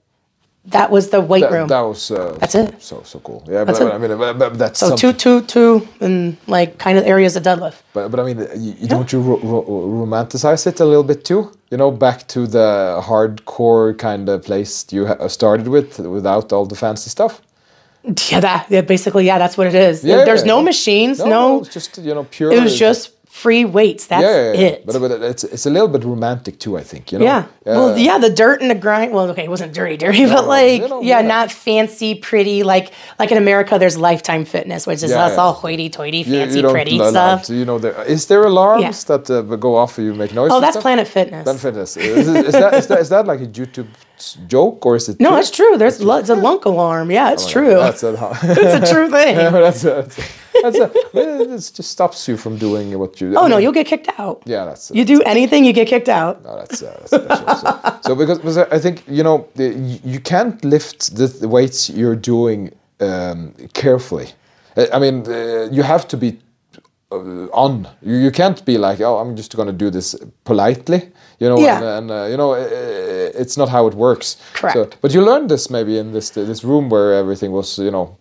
That 0.66 0.90
was 0.92 1.10
the 1.10 1.20
weight 1.20 1.40
that, 1.40 1.50
room. 1.52 1.66
that 1.68 1.80
was 1.80 2.10
uh, 2.10 2.36
That's 2.38 2.54
it. 2.54 2.80
So 2.80 3.02
so 3.02 3.18
cool. 3.18 3.42
Yeah, 3.48 3.64
That's 3.64 3.80
but, 3.80 3.88
it. 3.88 3.94
I 3.94 3.98
mean, 3.98 4.16
but, 4.16 4.38
but 4.38 4.58
that's 4.58 4.78
so 4.78 4.90
something. 4.90 5.12
two, 5.16 5.40
two, 5.42 5.46
two, 5.46 5.88
and 6.00 6.36
like 6.46 6.78
kind 6.78 6.96
of 6.98 7.04
areas 7.04 7.34
of 7.34 7.42
deadlift. 7.42 7.82
But, 7.92 8.10
but 8.12 8.20
I 8.20 8.22
mean, 8.22 8.38
you, 8.56 8.72
you 8.78 8.86
don't 8.88 9.12
you 9.12 9.20
ro- 9.20 9.40
ro- 9.42 9.64
romanticize 10.06 10.64
it 10.68 10.78
a 10.78 10.84
little 10.84 11.02
bit 11.02 11.24
too? 11.24 11.50
You 11.72 11.78
know, 11.78 11.90
back 11.90 12.28
to 12.28 12.46
the 12.46 13.00
hardcore 13.02 13.98
kind 13.98 14.28
of 14.28 14.44
place 14.44 14.86
you 14.92 15.06
ha- 15.06 15.26
started 15.28 15.66
with, 15.66 15.98
without 15.98 16.52
all 16.52 16.64
the 16.66 16.76
fancy 16.76 17.10
stuff. 17.10 17.42
Yeah, 18.30 18.40
that 18.40 18.66
yeah, 18.70 18.82
basically 18.82 19.26
yeah, 19.26 19.38
that's 19.38 19.56
what 19.58 19.66
it 19.66 19.74
is. 19.74 20.04
Yeah, 20.04 20.24
There's 20.24 20.42
yeah, 20.42 20.46
no 20.54 20.62
machines, 20.62 21.18
No, 21.18 21.24
no. 21.24 21.30
no, 21.30 21.60
it's 21.60 21.72
just 21.72 21.98
you 21.98 22.14
know 22.14 22.24
pure. 22.24 22.52
it 22.52 22.62
was 22.62 22.78
just 22.78 23.10
free 23.33 23.64
weights. 23.64 24.07
That's 24.09 24.22
yeah, 24.22 24.37
yeah, 24.37 24.53
yeah. 24.53 24.66
it. 24.74 24.87
But, 24.87 25.01
but 25.01 25.11
it's 25.33 25.43
it's 25.45 25.64
a 25.64 25.70
little 25.70 25.89
bit 25.89 26.05
romantic 26.05 26.59
too. 26.59 26.76
I 26.76 26.83
think 26.83 27.11
you 27.12 27.18
know. 27.18 27.24
yeah. 27.24 27.47
Well, 27.64 27.97
yeah, 27.97 28.18
the 28.18 28.28
dirt 28.28 28.61
and 28.61 28.70
the 28.70 28.74
grind. 28.74 29.12
Well, 29.14 29.30
okay, 29.30 29.45
it 29.45 29.51
wasn't 29.51 29.72
dirty, 29.72 29.97
dirty, 29.97 30.26
but 30.26 30.47
like, 30.47 30.83
you 30.83 30.89
know, 30.89 31.01
yeah, 31.01 31.22
not 31.22 31.51
fancy, 31.51 32.14
pretty. 32.14 32.62
Like, 32.62 32.93
like 33.18 33.30
in 33.33 33.39
America, 33.39 33.78
there's 33.78 33.97
Lifetime 33.97 34.45
Fitness, 34.45 34.87
which 34.87 35.03
is 35.03 35.12
us 35.12 35.39
all 35.39 35.55
hoity-toity, 35.55 36.24
fancy, 36.24 36.57
you 36.57 36.62
don't 36.62 36.72
pretty 36.72 36.99
stuff. 36.99 37.45
to- 37.45 37.55
you 37.55 37.64
know, 37.64 37.78
there 37.78 37.97
is 38.03 38.26
there 38.26 38.45
alarms 38.45 39.05
that 39.05 39.30
uh, 39.30 39.41
go 39.57 39.76
off 39.76 39.99
if 39.99 40.05
you 40.05 40.14
make 40.14 40.35
noise? 40.35 40.51
Oh, 40.53 40.61
that's 40.61 40.74
stuff? 40.74 40.83
Planet 40.83 41.09
Fitness. 41.09 41.45
Planet 41.45 41.62
Fitness. 41.62 41.97
Is, 41.97 42.28
is 42.28 42.53
that 42.53 42.74
is 42.74 42.87
that 42.89 42.99
is 43.01 43.09
that 43.09 43.26
like 43.26 43.41
a 43.41 43.47
YouTube 43.47 43.89
joke 44.47 44.85
or 44.87 44.97
is 44.97 45.09
it? 45.09 45.18
no, 45.20 45.30
true? 45.30 45.39
it's 45.39 45.51
true. 45.51 45.78
There's 45.78 46.03
lo- 46.03 46.18
it's 46.18 46.28
a 46.28 46.35
lunk 46.35 46.64
alarm. 46.66 47.11
Yeah, 47.11 47.33
it's 47.33 47.47
true. 47.51 47.74
Oh, 47.76 47.80
That's 47.80 48.03
a, 48.03 48.12
it's 48.43 48.91
a 48.91 48.93
true 48.93 49.09
thing. 49.16 49.37
that's 49.37 49.85
a, 49.85 49.89
that's 49.89 50.18
a, 50.18 50.22
it 50.55 51.72
just 51.74 51.90
stops 51.90 52.28
you 52.28 52.36
from 52.36 52.57
doing 52.59 52.98
what 52.98 53.20
you. 53.20 53.34
Oh 53.36 53.46
no, 53.46 53.59
you'll 53.59 53.72
get 53.72 53.86
kicked 53.86 54.11
out. 54.18 54.42
Yeah, 54.46 54.64
that's. 54.64 54.90
You 54.90 55.05
do 55.05 55.20
anything, 55.22 55.64
you 55.64 55.72
get 55.72 55.88
kicked 55.88 56.09
out. 56.09 56.42
No, 56.44 56.57
that's, 56.57 56.82
uh, 56.82 57.07
that's 57.11 57.61
so, 57.61 58.00
so 58.03 58.14
because, 58.14 58.38
because 58.38 58.59
I 58.59 58.78
think 58.78 59.03
you 59.09 59.22
know 59.22 59.48
you 59.57 60.20
can't 60.20 60.64
lift 60.64 61.16
the, 61.16 61.26
the 61.26 61.48
weights 61.48 61.88
you're 61.90 62.16
doing 62.16 62.70
um, 63.00 63.53
carefully. 63.74 64.28
I 64.92 64.98
mean, 64.98 65.26
uh, 65.26 65.68
you 65.70 65.82
have 65.82 66.09
to 66.09 66.16
be 66.16 66.38
uh, 67.11 67.46
on. 67.53 67.86
You, 68.00 68.16
you 68.16 68.30
can't 68.30 68.64
be 68.64 68.78
like, 68.78 69.00
oh, 69.00 69.18
I'm 69.18 69.36
just 69.36 69.55
going 69.55 69.66
to 69.68 69.72
do 69.84 69.90
this 69.90 70.14
politely. 70.44 71.11
You 71.38 71.48
know, 71.50 71.59
Yeah. 71.59 71.76
and, 71.76 71.84
and 71.84 72.11
uh, 72.11 72.26
you 72.30 72.36
know, 72.36 72.53
uh, 72.55 73.40
it's 73.42 73.57
not 73.59 73.68
how 73.68 73.86
it 73.86 73.94
works. 73.94 74.36
Correct. 74.55 74.74
So, 74.74 74.88
but 75.03 75.12
you 75.12 75.22
learned 75.22 75.50
this 75.50 75.68
maybe 75.70 75.98
in 75.98 76.12
this 76.12 76.30
this 76.30 76.64
room 76.64 76.88
where 76.88 77.12
everything 77.12 77.53
was, 77.53 77.78
you 77.78 77.90
know, 77.90 78.16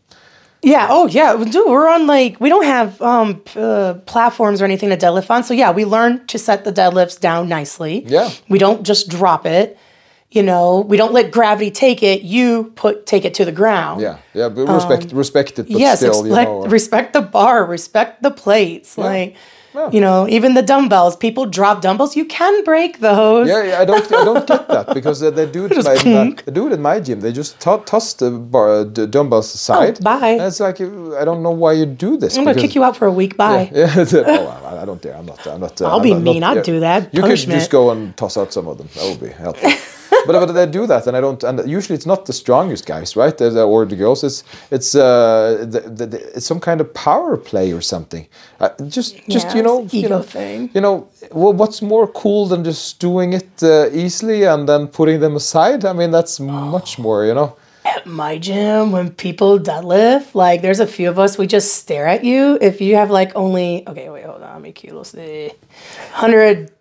Yeah. 0.64 0.88
Oh, 0.90 1.08
yeah. 1.08 1.36
Dude, 1.36 1.68
we're 1.68 1.90
on 1.90 2.06
like 2.08 2.40
we 2.40 2.50
don't 2.50 2.66
have 2.66 3.02
um 3.02 3.42
uh, 3.56 3.96
platforms 4.06 4.62
or 4.62 4.66
anything 4.66 4.90
to 4.90 4.98
deadlift 4.98 5.30
on. 5.32 5.44
So 5.44 5.54
yeah, 5.54 5.72
we 5.72 5.86
learn 5.86 6.26
to 6.28 6.38
set 6.38 6.64
the 6.64 6.72
deadlifts 6.72 7.20
down 7.20 7.50
nicely. 7.50 8.04
Yeah. 8.06 8.30
We 8.48 8.60
don't 8.60 8.84
just 8.84 9.10
drop 9.10 9.46
it. 9.46 9.78
You 10.30 10.44
know, 10.44 10.80
we 10.80 10.96
don't 10.96 11.12
let 11.12 11.30
gravity 11.32 11.72
take 11.72 12.04
it. 12.04 12.22
You 12.22 12.72
put 12.76 13.06
take 13.06 13.26
it 13.26 13.34
to 13.34 13.44
the 13.46 13.52
ground. 13.52 14.00
yeah, 14.02 14.20
yeah, 14.34 14.48
but 14.50 14.66
respect 14.68 15.12
respect 15.12 15.60
it, 15.60 15.68
but 15.68 15.76
Um, 15.76 15.80
yes. 15.82 15.98
still, 16.00 16.26
you 16.26 16.34
know. 16.34 16.66
respect 16.68 17.14
the 17.14 17.22
bar. 17.22 17.66
Respect 17.66 18.22
the 18.24 18.32
plates. 18.32 18.98
Like. 18.98 19.36
Yeah. 19.74 19.90
You 19.92 20.02
know, 20.02 20.28
even 20.28 20.54
the 20.54 20.62
dumbbells. 20.62 21.16
People 21.16 21.46
drop 21.46 21.82
dumbbells. 21.82 22.16
You 22.16 22.26
can 22.26 22.64
break 22.64 23.00
those. 23.00 23.48
Yeah, 23.48 23.64
yeah, 23.64 23.80
I 23.80 23.86
don't, 23.86 24.06
I 24.12 24.26
don't 24.26 24.46
get 24.46 24.68
that 24.68 24.94
because 24.94 25.24
uh, 25.24 25.32
they 25.32 25.46
do 25.50 25.66
it. 25.66 25.72
Just 25.72 25.88
My, 26.06 26.36
they 26.46 26.52
do 26.52 26.68
it 26.68 26.74
in 26.74 26.82
my 26.82 27.00
gym. 27.00 27.22
They 27.22 27.32
just 27.32 27.60
to- 27.62 27.82
toss 27.86 28.14
the, 28.16 28.32
bar, 28.32 28.84
the 28.84 29.08
dumbbells 29.08 29.54
aside. 29.54 29.98
Oh, 30.00 30.04
bye. 30.04 30.28
And 30.32 30.42
it's 30.42 30.60
like 30.60 30.82
I 30.82 31.24
don't 31.24 31.42
know 31.42 31.52
why 31.52 31.74
you 31.74 31.86
do 31.86 32.18
this. 32.18 32.38
I'm 32.38 32.44
gonna 32.44 32.60
kick 32.60 32.76
you 32.76 32.84
out 32.84 32.98
for 32.98 33.06
a 33.08 33.12
week. 33.12 33.38
Bye. 33.38 33.72
Yeah, 33.74 33.86
uh, 33.96 34.06
oh, 34.14 34.78
I, 34.82 34.86
don't 34.86 35.02
dare. 35.02 35.16
I'm 35.16 35.26
not. 35.26 35.46
I'm 35.48 35.62
not. 35.62 35.82
Uh, 35.82 35.86
I'll 35.88 35.98
I'm 35.98 36.04
be 36.04 36.14
not- 36.14 36.22
mean. 36.22 36.40
not- 36.42 36.58
I'd 36.58 36.64
do 36.66 36.80
that. 36.82 37.14
You 37.14 37.22
could 37.22 37.38
just 37.38 37.72
go 37.72 37.92
and 37.92 38.16
toss 38.18 38.36
out 38.38 38.52
some 38.52 38.68
of 38.68 38.78
them. 38.78 38.90
That 38.96 39.10
would 39.10 39.22
be 39.22 39.34
helpful 39.34 39.72
but 40.26 40.34
but 40.34 40.52
they 40.54 40.66
do 40.66 40.86
that, 40.88 41.08
and 41.08 41.16
I 41.18 41.22
don't. 41.22 41.44
And 41.44 41.70
usually 41.70 41.96
it's 41.96 42.06
not 42.06 42.26
the 42.26 42.34
strongest 42.34 42.86
guys, 42.86 43.16
right, 43.16 43.40
or 43.42 43.86
the 43.86 43.96
girls. 43.96 44.24
It's 44.24 44.44
it's 44.70 44.96
uh, 44.96 45.66
the, 45.70 45.82
the, 45.82 46.06
the, 46.06 46.38
it's 46.38 46.46
some 46.46 46.60
kind 46.60 46.82
of 46.82 46.94
power 46.94 47.38
play 47.38 47.72
or 47.72 47.82
something. 47.82 48.28
Uh, 48.60 48.70
just 48.88 49.16
just 49.28 49.48
yeah, 49.48 49.56
you 49.56 49.64
know 49.64 49.88
you 49.92 50.10
know 50.10 50.22
thing. 50.22 50.70
you 50.74 50.82
know 50.82 51.08
well, 51.32 51.54
what's 51.54 51.82
more 51.82 52.08
cool 52.08 52.48
than 52.48 52.64
just 52.64 53.00
doing 53.00 53.34
it 53.34 53.64
uh, 53.64 53.90
easily 53.92 54.44
and 54.44 54.68
then 54.68 54.88
putting 54.88 55.20
them 55.20 55.36
aside? 55.36 55.86
I 55.86 55.94
mean, 55.94 56.12
that's 56.12 56.40
oh. 56.40 56.44
much 56.44 57.00
more, 57.00 57.26
you 57.26 57.34
know 57.34 57.56
at 57.84 58.06
my 58.06 58.38
gym 58.38 58.92
when 58.92 59.10
people 59.10 59.58
deadlift, 59.60 60.36
like 60.36 60.62
there's 60.62 60.80
a 60.80 60.86
few 60.88 61.10
of 61.10 61.18
us, 61.18 61.38
we 61.38 61.48
just 61.48 61.76
stare 61.78 62.08
at 62.08 62.24
you. 62.24 62.58
If 62.62 62.80
you 62.80 62.96
have 62.96 63.10
like 63.10 63.36
only 63.36 63.84
okay, 63.88 64.10
wait, 64.10 64.26
hold 64.26 64.44
on, 64.44 64.54
let 64.54 64.62
me 64.62 64.72
cue 64.72 64.94
100 64.94 66.72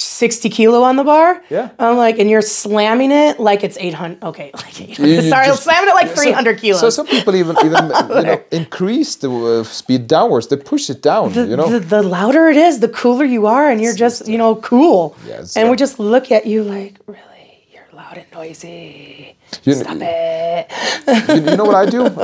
60 0.00 0.48
kilo 0.48 0.82
on 0.82 0.96
the 0.96 1.04
bar. 1.04 1.42
Yeah. 1.50 1.70
I'm 1.78 1.96
like, 1.96 2.18
and 2.18 2.30
you're 2.30 2.42
slamming 2.42 3.10
it 3.10 3.38
like 3.38 3.62
it's 3.62 3.76
800. 3.78 4.22
Okay. 4.22 4.50
Like 4.60 4.80
800. 4.80 5.28
Sorry, 5.28 5.46
just, 5.46 5.64
slamming 5.64 5.88
it 5.88 5.94
like 5.94 6.10
300 6.10 6.56
so, 6.56 6.60
kilos. 6.60 6.80
So 6.80 6.90
some 6.90 7.06
people 7.06 7.34
even, 7.34 7.56
even 7.64 7.84
you 8.08 8.22
know, 8.22 8.42
increase 8.50 9.16
the 9.16 9.30
uh, 9.30 9.64
speed 9.64 10.06
downwards. 10.06 10.48
They 10.48 10.56
push 10.56 10.90
it 10.90 11.02
down, 11.02 11.32
the, 11.32 11.46
you 11.46 11.56
know. 11.56 11.68
The, 11.68 11.80
the, 11.80 12.02
louder 12.02 12.48
it 12.48 12.56
is, 12.56 12.80
the 12.80 12.88
cooler 12.88 13.24
you 13.24 13.46
are. 13.46 13.70
And 13.70 13.80
you're 13.80 13.94
just, 13.94 14.28
you 14.28 14.38
know, 14.38 14.56
cool. 14.56 15.16
Yes, 15.26 15.56
and 15.56 15.66
yeah. 15.66 15.70
we 15.70 15.76
just 15.76 15.98
look 15.98 16.30
at 16.30 16.46
you 16.46 16.62
like, 16.62 16.98
really? 17.06 17.64
You're 17.72 17.88
loud 17.92 18.18
and 18.18 18.26
noisy. 18.32 19.36
You- 19.64 19.74
Stop 19.74 19.96
it. 20.00 20.66
you, 21.28 21.50
you 21.50 21.56
know 21.56 21.64
what 21.64 21.74
I 21.74 21.86
do? 21.90 22.06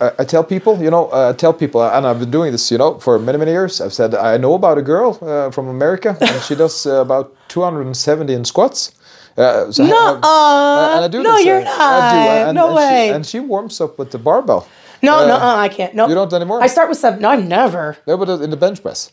I, 0.00 0.06
I, 0.06 0.12
I 0.20 0.24
tell 0.24 0.44
people, 0.44 0.80
you 0.82 0.90
know, 0.90 1.06
uh, 1.12 1.30
I 1.30 1.36
tell 1.36 1.52
people, 1.52 1.82
and 1.82 2.06
I've 2.06 2.18
been 2.20 2.30
doing 2.30 2.52
this, 2.52 2.70
you 2.70 2.78
know, 2.78 2.98
for 2.98 3.18
many, 3.18 3.38
many 3.38 3.50
years. 3.52 3.80
I've 3.80 3.92
said 3.92 4.14
I 4.14 4.36
know 4.38 4.54
about 4.54 4.78
a 4.78 4.82
girl 4.82 5.18
uh, 5.22 5.50
from 5.50 5.68
America, 5.68 6.16
and 6.20 6.42
she 6.42 6.54
does 6.54 6.86
uh, 6.86 7.00
about 7.02 7.34
270 7.48 8.32
in 8.34 8.44
squats. 8.44 8.92
Uh, 9.36 9.70
so 9.72 9.84
Nuh-uh. 9.84 10.20
uh, 10.22 10.94
and 10.96 11.04
I 11.04 11.08
do 11.08 11.22
No, 11.22 11.36
this, 11.36 11.44
you're 11.46 11.58
uh, 11.60 11.66
I 11.66 12.10
do, 12.12 12.16
not. 12.16 12.48
and, 12.48 12.54
No 12.54 12.66
and 12.68 12.76
way. 12.76 13.06
She, 13.08 13.14
and 13.14 13.26
she 13.26 13.40
warms 13.40 13.80
up 13.80 13.98
with 13.98 14.10
the 14.12 14.18
barbell. 14.18 14.66
No, 15.02 15.18
Uh, 15.18 15.26
no, 15.26 15.36
I 15.36 15.68
can't. 15.68 15.94
No, 15.94 16.08
you 16.08 16.14
don't 16.14 16.32
anymore? 16.32 16.62
I 16.62 16.66
start 16.68 16.88
with 16.88 16.98
seven. 16.98 17.20
No, 17.20 17.30
I've 17.30 17.44
never. 17.44 17.96
No, 18.06 18.16
but 18.16 18.28
in 18.42 18.50
the 18.50 18.56
bench 18.56 18.80
press. 18.82 19.10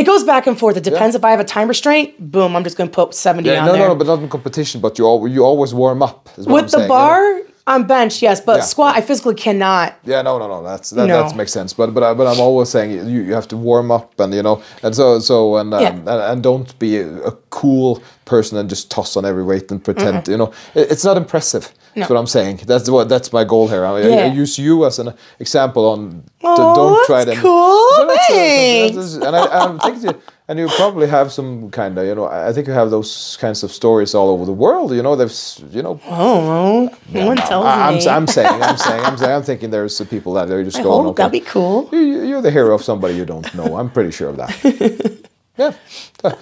It 0.00 0.06
goes 0.06 0.24
back 0.24 0.46
and 0.46 0.58
forth. 0.58 0.76
It 0.78 0.84
depends 0.84 1.14
if 1.14 1.22
I 1.24 1.30
have 1.30 1.40
a 1.40 1.44
time 1.44 1.68
restraint. 1.68 2.08
Boom, 2.32 2.56
I'm 2.56 2.64
just 2.64 2.76
going 2.78 2.88
to 2.88 2.94
put 2.94 3.14
70 3.14 3.46
Yeah, 3.48 3.60
on 3.60 3.66
no, 3.66 3.72
there. 3.72 3.82
no, 3.82 3.88
no, 3.88 3.94
but 3.96 4.06
not 4.06 4.18
in 4.20 4.28
competition. 4.30 4.80
But 4.80 4.98
you 4.98 5.06
al- 5.06 5.28
you 5.28 5.44
always 5.44 5.74
warm 5.74 6.02
up. 6.02 6.28
What 6.36 6.46
I'm 6.46 6.52
With 6.54 6.64
the 6.64 6.70
saying, 6.70 6.82
you 6.84 6.88
know? 6.88 6.94
bar 6.94 7.40
on 7.66 7.86
bench, 7.86 8.22
yes, 8.22 8.40
but 8.40 8.56
Yeah. 8.56 8.62
squat, 8.72 8.96
I 8.96 9.02
physically 9.02 9.34
cannot. 9.34 9.88
Yeah, 10.04 10.22
no, 10.22 10.38
no, 10.38 10.48
no. 10.48 10.62
That's 10.62 10.88
that, 10.90 11.06
No. 11.06 11.22
that 11.22 11.36
makes 11.36 11.52
sense. 11.52 11.74
But 11.74 11.92
but 11.94 12.02
I- 12.02 12.14
but 12.14 12.26
I'm 12.26 12.40
always 12.40 12.70
saying 12.70 12.90
you, 12.92 13.20
you 13.28 13.34
have 13.34 13.48
to 13.48 13.56
warm 13.58 13.90
up 13.90 14.18
and 14.18 14.32
you 14.32 14.42
know 14.42 14.56
and 14.82 14.92
so 14.96 15.18
so 15.18 15.56
and 15.58 15.74
um, 15.74 15.82
Yeah. 15.82 15.90
and, 15.90 16.08
and 16.30 16.42
don't 16.42 16.70
be 16.78 16.96
a, 16.96 17.06
a 17.30 17.32
cool 17.50 18.02
person 18.34 18.54
and 18.58 18.68
just 18.74 18.84
toss 18.96 19.16
on 19.18 19.24
every 19.30 19.44
weight 19.50 19.66
and 19.72 19.78
pretend 19.88 20.28
you 20.32 20.36
know 20.40 20.50
it, 20.78 20.86
it's 20.92 21.04
not 21.08 21.16
impressive. 21.24 21.64
No. 21.66 22.00
That's 22.00 22.10
what 22.10 22.18
I'm 22.22 22.32
saying. 22.38 22.56
That's 22.70 22.88
what 22.94 23.08
that's 23.08 23.30
my 23.38 23.44
goal 23.52 23.66
here. 23.72 23.84
I, 23.84 23.90
I- 23.90 24.24
I 24.26 24.26
use 24.42 24.54
you 24.66 24.74
as 24.88 24.98
an 25.02 25.08
example 25.44 25.82
on. 25.92 26.00
Oh, 26.42 26.56
to, 26.56 26.62
don't 26.80 26.98
try 27.10 27.22
to. 27.24 27.34
cool. 27.46 27.90
So 27.96 28.06
that's, 28.06 28.28
that's- 28.96 29.14
and 29.26 29.34
I, 29.36 29.42
I 29.86 29.90
think 29.90 29.96
you, 30.04 30.12
and 30.48 30.58
you 30.58 30.66
probably 30.82 31.06
have 31.16 31.28
some 31.38 31.70
kind 31.70 31.98
of 31.98 32.02
you 32.06 32.14
know 32.14 32.26
I 32.48 32.52
think 32.54 32.66
you 32.68 32.74
have 32.82 32.90
those 32.96 33.36
kinds 33.40 33.62
of 33.64 33.70
stories 33.72 34.14
all 34.14 34.28
over 34.34 34.44
the 34.52 34.56
world. 34.64 34.88
You 34.94 35.02
know, 35.02 35.16
there's 35.16 35.62
you 35.76 35.82
know 35.82 35.98
Oh, 36.06 36.88
no 37.12 37.26
one 37.26 37.36
tells 37.50 37.66
I, 37.66 37.88
I'm, 37.88 37.94
me. 37.98 38.08
I'm 38.16 38.26
saying, 38.36 38.62
I'm 38.62 38.76
saying, 38.86 39.04
I'm 39.08 39.16
saying, 39.18 39.32
I'm 39.36 39.42
thinking 39.50 39.70
there's 39.70 40.00
people 40.14 40.32
that 40.34 40.48
are 40.50 40.64
just 40.64 40.78
I 40.78 40.82
going. 40.84 41.04
hope 41.06 41.12
okay, 41.14 41.22
that'd 41.22 41.32
be 41.32 41.46
cool. 41.54 41.88
you, 41.92 41.98
you- 41.98 42.24
you're 42.30 42.42
the 42.42 42.50
hero 42.58 42.74
of 42.74 42.82
somebody 42.84 43.14
you 43.20 43.26
don't 43.26 43.52
know. 43.58 43.76
I'm 43.78 43.90
pretty 43.90 44.12
sure 44.12 44.28
of 44.30 44.36
that. 44.36 44.52
yeah. 45.60 45.72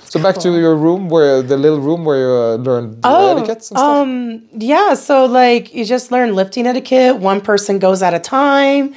So 0.04 0.20
back 0.20 0.36
to 0.38 0.50
your 0.58 0.76
room, 0.76 1.08
where 1.08 1.42
the 1.42 1.56
little 1.56 1.80
room 1.80 2.04
where 2.04 2.18
you 2.18 2.28
uh, 2.28 2.56
learned 2.56 3.00
Oh, 3.04 3.36
etiquettes 3.36 3.70
and 3.70 3.78
stuff. 3.78 3.96
um, 4.02 4.42
yeah. 4.52 4.94
So 4.94 5.26
like, 5.26 5.74
you 5.74 5.84
just 5.84 6.10
learn 6.12 6.34
lifting 6.34 6.66
etiquette. 6.66 7.16
One 7.18 7.40
person 7.40 7.78
goes 7.78 8.02
at 8.02 8.14
a 8.14 8.18
time. 8.20 8.94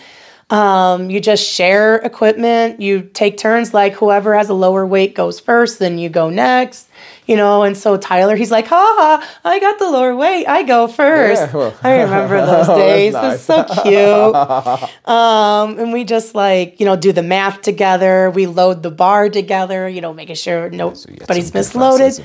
Um, 0.50 1.10
you 1.10 1.20
just 1.22 1.44
share 1.48 1.98
equipment. 1.98 2.82
You 2.82 3.04
take 3.14 3.38
turns. 3.38 3.74
Like 3.74 3.94
whoever 3.94 4.36
has 4.36 4.50
a 4.50 4.54
lower 4.54 4.86
weight 4.86 5.16
goes 5.16 5.40
first, 5.40 5.80
then 5.80 5.98
you 5.98 6.10
go 6.10 6.30
next. 6.30 6.90
You 7.32 7.38
know, 7.38 7.64
and 7.64 7.78
so 7.78 7.96
Tyler, 7.96 8.36
he's 8.36 8.52
like, 8.52 8.68
"Ha 8.68 8.76
ha! 9.00 9.40
I 9.46 9.60
got 9.62 9.80
the 9.80 9.90
lower 9.90 10.14
weight. 10.14 10.46
I 10.48 10.64
go 10.64 10.88
first. 10.88 11.42
Yeah, 11.42 11.56
well. 11.56 11.74
I 11.82 12.02
remember 12.02 12.46
those 12.46 12.68
Oh, 12.68 12.78
days. 12.78 13.14
nice. 13.14 13.36
It's 13.36 13.44
so 13.44 13.64
cute. 13.84 14.36
um, 15.08 15.80
and 15.80 15.94
we 15.94 16.04
just 16.04 16.36
like 16.36 16.80
you 16.82 16.86
know 16.86 16.98
do 16.98 17.14
the 17.14 17.24
math 17.24 17.62
together. 17.62 18.30
We 18.32 18.48
load 18.48 18.84
the 18.84 18.92
bar 18.92 19.30
together. 19.30 19.88
You 19.88 20.02
know, 20.02 20.14
making 20.14 20.36
sure 20.36 20.70
nobody's 20.70 21.52
misloaded 21.52 22.22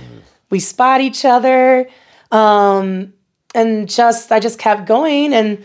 we 0.50 0.60
spot 0.60 1.00
each 1.00 1.24
other 1.24 1.88
um 2.30 3.12
and 3.54 3.88
just 3.88 4.30
i 4.30 4.38
just 4.38 4.58
kept 4.60 4.86
going 4.86 5.32
and 5.32 5.64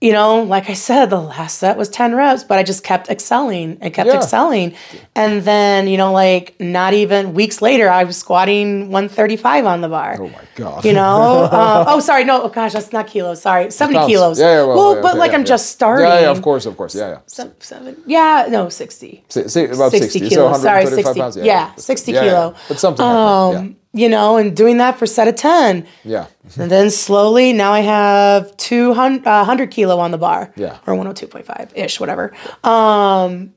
you 0.00 0.12
know 0.12 0.42
like 0.42 0.70
i 0.70 0.72
said 0.72 1.06
the 1.10 1.20
last 1.20 1.58
set 1.58 1.76
was 1.76 1.88
10 1.90 2.14
reps 2.14 2.42
but 2.42 2.56
i 2.58 2.62
just 2.62 2.82
kept 2.82 3.10
excelling 3.10 3.76
i 3.82 3.90
kept 3.90 4.08
Yeah. 4.08 4.16
excelling 4.16 4.74
and 5.14 5.42
then 5.42 5.88
you 5.88 5.98
know 5.98 6.12
like 6.12 6.54
not 6.58 6.94
even 6.94 7.34
weeks 7.34 7.60
later 7.60 7.88
i 7.90 8.04
was 8.04 8.16
squatting 8.16 8.90
135 8.90 9.66
on 9.66 9.80
the 9.82 9.88
bar 9.88 10.16
Oh 10.18 10.28
my 10.28 10.44
god. 10.54 10.84
you 10.86 10.94
know 10.94 11.44
um, 11.52 11.84
oh 11.88 12.00
sorry 12.00 12.24
no 12.24 12.42
oh 12.44 12.48
gosh 12.48 12.72
that's 12.72 12.92
not 12.94 13.08
kilos 13.08 13.42
sorry 13.42 13.70
70 13.70 13.98
Pounds. 13.98 14.08
kilos 14.10 14.38
Yeah, 14.40 14.52
yeah, 14.60 14.64
well, 14.64 14.94
yeah, 14.96 15.02
but 15.02 15.10
okay, 15.12 15.18
like 15.18 15.34
i'm 15.34 15.44
just 15.44 15.66
starting 15.70 16.06
Yeah, 16.06 16.20
yeah, 16.20 16.30
of 16.30 16.40
course, 16.40 16.64
of 16.64 16.76
course, 16.78 16.94
yeah, 16.94 17.08
yeah. 17.10 17.18
Seven, 17.26 17.52
seven, 17.60 17.96
yeah, 18.06 18.46
no, 18.48 18.68
60. 18.70 19.24
Si- 19.28 19.48
si- 19.48 19.64
about 19.66 19.90
60, 19.92 20.08
60 20.18 20.30
so 20.30 20.48
kilos. 20.48 20.62
Sorry, 20.62 20.86
60. 20.86 21.20
pounds. 21.20 21.36
Yeah, 21.36 21.74
60 21.76 22.12
Yeah, 22.12 22.16
yeah. 22.16 22.24
kilo. 22.30 22.54
But 22.68 22.78
something 22.80 23.04
like 23.04 23.54
that, 23.54 23.60
Um, 23.60 23.76
you 23.92 24.08
know, 24.08 24.36
and 24.36 24.56
doing 24.56 24.76
that 24.78 24.98
for 24.98 25.06
set 25.06 25.28
of 25.28 25.34
10. 25.34 25.86
yeah. 26.04 26.26
And 26.56 26.70
then 26.70 26.90
slowly, 26.90 27.52
now 27.52 27.72
I 27.72 27.80
have 27.80 28.56
200 28.56 29.26
uh, 29.26 29.38
100 29.44 29.70
kilo 29.70 29.98
on 29.98 30.10
the 30.10 30.18
bar. 30.18 30.52
Yeah. 30.56 30.78
Or 30.86 30.94
102.5 30.94 31.72
ish, 31.76 32.00
whatever. 32.00 32.32
Um, 32.64 33.54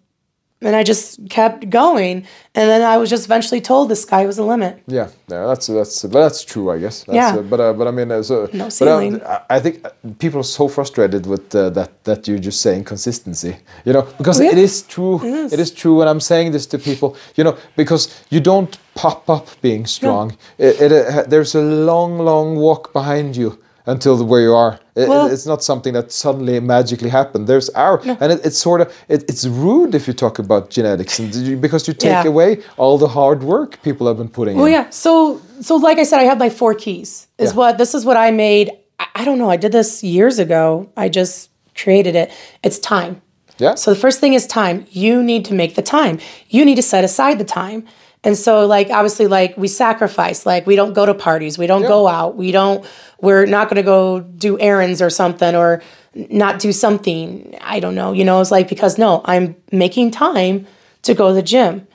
and 0.65 0.75
I 0.75 0.83
just 0.83 1.19
kept 1.29 1.69
going. 1.69 2.25
And 2.55 2.69
then 2.69 2.81
I 2.83 2.97
was 2.97 3.09
just 3.09 3.25
eventually 3.25 3.61
told 3.61 3.89
the 3.89 3.95
sky 3.95 4.25
was 4.27 4.35
the 4.37 4.43
limit. 4.45 4.73
Yeah, 4.87 5.07
yeah, 5.27 5.47
that's 5.47 5.67
that's 5.67 6.01
that's 6.03 6.43
true, 6.45 6.69
I 6.75 6.77
guess. 6.79 7.03
That's, 7.03 7.15
Yeah. 7.15 7.39
uh, 7.39 7.41
but 7.41 7.59
uh, 7.59 7.73
but 7.73 7.87
I 7.87 7.91
mean, 7.91 8.11
uh, 8.11 8.21
so 8.23 8.47
No 8.53 8.69
ceiling. 8.69 9.21
uh, 9.21 9.39
I 9.49 9.59
think 9.59 9.75
uh, 9.85 9.89
people 10.19 10.39
are 10.39 10.43
so 10.59 10.67
frustrated 10.67 11.25
with 11.25 11.55
uh, 11.55 11.69
that 11.71 11.89
that 12.03 12.27
you're 12.27 12.43
just 12.45 12.61
saying 12.61 12.83
consistency, 12.85 13.55
you 13.85 13.93
know, 13.93 14.05
because 14.17 14.39
Yeah. 14.43 14.51
it 14.51 14.57
is 14.57 14.83
true. 14.83 15.19
It 15.51 15.59
is 15.59 15.71
true, 15.71 16.01
and 16.01 16.09
I'm 16.09 16.19
saying 16.21 16.51
this 16.53 16.67
to 16.67 16.77
people, 16.77 17.15
you 17.37 17.43
know, 17.43 17.55
because 17.75 18.09
you 18.29 18.39
don't 18.39 18.77
pop 18.95 19.29
up 19.29 19.47
being 19.61 19.87
strong. 19.87 20.31
It, 20.57 20.79
it, 20.81 20.91
uh, 20.91 21.23
there's 21.27 21.55
a 21.55 21.61
long, 21.61 22.19
long 22.19 22.55
walk 22.55 22.93
behind 22.93 23.35
you 23.35 23.57
until 23.85 24.15
the, 24.17 24.23
where 24.23 24.41
you 24.41 24.53
are. 24.53 24.79
It- 24.95 25.09
Well- 25.09 25.27
it's 25.27 25.45
not 25.45 25.63
something 25.63 25.93
that 25.93 26.11
suddenly 26.11 26.59
magically 26.59 27.09
happened. 27.09 27.47
There's 27.47 27.69
our, 27.71 27.99
and 28.21 28.31
it, 28.33 28.45
it's 28.45 28.57
sort 28.57 28.81
of 28.81 28.87
it, 29.09 29.23
it's 29.29 29.45
rude 29.45 29.93
if 29.95 30.07
you 30.07 30.13
talk 30.13 30.39
about 30.39 30.69
genetics, 30.69 31.19
and 31.19 31.61
because 31.61 31.87
you 31.87 31.93
take 31.93 32.11
Yeah. 32.23 32.27
away 32.33 32.49
all 32.77 32.97
the 32.97 33.07
hard 33.07 33.43
work 33.43 33.81
people 33.83 34.07
have 34.07 34.17
been 34.17 34.29
putting 34.29 34.55
Well, 34.57 34.67
in. 34.67 34.73
yeah. 34.73 34.89
So, 34.89 35.41
so 35.61 35.75
like 35.75 35.97
I 35.99 36.03
said, 36.03 36.19
I 36.19 36.23
have 36.23 36.37
my 36.39 36.49
four 36.49 36.73
keys. 36.73 37.27
Is 37.37 37.51
Yeah. 37.51 37.57
what 37.57 37.77
this 37.77 37.93
is 37.95 38.05
what 38.05 38.17
I 38.17 38.31
made. 38.31 38.71
I, 38.99 39.05
I 39.15 39.25
don't 39.25 39.37
know. 39.37 39.49
I 39.49 39.57
did 39.57 39.71
this 39.71 40.03
years 40.03 40.39
ago. 40.39 40.87
I 40.95 41.09
just 41.09 41.49
created 41.75 42.15
it. 42.15 42.31
It's 42.63 42.79
time. 42.79 43.21
Yeah. 43.57 43.75
So 43.75 43.93
the 43.93 43.99
first 43.99 44.19
thing 44.19 44.33
is 44.33 44.47
time. 44.47 44.85
You 44.91 45.21
need 45.23 45.45
to 45.45 45.53
make 45.53 45.73
the 45.75 45.81
time. 45.81 46.19
You 46.49 46.63
need 46.65 46.75
to 46.75 46.81
set 46.93 47.03
aside 47.03 47.37
the 47.39 47.45
time. 47.45 47.85
And 48.23 48.37
so 48.37 48.65
like 48.65 48.89
obviously 48.89 49.27
like 49.27 49.57
we 49.57 49.67
sacrifice. 49.67 50.45
Like 50.45 50.65
we 50.65 50.75
don't 50.75 50.93
go 50.93 51.05
to 51.05 51.13
parties. 51.13 51.57
We 51.57 51.67
don't 51.67 51.83
go 51.83 52.07
out. 52.07 52.35
We 52.37 52.51
don't 52.51 52.85
we're 53.21 53.45
not 53.45 53.69
going 53.69 53.77
to 53.77 53.83
go 53.83 54.19
do 54.21 54.59
errands 54.59 55.01
or 55.01 55.09
something 55.09 55.55
or 55.55 55.81
not 56.13 56.59
do 56.59 56.71
something. 56.71 57.57
I 57.61 57.79
don't 57.79 57.95
know. 57.95 58.13
You 58.13 58.25
know, 58.25 58.39
it's 58.41 58.51
like 58.51 58.69
because 58.69 58.97
no, 58.97 59.21
I'm 59.25 59.55
making 59.71 60.11
time 60.11 60.67
to 61.03 61.13
go 61.13 61.29
to 61.29 61.33
the 61.33 61.41
gym. 61.41 61.87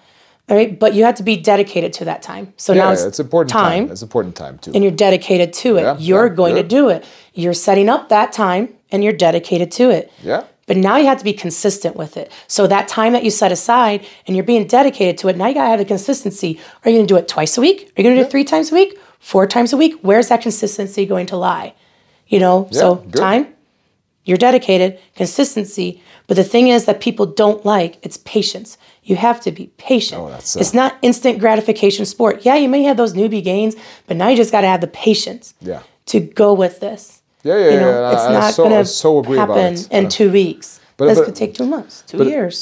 All 0.49 0.57
right? 0.57 0.79
But 0.79 0.95
you 0.95 1.05
have 1.05 1.17
to 1.17 1.23
be 1.23 1.37
dedicated 1.37 1.93
to 1.95 2.07
that 2.07 2.23
time. 2.23 2.55
So 2.57 2.73
now 2.73 2.93
it's, 2.93 3.03
it's 3.05 3.21
important 3.21 3.51
time. 3.51 3.85
time 3.85 3.93
It's 3.93 4.03
important 4.03 4.35
time 4.35 4.59
too. 4.59 4.73
and 4.75 4.83
you're 4.83 4.93
dedicated 4.93 5.53
to 5.55 5.77
it. 5.77 5.83
Yeah, 5.83 5.97
you're 5.99 6.29
yeah, 6.29 6.35
going 6.35 6.55
good. 6.55 6.63
to 6.63 6.69
do 6.69 6.89
it. 6.89 7.05
You're 7.35 7.55
setting 7.55 7.89
up 7.89 8.09
that 8.09 8.33
time 8.33 8.75
and 8.91 9.05
you're 9.05 9.13
dedicated 9.13 9.71
to 9.73 9.91
it. 9.91 10.13
yeah. 10.23 10.45
But 10.69 10.77
now 10.77 10.97
you 10.99 11.07
have 11.07 11.19
to 11.19 11.25
be 11.25 11.33
consistent 11.33 11.97
with 11.97 12.17
it. 12.17 12.31
So 12.47 12.69
that 12.69 12.87
time 12.87 13.15
that 13.15 13.25
you 13.25 13.31
set 13.31 13.51
aside 13.51 14.07
and 14.27 14.37
you're 14.37 14.45
being 14.45 14.67
dedicated 14.69 15.19
to 15.19 15.29
it, 15.29 15.37
now 15.37 15.49
you 15.49 15.55
gotta 15.55 15.71
have 15.71 15.79
the 15.81 15.85
consistency. 15.85 16.61
Are 16.85 16.91
you 16.91 16.99
gonna 16.99 17.09
do 17.09 17.17
it 17.17 17.27
twice 17.27 17.59
a 17.59 17.61
week? 17.61 17.81
Are 17.97 18.01
you 18.03 18.05
gonna 18.05 18.17
do 18.17 18.23
it 18.23 18.31
three 18.31 18.45
times 18.45 18.71
a 18.71 18.75
week? 18.75 18.97
Four 19.19 19.47
times 19.49 19.73
a 19.73 19.77
week? 19.77 19.95
Where's 20.03 20.29
that 20.29 20.43
consistency 20.43 21.07
going 21.07 21.27
to 21.27 21.37
lie? 21.37 21.75
You 22.29 22.39
know, 22.39 22.69
so 22.71 22.97
good. 22.97 23.15
time, 23.19 23.55
you're 24.25 24.37
dedicated, 24.37 25.01
consistency. 25.17 26.03
But 26.27 26.37
the 26.37 26.45
thing 26.45 26.69
is 26.69 26.85
that 26.85 27.01
people 27.01 27.25
don't 27.25 27.65
like 27.65 27.99
it's 28.03 28.19
patience. 28.19 28.77
You 29.03 29.17
have 29.17 29.41
to 29.41 29.51
be 29.51 29.69
patient. 29.79 30.21
Oh, 30.21 30.29
that's, 30.29 30.55
uh, 30.55 30.61
it's 30.61 30.75
not 30.75 30.97
instant 31.01 31.39
gratification 31.39 32.05
sport. 32.05 32.45
Yeah, 32.45 32.57
you 32.57 32.69
may 32.69 32.83
have 32.83 32.99
those 32.99 33.15
newbie 33.15 33.43
gains, 33.43 33.75
but 34.07 34.19
now 34.19 34.29
you 34.29 34.37
just 34.37 34.53
gotta 34.53 34.67
have 34.67 34.83
the 34.83 34.87
patience 34.87 35.55
Yeah. 35.63 35.81
to 36.07 36.21
go 36.21 36.53
with 36.53 36.81
this. 36.81 37.18
Yeah, 37.49 37.59
yeah, 37.59 37.71
You 37.75 37.81
know, 37.81 37.91
yeah. 38.01 38.13
it's 38.13 38.23
I, 38.23 38.29
I 38.29 38.33
not 38.41 38.55
so, 38.55 38.63
gonna 38.65 38.85
so 38.85 39.19
agree 39.21 39.39
happen 39.39 39.55
about 39.57 39.73
it. 39.73 39.89
in 39.91 40.05
Uh, 40.07 40.11
two 40.19 40.31
weeks. 40.31 40.81
but- 40.99 41.07
this 41.09 41.19
but- 41.19 41.25
could 41.27 41.37
take 41.43 41.53
two 41.55 41.67
months, 41.67 42.03
two 42.07 42.19
but- 42.19 42.27
years. 42.27 42.57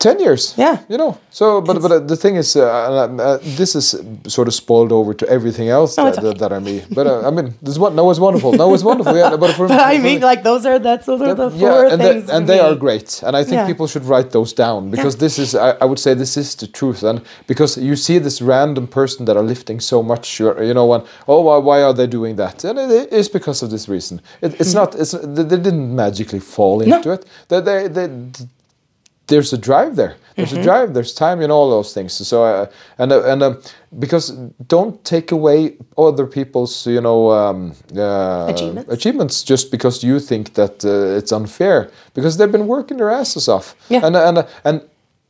10 0.00 0.18
years 0.20 0.54
Yeah. 0.56 0.76
you 0.88 0.96
know 0.98 1.12
so 1.30 1.60
but 1.60 1.76
but 1.82 1.92
uh, 1.92 1.98
the 2.12 2.16
thing 2.16 2.36
is 2.36 2.56
uh, 2.56 2.62
uh, 2.62 3.22
uh, 3.22 3.38
this 3.60 3.74
is 3.80 3.86
sort 4.36 4.48
of 4.48 4.54
spoiled 4.54 4.92
over 4.92 5.12
to 5.20 5.24
everything 5.36 5.68
else 5.68 5.92
Oh, 5.98 6.04
that, 6.04 6.08
it's 6.08 6.18
okay. 6.18 6.28
that, 6.28 6.38
that 6.42 6.52
i 6.52 6.58
mean 6.58 6.82
but 6.98 7.06
uh, 7.06 7.28
i 7.28 7.30
mean 7.30 7.48
this 7.66 7.76
one 7.84 7.92
no 7.94 8.10
it's 8.10 8.18
wonderful 8.28 8.52
no 8.62 8.72
it's 8.74 8.82
wonderful 8.92 9.14
yeah 9.22 9.36
but, 9.36 9.50
for, 9.56 9.68
But 9.74 9.80
I 9.80 9.96
for 9.98 10.02
mean, 10.06 10.18
me- 10.20 10.24
like 10.30 10.42
those 10.42 10.64
are 10.70 10.78
that's 10.88 11.04
those 11.10 11.20
are 11.28 11.34
the 11.42 11.50
four 11.50 11.60
yeah, 11.60 11.92
and, 11.92 12.00
they, 12.00 12.12
things. 12.14 12.30
and 12.34 12.42
for 12.46 12.52
they 12.52 12.60
are 12.66 12.74
great. 12.86 13.08
And 13.26 13.32
I 13.40 13.42
think 13.44 13.56
Yeah. 13.60 13.66
people 13.72 13.86
should 13.92 14.06
write 14.12 14.30
those 14.38 14.50
down 14.64 14.80
because 14.94 15.14
this 15.24 15.38
is, 15.38 15.54
I, 15.54 15.70
I 15.82 15.84
would 15.90 15.98
say, 16.04 16.14
this 16.14 16.36
is 16.42 16.48
the 16.62 16.66
truth. 16.80 17.00
And 17.10 17.18
because 17.46 17.72
you 17.88 17.94
see 18.06 18.18
this 18.28 18.40
random 18.54 18.86
person 19.00 19.20
that 19.26 19.36
are 19.36 19.46
lifting 19.54 19.80
so 19.80 20.02
much, 20.02 20.40
you 20.40 20.74
know, 20.78 20.92
and 20.94 21.02
oh, 21.28 21.40
why, 21.46 21.56
why 21.68 21.78
are 21.86 21.94
they 22.00 22.06
doing 22.18 22.36
that? 22.36 22.64
And 22.64 22.78
it 22.78 23.12
is 23.20 23.28
because 23.28 23.58
of 23.64 23.68
this 23.70 23.88
reason. 23.88 24.20
It, 24.44 24.50
it's 24.60 24.74
not. 24.80 24.94
It's 25.02 25.12
they 25.36 25.44
they 25.50 25.60
didn't 25.66 25.88
magically 26.04 26.40
fall 26.40 26.76
into 26.82 27.08
it. 27.16 27.22
They, 27.48 27.60
they, 27.68 27.88
they, 27.96 28.06
there's 29.30 29.52
a 29.52 29.58
drive 29.58 29.94
there. 29.96 30.14
There's 30.36 30.52
Mm-hmm. 30.52 30.60
a 30.60 30.70
drive. 30.70 30.94
There's 30.94 31.14
time 31.14 31.42
in 31.44 31.50
all 31.50 31.68
those 31.70 31.92
things. 31.94 32.12
So 32.28 32.36
uh, 32.44 32.66
and 32.98 33.12
uh, 33.12 33.32
and 33.32 33.42
um, 33.42 33.54
because 33.98 34.30
don't 34.68 34.94
take 35.04 35.32
away 35.32 35.76
other 35.96 36.26
people's 36.26 36.86
you 36.86 37.00
know 37.00 37.30
um, 37.30 37.72
uh, 37.96 38.46
Achievements. 38.54 38.92
achievements 38.92 39.42
just 39.50 39.70
because 39.70 40.06
you 40.08 40.20
think 40.20 40.54
that 40.54 40.84
uh, 40.84 41.18
it's 41.18 41.32
unfair 41.32 41.90
because 42.14 42.36
they've 42.36 42.52
been 42.58 42.66
working 42.68 42.96
their 42.98 43.10
asses 43.20 43.48
off. 43.48 43.74
Yeah. 43.90 44.06
And 44.06 44.16
and 44.16 44.46
and 44.64 44.80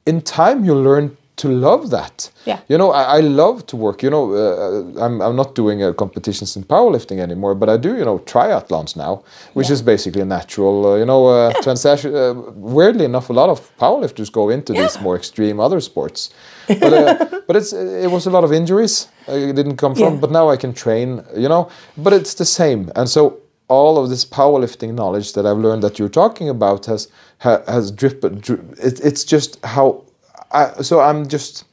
in 0.07 0.21
time 0.23 0.65
you 0.65 0.75
learn 0.75 1.17
to 1.37 1.49
love 1.49 1.89
that. 1.91 2.31
Yeah. 2.45 2.59
You 2.69 2.77
know, 2.77 2.91
I, 2.91 3.19
I 3.19 3.21
love 3.21 3.65
to 3.67 3.77
work. 3.77 4.03
You 4.03 4.11
know, 4.11 4.33
uh, 4.35 5.05
I'm 5.05 5.21
I'm 5.23 5.37
not 5.37 5.55
doing 5.55 5.83
uh, 5.83 5.93
competitions 5.95 6.57
in 6.57 6.65
powerlifting 6.65 7.19
anymore, 7.19 7.55
but 7.55 7.69
I 7.69 7.77
do 7.79 7.97
you 7.97 8.05
know 8.05 8.19
triathlons 8.19 8.97
now, 8.97 9.23
which 9.55 9.71
is 9.71 9.83
basically 9.83 10.21
a 10.23 10.25
natural. 10.27 10.87
Uh, 10.93 10.97
you 10.97 11.05
know, 11.07 11.27
uh, 11.29 11.53
transaction. 11.63 12.15
Uh, 12.15 12.35
weirdly 12.55 13.05
enough, 13.05 13.31
a 13.31 13.33
lot 13.33 13.49
of 13.49 13.61
powerlifters 13.79 14.31
go 14.31 14.51
into 14.51 14.73
these 14.73 15.01
more 15.01 15.17
extreme 15.17 15.61
other 15.61 15.81
sports, 15.81 16.31
but 16.69 16.93
uh, 16.93 17.41
but 17.47 17.57
it's 17.57 17.73
it 17.73 18.11
was 18.11 18.27
a 18.27 18.31
lot 18.31 18.45
of 18.45 18.53
injuries. 18.53 19.09
It 19.27 19.55
didn't 19.57 19.77
come 19.77 19.95
from, 19.95 20.15
Yeah. 20.15 20.21
but 20.21 20.31
now 20.31 20.51
I 20.51 20.57
can 20.57 20.73
train. 20.73 21.23
You 21.37 21.49
know, 21.49 21.69
but 21.97 22.13
it's 22.13 22.35
the 22.35 22.45
same, 22.45 22.91
and 22.97 23.09
so 23.09 23.39
all 23.69 23.97
of 23.99 24.11
this 24.11 24.25
powerlifting 24.25 24.95
knowledge 24.95 25.33
that 25.35 25.47
I've 25.47 25.59
learned 25.63 25.83
that 25.83 25.97
you're 25.99 26.09
talking 26.23 26.49
about 26.49 26.87
has 26.87 27.09
ha, 27.39 27.63
has 27.67 27.91
drip. 27.93 28.25
It, 28.25 29.01
it's 29.01 29.25
just 29.25 29.59
how. 29.65 30.05
I, 30.53 30.83
so 30.83 31.01
I'm 31.01 31.29
just, 31.29 31.65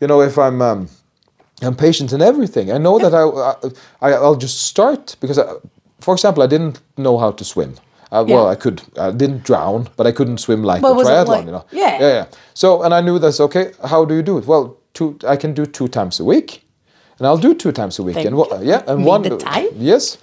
you 0.00 0.06
know, 0.06 0.20
if 0.22 0.38
I'm 0.38 0.60
um, 0.62 0.88
I'm 1.62 1.74
patient 1.74 2.12
in 2.12 2.20
everything. 2.20 2.70
I 2.70 2.78
know 2.78 2.98
that 2.98 3.14
I, 3.14 4.08
I 4.08 4.12
I'll 4.14 4.36
just 4.36 4.62
start 4.64 5.16
because, 5.20 5.38
I, 5.38 5.44
for 6.00 6.14
example, 6.14 6.42
I 6.42 6.46
didn't 6.46 6.80
know 6.96 7.16
how 7.18 7.32
to 7.32 7.44
swim. 7.44 7.74
Uh, 8.12 8.24
Well, 8.28 8.44
Yeah. 8.44 8.50
I 8.52 8.54
could. 8.56 8.82
I 8.98 9.10
didn't 9.10 9.42
drown, 9.42 9.88
but 9.96 10.06
I 10.06 10.12
couldn't 10.12 10.38
swim 10.38 10.62
like 10.62 10.82
But 10.82 10.92
a 10.92 11.04
triathlon. 11.04 11.26
like- 11.28 11.44
you 11.46 11.52
know. 11.52 11.64
yeah. 11.72 11.98
Yeah. 12.00 12.08
Yeah. 12.14 12.24
So, 12.54 12.82
and 12.82 12.92
I 12.94 13.00
knew 13.00 13.18
that's 13.18 13.40
okay. 13.40 13.72
How 13.84 14.04
do 14.04 14.14
you 14.14 14.22
do 14.22 14.38
it? 14.38 14.46
Well, 14.46 14.76
two. 14.92 15.16
I 15.26 15.36
can 15.36 15.54
do 15.54 15.64
two 15.66 15.88
times 15.88 16.20
a 16.20 16.24
week, 16.24 16.62
and 17.18 17.26
I'll 17.26 17.38
do 17.38 17.54
two 17.54 17.72
times 17.72 17.98
a 17.98 18.02
week. 18.02 18.14
Thank 18.14 18.26
and 18.26 18.66
yeah, 18.66 18.82
and 18.86 19.04
one. 19.04 19.22
the 19.22 19.36
time? 19.36 19.68
Yes. 19.76 20.18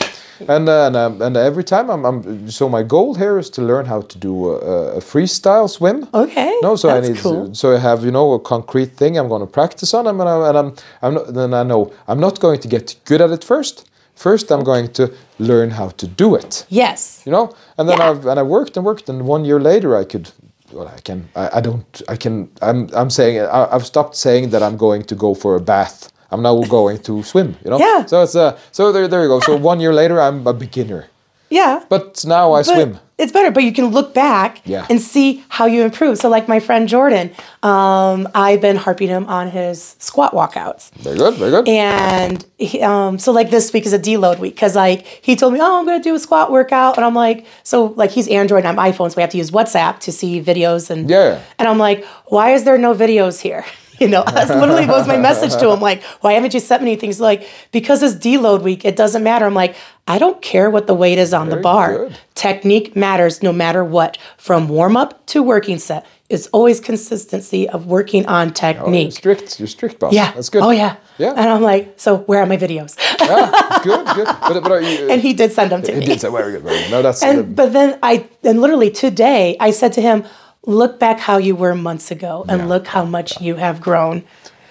And 0.47 0.67
uh, 0.67 0.87
and, 0.87 0.95
um, 0.95 1.21
and 1.21 1.37
every 1.37 1.63
time 1.63 1.89
I'm, 1.89 2.05
I'm 2.05 2.49
so 2.49 2.67
my 2.67 2.83
goal 2.83 3.15
here 3.15 3.37
is 3.37 3.49
to 3.51 3.61
learn 3.61 3.85
how 3.85 4.01
to 4.01 4.17
do 4.17 4.49
a, 4.49 4.97
a 4.97 4.99
freestyle 4.99 5.69
swim. 5.69 6.07
Okay, 6.13 6.57
No, 6.61 6.75
so 6.75 6.87
that's 6.87 7.07
I 7.07 7.11
need 7.11 7.19
cool. 7.21 7.49
to, 7.49 7.55
so 7.55 7.75
I 7.75 7.79
have 7.79 8.03
you 8.03 8.11
know 8.11 8.33
a 8.33 8.39
concrete 8.39 8.91
thing 8.97 9.17
I'm 9.17 9.27
going 9.29 9.41
to 9.41 9.51
practice 9.51 9.93
on, 9.93 10.07
and 10.07 10.21
I'm 10.21 10.41
and 10.41 10.57
I'm 10.57 10.75
I'm 11.01 11.13
not, 11.13 11.33
then 11.33 11.53
I 11.53 11.63
know 11.63 11.93
I'm 12.07 12.19
not 12.19 12.39
going 12.39 12.59
to 12.61 12.67
get 12.67 12.95
good 13.05 13.21
at 13.21 13.31
it 13.31 13.43
first. 13.43 13.89
First, 14.15 14.51
I'm 14.51 14.63
going 14.63 14.91
to 14.93 15.11
learn 15.39 15.71
how 15.71 15.89
to 15.89 16.07
do 16.07 16.35
it. 16.35 16.65
Yes. 16.69 17.23
You 17.25 17.31
know, 17.31 17.55
and 17.77 17.87
then 17.89 17.97
Yeah. 17.97 18.09
I've 18.09 18.25
and 18.25 18.39
I 18.39 18.43
worked 18.43 18.77
and 18.77 18.85
worked, 18.85 19.09
and 19.09 19.27
one 19.27 19.45
year 19.45 19.59
later 19.59 19.95
I 19.95 20.03
could. 20.03 20.31
Well, 20.71 20.87
I 20.87 20.99
can. 21.01 21.29
I, 21.35 21.57
I 21.57 21.61
don't. 21.61 22.01
I 22.09 22.15
can. 22.15 22.49
I'm. 22.61 22.89
I'm 22.93 23.09
saying. 23.09 23.39
I, 23.41 23.67
I've 23.71 23.85
stopped 23.85 24.15
saying 24.15 24.49
that 24.49 24.61
I'm 24.63 24.77
going 24.77 25.03
to 25.03 25.15
go 25.15 25.35
for 25.35 25.55
a 25.55 25.61
bath. 25.61 26.11
I'm 26.34 26.41
now 26.41 26.59
going 26.63 26.97
to 27.03 27.21
swim. 27.23 27.55
You 27.63 27.69
know. 27.71 27.79
Yeah. 27.79 28.05
So 28.05 28.23
it's 28.23 28.36
uh. 28.36 28.57
So 28.71 28.91
there. 28.91 29.07
There 29.07 29.21
you 29.23 29.27
go. 29.29 29.39
So 29.39 29.55
one 29.55 29.79
year 29.79 29.93
later, 29.93 30.19
I'm 30.19 30.45
a 30.47 30.53
beginner, 30.53 31.05
Yeah. 31.49 31.84
but 31.89 32.25
now 32.25 32.53
I 32.53 32.59
But 32.59 32.73
swim. 32.73 32.99
It's 33.19 33.31
better, 33.31 33.51
but 33.51 33.63
you 33.63 33.71
can 33.71 33.88
look 33.97 34.09
back 34.15 34.61
Yeah. 34.65 34.88
and 34.89 34.99
see 34.99 35.43
how 35.47 35.65
you 35.67 35.84
improve. 35.84 36.17
So, 36.17 36.27
like 36.27 36.47
my 36.49 36.59
friend 36.59 36.89
Jordan, 36.89 37.29
um, 37.61 38.27
I've 38.34 38.59
been 38.59 38.75
harping 38.75 39.07
him 39.07 39.27
on 39.27 39.51
his 39.51 39.95
squat 39.99 40.34
walkouts. 40.34 40.89
Very 40.95 41.17
good. 41.17 41.36
Very 41.36 41.51
good. 41.51 41.69
And 41.69 42.43
he, 42.57 42.81
um, 42.81 43.19
so 43.19 43.31
like 43.31 43.51
this 43.51 43.71
week 43.71 43.86
is 43.86 43.93
a 43.93 43.99
deload 43.99 44.39
week 44.39 44.55
because 44.55 44.75
like 44.75 45.05
he 45.21 45.36
told 45.36 45.53
me, 45.53 45.59
oh, 45.61 45.77
I'm 45.79 45.86
gonna 45.86 46.01
do 46.03 46.15
a 46.15 46.19
squat 46.19 46.51
workout, 46.51 46.97
and 46.97 47.05
I'm 47.05 47.13
like, 47.15 47.45
so 47.61 47.93
like 48.01 48.09
he's 48.09 48.27
Android 48.27 48.65
and 48.65 48.79
I'm 48.79 48.91
iPhone, 48.91 49.09
so 49.11 49.15
we 49.17 49.21
have 49.21 49.29
to 49.31 49.38
use 49.38 49.51
WhatsApp 49.51 49.99
to 49.99 50.11
see 50.11 50.41
videos 50.41 50.89
and 50.89 51.07
Yeah. 51.07 51.39
And 51.59 51.67
I'm 51.69 51.77
like, 51.77 52.03
why 52.34 52.53
is 52.55 52.63
there 52.63 52.79
no 52.79 52.95
videos 52.95 53.39
here? 53.41 53.63
You 53.99 54.07
know, 54.09 54.23
that's 54.25 54.49
literally 54.49 54.87
was 54.87 55.07
my 55.07 55.17
message 55.17 55.55
to 55.61 55.69
him. 55.69 55.79
Like, 55.79 56.03
why 56.21 56.33
haven't 56.33 56.53
you 56.53 56.59
sent 56.59 56.83
me 56.83 56.91
anything? 56.91 57.09
He's 57.09 57.21
like, 57.21 57.47
because 57.71 58.01
it's 58.01 58.15
deload 58.15 58.61
week, 58.61 58.85
it 58.85 58.95
doesn't 58.95 59.23
matter. 59.23 59.45
I'm 59.45 59.53
like, 59.53 59.75
I 60.07 60.17
don't 60.17 60.41
care 60.41 60.69
what 60.69 60.87
the 60.87 60.93
weight 60.93 61.19
is 61.19 61.33
on 61.33 61.49
the 61.49 61.57
bar. 61.57 61.95
good. 61.97 62.17
Technique 62.35 62.95
matters 62.95 63.41
no 63.43 63.53
matter 63.53 63.85
what, 63.85 64.17
from 64.37 64.67
warm 64.67 64.97
up 64.97 65.25
to 65.27 65.41
working 65.43 65.77
set. 65.77 66.05
It's 66.27 66.47
always 66.47 66.79
consistency 66.79 67.69
of 67.69 67.85
working 67.85 68.25
on 68.25 68.51
technique. 68.53 68.85
Oh, 68.85 69.01
you're 69.01 69.11
strict. 69.11 69.59
You're 69.59 69.67
strict, 69.67 69.99
boss. 69.99 70.13
Yeah. 70.13 70.31
That's 70.31 70.49
good. 70.49 70.63
Oh 70.63 70.71
yeah. 70.71 70.95
Yeah. 71.19 71.29
And 71.31 71.47
I'm 71.47 71.61
like, 71.61 71.93
so 71.97 72.17
where 72.17 72.41
are 72.41 72.45
my 72.47 72.57
videos? 72.57 72.97
yeah, 73.19 73.79
good, 73.83 74.05
good. 74.15 74.25
But, 74.25 74.63
but 74.63 74.71
are 74.71 74.81
you, 74.81 75.09
and 75.11 75.21
he 75.21 75.33
did 75.33 75.51
send 75.51 75.71
them 75.71 75.83
to 75.83 75.91
he 75.91 75.99
me. 75.99 76.05
He 76.05 76.11
did 76.13 76.21
say 76.21 76.31
very 76.31 76.53
good, 76.53 76.63
very 76.63 76.79
good. 76.79 76.91
No, 76.91 77.01
that's 77.03 77.21
And 77.21 77.55
but 77.55 77.71
then 77.71 77.99
I 78.01 78.27
and 78.43 78.59
literally 78.59 78.89
today 78.89 79.55
I 79.59 79.71
said 79.71 79.93
to 79.93 80.01
him, 80.01 80.25
look 80.66 80.99
back 80.99 81.20
how 81.20 81.38
you 81.38 81.55
were 81.55 81.76
months 81.76 82.11
ago 82.11 82.45
and 82.47 82.61
Yeah. 82.61 82.68
look 82.68 82.88
how 82.88 83.05
much 83.05 83.41
you 83.41 83.55
have 83.55 83.80
grown. 83.82 84.24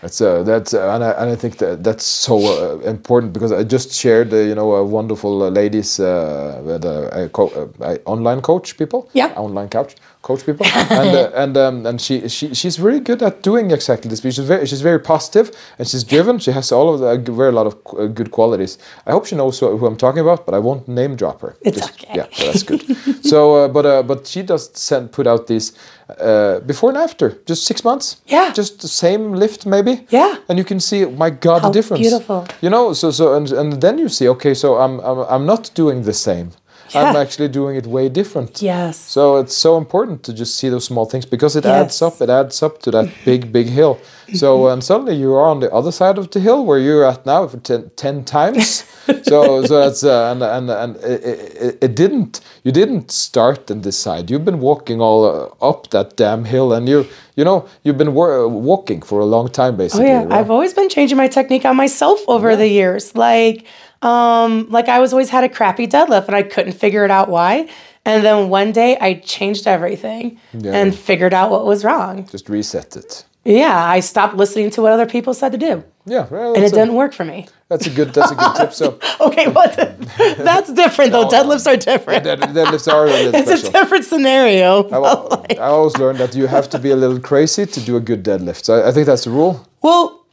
that's 0.02 0.20
uh, 0.20 0.42
that's 0.42 0.74
uh, 0.74 0.94
and 0.94 1.04
I 1.04 1.10
and 1.22 1.30
I 1.30 1.36
think 1.36 1.56
that 1.58 1.84
that's 1.84 2.04
so 2.04 2.34
uh, 2.36 2.78
important 2.90 3.32
because 3.32 3.52
I 3.52 3.62
just 3.62 3.92
shared 3.92 4.32
uh, 4.32 4.36
you 4.36 4.54
know 4.54 4.72
a 4.74 4.82
wonderful 4.84 5.42
uh, 5.42 5.50
ladies 5.50 6.00
uh, 6.00 7.10
I 7.12 7.28
co- 7.28 7.52
uh, 7.80 7.96
online 8.04 8.40
coach 8.40 8.76
people 8.76 9.08
Yeah. 9.12 9.30
online 9.36 9.68
coach 9.68 9.94
coach 10.22 10.46
people 10.46 10.64
and 10.90 11.16
uh, 11.16 11.30
and 11.34 11.56
um, 11.56 11.86
and 11.86 12.00
she 12.00 12.28
she 12.28 12.54
she's 12.54 12.76
very 12.76 13.00
good 13.00 13.22
at 13.22 13.42
doing 13.42 13.70
exactly 13.70 14.08
this. 14.08 14.20
She's 14.20 14.38
very 14.38 14.66
she's 14.66 14.80
very 14.80 14.98
positive 15.00 15.50
and 15.78 15.86
she's 15.88 16.04
driven. 16.04 16.38
She 16.38 16.52
has 16.52 16.72
all 16.72 16.94
of 16.94 17.00
the 17.00 17.08
uh, 17.08 17.34
very 17.36 17.52
lot 17.52 17.66
of 17.66 17.74
uh, 17.98 18.06
good 18.06 18.30
qualities. 18.30 18.78
I 19.06 19.10
hope 19.12 19.26
she 19.26 19.36
knows 19.36 19.58
who, 19.58 19.76
who 19.76 19.86
I'm 19.86 19.96
talking 19.96 20.20
about, 20.20 20.46
but 20.46 20.54
I 20.54 20.58
won't 20.58 20.86
name 20.88 21.16
drop 21.16 21.40
her. 21.42 21.56
It's 21.62 21.82
okay. 21.82 22.14
Yeah, 22.14 22.26
so 22.32 22.44
that's 22.46 22.62
good. 22.62 22.82
so, 23.24 23.54
uh, 23.56 23.68
but 23.68 23.84
uh, 23.86 24.02
but 24.02 24.26
she 24.26 24.42
does 24.42 24.70
send 24.74 25.10
put 25.12 25.26
out 25.26 25.46
these 25.46 25.72
uh, 26.20 26.60
before 26.60 26.90
and 26.90 26.98
after, 26.98 27.38
just 27.46 27.64
six 27.64 27.84
months. 27.84 28.20
Yeah. 28.26 28.52
just 28.52 28.80
the 28.80 28.88
same 28.88 29.32
lift 29.32 29.66
maybe. 29.66 30.06
Yeah. 30.10 30.36
and 30.48 30.58
you 30.58 30.64
can 30.64 30.80
see, 30.80 31.04
my 31.06 31.30
God, 31.30 31.62
How 31.62 31.68
the 31.68 31.72
difference. 31.72 32.00
beautiful. 32.00 32.46
You 32.60 32.70
know, 32.70 32.92
so 32.92 33.10
so 33.10 33.34
and 33.34 33.50
and 33.52 33.80
then 33.80 33.98
you 33.98 34.08
see, 34.08 34.28
okay, 34.28 34.54
so 34.54 34.76
I'm 34.76 35.00
I'm, 35.00 35.18
I'm 35.28 35.46
not 35.46 35.70
doing 35.74 36.02
the 36.04 36.12
same. 36.12 36.50
I'm 36.94 37.16
actually 37.16 37.48
doing 37.48 37.76
it 37.76 37.86
way 37.86 38.08
different. 38.08 38.62
Yes. 38.62 38.96
So 38.98 39.36
it's 39.36 39.56
so 39.56 39.76
important 39.76 40.22
to 40.24 40.32
just 40.32 40.56
see 40.56 40.68
those 40.68 40.84
small 40.84 41.06
things 41.06 41.26
because 41.26 41.56
it 41.56 41.64
adds 41.64 42.00
up. 42.02 42.20
It 42.20 42.30
adds 42.30 42.62
up 42.62 42.80
to 42.82 42.90
that 42.92 43.12
big, 43.24 43.52
big 43.52 43.68
hill. 43.68 43.98
So 44.34 44.68
and 44.68 44.82
suddenly 44.90 45.16
you 45.16 45.34
are 45.34 45.48
on 45.48 45.60
the 45.60 45.72
other 45.72 45.92
side 45.92 46.18
of 46.18 46.30
the 46.30 46.40
hill 46.40 46.64
where 46.64 46.78
you're 46.78 47.04
at 47.04 47.26
now 47.26 47.46
for 47.48 47.58
ten, 47.58 48.24
times. 48.24 48.84
so 49.22 49.64
so 49.64 49.80
that's 49.80 50.04
uh, 50.04 50.32
and 50.32 50.42
and 50.42 50.70
and 50.70 50.96
it, 50.96 51.24
it, 51.24 51.78
it 51.82 51.96
didn't. 51.96 52.40
You 52.64 52.72
didn't 52.72 53.10
start 53.10 53.70
and 53.70 53.82
decide. 53.82 54.30
You've 54.30 54.44
been 54.44 54.60
walking 54.60 55.00
all 55.00 55.24
uh, 55.24 55.68
up 55.70 55.90
that 55.90 56.16
damn 56.16 56.44
hill, 56.44 56.72
and 56.72 56.88
you 56.88 57.06
you 57.36 57.44
know 57.44 57.68
you've 57.82 57.98
been 57.98 58.14
wa- 58.14 58.46
walking 58.46 59.02
for 59.02 59.20
a 59.20 59.24
long 59.26 59.48
time 59.48 59.76
basically. 59.76 60.06
Oh 60.06 60.08
yeah, 60.08 60.22
right? 60.24 60.32
I've 60.32 60.50
always 60.50 60.74
been 60.74 60.88
changing 60.88 61.16
my 61.16 61.28
technique 61.28 61.64
on 61.64 61.76
myself 61.76 62.20
over 62.28 62.56
the 62.56 62.68
years. 62.68 63.14
Like, 63.14 63.66
um, 64.02 64.68
like 64.70 64.88
I 64.88 64.98
was 64.98 65.12
always 65.12 65.30
had 65.30 65.44
a 65.44 65.48
crappy 65.48 65.86
deadlift 65.86 66.26
and 66.26 66.36
I 66.36 66.42
couldn't 66.42 66.72
figure 66.72 67.04
it 67.04 67.10
out 67.10 67.28
why. 67.28 67.68
And 68.04 68.24
then 68.24 68.48
one 68.48 68.72
day 68.72 68.98
I 69.00 69.14
changed 69.14 69.66
everything 69.66 70.38
Yeah. 70.52 70.72
and 70.72 70.94
figured 70.94 71.32
out 71.32 71.50
what 71.50 71.64
was 71.64 71.84
wrong. 71.84 72.26
Just 72.26 72.48
reset 72.48 72.96
it. 72.96 73.24
Yeah, 73.44 73.76
I 73.84 74.00
stopped 74.00 74.36
listening 74.36 74.70
to 74.70 74.82
what 74.82 74.92
other 74.92 75.06
people 75.06 75.34
said 75.34 75.50
to 75.50 75.58
do, 75.58 75.82
Yeah, 76.06 76.26
well, 76.30 76.54
and 76.54 76.62
it 76.62 76.70
a, 76.72 76.74
didn't 76.76 76.94
work 76.94 77.12
for 77.12 77.24
me. 77.24 77.48
that's 77.68 77.86
a 77.88 77.90
good 77.90 78.12
that's 78.14 78.30
a 78.30 78.36
good 78.36 78.54
tip. 78.56 78.72
So 78.72 79.00
Okay, 79.20 79.48
what? 79.48 79.74
that's 80.38 80.72
different 80.72 81.10
though. 81.12 81.26
Deadlifts 81.28 81.66
are 81.66 81.76
different. 81.76 82.22
dead, 82.22 82.38
deadlifts 82.40 82.92
are 82.92 83.06
a 83.06 83.10
little 83.10 83.34
It's 83.40 83.68
a 83.68 83.72
different 83.72 84.04
scenario. 84.04 84.88
I, 84.90 84.96
al- 84.96 85.44
I 85.50 85.56
always 85.76 85.96
learned 85.96 86.18
that 86.18 86.34
you 86.36 86.46
have 86.46 86.70
to 86.70 86.78
be 86.78 86.90
a 86.92 86.96
little 86.96 87.18
crazy 87.20 87.66
to 87.66 87.80
do 87.80 87.96
a 87.96 88.00
good 88.00 88.22
deadlift. 88.24 88.64
So 88.64 88.74
I, 88.80 88.88
I 88.88 88.92
think 88.92 89.06
that's 89.06 89.24
the 89.24 89.30
rule. 89.30 89.66
Well, 89.82 90.24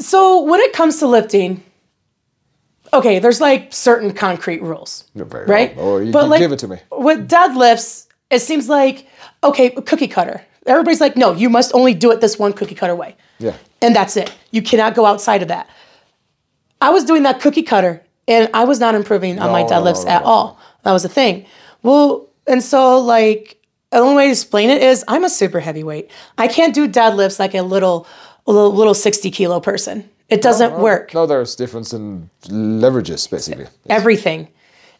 so 0.00 0.40
when 0.42 0.60
it 0.60 0.72
comes 0.72 0.98
to 0.98 1.06
lifting, 1.06 1.62
okay, 2.94 3.18
there's 3.18 3.40
like 3.40 3.72
certain 3.72 4.12
concrete 4.12 4.62
rules, 4.62 5.04
right? 5.14 5.76
Or 5.76 5.96
oh, 5.96 5.98
you 5.98 6.12
can 6.12 6.38
give 6.38 6.52
it 6.52 6.58
to 6.60 6.68
me. 6.68 6.78
With 6.90 7.28
deadlifts, 7.28 8.06
it 8.30 8.40
seems 8.40 8.68
like 8.68 9.06
okay, 9.42 9.70
cookie 9.70 10.08
cutter. 10.08 10.42
Everybody's 10.66 11.00
like, 11.00 11.16
no, 11.16 11.32
you 11.32 11.50
must 11.50 11.74
only 11.74 11.92
do 11.92 12.10
it 12.10 12.22
this 12.22 12.38
one 12.38 12.54
cookie 12.54 12.74
cutter 12.74 12.94
way, 12.94 13.16
Yeah. 13.38 13.54
and 13.82 13.94
that's 13.94 14.16
it. 14.16 14.32
You 14.50 14.62
cannot 14.62 14.94
go 14.94 15.04
outside 15.04 15.42
of 15.42 15.48
that. 15.48 15.68
I 16.80 16.88
was 16.88 17.04
doing 17.04 17.24
that 17.24 17.40
cookie 17.40 17.62
cutter, 17.62 18.02
and 18.26 18.48
I 18.54 18.64
was 18.64 18.80
not 18.80 18.94
improving 18.94 19.38
on 19.38 19.50
my 19.52 19.62
No, 19.62 19.68
no, 19.68 19.74
deadlifts 19.74 20.04
no, 20.06 20.10
at 20.10 20.22
no. 20.22 20.28
all. 20.28 20.58
That 20.84 20.92
was 20.92 21.02
the 21.02 21.10
thing. 21.10 21.44
Well, 21.82 22.28
and 22.46 22.62
so 22.62 22.98
like 22.98 23.58
the 23.90 23.98
only 23.98 24.16
way 24.16 24.24
to 24.26 24.30
explain 24.32 24.70
it 24.70 24.82
is 24.82 25.04
I'm 25.06 25.24
a 25.24 25.30
super 25.30 25.60
heavyweight. 25.60 26.10
I 26.38 26.48
can't 26.48 26.74
do 26.74 26.88
deadlifts 26.88 27.38
like 27.38 27.54
a 27.54 27.62
little, 27.62 28.06
a 28.46 28.52
little, 28.52 28.72
little 28.72 28.94
60 28.94 29.30
kilo 29.30 29.60
person. 29.60 30.08
It 30.28 30.42
doesn't 30.42 30.78
work. 30.78 31.12
No, 31.14 31.26
there's 31.26 31.54
difference 31.54 31.92
in 31.92 32.30
leverages 32.44 33.30
basically. 33.30 33.66
everything. 33.88 34.48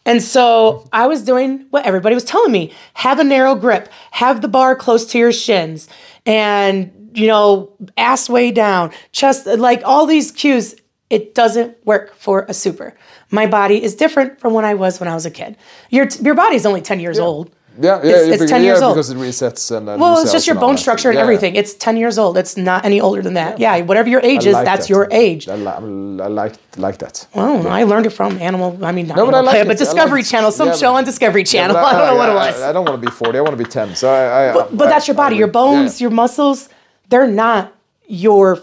And 0.06 0.22
so 0.22 0.86
I 0.92 1.06
was 1.06 1.22
doing 1.22 1.66
what 1.70 1.86
everybody 1.86 2.14
was 2.14 2.24
telling 2.24 2.52
me 2.52 2.72
have 2.94 3.18
a 3.18 3.24
narrow 3.24 3.54
grip, 3.54 3.88
have 4.10 4.42
the 4.42 4.48
bar 4.48 4.76
close 4.76 5.06
to 5.06 5.18
your 5.18 5.32
shins, 5.32 5.88
and, 6.26 7.10
you 7.14 7.26
know, 7.26 7.72
ass 7.96 8.28
way 8.28 8.50
down, 8.50 8.92
chest, 9.12 9.46
like 9.46 9.82
all 9.84 10.06
these 10.06 10.30
cues. 10.30 10.74
It 11.10 11.34
doesn't 11.34 11.76
work 11.86 12.14
for 12.16 12.44
a 12.48 12.54
super. 12.54 12.94
My 13.30 13.46
body 13.46 13.82
is 13.82 13.94
different 13.94 14.40
from 14.40 14.52
when 14.52 14.64
I 14.64 14.74
was 14.74 15.00
when 15.00 15.08
I 15.08 15.14
was 15.14 15.26
a 15.26 15.30
kid. 15.30 15.56
Your, 15.90 16.06
your 16.20 16.34
body's 16.34 16.66
only 16.66 16.80
10 16.80 16.98
years 17.00 17.18
old. 17.18 17.54
Yeah, 17.80 18.00
yeah, 18.02 18.08
It's- 18.10 18.22
it's 18.22 18.30
figure- 18.32 18.46
10 18.46 18.62
years 18.62 18.80
yeah, 18.80 18.86
old. 18.86 18.94
because 18.94 19.10
it 19.10 19.16
resets 19.18 19.70
and. 19.76 19.88
and 19.88 20.00
Well, 20.00 20.18
it's 20.20 20.30
just 20.32 20.46
your 20.46 20.56
bone 20.56 20.76
structure 20.78 21.08
and 21.08 21.16
Yeah, 21.16 21.20
yeah. 21.22 21.24
everything. 21.24 21.56
It's 21.56 21.74
10 21.74 21.96
years 21.96 22.18
old. 22.18 22.38
It's 22.38 22.56
not 22.56 22.84
any 22.84 23.00
older 23.00 23.20
than 23.22 23.34
that. 23.34 23.58
Yeah, 23.58 23.80
whatever 23.80 24.08
your 24.08 24.20
age 24.20 24.46
I 24.46 24.50
is, 24.50 24.54
like 24.54 24.64
that's 24.64 24.86
that. 24.86 24.90
your 24.94 25.08
age. 25.10 25.48
I, 25.48 25.56
li- 25.56 26.20
I 26.22 26.28
like 26.28 26.54
like 26.76 26.98
that. 26.98 27.26
Oh, 27.34 27.66
I 27.66 27.82
learned 27.84 28.06
it 28.06 28.10
from 28.10 28.38
Animal. 28.40 28.78
I 28.82 28.92
mean, 28.92 29.06
not 29.08 29.16
No, 29.16 29.26
but 29.26 29.34
I 29.34 29.40
like 29.40 29.54
Planet, 29.54 29.66
it. 29.66 29.68
but 29.68 29.76
I 29.76 29.84
like 29.84 29.94
Discovery. 29.94 30.22
Channel, 30.22 30.50
some 30.52 30.68
Yeah, 30.68 30.74
show 30.76 30.94
on 30.94 31.04
Discovery 31.04 31.44
Channel. 31.44 31.76
I 31.90 31.92
don't 31.92 32.06
know 32.06 32.16
what 32.16 32.28
it 32.30 32.34
was. 32.34 32.62
I, 32.62 32.72
don't 32.72 32.84
want 32.84 33.00
to 33.00 33.06
be 33.06 33.12
40. 33.12 33.38
I 33.38 33.40
want 33.40 33.56
to 33.58 33.64
be 33.64 33.68
10. 33.70 33.94
So 33.96 34.08
I. 34.10 34.50
I 34.50 34.52
but, 34.52 34.76
but 34.76 34.86
that's 34.88 35.06
your 35.08 35.16
body. 35.16 35.36
Your 35.36 35.48
bones, 35.48 36.00
yeah. 36.00 36.04
your 36.06 36.10
muscles, 36.12 36.68
they're 37.08 37.26
not 37.26 37.72
your 38.06 38.58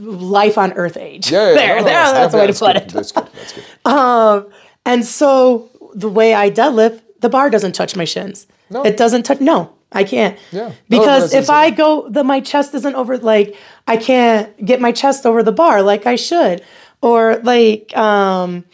life 0.00 0.58
on 0.58 0.72
Earth 0.72 0.96
age. 0.96 1.30
Yeah, 1.30 1.50
yeah, 1.50 1.54
there, 1.54 1.68
no, 1.76 1.80
no, 1.80 1.84
there. 1.84 1.94
That's 2.12 2.32
the 2.32 2.38
Yeah, 2.38 2.46
way 2.46 2.52
to 2.52 2.58
put 2.58 2.76
it. 2.76 2.88
That's 2.88 3.12
good. 3.12 3.28
That's 3.34 3.52
good. 3.52 3.64
Um, 3.86 4.46
and 4.84 5.04
so 5.04 5.68
the 5.94 6.08
way 6.08 6.34
I 6.34 6.50
deadlift, 6.50 7.01
the 7.22 7.28
bar 7.28 7.48
doesn't 7.48 7.72
touch 7.72 7.96
my 7.96 8.04
shins. 8.04 8.46
No. 8.68 8.82
It 8.82 8.96
doesn't 8.96 9.22
touch. 9.22 9.40
No, 9.40 9.72
I 9.90 10.04
can't. 10.04 10.38
Yeah. 10.50 10.72
Because 10.88 11.30
but 11.32 11.38
if 11.38 11.50
I 11.50 11.70
go, 11.70 12.08
the 12.08 12.22
my 12.22 12.40
chest 12.40 12.74
isn't 12.74 12.94
over. 12.94 13.16
Like 13.16 13.56
I 13.86 13.96
can't 13.96 14.64
get 14.64 14.80
my 14.80 14.92
chest 14.92 15.24
over 15.24 15.42
the 15.42 15.52
bar 15.52 15.82
like 15.82 16.06
I 16.06 16.16
should, 16.16 16.62
or 17.00 17.36
like 17.42 17.96
um, 17.96 18.64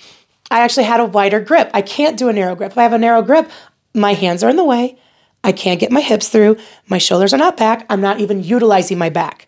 I 0.50 0.60
actually 0.60 0.84
had 0.84 1.00
a 1.00 1.04
wider 1.04 1.40
grip. 1.40 1.70
I 1.74 1.82
can't 1.82 2.16
do 2.18 2.28
a 2.28 2.32
narrow 2.32 2.56
grip. 2.56 2.72
If 2.72 2.78
I 2.78 2.82
have 2.82 2.92
a 2.92 2.98
narrow 2.98 3.22
grip, 3.22 3.50
my 3.94 4.14
hands 4.14 4.42
are 4.42 4.50
in 4.50 4.56
the 4.56 4.64
way. 4.64 4.98
I 5.44 5.52
can't 5.52 5.78
get 5.78 5.92
my 5.92 6.00
hips 6.00 6.28
through. 6.28 6.56
My 6.88 6.98
shoulders 6.98 7.32
are 7.32 7.38
not 7.38 7.56
back. 7.56 7.86
I'm 7.88 8.00
not 8.00 8.20
even 8.20 8.42
utilizing 8.42 8.98
my 8.98 9.08
back. 9.08 9.46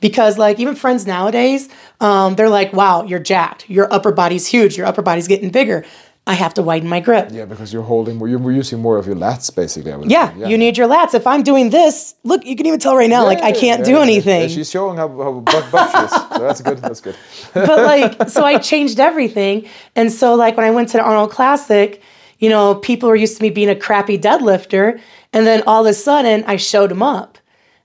Because 0.00 0.36
like 0.36 0.58
even 0.58 0.74
friends 0.74 1.06
nowadays, 1.06 1.68
um, 2.00 2.34
they're 2.34 2.48
like, 2.48 2.72
"Wow, 2.72 3.04
you're 3.04 3.20
jacked. 3.20 3.70
Your 3.70 3.92
upper 3.92 4.12
body's 4.12 4.46
huge. 4.46 4.76
Your 4.76 4.86
upper 4.86 5.02
body's 5.02 5.28
getting 5.28 5.50
bigger." 5.50 5.84
I 6.24 6.34
have 6.34 6.54
to 6.54 6.62
widen 6.62 6.88
my 6.88 7.00
grip. 7.00 7.30
Yeah, 7.32 7.46
because 7.46 7.72
you're 7.72 7.82
holding 7.82 8.16
more. 8.16 8.28
You're 8.28 8.52
using 8.52 8.80
more 8.80 8.96
of 8.96 9.06
your 9.08 9.16
lats 9.16 9.54
basically. 9.54 9.92
Would 9.92 10.08
Yeah, 10.08 10.32
you 10.36 10.56
need 10.56 10.78
your 10.78 10.86
lats. 10.86 11.14
If 11.14 11.26
I'm 11.26 11.42
doing 11.42 11.70
this, 11.70 12.14
look, 12.22 12.46
you 12.46 12.54
can 12.54 12.64
even 12.66 12.78
tell 12.78 12.96
right 12.96 13.10
now, 13.10 13.24
like 13.24 13.42
I 13.42 13.50
can't 13.50 13.80
yeah, 13.80 13.84
do 13.84 13.90
yeah, 13.92 13.96
yeah. 13.96 14.02
anything. 14.02 14.48
She's 14.48 14.70
showing 14.70 14.96
how, 14.96 15.08
how 15.08 15.40
buff, 15.40 15.72
buff 15.72 15.90
she 15.90 15.98
is. 15.98 16.10
So 16.10 16.38
that's 16.38 16.60
good. 16.60 16.78
That's 16.78 17.00
good. 17.00 17.16
but 17.54 17.82
like, 17.82 18.28
so 18.28 18.44
I 18.44 18.58
changed 18.58 19.00
everything. 19.00 19.68
And 19.96 20.12
so, 20.12 20.36
like, 20.36 20.56
when 20.56 20.64
I 20.64 20.70
went 20.70 20.90
to 20.90 20.98
the 20.98 21.02
Arnold 21.02 21.32
Classic, 21.32 22.00
you 22.38 22.48
know, 22.48 22.76
people 22.76 23.08
were 23.08 23.16
used 23.16 23.36
to 23.38 23.42
me 23.42 23.50
being 23.50 23.68
a 23.68 23.76
crappy 23.76 24.16
deadlifter. 24.16 25.00
And 25.32 25.44
then 25.44 25.64
all 25.66 25.84
of 25.84 25.90
a 25.90 25.94
sudden, 25.94 26.44
I 26.46 26.54
showed 26.54 26.90
them 26.90 27.02
up. 27.02 27.38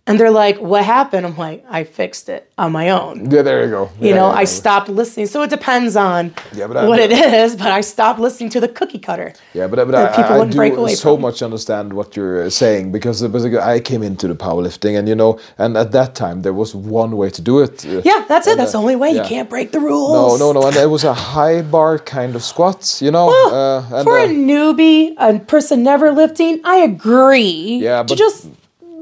And 0.08 0.18
they're 0.20 0.32
like, 0.32 0.58
what 0.60 0.84
happened? 0.86 1.26
I'm 1.26 1.36
like, 1.38 1.66
I 1.70 1.84
fixed 1.84 2.30
it 2.30 2.50
on 2.58 2.72
my 2.72 2.90
own. 2.92 3.30
Yeah, 3.30 3.42
there 3.42 3.64
you 3.66 3.70
go. 3.70 3.90
You 4.00 4.10
Yeah, 4.10 4.16
know, 4.16 4.30
yeah, 4.30 4.42
I 4.42 4.46
stopped 4.46 4.88
listening. 4.90 5.28
So 5.28 5.42
it 5.44 5.50
depends 5.50 5.96
on 5.98 6.34
Yeah, 6.54 6.68
but 6.68 6.78
I- 6.78 6.88
what 6.88 7.00
it 7.00 7.12
is, 7.12 7.56
but 7.58 7.68
I 7.68 7.82
stopped 7.82 8.20
listening 8.20 8.50
to 8.52 8.60
the 8.62 8.70
cookie 8.70 9.00
cutter. 9.00 9.34
Yeah, 9.54 9.68
but, 9.68 9.86
but 9.86 9.96
I, 9.96 10.08
people 10.16 10.42
I 10.42 10.46
break 10.46 10.74
do 10.74 10.80
away 10.80 10.96
so 10.96 11.16
from. 11.16 11.22
much 11.24 11.42
understand 11.42 11.92
what 11.94 12.16
you're 12.16 12.44
uh, 12.44 12.50
saying 12.50 12.92
because 12.94 13.22
basically 13.28 13.60
I 13.60 13.80
came 13.82 14.02
into 14.02 14.28
the 14.28 14.36
powerlifting 14.36 14.98
and 14.98 15.08
you 15.10 15.16
know, 15.16 15.40
and 15.58 15.76
at 15.78 15.92
that 15.92 16.16
time 16.16 16.42
there 16.42 16.54
was 16.54 16.74
one 16.74 17.18
way 17.18 17.30
to 17.30 17.42
do 17.42 17.60
it. 17.60 17.84
Yeah, 17.84 18.24
that's 18.30 18.48
it. 18.48 18.52
and, 18.52 18.60
That's 18.62 18.72
the 18.72 18.78
uh, 18.78 18.82
only 18.82 18.96
way. 18.96 19.12
You 19.12 19.24
can't 19.24 19.50
break 19.50 19.72
the 19.72 19.80
rules. 19.82 20.40
no, 20.40 20.52
no, 20.54 20.60
no. 20.62 20.68
and 20.68 20.76
it 20.78 20.90
was 20.90 21.04
a 21.04 21.14
high 21.14 21.62
bar 21.62 22.00
kind 22.00 22.34
of 22.36 22.44
squat, 22.44 22.98
you 23.02 23.12
know. 23.12 23.28
uh, 23.52 23.96
and, 23.98 24.04
For 24.08 24.18
uh, 24.18 24.26
a 24.26 24.28
newbie, 24.30 25.16
a 25.18 25.38
person 25.40 25.84
never 25.84 26.12
lifting, 26.12 26.62
I 26.64 26.78
agree. 26.78 27.80
Yeah, 27.84 28.04
to 28.04 28.08
but- 28.08 28.18
just 28.18 28.48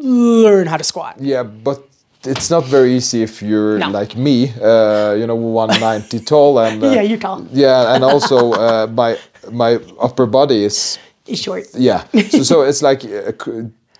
learn 0.01 0.67
how 0.67 0.77
to 0.77 0.83
squat. 0.83 1.15
yeah, 1.19 1.43
but 1.43 1.79
it's 2.27 2.49
not 2.49 2.63
very 2.65 2.93
easy 2.95 3.21
if 3.23 3.41
you're 3.41 3.77
No. 3.79 3.89
like 3.89 4.15
me, 4.17 4.51
uh, 4.61 5.13
you 5.13 5.27
know, 5.27 5.35
190 5.35 6.19
tall 6.25 6.57
and 6.59 6.83
uh, 6.83 6.87
Yeah, 6.91 7.01
you 7.01 7.17
tall. 7.17 7.45
Yeah, 7.53 7.93
and 7.95 8.03
also 8.03 8.53
uh, 8.53 8.87
my 8.91 9.17
my 9.51 9.79
upper 10.01 10.25
body 10.25 10.63
is 10.65 10.97
short. 11.33 11.65
yeah. 11.77 12.03
So, 12.31 12.43
so 12.43 12.61
it's 12.63 12.81
like 12.81 13.05
uh, 13.05 13.31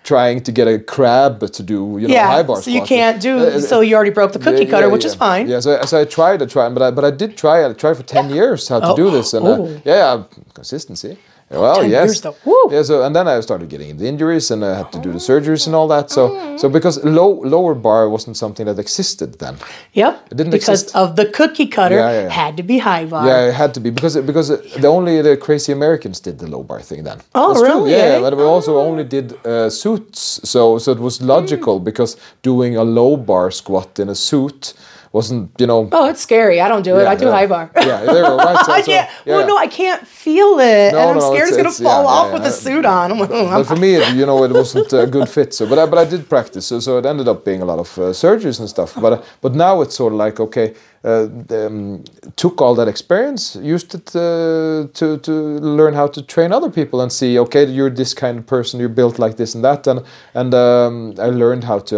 trying 0.02 0.40
to 0.42 0.52
get 0.52 0.66
a 0.68 0.78
crab 0.78 1.40
to 1.52 1.62
do 1.62 1.98
you 2.00 2.08
know 2.08 2.14
high 2.14 2.36
Yeah, 2.40 2.42
bar 2.46 2.62
so 2.62 2.70
you 2.70 2.82
can't 2.82 3.20
do. 3.22 3.38
Uh, 3.38 3.60
so 3.60 3.80
you 3.80 3.94
already 3.96 4.12
broke 4.14 4.32
the 4.32 4.38
cookie 4.38 4.64
Yeah, 4.64 4.70
cutter, 4.70 4.86
yeah, 4.86 4.92
which 4.92 5.04
is 5.04 5.14
fine. 5.14 5.48
Yeah, 5.48 5.60
so, 5.60 5.70
so 5.84 6.00
I 6.00 6.04
tried, 6.04 6.42
I 6.42 6.46
tried, 6.46 6.74
but 6.74 6.82
I, 6.82 6.90
but 6.90 7.04
I 7.04 7.10
did 7.16 7.36
try. 7.36 7.64
I 7.64 7.72
tried 7.74 7.96
for 7.96 8.02
ten 8.04 8.30
years 8.38 8.68
how 8.68 8.80
to 8.80 8.94
do 9.02 9.10
this, 9.10 9.34
and 9.34 9.46
uh, 9.46 9.50
Oh. 9.50 9.68
yeah, 9.84 9.96
yeah, 10.02 10.22
consistency. 10.54 11.16
Well, 11.48 11.80
10 11.82 11.90
yes, 11.90 12.24
yeah. 12.24 12.82
So 12.82 13.02
and 13.04 13.14
then 13.14 13.28
I 13.28 13.38
started 13.40 13.68
getting 13.68 13.96
the 13.96 14.06
injuries, 14.06 14.50
and 14.50 14.64
I 14.64 14.78
had 14.78 14.90
to 14.92 14.98
do 14.98 15.12
the 15.12 15.18
surgeries 15.18 15.66
and 15.66 15.76
all 15.76 15.86
that. 15.88 16.10
So 16.10 16.56
so 16.56 16.68
because 16.68 17.04
low 17.04 17.40
lower 17.44 17.74
bar 17.74 18.08
wasn't 18.08 18.36
something 18.36 18.66
that 18.66 18.80
existed 18.80 19.38
then. 19.38 19.56
Yep. 19.92 20.26
It 20.32 20.36
didn't 20.36 20.50
because 20.50 20.82
exist. 20.82 20.96
of 20.96 21.14
the 21.14 21.26
cookie 21.26 21.68
cutter 21.68 21.96
Yeah, 21.96 22.22
yeah, 22.22 22.28
had 22.28 22.56
to 22.56 22.64
be 22.64 22.78
high 22.78 23.04
bar. 23.04 23.24
Yeah, 23.26 23.48
it 23.48 23.54
had 23.54 23.74
to 23.74 23.80
be 23.80 23.90
because 23.90 24.16
it, 24.16 24.26
because 24.26 24.50
it, 24.50 24.82
the 24.82 24.88
only 24.88 25.22
the 25.22 25.36
crazy 25.36 25.70
Americans 25.70 26.18
did 26.18 26.40
the 26.40 26.48
low 26.48 26.64
bar 26.64 26.80
thing 26.82 27.04
then. 27.04 27.20
Oh, 27.36 27.48
That's 27.48 27.60
true, 27.60 27.68
really, 27.68 27.92
Yeah, 27.92 28.16
eh? 28.16 28.20
but 28.20 28.36
we 28.36 28.42
also 28.42 28.78
only 28.78 29.04
did 29.04 29.34
uh, 29.46 29.70
suits, 29.70 30.40
so 30.42 30.78
so 30.78 30.90
it 30.90 30.98
was 30.98 31.22
logical 31.22 31.78
because 31.78 32.16
doing 32.42 32.76
a 32.76 32.82
low 32.82 33.16
bar 33.16 33.52
squat 33.52 34.00
in 34.00 34.08
a 34.08 34.16
suit 34.16 34.74
wasn't 35.16 35.42
you 35.60 35.66
know. 35.70 35.80
Oh, 35.98 36.06
it's 36.10 36.20
scary. 36.28 36.58
I 36.60 36.68
don't 36.72 36.84
do 36.90 36.94
it. 36.98 37.04
Yeah, 37.04 37.14
I 37.14 37.16
do 37.24 37.26
yeah. 37.26 37.38
high 37.38 37.48
bar. 37.54 37.64
Yeah, 37.90 38.00
there 38.04 38.18
you 38.22 38.26
go. 38.30 38.36
Right. 38.36 38.66
So, 38.66 38.72
I 38.78 38.80
so, 38.82 38.86
can't. 38.92 39.10
yeah. 39.26 39.34
Well, 39.34 39.46
no, 39.52 39.56
I 39.66 39.68
can't 39.80 40.02
feel 40.24 40.52
it, 40.74 40.92
No, 40.92 40.98
and 41.00 41.10
I'm 41.12 41.18
no, 41.22 41.30
scared 41.32 41.48
it's- 41.48 41.66
it's, 41.66 41.80
gonna 41.80 41.88
fall 41.88 42.06
off 42.16 42.28
with 42.34 42.44
the 42.48 42.54
yeah. 42.56 42.64
suit 42.66 42.84
on. 42.96 43.06
I'm, 43.12 43.20
I'm 43.22 43.58
But 43.60 43.66
for 43.72 43.78
me, 43.84 43.90
it, 44.00 44.14
you 44.20 44.26
know, 44.30 44.38
it 44.48 44.52
wasn't 44.62 44.92
a 44.92 45.06
good 45.16 45.28
fit. 45.36 45.48
So, 45.54 45.62
but 45.70 45.78
I, 45.78 45.84
but 45.92 45.98
I 46.04 46.06
did 46.12 46.28
practice. 46.34 46.64
So, 46.70 46.80
so 46.86 46.90
it 47.00 47.06
ended 47.12 47.28
up 47.32 47.44
being 47.50 47.62
a 47.66 47.68
lot 47.72 47.78
of 47.84 47.88
uh, 47.98 48.02
surgeries 48.24 48.58
and 48.60 48.68
stuff. 48.76 48.90
But 49.04 49.12
uh, 49.14 49.22
but 49.44 49.52
now 49.66 49.74
it's 49.82 49.96
sort 50.00 50.12
of 50.12 50.18
like 50.26 50.36
okay, 50.46 50.68
uh, 51.10 51.28
um, 51.58 52.04
took 52.42 52.60
all 52.62 52.74
that 52.80 52.88
experience, 52.94 53.56
used 53.74 53.90
it 53.98 54.08
uh, 54.14 54.88
to 54.98 55.06
to 55.26 55.32
learn 55.78 55.94
how 55.94 56.08
to 56.16 56.20
train 56.34 56.50
other 56.58 56.70
people 56.78 56.98
and 57.04 57.10
see 57.10 57.38
okay, 57.44 57.64
you're 57.76 57.94
this 58.02 58.12
kind 58.14 58.36
of 58.40 58.44
person, 58.56 58.80
you're 58.80 58.96
built 59.00 59.18
like 59.24 59.34
this 59.36 59.54
and 59.56 59.64
that, 59.64 59.86
and 59.86 60.00
and 60.34 60.52
um, 60.54 61.14
I 61.26 61.28
learned 61.42 61.64
how 61.64 61.78
to 61.90 61.96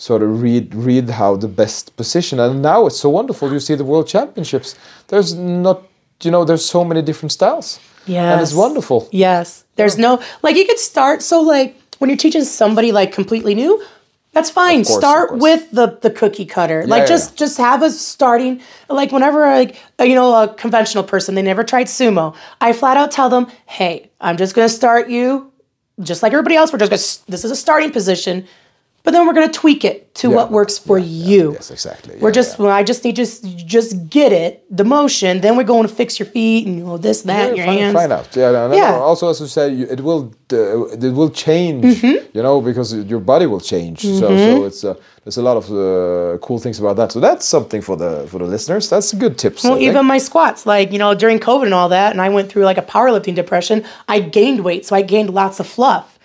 sort 0.00 0.22
of 0.22 0.40
read 0.40 0.74
read 0.74 1.10
how 1.10 1.36
the 1.36 1.48
best 1.48 1.94
position. 1.96 2.40
And 2.40 2.62
now 2.62 2.86
it's 2.86 2.98
so 2.98 3.10
wonderful. 3.10 3.52
You 3.52 3.60
see 3.60 3.74
the 3.74 3.84
world 3.84 4.08
championships. 4.08 4.74
There's 5.08 5.34
not. 5.34 5.82
You 6.22 6.30
know, 6.30 6.44
there's 6.44 6.64
so 6.64 6.84
many 6.84 7.00
different 7.00 7.32
styles. 7.32 7.80
Yeah, 8.06 8.32
and 8.32 8.42
it's 8.42 8.52
wonderful. 8.52 9.08
Yes. 9.10 9.64
There's 9.76 9.96
no 9.96 10.20
like 10.42 10.56
you 10.56 10.66
could 10.66 10.78
start 10.78 11.22
so 11.22 11.40
like 11.40 11.76
when 11.98 12.10
you're 12.10 12.16
teaching 12.16 12.44
somebody 12.44 12.92
like 12.92 13.12
completely 13.12 13.54
new, 13.54 13.82
that's 14.32 14.50
fine. 14.50 14.84
Course, 14.84 14.98
start 14.98 15.36
with 15.36 15.70
the 15.70 15.98
the 16.02 16.10
cookie 16.10 16.46
cutter. 16.46 16.86
like 16.86 17.02
yeah, 17.02 17.06
just 17.06 17.36
just 17.36 17.56
have 17.58 17.82
a 17.82 17.90
starting 17.90 18.60
like 18.88 19.12
whenever 19.12 19.40
like 19.46 19.78
you 20.00 20.14
know 20.14 20.42
a 20.42 20.48
conventional 20.54 21.04
person 21.04 21.34
they 21.34 21.42
never 21.42 21.64
tried 21.64 21.86
sumo, 21.86 22.34
I 22.60 22.72
flat 22.72 22.96
out 22.96 23.10
tell 23.10 23.30
them, 23.30 23.46
"Hey, 23.66 24.10
I'm 24.20 24.36
just 24.36 24.54
going 24.54 24.68
to 24.68 24.74
start 24.74 25.08
you 25.08 25.50
just 26.02 26.22
like 26.22 26.32
everybody 26.32 26.56
else. 26.56 26.72
We're 26.72 26.78
just 26.78 26.90
going 26.90 27.00
to 27.00 27.30
this 27.30 27.44
is 27.44 27.50
a 27.50 27.56
starting 27.56 27.90
position, 27.90 28.46
but 29.02 29.12
then 29.12 29.26
we're 29.26 29.32
going 29.32 29.50
to 29.50 29.58
tweak 29.58 29.84
it 29.84 30.14
to 30.16 30.28
Yeah, 30.28 30.36
what 30.36 30.50
works 30.50 30.78
for 30.78 30.98
you." 30.98 31.52
Yes, 31.52 31.70
exactly. 31.70 32.16
We're 32.20 32.28
Yeah, 32.28 32.40
just 32.40 32.58
well, 32.58 32.70
I 32.70 32.82
just 32.82 33.04
need 33.04 33.16
just 33.16 33.44
just 33.76 34.08
get 34.08 34.32
it, 34.32 34.64
the 34.70 34.84
motion. 34.84 35.40
Then 35.40 35.56
we're 35.56 35.70
going 35.74 35.86
to 35.88 35.94
fix 35.94 36.18
your 36.18 36.26
feet 36.26 36.66
and 36.66 36.76
you 36.78 36.84
know 36.84 36.98
this, 36.98 37.22
that, 37.22 37.50
Yeah, 37.50 37.56
your 37.56 37.66
find, 37.66 37.80
hands. 37.80 37.94
find 37.94 38.12
out. 38.12 38.28
Yeah, 38.36 38.64
and 38.64 38.74
Yeah. 38.74 39.08
Also, 39.08 39.28
as 39.30 39.40
you 39.40 39.46
said, 39.46 39.68
you, 39.78 39.86
it 39.86 40.00
will 40.00 40.32
uh, 40.52 40.86
it 41.08 41.12
will 41.18 41.30
change. 41.30 41.84
Mm-hmm. 41.84 42.16
You 42.36 42.42
know, 42.42 42.60
because 42.60 42.94
your 43.12 43.20
body 43.20 43.46
will 43.46 43.60
change. 43.60 44.00
So 44.20 44.28
so 44.46 44.64
it's 44.68 44.84
uh, 44.84 44.94
there's 45.24 45.36
a 45.36 45.42
lot 45.42 45.56
of 45.56 45.64
uh, 45.70 46.38
cool 46.46 46.58
things 46.58 46.78
about 46.78 46.96
that. 46.96 47.12
So 47.12 47.20
that's 47.20 47.46
something 47.46 47.82
for 47.82 47.96
the 47.96 48.26
for 48.30 48.38
the 48.38 48.46
listeners. 48.54 48.88
That's 48.88 49.12
a 49.12 49.16
good 49.16 49.36
tips. 49.36 49.64
Well, 49.64 49.78
even 49.78 50.06
my 50.06 50.18
squats, 50.18 50.64
like, 50.66 50.92
you 50.92 50.98
know, 50.98 51.14
during 51.14 51.38
COVID 51.38 51.64
and 51.64 51.74
all 51.74 51.88
that, 51.90 52.12
and 52.12 52.20
I 52.20 52.28
went 52.28 52.50
through 52.50 52.64
like 52.64 52.78
a 52.78 52.82
powerlifting 52.82 53.34
depression, 53.34 53.84
I 54.08 54.20
gained 54.20 54.60
weight. 54.64 54.86
So 54.86 54.96
I 54.96 55.02
gained 55.02 55.30
lots 55.30 55.60
of 55.60 55.66
fluff. 55.66 56.18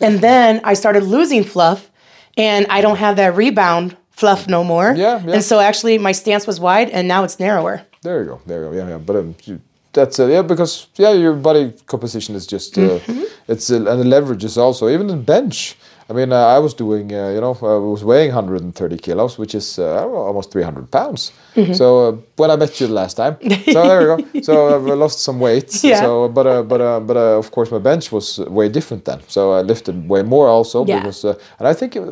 And 0.00 0.20
then 0.20 0.60
I 0.64 0.74
started 0.74 1.04
losing 1.04 1.44
fluff, 1.44 1.90
and 2.36 2.66
I 2.68 2.80
don't 2.80 2.96
have 2.98 3.16
that 3.16 3.34
rebound 3.36 3.96
fluff 4.10 4.46
no 4.48 4.62
more. 4.64 4.92
Yeah, 4.96 5.22
yeah. 5.24 5.34
And 5.34 5.44
so 5.44 5.58
actually, 5.60 5.98
my 5.98 6.12
stance 6.12 6.46
was 6.46 6.60
wide, 6.60 6.90
and 6.90 7.08
now 7.08 7.24
it's 7.24 7.38
narrower. 7.40 7.82
There 8.02 8.20
you 8.20 8.26
go. 8.28 8.40
There 8.46 8.64
you 8.64 8.70
go. 8.70 8.76
Yeah, 8.76 8.88
yeah. 8.88 8.98
But 8.98 9.16
um, 9.16 9.34
you, 9.44 9.60
that's 9.92 10.18
uh, 10.18 10.26
yeah 10.26 10.42
because 10.42 10.86
yeah 10.96 11.12
your 11.12 11.34
body 11.34 11.72
composition 11.86 12.34
is 12.34 12.46
just 12.46 12.78
uh, 12.78 12.98
Mm-hmm. 12.98 13.22
it's 13.48 13.70
uh, 13.70 13.76
and 13.76 14.00
the 14.00 14.04
leverage 14.04 14.44
is 14.44 14.56
also 14.58 14.88
even 14.88 15.10
in 15.10 15.22
bench. 15.22 15.76
I 16.10 16.12
mean, 16.14 16.32
uh, 16.32 16.36
I 16.56 16.58
was 16.58 16.74
doing, 16.74 17.12
uh, 17.12 17.28
you 17.30 17.40
know, 17.40 17.56
I 17.62 17.78
was 17.78 18.02
weighing 18.04 18.32
130 18.34 18.96
kilos, 18.98 19.38
which 19.38 19.54
is 19.54 19.78
uh, 19.78 20.06
almost 20.08 20.50
300 20.52 20.90
pounds. 20.90 21.32
Mm-hmm. 21.54 21.72
So 21.74 22.08
uh, 22.08 22.16
when 22.36 22.50
I 22.50 22.56
met 22.56 22.80
you 22.80 22.86
the 22.88 22.92
last 22.92 23.16
time, 23.16 23.36
so 23.72 23.86
there 23.88 24.00
we 24.16 24.22
go. 24.22 24.40
So 24.42 24.74
I've 24.74 24.98
lost 24.98 25.20
some 25.20 25.38
weight. 25.40 25.70
Yeah. 25.84 26.00
So, 26.00 26.28
but 26.28 26.46
uh, 26.46 26.62
but 26.62 26.80
uh, 26.80 27.00
but 27.00 27.16
uh, 27.16 27.38
of 27.38 27.50
course 27.50 27.70
my 27.70 27.78
bench 27.78 28.10
was 28.12 28.38
way 28.38 28.68
different 28.68 29.04
then. 29.04 29.20
So 29.28 29.52
I 29.52 29.62
lifted 29.62 30.08
way 30.08 30.22
more 30.22 30.48
also 30.48 30.84
Yeah. 30.86 30.98
because, 31.00 31.24
uh, 31.24 31.34
and 31.58 31.68
I 31.68 31.74
think 31.74 31.96
uh, 31.96 32.02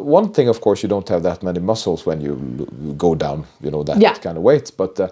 one 0.00 0.32
thing, 0.32 0.48
of 0.48 0.60
course, 0.60 0.82
you 0.82 0.88
don't 0.88 1.08
have 1.08 1.22
that 1.22 1.42
many 1.42 1.60
muscles 1.60 2.06
when 2.06 2.20
you 2.20 2.32
l- 2.58 2.92
go 2.96 3.14
down, 3.14 3.44
you 3.60 3.70
know, 3.70 3.82
that 3.84 3.98
Yeah. 4.00 4.14
kind 4.14 4.36
of 4.36 4.42
weight, 4.42 4.72
but. 4.76 4.98
Uh, 5.00 5.08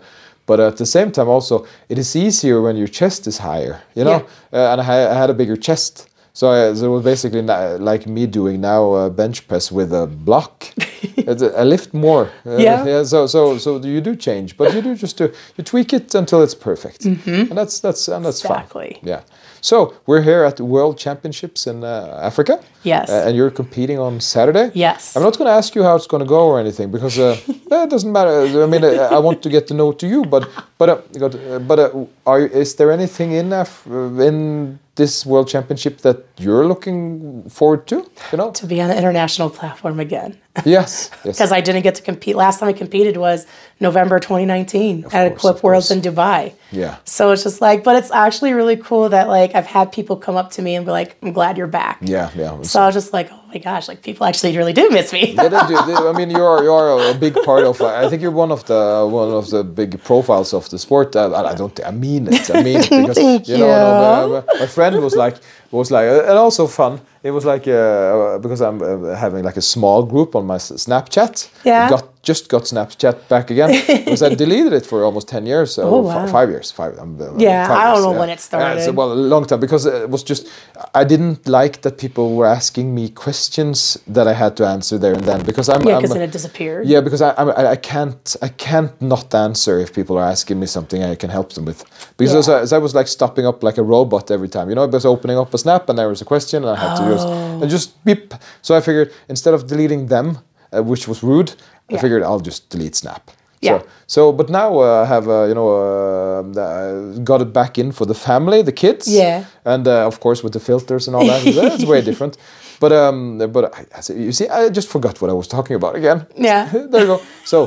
but 0.46 0.60
at 0.60 0.76
the 0.76 0.84
same 0.84 1.10
time, 1.10 1.26
also, 1.30 1.64
it 1.88 1.96
is 1.98 2.14
easier 2.14 2.60
when 2.60 2.76
your 2.76 2.86
chest 2.88 3.26
is 3.26 3.38
higher, 3.38 3.80
you 3.94 4.04
know. 4.04 4.20
Uh, 4.52 4.72
and 4.72 4.80
I, 4.82 5.10
I 5.10 5.14
had 5.14 5.30
a 5.30 5.32
bigger 5.32 5.56
chest, 5.56 6.06
so, 6.34 6.50
I, 6.50 6.74
so 6.74 6.86
it 6.86 6.88
was 6.96 7.04
basically 7.04 7.42
like 7.78 8.06
me 8.06 8.26
doing 8.26 8.60
now 8.60 8.92
a 8.94 9.08
bench 9.10 9.46
press 9.48 9.70
with 9.72 9.92
a 9.92 10.06
block. 10.06 10.64
It's 11.16 11.42
a- 11.42 11.54
I 11.60 11.64
lift 11.64 11.94
more. 11.94 12.24
Uh, 12.46 12.56
Yeah. 12.58 13.04
So 13.04 13.26
so 13.26 13.58
so 13.58 13.70
you 13.94 14.00
do 14.00 14.14
change, 14.16 14.56
but 14.58 14.74
you 14.74 14.82
do 14.82 14.94
just 14.94 15.16
do 15.18 15.24
you 15.56 15.64
tweak 15.64 15.92
it 15.92 16.14
until 16.14 16.42
it's 16.42 16.54
perfect, 16.54 17.04
and 17.06 17.56
that's 17.58 17.80
that's 17.80 18.08
and 18.08 18.24
that's. 18.26 18.40
Exactly. 18.44 18.90
fun. 19.00 19.08
Yeah. 19.10 19.20
So 19.60 19.76
we're 20.06 20.22
here 20.30 20.42
at 20.48 20.56
the 20.56 20.64
World 20.64 20.98
Championships 20.98 21.66
in 21.66 21.84
uh, 21.84 22.28
Africa. 22.28 22.54
Yes. 22.82 23.08
Uh, 23.08 23.24
and 23.26 23.36
you're 23.36 23.50
competing 23.62 23.98
on 23.98 24.20
Saturday. 24.20 24.70
Yes. 24.74 25.16
I'm 25.16 25.22
not 25.22 25.38
going 25.38 25.48
to 25.48 25.56
ask 25.56 25.74
you 25.76 25.82
how 25.82 25.94
it's 25.96 26.06
going 26.08 26.22
to 26.22 26.28
go 26.28 26.42
or 26.52 26.58
anything 26.60 26.90
because 26.90 27.18
uh, 27.18 27.36
it 27.84 27.90
doesn't 27.90 28.12
matter. 28.12 28.62
I 28.64 28.66
mean, 28.66 28.84
uh, 28.84 29.16
I 29.16 29.18
want 29.18 29.40
to 29.42 29.48
get 29.48 29.66
to 29.68 29.74
know 29.74 29.92
to 29.92 30.06
you, 30.06 30.24
but 30.24 30.42
but 30.78 30.88
uh, 30.88 30.98
uh, 31.24 31.58
but 31.60 31.78
uh, 31.78 31.90
are 32.26 32.40
you, 32.40 32.48
is 32.62 32.74
there 32.74 32.90
anything 32.92 33.32
in 33.32 33.52
Af- 33.52 33.86
uh, 33.90 34.28
in 34.28 34.78
this 34.96 35.26
World 35.26 35.48
Championship 35.48 35.98
that 35.98 36.24
you're 36.38 36.66
looking 36.66 37.48
forward 37.48 37.86
to? 37.88 38.08
You 38.32 38.38
know. 38.38 38.50
To 38.52 38.66
be 38.66 38.80
on 38.80 38.90
an 38.90 38.98
international 38.98 39.50
platform 39.50 39.98
again. 39.98 40.38
yes. 40.64 41.10
Yes. 41.24 41.36
Because 41.36 41.50
I 41.50 41.60
didn't 41.60 41.82
get 41.82 41.96
to 41.96 42.02
compete. 42.02 42.36
Last 42.36 42.60
time 42.60 42.68
I 42.68 42.72
competed 42.72 43.16
was 43.16 43.46
November 43.80 44.20
2019 44.20 45.04
at 45.04 45.10
course, 45.10 45.32
Equip 45.32 45.62
Worlds 45.64 45.90
in 45.90 46.00
Dubai. 46.00 46.54
Yeah. 46.70 46.96
So 47.04 47.32
it's 47.32 47.42
just 47.42 47.60
like, 47.60 47.82
but 47.82 47.96
it's 47.96 48.12
actually 48.12 48.52
really 48.52 48.76
cool 48.76 49.08
that 49.08 49.28
like 49.28 49.54
I've 49.54 49.66
had 49.66 49.90
people 49.90 50.16
come 50.16 50.36
up 50.36 50.52
to 50.52 50.62
me 50.62 50.76
and 50.76 50.86
be 50.86 50.92
like, 50.92 51.16
I'm 51.22 51.32
glad 51.32 51.58
you're 51.58 51.66
back. 51.66 51.98
Yeah. 52.02 52.30
Yeah. 52.36 52.62
So 52.62 52.80
I 52.80 52.86
was 52.86 52.94
just 52.94 53.12
like, 53.12 53.30
oh 53.32 53.43
my 53.54 53.60
gosh, 53.60 53.88
like 53.88 54.02
people 54.02 54.26
actually 54.26 54.56
really 54.56 54.72
do 54.72 54.90
miss 54.90 55.12
me. 55.12 55.32
yeah, 55.32 55.48
they 55.48 55.66
do. 55.68 55.76
They- 55.86 55.94
I 56.10 56.12
mean, 56.12 56.30
you 56.30 56.42
are 56.44 56.62
you 56.62 56.72
are 56.72 57.10
a 57.10 57.14
big 57.14 57.34
part 57.44 57.64
of. 57.64 57.80
I 57.80 58.08
think 58.08 58.20
you're 58.22 58.38
one 58.44 58.50
of 58.52 58.64
the 58.66 59.06
one 59.10 59.30
of 59.30 59.48
the 59.50 59.62
big 59.64 60.02
profiles 60.02 60.52
of 60.52 60.68
the 60.70 60.78
sport. 60.78 61.14
I, 61.16 61.24
I 61.52 61.54
don't. 61.54 61.78
I 61.86 61.92
mean 61.92 62.22
it. 62.32 62.50
I 62.54 62.62
mean 62.62 62.80
it 62.80 62.90
because 63.00 63.16
Thank 63.16 63.48
you 63.48 63.58
know. 63.58 63.66
no, 63.66 64.28
the- 64.40 64.58
my 64.60 64.66
friend 64.66 65.00
was 65.00 65.14
like 65.14 65.36
was 65.74 65.90
like, 65.90 66.06
uh, 66.08 66.28
and 66.30 66.38
also 66.38 66.66
fun. 66.66 67.00
It 67.22 67.30
was 67.32 67.44
like 67.44 67.66
uh, 67.66 68.38
because 68.38 68.60
I'm 68.60 68.82
uh, 68.82 69.14
having 69.16 69.44
like 69.44 69.56
a 69.56 69.62
small 69.62 70.02
group 70.04 70.34
on 70.36 70.46
my 70.46 70.58
Snapchat. 70.58 71.48
Yeah. 71.64 71.88
Got 71.88 72.04
just 72.22 72.48
got 72.48 72.62
Snapchat 72.64 73.28
back 73.28 73.50
again 73.50 73.70
because 74.04 74.22
I 74.22 74.34
deleted 74.34 74.72
it 74.72 74.86
for 74.86 75.04
almost 75.04 75.28
ten 75.28 75.46
years. 75.46 75.78
Oh, 75.78 76.02
wow. 76.02 76.14
fi- 76.26 76.32
five 76.32 76.48
years. 76.50 76.70
Five. 76.70 76.98
um, 76.98 77.18
uh, 77.20 77.24
Yeah, 77.38 77.66
five 77.66 77.78
I 77.78 77.84
don't 77.84 77.94
years, 77.94 78.04
know 78.04 78.18
when 78.20 78.28
it 78.28 78.32
Yeah, 78.32 78.48
started. 78.48 78.80
so, 78.84 78.92
well, 78.92 79.12
a 79.12 79.14
long 79.34 79.44
time 79.46 79.60
because 79.60 79.86
it 79.86 80.10
was 80.10 80.22
just 80.22 80.46
I 80.94 81.04
didn't 81.04 81.48
like 81.48 81.80
that 81.82 81.96
people 81.98 82.26
were 82.36 82.46
asking 82.46 82.94
me 82.94 83.08
questions 83.08 83.98
that 84.14 84.26
I 84.26 84.34
had 84.34 84.56
to 84.58 84.66
answer 84.66 84.98
there 84.98 85.14
and 85.14 85.24
then 85.24 85.40
because 85.44 85.68
I'm 85.70 85.82
Yeah, 85.88 85.96
because 85.96 86.12
then 86.12 86.22
it 86.28 86.32
disappeared. 86.32 86.86
yeah, 86.86 87.00
because 87.00 87.22
I, 87.22 87.30
I 87.30 87.70
I 87.72 87.76
can't 87.76 88.36
I 88.42 88.48
can't 88.66 88.92
not 89.00 89.34
answer 89.34 89.78
if 89.84 89.90
people 89.94 90.14
are 90.18 90.28
asking 90.34 90.60
me 90.60 90.66
something 90.66 91.02
I 91.02 91.16
can 91.16 91.30
help 91.30 91.48
them 91.54 91.64
with. 91.64 91.84
Because 92.18 92.34
as, 92.42 92.48
I, 92.48 92.60
as 92.60 92.72
I 92.72 92.78
was 92.78 92.92
like 92.94 93.08
stopping 93.08 93.46
up 93.46 93.62
like 93.62 93.78
a 93.78 93.82
robot 93.94 94.30
every 94.30 94.48
time, 94.48 94.68
you 94.70 94.74
know, 94.76 94.84
I 94.84 94.86
was 94.98 95.06
opening 95.06 95.38
up 95.38 95.52
a 95.54 95.58
snap 95.64 95.88
and 95.88 95.96
there 95.98 96.08
was 96.14 96.20
a 96.26 96.28
question 96.34 96.58
and 96.64 96.70
I 96.76 96.78
had 96.84 96.94
to 97.00 97.04
just 97.14 97.26
Oh. 97.28 97.60
and 97.62 97.68
just 97.76 97.88
beep. 98.06 98.26
So 98.66 98.70
I 98.78 98.80
figured 98.88 99.08
instead 99.28 99.54
of 99.56 99.60
deleting 99.72 100.02
them, 100.14 100.28
uh, 100.72 100.82
which 100.90 101.04
was 101.10 101.18
rude, 101.30 101.50
I 101.94 101.96
figured 102.04 102.22
I'll 102.28 102.44
just 102.50 102.62
delete 102.72 102.94
Snap. 103.02 103.22
Yeah. 103.60 103.78
So, 103.78 103.86
so 104.06 104.32
but 104.38 104.48
now 104.60 104.70
uh, 104.86 105.02
I 105.04 105.06
have 105.14 105.26
uh, 105.28 105.44
you 105.50 105.54
know 105.58 105.68
uh, 105.68 106.60
uh, 106.60 107.18
got 107.30 107.40
it 107.40 107.52
back 107.52 107.78
in 107.78 107.92
for 107.92 108.06
the 108.06 108.14
family, 108.28 108.62
the 108.62 108.72
kids. 108.84 109.06
Yeah. 109.06 109.44
And 109.64 109.86
uh, 109.86 110.06
of 110.10 110.16
course 110.24 110.42
with 110.44 110.52
the 110.52 110.60
filters 110.60 111.06
and 111.08 111.16
all 111.16 111.26
that, 111.32 111.40
that's 111.60 111.84
way 111.92 112.00
different. 112.02 112.36
But 112.80 112.92
um, 112.92 113.38
but 113.54 113.64
I, 113.78 113.80
I 113.98 114.00
you 114.26 114.32
see, 114.32 114.48
I 114.48 114.68
just 114.78 114.88
forgot 114.88 115.20
what 115.20 115.30
I 115.30 115.34
was 115.34 115.48
talking 115.48 115.76
about 115.76 115.94
again. 115.96 116.18
Yeah. 116.36 116.68
there 116.90 117.00
you 117.02 117.06
go. 117.14 117.20
So 117.44 117.58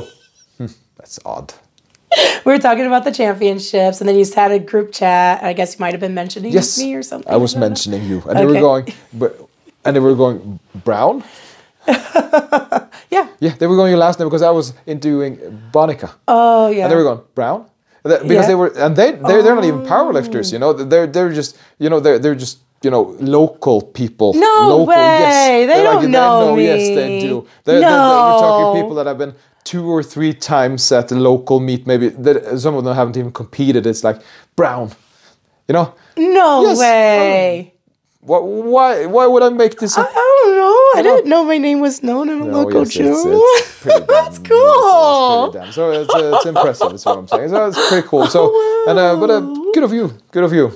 hmm, 0.58 0.70
that's 0.96 1.18
odd. 1.24 1.52
We 2.44 2.52
were 2.52 2.58
talking 2.58 2.86
about 2.86 3.04
the 3.04 3.12
championships, 3.12 4.00
and 4.00 4.08
then 4.08 4.16
you 4.16 4.24
had 4.34 4.52
a 4.52 4.58
group 4.58 4.92
chat. 4.92 5.42
I 5.42 5.52
guess 5.52 5.74
you 5.74 5.80
might 5.80 5.92
have 5.92 6.00
been 6.00 6.14
mentioning 6.14 6.52
Yes, 6.52 6.78
me 6.78 6.94
or 6.94 7.02
something. 7.02 7.30
I 7.32 7.36
was 7.36 7.54
know. 7.54 7.60
mentioning 7.60 8.04
you, 8.04 8.22
and 8.28 8.38
they 8.38 8.46
were 8.46 8.54
going, 8.54 8.86
but 9.12 9.36
and 9.84 9.94
they 9.94 10.00
were 10.00 10.14
going 10.14 10.58
brown. 10.84 11.24
Yeah. 13.10 13.26
Yeah, 13.40 13.54
they 13.58 13.66
were 13.66 13.76
going 13.76 13.90
your 13.90 13.98
last 13.98 14.18
name 14.18 14.28
because 14.28 14.42
I 14.42 14.50
was 14.50 14.74
interviewing 14.86 15.38
Bonica, 15.72 16.10
Oh 16.26 16.68
yeah. 16.68 16.84
and 16.84 16.92
they 16.92 16.96
were 16.96 17.04
going 17.04 17.22
brown. 17.34 17.66
Because 18.02 18.24
Yeah. 18.30 18.46
they 18.46 18.54
were, 18.54 18.68
and 18.78 18.94
they 18.96 19.12
they're, 19.12 19.42
they're 19.42 19.54
not 19.54 19.64
even 19.64 19.80
oh. 19.80 19.86
powerlifters, 19.86 20.52
you 20.52 20.58
know. 20.58 20.72
They're 20.72 21.06
they're 21.06 21.32
just, 21.32 21.56
you 21.78 21.88
know, 21.90 22.00
they're 22.00 22.18
they're 22.18 22.34
just, 22.34 22.58
you 22.82 22.90
know, 22.90 23.16
local 23.20 23.82
people. 23.82 24.34
No 24.34 24.68
local, 24.68 24.86
way. 24.86 25.66
They 25.66 25.74
They're 25.74 25.84
don't 25.84 26.10
know 26.12 26.56
Yes, 26.56 26.90
they 26.90 27.08
me. 27.08 27.20
do. 27.20 27.46
They're, 27.64 27.80
they're, 27.80 27.88
they're, 28.08 28.24
we're 28.24 28.38
talking 28.38 28.66
people 28.82 28.96
that 28.96 29.06
have 29.06 29.18
been 29.18 29.34
two 29.64 29.90
or 29.90 30.02
three 30.02 30.32
times 30.34 30.90
at 30.92 31.08
the 31.08 31.16
local 31.16 31.60
meet. 31.60 31.86
Maybe 31.86 32.10
some 32.58 32.74
of 32.76 32.84
them 32.84 32.94
haven't 32.94 33.16
even 33.16 33.32
competed. 33.32 33.86
It's 33.86 34.04
like 34.04 34.22
brown, 34.56 34.92
you 35.68 35.74
know. 35.74 35.94
no 36.16 36.62
Yes. 36.62 36.78
way. 36.78 37.74
Why, 38.20 38.38
why, 38.40 39.06
why 39.06 39.26
would 39.26 39.42
I 39.42 39.48
make 39.50 39.78
this? 39.78 39.96
I, 39.96 40.02
I 40.02 40.40
don't 40.44 40.56
know. 40.56 41.00
I 41.00 41.02
didn't 41.02 41.30
know 41.30 41.44
my 41.44 41.58
name 41.58 41.80
was 41.80 42.02
known 42.02 42.28
in 42.28 42.40
a 42.42 42.44
No, 42.44 42.62
local 42.64 42.80
yes, 42.82 42.92
show. 42.92 43.04
it's, 43.32 43.70
it's 43.70 43.82
pretty 43.82 43.98
damn, 44.00 44.06
That's 44.08 44.38
cool. 44.38 45.46
It's 45.46 45.52
pretty 45.52 45.64
damn. 45.64 45.72
So 45.72 45.90
it's, 46.02 46.14
uh, 46.14 46.34
it's 46.36 46.46
impressive. 46.46 46.92
Is 46.92 47.06
what 47.06 47.16
I'm 47.18 47.28
saying. 47.28 47.48
So 47.50 47.66
it's 47.68 47.88
pretty 47.88 48.06
cool. 48.08 48.26
So 48.36 48.52
and 48.90 48.98
uh, 48.98 49.16
but 49.16 49.30
uh, 49.30 49.40
good 49.72 49.84
of 49.84 49.92
you. 49.92 50.12
Good 50.32 50.44
of 50.44 50.52
you. 50.52 50.72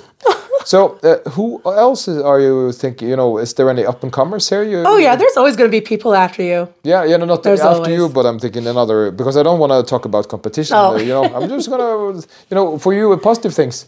So 0.65 0.99
uh, 1.03 1.29
who 1.31 1.61
else 1.65 2.09
is, 2.09 2.23
are 2.23 2.41
you 2.41 2.73
thinking? 2.73 3.09
You 3.09 3.17
know, 3.17 3.39
is 3.39 3.55
there 3.55 3.69
any 3.71 3.85
up 3.85 4.03
and 4.03 4.13
comers 4.13 4.49
here? 4.49 4.63
You, 4.63 4.83
Oh 4.87 4.97
yeah, 4.97 5.17
there's 5.17 5.37
always 5.37 5.57
going 5.57 5.71
to 5.71 5.77
be 5.81 5.81
people 5.81 6.15
after 6.15 6.43
you. 6.43 6.69
Yeah, 6.85 7.05
yeah, 7.05 7.17
no, 7.17 7.25
not 7.27 7.43
There's 7.43 7.61
after 7.61 7.91
you, 7.91 8.09
but 8.09 8.27
I'm 8.27 8.39
thinking 8.39 8.67
another 8.67 9.11
because 9.11 9.37
I 9.37 9.43
don't 9.43 9.59
want 9.59 9.73
to 9.73 9.83
talk 9.89 10.05
about 10.05 10.29
competition. 10.29 10.77
Oh. 10.77 10.95
uh, 10.95 10.99
you 10.99 11.09
know, 11.09 11.25
I'm 11.25 11.49
just 11.49 11.69
gonna, 11.69 12.17
you 12.51 12.55
know, 12.55 12.79
for 12.79 12.93
you, 12.95 13.13
uh, 13.13 13.17
positive 13.17 13.55
things. 13.55 13.87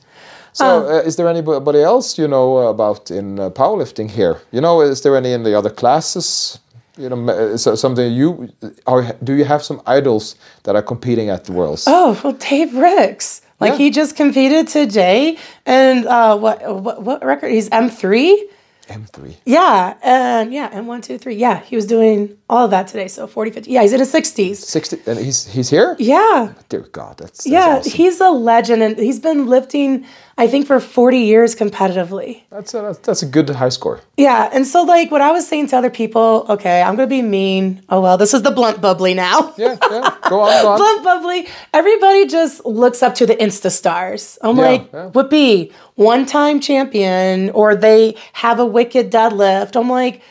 So, 0.52 0.64
Oh. 0.64 0.98
uh, 0.98 1.02
is 1.08 1.16
there 1.16 1.28
anybody 1.28 1.82
else 1.82 2.16
you 2.16 2.28
know 2.28 2.58
about 2.68 3.10
in 3.10 3.38
uh, 3.40 3.50
powerlifting 3.50 4.08
here? 4.10 4.40
You 4.52 4.60
know, 4.60 4.80
is 4.82 5.00
there 5.02 5.16
any 5.16 5.32
in 5.32 5.42
the 5.42 5.56
other 5.58 5.70
classes? 5.70 6.58
You 6.96 7.08
know, 7.08 7.28
uh, 7.28 7.56
so 7.56 7.74
something 7.74 8.12
you 8.12 8.48
are. 8.86 9.02
Do 9.24 9.32
you 9.34 9.44
have 9.44 9.64
some 9.64 9.80
idols 9.84 10.36
that 10.62 10.76
are 10.76 10.82
competing 10.82 11.28
at 11.28 11.44
the 11.44 11.52
worlds? 11.52 11.84
Oh 11.88 12.16
well, 12.22 12.34
Dave 12.34 12.72
Ricks. 12.74 13.40
Like 13.64 13.78
Yeah. 13.78 13.84
he 13.84 13.90
just 13.90 14.14
competed 14.14 14.68
today, 14.68 15.38
and 15.64 16.04
uh, 16.06 16.36
what 16.36 16.60
what 16.82 17.02
what 17.02 17.24
record? 17.24 17.50
He's 17.50 17.68
M 17.70 17.88
three. 17.88 18.48
M3. 18.86 19.34
Yeah, 19.44 19.94
and 20.02 20.52
yeah, 20.52 20.68
and 20.72 20.86
one, 20.86 21.00
two, 21.02 21.18
three. 21.18 21.34
Yeah, 21.36 21.60
he 21.60 21.76
was 21.76 21.86
doing 21.86 22.36
all 22.48 22.64
of 22.66 22.70
that 22.70 22.86
today. 22.88 23.08
So 23.08 23.26
40, 23.26 23.50
50. 23.50 23.70
Yeah, 23.70 23.82
he's 23.82 23.92
in 23.92 24.00
his 24.00 24.12
60s. 24.12 24.56
60, 24.56 25.00
and 25.06 25.18
he's 25.18 25.46
he's 25.46 25.70
here. 25.70 25.96
Yeah, 25.98 26.52
Dear 26.68 26.80
God, 26.92 27.18
that's, 27.18 27.44
that's 27.44 27.46
yeah, 27.46 27.76
awesome. 27.78 27.92
he's 27.92 28.20
a 28.20 28.30
legend, 28.30 28.82
and 28.82 28.98
he's 28.98 29.18
been 29.20 29.46
lifting, 29.46 30.06
I 30.38 30.46
think, 30.46 30.66
for 30.66 30.80
40 30.80 31.18
years 31.18 31.54
competitively. 31.56 32.42
That's 32.50 32.74
a 32.74 32.80
that's- 33.02 33.22
a 33.22 33.26
good 33.26 33.48
high 33.50 33.68
score. 33.70 34.00
Yeah, 34.16 34.48
and 34.52 34.66
so 34.66 34.82
like 34.82 35.10
what 35.10 35.20
I 35.20 35.32
was 35.32 35.46
saying 35.48 35.68
to 35.68 35.76
other 35.76 35.90
people, 35.90 36.46
okay, 36.48 36.82
I'm 36.82 36.96
gonna 36.96 37.06
be 37.08 37.22
mean. 37.22 37.82
Oh 37.88 38.00
well, 38.00 38.16
this 38.18 38.34
is 38.34 38.42
the 38.42 38.50
blunt 38.50 38.80
bubbly 38.80 39.14
now. 39.14 39.52
Yeah, 39.56 39.76
yeah. 39.90 40.16
Go 40.28 40.40
on, 40.40 40.62
go 40.62 40.68
on. 40.70 40.78
Blunt 40.84 41.04
bubbly. 41.04 41.48
Everybody 41.72 42.26
just 42.26 42.64
looks 42.64 43.02
up 43.02 43.14
to 43.16 43.26
the 43.26 43.34
Insta 43.36 43.70
stars. 43.70 44.38
I'm 44.42 44.56
Yeah, 44.56 44.62
like, 44.62 44.92
yeah. 44.92 45.10
Whoopi, 45.10 45.72
one 45.94 46.26
time 46.26 46.60
champion, 46.60 47.50
or 47.50 47.74
they 47.76 48.16
have 48.32 48.58
a 48.58 48.66
wicked 48.66 49.10
deadlift. 49.10 49.76
I'm 49.76 49.88
like, 49.88 50.22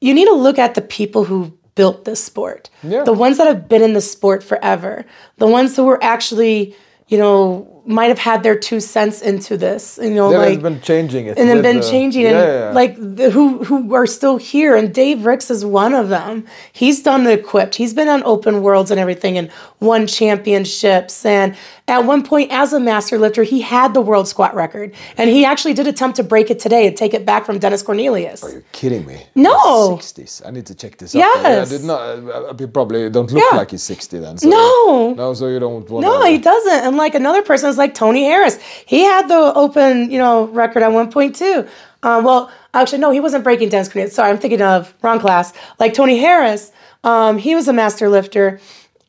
you 0.00 0.14
need 0.14 0.26
to 0.26 0.34
look 0.34 0.58
at 0.58 0.74
the 0.74 0.82
people 0.82 1.24
who 1.24 1.56
built 1.74 2.04
this 2.04 2.22
sport. 2.22 2.68
Yeah. 2.82 3.04
The 3.04 3.12
ones 3.12 3.38
that 3.38 3.46
have 3.46 3.68
been 3.68 3.82
in 3.82 3.94
the 3.94 4.00
sport 4.00 4.42
forever. 4.42 5.04
The 5.38 5.46
ones 5.46 5.76
who 5.76 5.84
were 5.84 6.02
actually, 6.02 6.74
you 7.08 7.18
know, 7.18 7.79
might 7.86 8.08
have 8.08 8.18
had 8.18 8.42
their 8.42 8.56
two 8.58 8.80
cents 8.80 9.20
into 9.22 9.56
this. 9.56 9.98
You 10.02 10.10
know, 10.10 10.30
They've 10.30 10.54
like 10.54 10.62
been 10.62 10.80
changing 10.80 11.26
it. 11.26 11.38
and 11.38 11.48
then 11.48 11.62
been 11.62 11.80
the- 11.80 11.90
changing 11.90 12.22
yeah, 12.22 12.28
and 12.28 12.38
yeah, 12.38 12.68
yeah. 12.68 12.72
like 12.72 12.96
the, 13.16 13.30
who 13.30 13.64
who 13.64 13.94
are 13.94 14.06
still 14.06 14.36
here 14.36 14.76
and 14.76 14.92
Dave 14.94 15.24
Ricks 15.26 15.50
is 15.50 15.64
one 15.64 15.94
of 15.94 16.08
them. 16.08 16.46
He's 16.72 17.02
done 17.02 17.24
the 17.24 17.32
equipped. 17.32 17.74
He's 17.76 17.94
been 17.94 18.08
on 18.08 18.22
open 18.24 18.62
worlds 18.62 18.90
and 18.90 19.00
everything 19.00 19.38
and 19.38 19.50
won 19.80 20.06
championships. 20.06 21.24
And 21.24 21.56
at 21.88 22.04
one 22.04 22.22
point, 22.22 22.50
as 22.52 22.72
a 22.72 22.80
master 22.80 23.18
lifter, 23.18 23.42
he 23.42 23.60
had 23.60 23.94
the 23.94 24.00
world 24.00 24.28
squat 24.28 24.54
record. 24.54 24.92
And 25.16 25.30
he 25.30 25.44
actually 25.44 25.74
did 25.74 25.86
attempt 25.86 26.16
to 26.16 26.22
break 26.22 26.50
it 26.50 26.58
today 26.58 26.86
and 26.86 26.96
take 26.96 27.14
it 27.14 27.24
back 27.26 27.44
from 27.46 27.58
Dennis 27.58 27.82
Cornelius. 27.82 28.42
Are 28.44 28.50
You're 28.50 28.62
kidding 28.72 29.06
me. 29.06 29.26
No. 29.34 29.96
60s. 29.96 30.46
I 30.46 30.50
need 30.50 30.66
to 30.66 30.74
check 30.74 30.98
this 30.98 31.14
out. 31.16 31.22
I 31.22 31.42
Yes. 31.50 31.70
did 31.70 31.84
not. 31.84 32.00
I, 32.00 32.50
I 32.50 32.66
probably 32.66 33.10
don't 33.10 33.30
look 33.32 33.42
Yeah. 33.50 33.56
like 33.56 33.70
he's 33.72 33.82
60 33.82 34.18
then. 34.18 34.38
So 34.38 34.48
No. 34.48 35.14
No, 35.14 35.34
so 35.34 35.46
you 35.48 35.58
don't 35.58 35.88
want 35.90 36.02
No, 36.02 36.24
he 36.24 36.38
doesn't. 36.38 36.80
And 36.86 36.96
like 36.96 37.14
another 37.14 37.42
person 37.42 37.69
like 37.78 37.94
Tony 37.94 38.24
Harris. 38.24 38.58
He 38.86 39.00
had 39.04 39.28
the 39.28 39.52
open, 39.54 40.10
you 40.10 40.18
know, 40.18 40.44
record 40.48 40.82
at 40.82 40.92
one 40.92 41.10
point 41.10 41.36
too. 41.36 41.66
Um, 42.02 42.24
well, 42.24 42.50
actually, 42.72 42.98
no, 42.98 43.10
he 43.10 43.20
wasn't 43.20 43.44
breaking 43.44 43.68
Dennis 43.68 43.88
Cornelius. 43.88 44.14
Sorry, 44.14 44.30
I'm 44.30 44.38
thinking 44.38 44.62
of 44.62 44.94
wrong 45.02 45.20
class. 45.20 45.52
Like 45.78 45.92
Tony 45.94 46.18
Harris, 46.18 46.72
um, 47.04 47.36
he 47.38 47.54
was 47.54 47.68
a 47.68 47.72
master 47.72 48.08
lifter, 48.08 48.58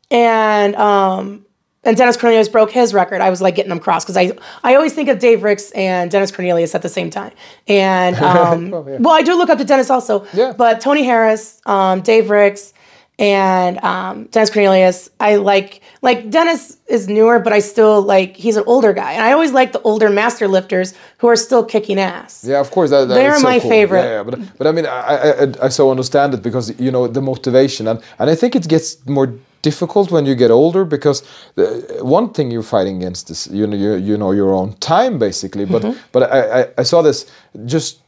and 0.09 0.75
um, 0.75 1.45
and 1.83 1.95
Dennis 1.97 2.17
Cornelius 2.17 2.49
broke 2.49 2.71
his 2.71 2.93
record. 2.93 3.21
I 3.21 3.29
was 3.29 3.41
like 3.41 3.55
getting 3.55 3.69
them 3.69 3.79
crossed 3.79 4.05
because 4.07 4.17
I 4.17 4.33
I 4.63 4.75
always 4.75 4.93
think 4.93 5.09
of 5.09 5.19
Dave 5.19 5.41
Ricks 5.43 5.71
and 5.71 6.11
Dennis 6.11 6.31
Cornelius 6.31 6.75
at 6.75 6.81
the 6.81 6.89
same 6.89 7.09
time. 7.09 7.31
And 7.67 8.15
um, 8.17 8.73
Oh, 8.73 8.85
yeah. 8.88 8.97
well, 8.99 9.13
I 9.15 9.21
do 9.21 9.35
look 9.38 9.49
up 9.49 9.57
to 9.57 9.65
Dennis 9.65 9.89
also. 9.89 10.25
Yeah. 10.33 10.53
But 10.55 10.81
Tony 10.81 11.03
Harris, 11.03 11.61
um, 11.65 12.01
Dave 12.01 12.29
Ricks, 12.29 12.73
and 13.22 13.77
um, 13.84 14.26
Dennis 14.31 14.49
Cornelius. 14.49 15.10
I 15.19 15.35
like 15.35 15.81
like 16.02 16.30
Dennis 16.31 16.77
is 16.88 17.07
newer, 17.07 17.39
but 17.39 17.53
I 17.53 17.60
still 17.60 18.02
like 18.02 18.35
he's 18.35 18.57
an 18.57 18.64
older 18.65 18.91
guy, 18.93 19.11
and 19.14 19.23
I 19.23 19.31
always 19.31 19.53
like 19.53 19.72
the 19.72 19.81
older 19.84 20.10
master 20.10 20.48
lifters 20.48 20.93
who 21.19 21.27
are 21.27 21.35
still 21.38 21.64
kicking 21.64 21.99
ass. 21.99 22.43
Yeah, 22.43 22.60
of 22.60 22.72
course. 22.72 22.89
That, 22.89 23.07
that 23.07 23.14
They're 23.14 23.38
so 23.38 23.48
my 23.52 23.60
cool. 23.60 23.69
favorite. 23.69 24.03
Yeah, 24.03 24.18
yeah, 24.18 24.23
but 24.23 24.39
but 24.57 24.65
I 24.68 24.72
mean, 24.72 24.85
I, 24.88 25.15
I 25.43 25.65
I 25.68 25.69
so 25.69 25.91
understand 25.91 26.34
it 26.34 26.41
because 26.41 26.65
you 26.80 26.91
know 26.91 27.07
the 27.07 27.22
motivation, 27.22 27.88
and 27.88 27.99
and 28.19 28.30
I 28.30 28.35
think 28.35 28.56
it 28.56 28.68
gets 28.68 28.98
more 29.07 29.30
difficult 29.61 30.10
when 30.11 30.26
you 30.26 30.34
get 30.34 30.49
older 30.49 30.84
because 30.84 31.22
the, 31.56 31.64
one 32.02 32.27
thing 32.34 32.49
you're 32.49 32.64
fighting 32.77 32.98
against 32.98 33.30
is 33.30 33.48
you 33.52 33.68
know 33.68 33.77
you, 33.77 33.93
you 34.10 34.18
know 34.18 34.31
your 34.31 34.52
own 34.60 34.73
time 34.80 35.19
basically. 35.19 35.65
But 35.65 35.84
Mm-hmm. 35.84 35.99
but 36.11 36.22
I, 36.23 36.61
I 36.61 36.68
I 36.81 36.84
saw 36.84 37.03
this 37.03 37.26
just 37.65 37.99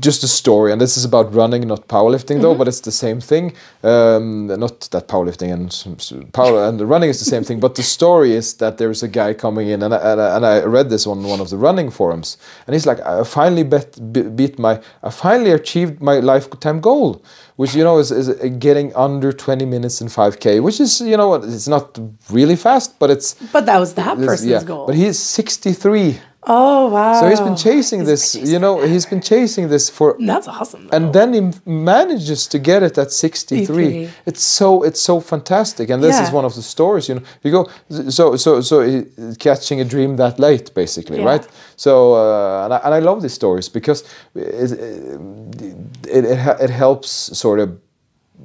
just 0.00 0.24
a 0.24 0.28
story, 0.28 0.72
and 0.72 0.80
this 0.80 0.96
is 0.96 1.04
about 1.04 1.32
running, 1.32 1.68
not 1.68 1.86
powerlifting, 1.86 2.40
though. 2.40 2.54
But 2.54 2.66
it's 2.66 2.80
the 2.80 2.90
same 2.90 3.20
thing. 3.20 3.54
Um, 3.84 4.48
not 4.48 4.80
that 4.90 5.06
powerlifting 5.06 5.52
and 5.52 6.32
power 6.32 6.64
and 6.64 6.80
the 6.80 6.86
running 6.86 7.10
is 7.10 7.18
the 7.20 7.24
same 7.24 7.44
thing. 7.44 7.60
But 7.60 7.76
the 7.76 7.82
story 7.82 8.32
is 8.32 8.54
that 8.54 8.78
there's 8.78 9.02
a 9.02 9.08
guy 9.08 9.34
coming 9.34 9.68
in, 9.68 9.82
and 9.82 9.94
I, 9.94 10.12
and 10.12 10.20
I, 10.20 10.36
and 10.36 10.46
I 10.46 10.64
read 10.64 10.90
this 10.90 11.06
on 11.06 11.22
one 11.22 11.40
of 11.40 11.50
the 11.50 11.56
running 11.56 11.90
forums, 11.90 12.38
and 12.66 12.74
he's 12.74 12.86
like, 12.86 13.00
"I 13.00 13.22
finally 13.24 13.62
bet, 13.62 14.12
be- 14.12 14.22
beat 14.22 14.58
my, 14.58 14.80
I 15.02 15.10
finally 15.10 15.52
achieved 15.52 16.02
my 16.02 16.18
lifetime 16.18 16.80
goal." 16.80 17.22
Which 17.56 17.74
you 17.74 17.84
know 17.84 17.98
is, 17.98 18.10
is 18.10 18.28
getting 18.58 18.92
under 18.96 19.30
20 19.30 19.66
minutes 19.66 20.00
in 20.00 20.08
5k, 20.08 20.60
which 20.62 20.80
is 20.80 21.00
you 21.00 21.16
know 21.16 21.28
what, 21.28 21.44
it's 21.44 21.68
not 21.68 21.98
really 22.30 22.56
fast, 22.56 22.98
but 22.98 23.10
it's 23.10 23.34
But 23.52 23.66
that 23.66 23.78
was 23.78 23.94
that 23.94 24.16
person's 24.16 24.50
yeah. 24.50 24.64
goal. 24.64 24.86
But 24.86 24.96
he's 24.96 25.18
63, 25.18 26.18
oh 26.44 26.88
wow! 26.88 27.20
so 27.20 27.28
he's 27.28 27.40
been 27.40 27.56
chasing 27.56 28.00
He's 28.00 28.08
this. 28.08 28.32
been 28.32 28.40
chasing 28.42 28.52
You 28.54 28.58
know, 28.58 28.80
he's 28.80 29.06
been 29.06 29.20
chasing 29.20 29.68
this 29.68 29.88
for 29.90 30.16
That's 30.18 30.48
awesome. 30.48 30.88
though. 30.88 30.96
and 30.96 31.12
then 31.12 31.32
he 31.34 31.40
manages 31.66 32.46
to 32.48 32.58
get 32.58 32.82
it 32.82 32.98
at 32.98 33.12
63 33.12 33.66
63. 33.66 34.08
it's 34.26 34.42
so 34.42 34.82
it's 34.82 35.00
so 35.00 35.20
fantastic 35.20 35.90
and 35.90 36.02
this 36.02 36.18
is 36.18 36.30
one 36.32 36.44
of 36.44 36.54
the 36.54 36.62
stories 36.62 37.08
you 37.08 37.14
know 37.16 37.22
you 37.44 37.50
go 37.52 37.68
so 38.10 38.36
so 38.36 38.60
so 38.60 39.04
catching 39.38 39.80
a 39.80 39.84
dream 39.84 40.16
that 40.16 40.38
late 40.38 40.74
basically 40.74 41.18
Yeah. 41.18 41.26
right 41.32 41.48
so 41.76 42.14
uh, 42.14 42.64
and, 42.64 42.74
I, 42.74 42.78
and 42.84 42.94
I 42.94 42.98
love 42.98 43.22
these 43.22 43.34
stories 43.34 43.68
because 43.68 44.02
it 44.34 44.72
it, 44.72 46.24
it, 46.24 46.24
it 46.60 46.70
helps 46.70 47.08
sort 47.38 47.60
of 47.60 47.68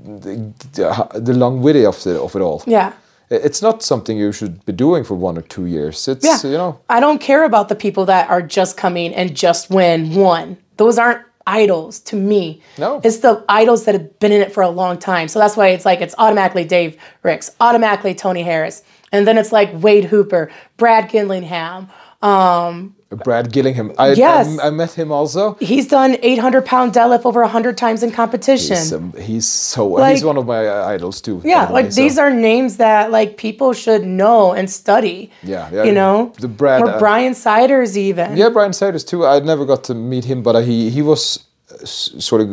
the, 0.06 0.54
the, 0.74 1.20
the 1.20 1.34
longevity 1.34 1.86
of 1.86 2.04
the 2.04 2.22
of 2.22 2.36
it 2.36 2.42
all 2.42 2.62
yeah. 2.68 2.92
It- 3.30 3.42
it's 3.46 3.62
not 3.62 3.84
something 3.84 4.18
you 4.18 4.32
should 4.32 4.66
be 4.66 4.74
doing 4.74 5.04
for 5.04 5.16
one 5.16 5.38
or 5.38 5.42
two 5.42 5.66
years 5.66 6.08
it's 6.08 6.26
Yeah. 6.26 6.40
you 6.44 6.58
know 6.58 6.80
I 6.90 7.00
don't 7.00 7.20
care 7.20 7.44
about 7.44 7.68
the 7.70 7.76
people 7.76 8.06
that 8.06 8.30
are 8.30 8.42
just 8.42 8.78
coming 8.78 9.14
and 9.14 9.36
just 9.36 9.70
win 9.70 10.16
one. 10.16 10.58
Those 10.78 10.98
aren't 10.98 11.22
idols 11.46 12.00
to 12.02 12.16
me. 12.18 12.62
No. 12.78 13.00
It's 13.04 13.18
the 13.20 13.44
idols 13.48 13.86
that 13.86 13.96
have 13.96 14.20
been 14.20 14.32
in 14.34 14.42
it 14.42 14.52
for 14.52 14.62
a 14.64 14.70
long 14.70 14.98
time. 14.98 15.28
So 15.30 15.40
that's 15.40 15.56
why 15.56 15.70
it's 15.70 15.86
like 15.86 16.02
it's 16.02 16.14
automatically 16.18 16.66
Dave 16.66 16.98
Ricks, 17.24 17.52
automatically 17.62 18.14
Tony 18.14 18.44
Harris. 18.44 18.84
And 19.14 19.26
then 19.26 19.38
it's 19.38 19.54
like 19.54 19.70
Wade 19.74 20.04
Hooper, 20.06 20.52
Brad 20.76 21.08
Gillingham. 21.10 21.88
Um, 22.22 22.96
Brad 23.10 23.52
Gillingham 23.54 23.94
I, 23.98 24.12
Yes. 24.14 24.60
I, 24.60 24.68
I 24.68 24.70
met 24.70 24.92
him 24.92 25.12
also 25.12 25.54
he's 25.60 25.88
done 25.88 26.18
800 26.22 26.66
pound 26.66 26.94
deadlift 26.94 27.26
over 27.26 27.42
100 27.42 27.78
times 27.78 28.04
in 28.04 28.12
competition. 28.12 28.76
He's, 28.76 28.94
um, 28.94 29.14
he's 29.20 29.48
so 29.48 29.88
Like- 29.88 30.14
he's 30.16 30.24
one 30.26 30.38
of 30.38 30.46
my 30.46 30.68
uh, 30.68 30.88
idols 30.88 31.22
too. 31.22 31.42
yeah, 31.46 31.66
the 31.66 31.74
way, 31.74 31.84
like 31.84 31.92
so- 31.94 32.02
these 32.02 32.18
are 32.18 32.30
names 32.32 32.78
that 32.78 33.12
like 33.12 33.38
people 33.38 33.72
should 33.74 34.06
know 34.06 34.52
and 34.54 34.70
study. 34.70 35.32
Yeah, 35.44 35.70
yeah, 35.72 35.84
You 35.84 35.94
know, 35.94 36.34
the 36.40 36.48
Brad, 36.50 36.82
or 36.82 36.90
uh, 36.90 37.00
Brian 37.00 37.34
Siders 37.34 37.98
even. 37.98 38.36
Yeah, 38.36 38.50
Brian 38.50 38.74
Siders 38.74 39.04
too. 39.06 39.26
I 39.26 39.40
never 39.40 39.66
got 39.66 39.84
to 39.86 39.94
meet 39.96 40.26
him, 40.26 40.42
but 40.44 40.56
uh, 40.56 40.60
he 40.60 40.90
he 40.90 41.02
was 41.02 41.40
sort 41.86 42.42
of 42.42 42.48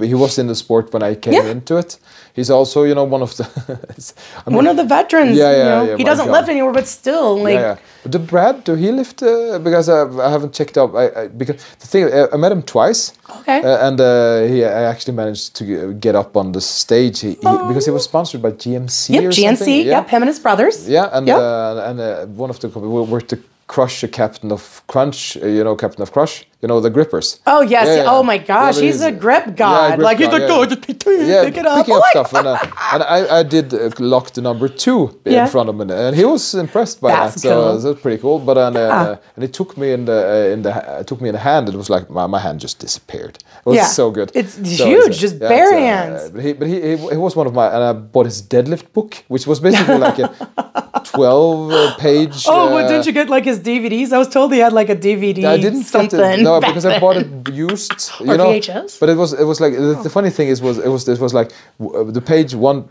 he 0.00 0.14
was 0.14 0.38
in 0.38 0.46
the 0.46 0.54
sport 0.54 0.92
when 0.92 1.02
I 1.02 1.14
came 1.14 1.34
Yeah. 1.34 1.50
into 1.50 1.76
it. 1.76 1.98
He's 2.34 2.50
also 2.50 2.82
you 2.84 2.94
know 2.94 3.04
one 3.04 3.22
of 3.22 3.34
the 3.36 3.44
I 4.46 4.50
mean, 4.50 4.56
One 4.56 4.66
of 4.66 4.76
the 4.76 4.84
veterans. 4.84 5.36
Yeah, 5.38 5.50
you 5.50 5.56
yeah, 5.58 5.64
know? 5.74 5.84
yeah, 5.90 5.96
He 5.96 6.04
doesn't 6.04 6.26
God. 6.26 6.32
live 6.40 6.48
anymore, 6.48 6.72
but 6.72 6.86
still, 6.86 7.38
like, 7.42 7.54
yeah, 7.54 7.74
yeah. 7.74 7.76
But 8.02 8.12
the 8.12 8.18
Brad, 8.18 8.64
do 8.64 8.74
he 8.74 8.90
lift? 8.92 9.22
Uh, 9.22 9.58
because 9.58 9.88
I, 9.88 10.00
I 10.26 10.30
haven't 10.30 10.52
checked 10.58 10.76
up. 10.76 10.94
I, 10.94 11.04
I 11.20 11.28
because 11.28 11.56
the 11.80 11.86
thing 11.86 12.04
uh, 12.04 12.28
I 12.34 12.36
met 12.36 12.52
him 12.52 12.62
twice. 12.62 13.12
Okay. 13.40 13.60
Uh, 13.62 13.88
and 13.88 14.00
uh, 14.00 14.42
he 14.52 14.64
I 14.64 14.82
actually 14.92 15.14
managed 15.16 15.56
to 15.56 15.64
get 15.94 16.14
up 16.14 16.36
on 16.36 16.52
the 16.52 16.60
stage. 16.60 17.20
He, 17.20 17.30
he, 17.30 17.52
because 17.68 17.84
he 17.86 17.92
was 17.92 18.04
sponsored 18.04 18.42
by 18.42 18.50
GMC 18.52 19.10
yep, 19.14 19.24
GNC, 19.24 19.56
something. 19.56 19.74
Yeah. 19.86 19.96
yep, 20.00 20.08
him 20.08 20.22
and 20.22 20.28
his 20.28 20.38
brothers. 20.40 20.88
Yeah, 20.88 21.08
and 21.16 21.26
Yep. 21.26 21.38
uh, 21.38 21.88
and 21.88 22.00
uh, 22.00 22.26
one 22.42 22.50
of 22.50 22.58
the 22.60 22.68
we 22.68 23.02
were 23.12 23.20
to 23.32 23.36
crush 23.66 24.02
a 24.04 24.08
captain 24.08 24.52
of 24.52 24.82
Crunch. 24.86 25.36
Uh, 25.36 25.46
you 25.46 25.64
know, 25.64 25.74
captain 25.76 26.02
of 26.02 26.12
Crush. 26.12 26.44
You 26.62 26.68
know 26.68 26.80
the 26.80 26.88
grippers. 26.90 27.38
Oh 27.46 27.60
yes! 27.60 27.86
Yeah, 27.86 27.96
yeah, 27.96 28.04
Oh 28.08 28.22
my 28.22 28.38
gosh, 28.38 28.76
but 28.76 28.84
he's 28.84 29.02
a 29.02 29.12
grip 29.12 29.44
yeah, 29.46 29.52
god. 29.52 29.96
grip 29.96 30.04
like 30.04 30.18
he's 30.18 30.26
god, 30.28 30.40
like, 30.40 30.48
yeah. 30.48 30.56
oh, 30.56 30.64
just 30.64 30.82
pick, 30.82 31.04
Yeah, 31.04 31.42
it 31.42 31.66
up. 31.66 31.76
picking 31.84 31.94
Oh 31.94 31.98
up 31.98 32.04
stuff, 32.10 32.32
and, 32.34 32.46
uh, 32.48 32.58
and 32.92 33.02
I, 33.02 33.38
I 33.40 33.42
did 33.42 33.74
uh, 33.74 33.90
lock 33.98 34.30
the 34.32 34.40
number 34.40 34.66
two 34.66 35.20
Yeah. 35.26 35.44
in 35.44 35.50
front 35.50 35.68
of 35.68 35.78
him, 35.78 35.90
and 35.90 36.16
he 36.16 36.24
was 36.24 36.54
impressed 36.54 37.00
by 37.02 37.10
That's 37.10 37.34
that. 37.34 37.40
So 37.40 37.54
cool. 37.72 37.78
that's 37.78 38.00
pretty 38.00 38.20
cool. 38.22 38.38
But 38.38 38.56
uh, 38.56 38.60
uh, 38.78 39.16
and 39.36 39.44
it 39.44 39.52
took 39.52 39.76
me 39.76 39.92
in 39.92 40.06
the 40.06 40.18
uh, 40.48 40.52
in 40.54 40.62
the 40.62 40.72
ha- 40.72 41.02
took 41.02 41.20
me 41.20 41.28
in 41.28 41.34
the 41.34 41.44
hand. 41.50 41.68
It 41.68 41.74
was 41.76 41.90
like 41.90 42.08
my, 42.08 42.26
my 42.26 42.38
hand 42.40 42.58
just 42.60 42.78
disappeared. 42.78 43.36
It 43.36 43.66
was 43.66 43.76
Yeah. 43.76 43.86
so 43.86 44.10
good. 44.10 44.30
It's 44.34 44.54
So 44.78 44.86
huge, 44.86 45.18
just 45.18 45.36
yeah, 45.40 45.48
bare 45.48 45.74
uh, 45.74 45.78
hands. 45.78 46.30
But 46.30 46.42
he 46.42 46.52
but 46.54 46.68
he, 46.68 46.80
he 46.80 46.96
he 46.96 47.16
was 47.18 47.36
one 47.36 47.46
of 47.46 47.52
my 47.52 47.66
and 47.66 47.82
I 47.84 47.92
bought 47.92 48.24
his 48.24 48.40
deadlift 48.42 48.92
book, 48.94 49.22
which 49.28 49.46
was 49.46 49.60
basically 49.60 49.98
like 50.08 50.18
a 50.18 51.02
twelve 51.04 51.70
uh, 51.70 51.94
page. 51.96 52.44
Oh, 52.48 52.68
uh, 52.68 52.74
well, 52.74 52.88
didn't 52.88 53.06
you 53.06 53.12
get 53.12 53.28
like 53.28 53.44
his 53.44 53.55
DVDs? 53.60 54.12
I 54.12 54.18
was 54.18 54.28
told 54.28 54.52
he 54.52 54.58
had 54.60 54.72
like 54.72 54.88
a 54.88 54.96
DVD. 54.96 55.44
I 55.44 55.56
didn't 55.58 55.84
something. 55.84 56.20
it. 56.20 56.40
No, 56.42 56.60
because 56.68 56.84
I 56.86 56.98
bought 56.98 57.16
it 57.16 57.28
used. 57.52 58.10
You 58.20 58.32
Or 58.32 58.36
know, 58.36 58.46
VHS? 58.46 59.00
But 59.00 59.08
it 59.08 59.16
was 59.16 59.32
it 59.32 59.44
was 59.44 59.60
like 59.60 59.72
the, 59.74 60.00
the 60.02 60.10
funny 60.10 60.30
thing 60.30 60.48
is 60.48 60.60
was 60.62 60.78
it 60.78 60.88
was 60.88 61.08
it 61.08 61.20
was 61.20 61.32
like 61.34 61.50
uh, 61.80 62.04
the 62.04 62.20
page 62.20 62.54
one. 62.54 62.88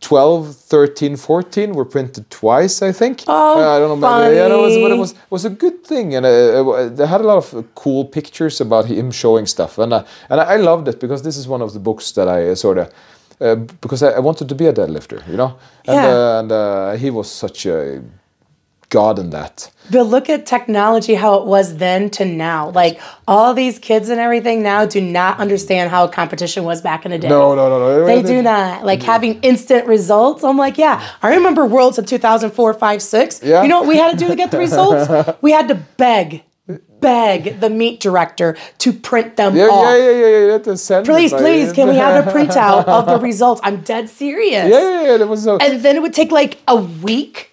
12, 0.00 0.56
13, 0.56 1.16
14 1.16 1.74
were 1.74 1.84
printed 1.84 2.28
twice, 2.28 2.82
I 2.82 2.90
think. 2.92 3.22
Oh, 3.28 3.60
Uh, 3.60 3.76
I 3.76 3.78
don't 3.78 4.00
know. 4.00 4.18
Maybe, 4.20 4.34
yeah, 4.36 4.48
no, 4.48 4.58
it 4.58 4.62
was, 4.68 4.76
but 4.78 4.90
it 4.90 4.98
was 4.98 5.14
was 5.30 5.44
a 5.44 5.50
good 5.50 5.84
thing, 5.84 6.14
and 6.16 6.26
uh, 6.26 6.88
they 6.88 7.06
had 7.06 7.20
a 7.20 7.24
lot 7.24 7.36
of 7.38 7.64
cool 7.74 8.04
pictures 8.04 8.60
about 8.60 8.86
him 8.86 9.12
showing 9.12 9.46
stuff, 9.46 9.78
and 9.78 9.92
uh, 9.92 10.02
and 10.30 10.40
I 10.40 10.56
loved 10.56 10.88
it 10.88 10.98
because 10.98 11.22
this 11.22 11.36
is 11.36 11.46
one 11.46 11.62
of 11.64 11.72
the 11.72 11.78
books 11.78 12.12
that 12.12 12.26
I 12.28 12.50
uh, 12.50 12.54
sort 12.56 12.78
of. 12.78 12.86
Uh, 13.40 13.54
because 13.80 14.02
I, 14.02 14.10
I 14.16 14.20
wanted 14.20 14.48
to 14.48 14.54
be 14.54 14.66
a 14.66 14.72
deadlifter, 14.72 15.20
you 15.28 15.36
know, 15.36 15.50
and 15.86 15.96
Yeah. 15.96 16.08
uh, 16.14 16.40
and 16.40 16.50
uh, 16.52 16.92
he 17.02 17.10
was 17.10 17.30
such 17.30 17.66
a 17.66 18.02
god 18.92 19.18
in 19.18 19.30
that. 19.30 19.70
But 19.90 20.04
look 20.04 20.28
at 20.28 20.46
technology, 20.46 21.14
how 21.14 21.34
it 21.40 21.46
was 21.46 21.78
then 21.78 22.10
to 22.10 22.24
now. 22.24 22.70
Like 22.70 23.00
all 23.26 23.54
these 23.54 23.78
kids 23.78 24.10
and 24.10 24.20
everything 24.20 24.62
now 24.62 24.84
do 24.84 25.00
not 25.00 25.38
understand 25.38 25.90
how 25.90 26.06
competition 26.06 26.64
was 26.64 26.82
back 26.82 27.04
in 27.04 27.10
the 27.10 27.18
day. 27.18 27.28
No, 27.28 27.54
no, 27.54 27.68
no, 27.68 27.78
no. 27.78 28.06
They 28.06 28.22
do 28.22 28.42
not. 28.42 28.84
Like 28.84 29.02
having 29.02 29.40
instant 29.40 29.86
results. 29.86 30.44
I'm 30.44 30.58
like, 30.58 30.78
yeah, 30.78 31.04
I 31.22 31.34
remember 31.34 31.64
Worlds 31.66 31.98
of 31.98 32.06
2004, 32.06 32.74
5, 32.74 33.02
6. 33.02 33.42
Yeah. 33.42 33.62
You 33.62 33.68
know 33.68 33.80
what 33.80 33.88
we 33.88 33.96
had 33.96 34.12
to 34.12 34.16
do 34.16 34.28
to 34.28 34.36
get 34.36 34.50
the 34.50 34.58
results? 34.58 35.38
we 35.42 35.52
had 35.52 35.68
to 35.68 35.74
beg, 35.96 36.44
beg 37.00 37.60
the 37.60 37.70
meet 37.70 37.98
director 37.98 38.56
to 38.78 38.92
print 38.92 39.36
them 39.36 39.56
Yeah, 39.56 39.64
off. 39.64 39.86
yeah, 39.86 39.96
yeah, 39.96 40.10
yeah, 40.10 40.26
yeah. 40.46 40.58
That 40.58 40.66
was 40.66 40.84
sent 40.84 41.06
Please, 41.06 41.32
please, 41.32 41.72
can 41.72 41.88
we 41.88 41.96
have 41.96 42.26
a 42.26 42.30
printout 42.34 42.84
of 42.84 43.06
the 43.06 43.18
results? 43.18 43.62
I'm 43.64 43.80
dead 43.80 44.10
serious. 44.10 44.68
Yeah, 44.68 44.80
yeah, 44.80 45.02
yeah. 45.02 45.16
That 45.16 45.28
was 45.28 45.42
so. 45.44 45.56
And 45.56 45.82
then 45.82 45.96
it 45.96 46.02
would 46.02 46.14
take 46.14 46.30
like 46.30 46.58
a 46.68 46.76
week 46.76 47.51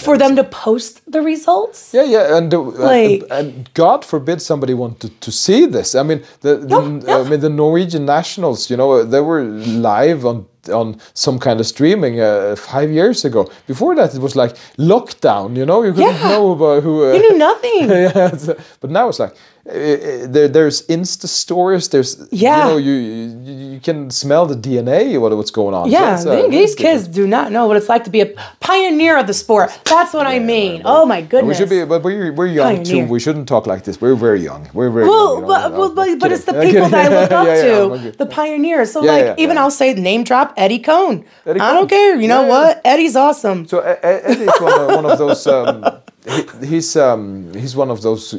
for 0.00 0.16
them 0.18 0.36
to 0.36 0.44
post 0.44 1.00
the 1.10 1.20
results. 1.22 1.90
yeah, 1.94 2.04
yeah, 2.04 2.36
and, 2.36 2.52
uh, 2.52 2.56
the, 2.56 2.58
Like- 2.84 3.22
and 3.22 3.48
and 3.48 3.74
God 3.74 4.04
forbid 4.04 4.40
somebody 4.42 4.74
wanted 4.74 5.12
to 5.20 5.30
see 5.30 5.66
this. 5.66 5.94
I 5.94 6.02
mean, 6.02 6.20
the, 6.40 6.56
the 6.56 6.80
No. 6.80 7.20
I 7.20 7.28
mean 7.28 7.40
the 7.40 7.50
Norwegian 7.50 8.04
nationals. 8.04 8.70
You 8.70 8.76
know, 8.76 9.04
they 9.04 9.20
were 9.20 9.42
live 9.44 10.24
on 10.26 10.46
on 10.72 10.96
some 11.14 11.38
kind 11.38 11.60
of 11.60 11.66
streaming 11.66 12.20
uh, 12.20 12.54
five 12.56 12.90
years 12.90 13.24
ago. 13.24 13.50
Before 13.66 13.94
that, 13.96 14.14
it 14.14 14.20
was 14.20 14.34
like 14.36 14.56
lockdown. 14.78 15.56
You 15.56 15.64
know, 15.66 15.82
you 15.84 15.92
couldn't 15.92 16.14
Yeah. 16.20 16.28
know 16.30 16.52
about 16.52 16.82
who. 16.82 17.04
Uh, 17.04 17.12
You 17.14 17.20
knew 17.30 17.38
nothing. 17.38 17.88
yeah, 17.90 18.36
so- 18.36 18.56
but 18.80 18.90
now 18.90 19.08
it's 19.08 19.18
like 19.18 19.34
uh, 19.66 19.70
uh, 19.70 20.26
there, 20.34 20.48
there's 20.48 20.86
Insta 20.88 21.26
stories. 21.28 21.88
There's 21.88 22.16
Yeah. 22.30 22.56
you 22.64 22.70
know 22.70 22.76
you, 22.78 22.92
you 22.92 23.54
you 23.74 23.80
can 23.80 24.10
smell 24.10 24.46
the 24.46 24.56
DNA 24.56 25.18
what 25.20 25.30
what's 25.36 25.50
going 25.60 25.74
on. 25.74 25.84
Yeah, 25.90 26.00
That's, 26.16 26.26
uh, 26.26 26.48
these 26.48 26.74
kids 26.74 27.06
do 27.06 27.26
not 27.26 27.46
know 27.52 27.66
what 27.68 27.76
it's 27.76 27.88
like 27.94 28.04
to 28.04 28.10
be 28.10 28.20
a 28.22 28.30
pioneer 28.60 29.18
of 29.20 29.26
the 29.26 29.34
sport. 29.34 29.68
That's 29.84 30.12
what 30.14 30.26
I 30.26 30.38
mean. 30.38 30.82
Oh 30.84 31.04
my 31.06 31.20
goodness. 31.22 31.48
We 31.48 31.54
should 31.58 31.70
be, 31.70 31.84
but 31.84 32.02
we're, 32.02 32.32
we're 32.38 32.46
young 32.60 32.76
Pioneer. 32.76 33.06
too. 33.06 33.12
We 33.12 33.20
shouldn't 33.20 33.46
talk 33.48 33.66
like 33.66 33.82
this. 33.84 34.00
We're 34.00 34.16
very 34.28 34.40
young. 34.50 34.62
We're 34.74 34.90
very 34.90 35.06
well, 35.08 35.34
young. 35.34 35.34
you 35.34 35.40
know, 35.42 35.48
but, 35.48 35.78
well, 35.78 35.90
but, 35.94 36.18
but 36.22 36.32
it's 36.32 36.44
the 36.50 36.54
people 36.66 36.88
that 36.88 37.12
I 37.12 37.20
look 37.20 37.30
up 37.40 37.46
Yeah, 37.46 37.56
yeah, 37.56 38.10
to, 38.10 38.12
the 38.22 38.26
pioneers. 38.26 38.90
So, 38.92 38.98
Yeah, 39.04 39.12
like, 39.12 39.24
yeah, 39.24 39.44
even 39.44 39.56
yeah. 39.56 39.62
I'll 39.62 39.70
say 39.82 39.88
name 39.94 40.24
drop 40.24 40.47
Eddie 40.56 40.80
Coan. 40.80 41.24
Eddie 41.46 41.60
I 41.60 41.64
Coan. 41.70 41.74
don't 41.74 41.88
care. 41.88 42.20
You 42.20 42.28
know 42.28 42.42
Yeah, 42.42 42.46
yeah. 42.46 42.64
what? 42.66 42.80
Eddie's 42.84 43.16
awesome. 43.16 43.66
So 43.66 43.80
Eddie's 43.80 44.48
one 44.60 44.80
of, 44.80 44.86
one 44.88 45.06
of 45.06 45.18
those. 45.18 45.46
Um, 45.46 45.84
he, 46.26 46.66
he's 46.66 46.96
um, 46.96 47.52
he's 47.54 47.74
one 47.76 47.90
of 47.90 48.02
those. 48.02 48.34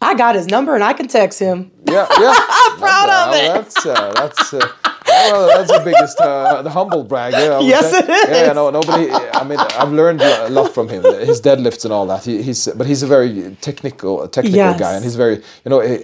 I 0.00 0.14
got 0.14 0.34
his 0.34 0.46
number 0.48 0.74
and 0.74 0.82
I 0.82 0.92
can 0.94 1.06
text 1.08 1.38
him. 1.38 1.70
Yeah, 1.88 2.06
yeah. 2.18 2.34
I'm 2.48 2.78
proud 2.78 3.08
of 3.10 3.34
it. 3.34 3.48
That's 3.54 3.86
uh, 3.86 4.12
that's. 4.16 4.54
Uh, 4.54 4.68
well, 5.32 5.46
that's 5.56 5.70
the 5.72 5.82
biggest, 5.84 6.18
uh, 6.20 6.62
the 6.62 6.70
humble 6.70 7.04
brag. 7.04 7.32
Yeah, 7.32 7.58
I 7.58 7.60
Yes, 7.60 7.90
say. 7.90 7.98
it 7.98 8.08
is. 8.10 8.28
Yeah, 8.46 8.52
no, 8.52 8.70
nobody. 8.70 9.10
I 9.10 9.44
mean, 9.44 9.58
I've 9.58 9.92
learned 9.92 10.20
a 10.22 10.48
lot 10.50 10.72
from 10.74 10.88
him. 10.88 11.02
His 11.30 11.40
deadlifts 11.40 11.84
and 11.84 11.92
all 11.92 12.06
that. 12.06 12.24
He, 12.24 12.42
he's, 12.42 12.66
but 12.78 12.86
he's 12.86 13.02
a 13.02 13.06
very 13.06 13.56
technical, 13.60 14.26
technical 14.28 14.56
Yes. 14.58 14.78
guy, 14.80 14.92
and 14.94 15.02
he's 15.04 15.16
very, 15.16 15.36
you 15.64 15.70
know, 15.70 15.80
he, 15.80 15.96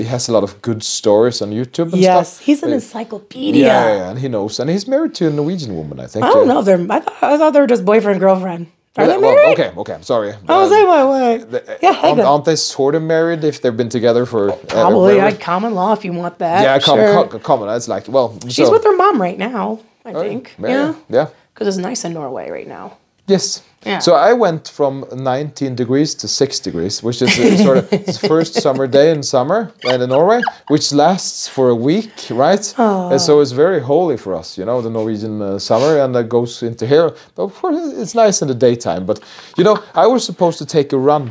he, 0.00 0.04
has 0.04 0.28
a 0.28 0.32
lot 0.32 0.42
of 0.44 0.60
good 0.62 0.82
stories 0.82 1.40
on 1.42 1.50
YouTube 1.50 1.92
and 1.92 2.00
Yes, 2.02 2.34
stuff. 2.34 2.46
he's 2.46 2.62
an 2.62 2.72
encyclopedia. 2.72 3.64
Yeah, 3.66 3.86
yeah, 3.86 3.96
yeah, 3.96 4.10
and 4.10 4.18
he 4.18 4.28
knows, 4.28 4.58
and 4.60 4.68
he's 4.70 4.86
married 4.86 5.14
to 5.16 5.28
a 5.28 5.30
Norwegian 5.30 5.74
woman, 5.76 6.00
I 6.00 6.06
think. 6.06 6.24
I 6.24 6.28
don't 6.30 6.46
yeah. 6.46 6.52
know 6.54 6.62
they're. 6.62 6.80
I 6.90 7.00
thought, 7.00 7.22
I 7.22 7.36
thought 7.38 7.52
they 7.52 7.60
were 7.60 7.66
just 7.66 7.84
boyfriend 7.84 8.20
girlfriend. 8.20 8.66
Are 8.96 9.06
they 9.08 9.18
well, 9.18 9.34
married? 9.34 9.58
okay, 9.58 9.72
okay. 9.76 9.92
I'm 9.94 10.02
sorry. 10.04 10.32
I 10.48 10.56
was 10.56 10.70
wait, 10.70 11.48
wait. 11.48 11.50
the- 11.50 11.78
Yeah, 11.82 11.98
aren't, 12.02 12.20
aren't 12.20 12.44
they 12.44 12.54
sort 12.56 12.94
of 12.94 13.02
married 13.02 13.42
if 13.42 13.60
they've 13.60 13.76
been 13.76 13.88
together 13.88 14.24
for 14.24 14.52
uh, 14.52 14.56
Probably 14.68 15.16
like 15.16 15.40
common 15.40 15.74
law 15.74 15.92
if 15.92 16.04
you 16.04 16.12
want 16.12 16.38
that. 16.38 16.62
yeah, 16.62 16.78
common, 16.78 17.06
sure. 17.06 17.26
co- 17.26 17.38
common. 17.40 17.66
That's 17.68 17.88
like 17.88 18.06
well, 18.08 18.38
She's 18.44 18.66
so, 18.66 18.70
with 18.70 18.84
her 18.84 18.96
mom 18.96 19.20
right 19.20 19.36
now. 19.38 19.80
I 20.04 20.12
think. 20.12 20.54
yeah, 20.60 20.68
Yeah. 20.68 20.94
yeah. 21.08 21.26
Because 21.52 21.66
it's 21.68 21.76
nice 21.76 22.04
in 22.04 22.12
Norway 22.12 22.50
right 22.50 22.68
now. 22.68 22.98
Yes. 23.26 23.62
Yeah. 23.86 23.98
So 23.98 24.14
I 24.14 24.32
went 24.32 24.68
from 24.68 25.04
19 25.12 25.74
degrees 25.74 26.14
to 26.16 26.26
6 26.28 26.60
degrees, 26.60 27.02
which 27.02 27.20
is 27.20 27.38
a 27.38 27.58
sort 27.62 27.78
of 27.78 27.90
the 27.90 28.18
first 28.28 28.54
summer 28.54 28.86
day 28.86 29.10
in 29.10 29.22
summer 29.22 29.72
and 29.84 30.02
in 30.02 30.08
Norway, 30.08 30.40
which 30.68 30.90
lasts 30.92 31.48
for 31.48 31.68
a 31.68 31.74
week, 31.74 32.10
right? 32.30 32.74
And 33.12 33.20
so 33.20 33.40
it's 33.40 33.52
very 33.52 33.80
holy 33.80 34.16
for 34.16 34.34
us, 34.34 34.56
you 34.56 34.64
know, 34.64 34.80
the 34.80 34.88
Norwegian 34.88 35.42
uh, 35.42 35.58
summer, 35.58 35.98
and 35.98 36.14
that 36.14 36.30
goes 36.30 36.62
into 36.62 36.86
here. 36.86 37.10
But 37.34 37.42
of 37.44 37.54
course, 37.54 37.92
it's 37.98 38.14
nice 38.14 38.40
in 38.40 38.48
the 38.48 38.54
daytime. 38.54 39.04
But 39.04 39.20
you 39.58 39.64
know, 39.64 39.76
I 39.94 40.06
was 40.06 40.24
supposed 40.24 40.58
to 40.58 40.66
take 40.66 40.92
a 40.94 40.98
run. 40.98 41.30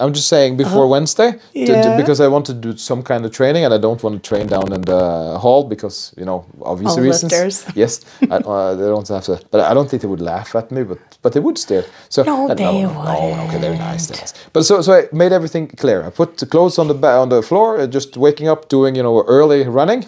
I'm 0.00 0.12
just 0.12 0.28
saying 0.28 0.56
before 0.56 0.86
Wednesday, 0.88 1.30
to- 1.66 1.82
to- 1.84 1.94
because 2.00 2.20
I 2.24 2.28
want 2.28 2.46
to 2.46 2.54
do 2.54 2.76
some 2.76 3.02
kind 3.02 3.24
of 3.26 3.30
training, 3.32 3.64
and 3.64 3.72
I 3.74 3.78
don't 3.78 4.02
want 4.02 4.14
to 4.22 4.28
train 4.30 4.46
down 4.48 4.72
in 4.72 4.82
the 4.82 5.38
hall 5.38 5.62
because 5.64 5.96
you 6.20 6.24
know 6.24 6.44
obvious 6.62 6.92
All 6.92 7.02
reasons. 7.04 7.32
lifters. 7.32 7.56
Yes, 7.82 8.00
I, 8.30 8.36
uh, 8.36 8.74
they 8.78 8.86
don't 8.94 9.08
have 9.08 9.24
to. 9.24 9.34
But 9.50 9.60
I 9.70 9.74
don't 9.74 9.88
think 9.90 10.00
they 10.02 10.08
would 10.08 10.20
laugh 10.32 10.54
at 10.56 10.70
me, 10.70 10.82
but 10.84 10.98
but 11.22 11.32
they 11.32 11.40
would 11.40 11.58
stare. 11.58 11.84
So 12.08 12.22
No, 12.22 12.48
uh, 12.50 12.54
they 12.54 12.64
no, 12.64 12.72
no, 12.72 12.88
wouldn't. 12.88 13.48
okay, 13.48 13.58
they're 13.62 13.76
nice, 13.92 14.06
they're 14.08 14.20
nice. 14.22 14.34
But 14.52 14.64
so 14.64 14.82
so 14.82 14.92
I 14.92 15.02
made 15.12 15.32
everything 15.34 15.66
clear. 15.82 15.98
I 16.06 16.10
put 16.10 16.36
the 16.38 16.46
clothes 16.46 16.78
on 16.78 16.86
the 16.88 16.94
ba- 16.94 17.18
on 17.22 17.28
the 17.28 17.42
floor, 17.42 17.78
uh, 17.80 17.86
just 17.94 18.16
waking 18.16 18.48
up, 18.52 18.60
doing 18.68 18.96
you 18.96 19.02
know 19.02 19.22
early 19.36 19.60
running, 19.78 20.04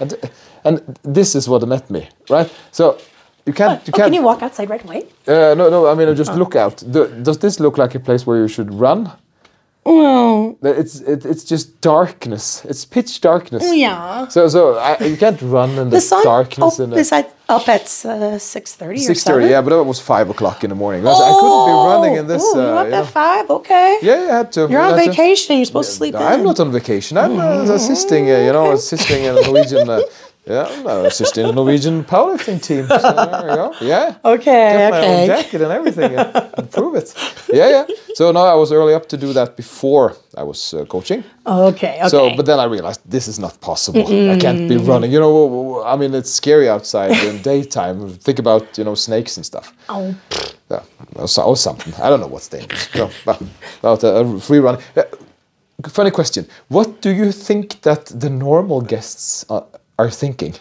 and 0.00 0.14
and 0.64 0.80
this 1.16 1.34
is 1.34 1.48
what 1.48 1.62
met 1.68 1.90
me, 1.90 2.02
right? 2.30 2.50
So 2.72 2.84
you 3.46 3.52
can't 3.52 3.80
you 3.86 3.92
Oh, 3.94 3.96
can't. 3.96 4.06
can 4.08 4.12
you 4.14 4.22
walk 4.22 4.42
outside 4.42 4.68
right 4.70 4.84
away? 4.84 5.00
uh, 5.28 5.54
no, 5.60 5.64
no. 5.70 5.86
I 5.86 5.94
mean, 5.94 6.14
just 6.16 6.34
look 6.34 6.54
out. 6.56 6.82
Do, 6.90 7.06
does 7.22 7.38
this 7.38 7.60
look 7.60 7.78
like 7.78 7.94
a 7.94 8.00
place 8.00 8.26
where 8.26 8.38
you 8.38 8.48
should 8.48 8.70
run? 8.74 9.10
Well, 9.84 10.58
It's 10.62 11.00
it, 11.00 11.24
it's 11.24 11.44
just 11.44 11.80
darkness. 11.80 12.64
It's 12.64 12.84
pitch 12.84 13.20
darkness. 13.20 13.62
yeah. 13.72 14.26
So 14.28 14.48
so 14.48 14.60
I, 14.78 14.98
you 15.12 15.16
can't 15.16 15.40
run 15.42 15.70
in 15.70 15.90
the, 15.90 15.96
The 15.96 16.00
sun 16.00 16.24
darkness. 16.24 16.80
oh, 16.80 16.84
in 16.84 16.90
the, 16.90 16.96
is 16.96 17.12
at, 17.12 17.26
up 17.48 17.68
at 17.68 17.82
uh, 18.04 18.36
six 18.38 18.74
thirty 18.74 19.00
or 19.00 19.06
Six 19.10 19.22
seven. 19.22 19.42
thirty, 19.42 19.50
yeah, 19.52 19.62
but 19.62 19.72
it 19.72 19.86
was 19.86 20.00
five 20.00 20.28
o'clock 20.28 20.64
in 20.64 20.70
the 20.70 20.76
morning. 20.76 21.02
That's- 21.04 21.22
I 21.22 21.32
couldn't 21.40 21.66
be 21.70 21.76
running 21.92 22.14
in 22.20 22.26
this. 22.26 22.42
Oh, 22.44 22.60
you're 22.60 22.76
uh, 22.76 22.80
up 22.80 22.86
you 22.86 22.90
know. 22.90 23.02
at 23.02 23.06
five. 23.06 23.44
Okay. 23.58 23.98
Yeah, 24.02 24.22
you 24.24 24.28
had 24.38 24.50
to. 24.52 24.60
You're 24.70 24.80
on 24.80 24.90
you 24.90 24.96
had 24.96 25.04
to- 25.04 25.10
vacation. 25.10 25.56
You're 25.58 25.66
supposed 25.72 25.90
to 25.90 25.96
sleep 25.96 26.14
I'm 26.16 26.42
not 26.42 26.58
on 26.58 26.72
vacation. 26.72 27.16
I'm 27.16 27.38
uh, 27.38 27.72
assisting, 27.78 28.24
uh, 28.28 28.38
you 28.46 28.52
know, 28.52 28.72
assisting 28.72 29.22
in 29.24 29.38
a 29.38 29.40
Norwegian. 29.42 29.88
Yeah, 30.46 30.82
no, 30.84 31.04
it's 31.04 31.18
just 31.18 31.20
assisting 31.20 31.46
a 31.46 31.52
Norwegian 31.52 32.04
powerlifting 32.04 32.62
team. 32.62 32.86
So 32.86 32.98
there 32.98 33.50
you 33.50 33.56
go. 33.56 33.74
Yeah. 33.80 34.14
Okay. 34.24 34.44
Get 34.44 34.90
my 34.92 34.98
own 35.00 35.04
okay. 35.04 35.26
jacket 35.26 35.60
and 35.60 35.72
everything 35.72 36.14
and, 36.14 36.70
prove 36.70 36.94
it. 36.94 37.12
Yeah, 37.52 37.68
yeah. 37.68 37.84
So 38.14 38.30
now 38.30 38.44
I 38.44 38.54
was 38.54 38.70
early 38.70 38.94
up 38.94 39.08
to 39.08 39.16
do 39.16 39.32
that 39.32 39.56
before 39.56 40.16
I 40.36 40.44
was 40.44 40.72
uh, 40.72 40.84
coaching. 40.84 41.24
Okay. 41.46 41.98
Okay. 42.00 42.08
So, 42.08 42.36
but 42.36 42.46
then 42.46 42.60
I 42.60 42.64
realized 42.64 43.00
this 43.04 43.26
is 43.26 43.38
not 43.38 43.60
possible. 43.60 44.06
I 44.06 44.38
can't 44.38 44.68
be 44.68 44.76
running. 44.76 45.10
You 45.10 45.20
know, 45.20 45.82
I 45.84 45.96
mean, 45.96 46.14
it's 46.14 46.30
scary 46.30 46.68
outside 46.68 47.10
in 47.24 47.42
daytime. 47.52 48.10
Think 48.10 48.38
about 48.38 48.78
you 48.78 48.84
know 48.84 48.94
snakes 48.94 49.36
and 49.36 49.44
stuff. 49.44 49.72
oh, 49.88 50.14
Yeah, 50.70 50.82
or, 51.16 51.28
so, 51.28 51.42
or 51.42 51.56
something. 51.56 51.92
I 51.94 52.08
don't 52.08 52.20
know 52.20 52.28
what's 52.28 52.48
dangerous. 52.48 52.94
No, 52.94 53.10
about 53.82 54.04
a, 54.04 54.08
a 54.16 54.40
free 54.40 54.60
run. 54.60 54.78
Uh, 54.96 55.02
funny 55.88 56.10
question. 56.10 56.46
What 56.68 57.00
do 57.00 57.10
you 57.10 57.32
think 57.32 57.80
that 57.82 58.06
the 58.06 58.30
normal 58.30 58.80
guests 58.80 59.44
are, 59.48 59.66
are 59.98 60.10
thinking? 60.10 60.54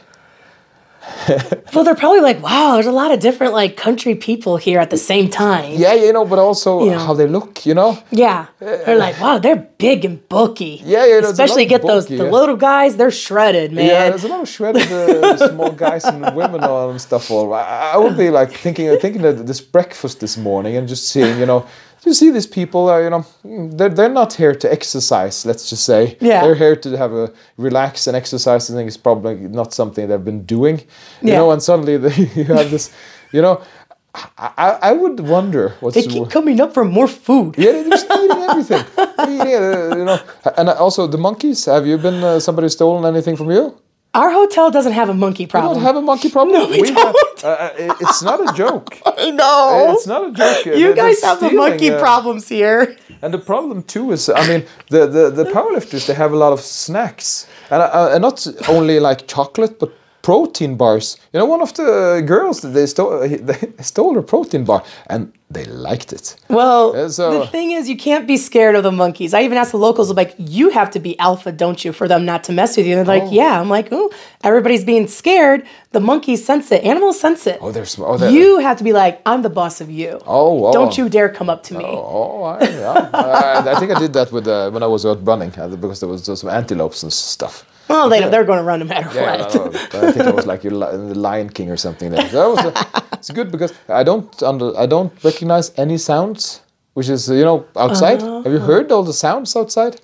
well, 1.74 1.84
they're 1.84 1.96
probably 1.96 2.22
like, 2.22 2.42
wow, 2.42 2.74
there's 2.74 2.86
a 2.88 2.92
lot 2.92 3.12
of 3.12 3.20
different 3.20 3.54
like 3.54 3.78
country 3.78 4.16
people 4.16 4.58
here 4.58 4.80
at 4.80 4.90
the 4.90 4.98
same 4.98 5.30
time. 5.30 5.74
Yeah, 5.76 5.94
you 5.94 6.12
know, 6.12 6.26
but 6.26 6.40
also 6.40 6.84
You 6.84 6.92
know. 6.92 7.00
how 7.00 7.14
they 7.14 7.28
look. 7.28 7.66
You 7.66 7.74
know. 7.74 8.02
Yeah. 8.12 8.48
They're 8.60 8.98
like, 8.98 9.20
wow, 9.22 9.38
they're 9.38 9.68
big 9.78 10.04
and 10.06 10.28
bulky. 10.30 10.82
Yeah, 10.84 11.06
yeah, 11.06 11.20
Especially 11.20 11.66
get 11.66 11.82
those 11.84 12.06
bulky, 12.06 12.18
the 12.18 12.26
yeah. 12.26 12.32
little 12.32 12.56
guys, 12.56 12.98
they're 12.98 13.12
shredded, 13.12 13.72
man. 13.72 13.86
Yeah, 13.86 14.10
there's 14.10 14.24
a 14.24 14.28
lot 14.28 14.42
of 14.42 14.50
shredded 14.50 14.92
uh, 14.92 15.50
small 15.50 15.72
guys 15.72 16.06
and 16.06 16.36
women 16.36 16.64
on 16.64 16.92
and 16.92 17.02
stuff. 17.02 17.30
All 17.30 17.54
I, 17.54 17.92
I 17.94 17.98
would 17.98 18.18
be 18.18 18.30
like 18.30 18.52
thinking, 18.52 18.98
thinking 19.00 19.22
that 19.22 19.46
this 19.46 19.62
breakfast 19.62 20.20
this 20.20 20.38
morning 20.38 20.76
and 20.76 20.88
just 20.88 21.10
seeing, 21.10 21.40
you 21.40 21.46
know, 21.46 21.68
you 22.04 22.14
see 22.14 22.32
these 22.32 22.48
people, 22.48 22.90
uh, 22.90 23.00
you 23.00 23.10
know, 23.10 23.26
they're, 23.44 23.90
they're 23.90 24.10
not 24.10 24.34
here 24.34 24.54
to 24.56 24.72
exercise. 24.72 25.46
Let's 25.46 25.70
just 25.70 25.84
say, 25.86 26.18
Yeah. 26.22 26.42
they're 26.42 26.56
here 26.56 26.76
to 26.76 26.98
have 26.98 27.14
a 27.14 27.32
relax 27.58 28.08
and 28.08 28.16
exercise. 28.16 28.70
I 28.70 28.74
think 28.76 28.88
it's 28.88 28.98
probably 28.98 29.36
not 29.36 29.74
something 29.74 30.08
they've 30.08 30.24
been 30.24 30.46
doing, 30.46 30.80
you 31.22 31.30
Yeah. 31.32 31.38
know. 31.38 31.52
And 31.52 31.62
suddenly 31.62 31.98
they, 31.98 32.16
you 32.36 32.44
have 32.46 32.70
this, 32.72 32.92
you 33.32 33.42
know, 33.42 33.62
I, 34.38 34.78
I, 34.82 34.92
would 34.94 35.20
wonder 35.20 35.74
what's 35.82 35.96
They 35.96 36.04
keep 36.04 36.30
coming 36.30 36.62
up 36.62 36.74
for 36.74 36.86
more 36.86 37.08
food. 37.08 37.56
yeah, 37.58 37.72
they're 37.74 37.90
just 37.90 38.06
eating 38.12 38.44
everything. 38.50 38.84
Eating 39.28 40.00
you 40.00 40.06
know, 40.06 40.20
and 40.58 40.70
also 40.70 41.08
the 41.08 41.18
monkeys. 41.18 41.66
Have 41.66 41.86
you 41.86 41.98
been 41.98 42.24
uh, 42.24 42.40
somebody 42.40 42.70
stolen 42.70 43.04
anything 43.06 43.36
from 43.36 43.52
you? 43.52 43.76
Our 44.16 44.30
hotel 44.32 44.72
doesn't 44.72 44.94
have 45.02 45.10
a 45.10 45.14
monkey 45.14 45.46
problem. 45.46 45.72
We 45.72 45.76
don't 45.76 45.88
have 45.92 45.98
a 46.04 46.06
monkey 46.12 46.30
problem. 46.30 46.54
No, 46.58 46.68
we 46.70 46.80
have- 46.88 46.96
don't. 46.96 47.44
uh, 47.44 47.48
uh, 47.48 47.84
it- 47.84 47.98
it's 48.04 48.22
not 48.30 48.40
a 48.48 48.50
joke. 48.64 48.90
I 49.06 49.32
know. 49.42 49.94
It's 49.94 50.08
not 50.08 50.22
a 50.30 50.32
joke. 50.32 50.68
Uh, 50.68 50.70
you 50.72 50.88
they're- 50.88 51.04
guys 51.04 51.22
have 51.28 51.40
the 51.46 51.52
monkey 51.64 51.90
uh, 51.92 52.00
problems 52.00 52.48
here. 52.50 52.80
And 53.22 53.34
the 53.34 53.44
problem 53.52 53.84
too 53.84 54.06
is, 54.16 54.30
I 54.30 54.44
mean, 54.50 54.62
the 54.90 55.02
the, 55.16 55.24
the 55.40 55.46
powerlifters 55.56 56.06
they 56.08 56.14
have 56.24 56.32
a 56.34 56.40
lot 56.46 56.54
of 56.54 56.62
snacks, 56.62 57.48
and 57.72 57.82
uh, 57.82 58.14
and 58.14 58.22
not 58.22 58.38
only 58.76 59.00
like 59.00 59.20
chocolate, 59.36 59.74
but 59.80 59.90
protein 60.26 60.76
bars. 60.76 61.18
You 61.34 61.40
know, 61.40 61.46
one 61.46 61.62
of 61.62 61.72
the 61.76 62.24
girls 62.26 62.62
they 62.62 62.88
stole 62.88 63.20
they 63.50 63.60
stole 63.84 64.18
a 64.18 64.24
protein 64.24 64.64
bar, 64.66 64.82
and 65.12 65.32
they 65.52 65.66
liked 65.66 66.12
it. 66.18 66.36
Well, 66.50 66.84
Yeah, 66.96 67.10
so- 67.10 67.40
the 67.42 67.48
thing 67.56 67.70
is, 67.78 67.88
you 67.88 67.96
can't 68.08 68.26
be 68.34 68.38
scared 68.38 68.76
of 68.76 68.82
the 68.84 68.92
monkeys. 68.92 69.32
I 69.36 69.42
even 69.44 69.58
asked 69.62 69.72
the 69.72 69.84
locals, 69.88 70.10
I'm 70.10 70.16
like, 70.24 70.34
you 70.40 70.70
have 70.72 70.90
to 70.96 71.00
be 71.00 71.12
alpha, 71.20 71.52
don't 71.52 71.80
you, 71.86 71.92
for 71.94 72.08
them 72.08 72.26
not 72.26 72.44
to 72.46 72.52
mess 72.60 72.76
with 72.76 72.86
you? 72.88 72.98
And 72.98 73.08
they're 73.08 73.20
like, 73.20 73.30
Oh. 73.30 73.40
yeah. 73.42 73.62
I'm 73.62 73.70
like, 73.78 73.88
oh, 73.92 74.10
everybody's 74.44 74.84
being 74.84 75.08
scared. 75.08 75.60
The 75.92 76.00
monkeys 76.00 76.42
sense 76.44 76.72
it. 76.72 76.84
Animals 76.84 77.20
sense 77.20 77.46
it. 77.52 77.58
Oh, 77.62 77.72
they're 77.72 77.86
small. 77.86 78.18
Oh, 78.24 78.30
you 78.40 78.58
have 78.68 78.78
to 78.82 78.84
be 78.84 78.94
like, 78.94 79.22
I'm 79.30 79.42
the 79.44 79.54
boss 79.60 79.76
of 79.80 79.90
you. 80.00 80.12
Oh, 80.26 80.66
oh. 80.66 80.74
Don't 80.78 80.98
you 80.98 81.08
dare 81.08 81.30
come 81.30 81.50
up 81.54 81.62
to 81.68 81.74
me. 81.78 81.86
Oh, 81.88 82.42
I, 82.44 82.64
yeah. 82.64 83.10
I, 83.14 83.72
I 83.74 83.76
think 83.80 83.92
I 83.96 84.00
did 84.00 84.14
that 84.14 84.32
with 84.32 84.48
uh, 84.48 84.72
when 84.74 84.82
I 84.82 84.88
was 84.88 85.06
out 85.06 85.20
running 85.32 85.52
uh, 85.60 85.68
because 85.84 86.00
there 86.02 86.10
was 86.10 86.28
uh, 86.28 86.36
some 86.36 86.50
antelopes 86.50 87.04
and 87.04 87.14
stuff. 87.14 87.56
Well, 87.88 88.10
they, 88.10 88.28
they're 88.30 88.46
going 88.46 88.60
to 88.60 88.64
run 88.64 88.80
no 88.80 88.86
matter 88.86 89.10
Yeah, 89.14 89.22
what. 89.22 89.96
I, 89.96 90.04
I 90.04 90.08
think 90.08 90.28
it 90.28 90.34
was 90.34 90.46
like 90.46 90.62
the 90.64 90.72
Lion 90.72 91.50
King 91.50 91.70
or 91.72 91.78
something. 91.78 92.12
That 92.12 92.32
was, 92.34 92.66
uh, 92.66 92.74
it's 93.14 93.30
good 93.32 93.52
because 93.52 93.74
I 93.90 94.04
don't 94.04 94.42
under, 94.44 94.76
I 94.78 94.86
don't 94.88 95.12
recognize 95.24 95.72
any 95.78 95.98
sounds, 95.98 96.62
which 96.94 97.10
is 97.10 97.30
you 97.30 97.44
know 97.44 97.66
outside. 97.76 98.22
Have 98.44 98.52
you 98.54 98.60
heard 98.60 98.92
all 98.92 99.04
the 99.04 99.14
sounds 99.14 99.56
outside? 99.56 100.02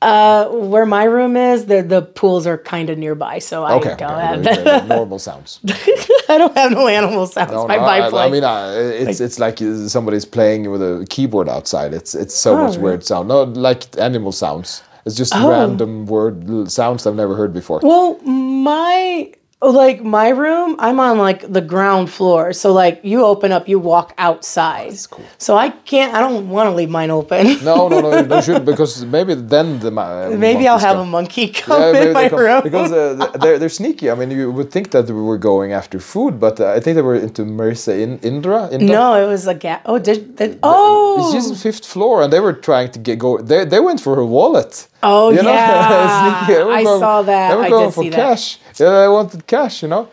Uh, 0.00 0.46
Where 0.48 0.86
my 0.86 1.04
room 1.04 1.36
is, 1.36 1.66
the 1.66 1.82
the 1.82 2.02
pools 2.02 2.46
are 2.46 2.56
kind 2.56 2.88
of 2.88 2.98
nearby, 2.98 3.40
so 3.40 3.64
I 3.64 3.72
Okay, 3.74 3.96
don't 3.96 4.02
okay, 4.02 4.26
have 4.26 4.46
okay, 4.46 4.86
normal 4.86 5.18
sounds. 5.18 5.58
I 6.28 6.38
don't 6.38 6.56
have 6.56 6.70
no 6.70 6.86
animal 6.86 7.26
sounds. 7.26 7.50
No, 7.50 7.66
my 7.66 7.76
no, 7.76 7.82
I. 7.82 8.26
I 8.26 8.30
mean, 8.30 8.44
uh, 8.44 8.72
it's 8.76 9.20
it's 9.20 9.38
like 9.40 9.60
uh, 9.60 9.88
somebody's 9.88 10.24
playing 10.24 10.70
with 10.70 10.82
a 10.82 11.04
keyboard 11.10 11.48
outside. 11.48 11.92
It's 11.94 12.14
it's 12.14 12.34
so 12.34 12.56
Oh, 12.56 12.64
much 12.64 12.76
weird 12.78 13.04
sound. 13.04 13.28
No, 13.28 13.42
like 13.42 13.98
animal 13.98 14.30
sounds. 14.30 14.82
It's 15.04 15.14
just 15.16 15.32
Oh. 15.34 15.48
random 15.48 16.06
word 16.06 16.70
sounds 16.70 17.06
I've 17.06 17.14
never 17.14 17.34
heard 17.36 17.52
before. 17.52 17.80
Well, 17.82 18.18
my 18.24 19.32
like 19.60 20.04
my 20.04 20.28
room, 20.28 20.76
I'm 20.78 21.00
on 21.00 21.18
like 21.18 21.40
the 21.52 21.60
ground 21.60 22.10
floor. 22.10 22.52
So 22.52 22.72
like 22.72 23.00
you 23.02 23.24
open 23.24 23.50
up, 23.50 23.68
you 23.68 23.78
walk 23.80 24.14
outside. 24.16 24.90
That's 24.92 25.06
cool. 25.08 25.24
So 25.38 25.56
I 25.56 25.70
can't. 25.70 26.14
I 26.14 26.20
don't 26.20 26.48
want 26.48 26.68
to 26.70 26.74
leave 26.74 26.90
mine 26.90 27.10
open. 27.10 27.46
No, 27.68 27.88
no, 27.88 28.00
no, 28.00 28.36
you 28.36 28.42
should 28.42 28.64
because 28.72 29.04
maybe 29.04 29.34
then 29.34 29.80
the 29.80 29.90
ma- 29.90 30.28
Maybe 30.30 30.68
I'll 30.68 30.78
have 30.78 30.96
go. 30.96 31.02
a 31.02 31.06
monkey 31.06 31.48
come 31.48 31.80
Yeah, 31.94 32.02
in 32.02 32.12
my 32.12 32.28
come- 32.28 32.38
room. 32.38 32.62
because 32.62 32.92
uh, 32.92 33.14
they're 33.42 33.58
they're 33.58 33.68
sneaky. 33.80 34.10
I 34.10 34.14
mean, 34.14 34.30
you 34.30 34.50
would 34.52 34.70
think 34.70 34.90
that 34.92 35.06
we 35.06 35.22
were 35.30 35.38
going 35.38 35.72
after 35.72 35.98
food, 35.98 36.38
but 36.38 36.60
uh, 36.60 36.70
I 36.76 36.80
think 36.80 36.94
they 36.94 37.02
were 37.02 37.16
into 37.16 37.42
Marissa 37.42 37.98
in 38.00 38.18
Indra. 38.20 38.68
Indra? 38.70 38.88
no, 38.98 39.06
it 39.22 39.26
was 39.26 39.46
a 39.48 39.54
gap. 39.54 39.82
Oh, 39.86 39.98
did, 39.98 40.36
did 40.36 40.58
oh 40.62 41.32
She's 41.32 41.50
on 41.50 41.56
fifth 41.56 41.84
floor, 41.84 42.22
and 42.22 42.32
they 42.32 42.40
were 42.40 42.52
trying 42.68 42.90
to 42.92 42.98
get 43.00 43.18
go. 43.18 43.38
They 43.38 43.64
they 43.64 43.80
went 43.80 44.00
for 44.00 44.14
her 44.14 44.24
wallet. 44.24 44.86
Oh, 45.02 45.30
You 45.30 45.42
know? 45.42 45.50
yeah. 45.52 46.44
Sneaky. 46.44 46.52
They 46.58 46.64
were 46.64 46.72
I 46.72 46.82
going- 46.84 47.00
saw 47.00 47.22
that. 47.22 47.48
They 47.50 47.56
were 47.56 47.62
I 47.64 47.68
going 47.70 47.86
did 47.88 47.94
for 47.94 48.02
see 48.02 48.10
that. 48.10 48.16
cash. 48.16 48.58
Yeah, 48.78 49.00
they 49.02 49.08
wanted 49.08 49.46
cash. 49.46 49.82
You 49.82 49.88
know. 49.88 50.08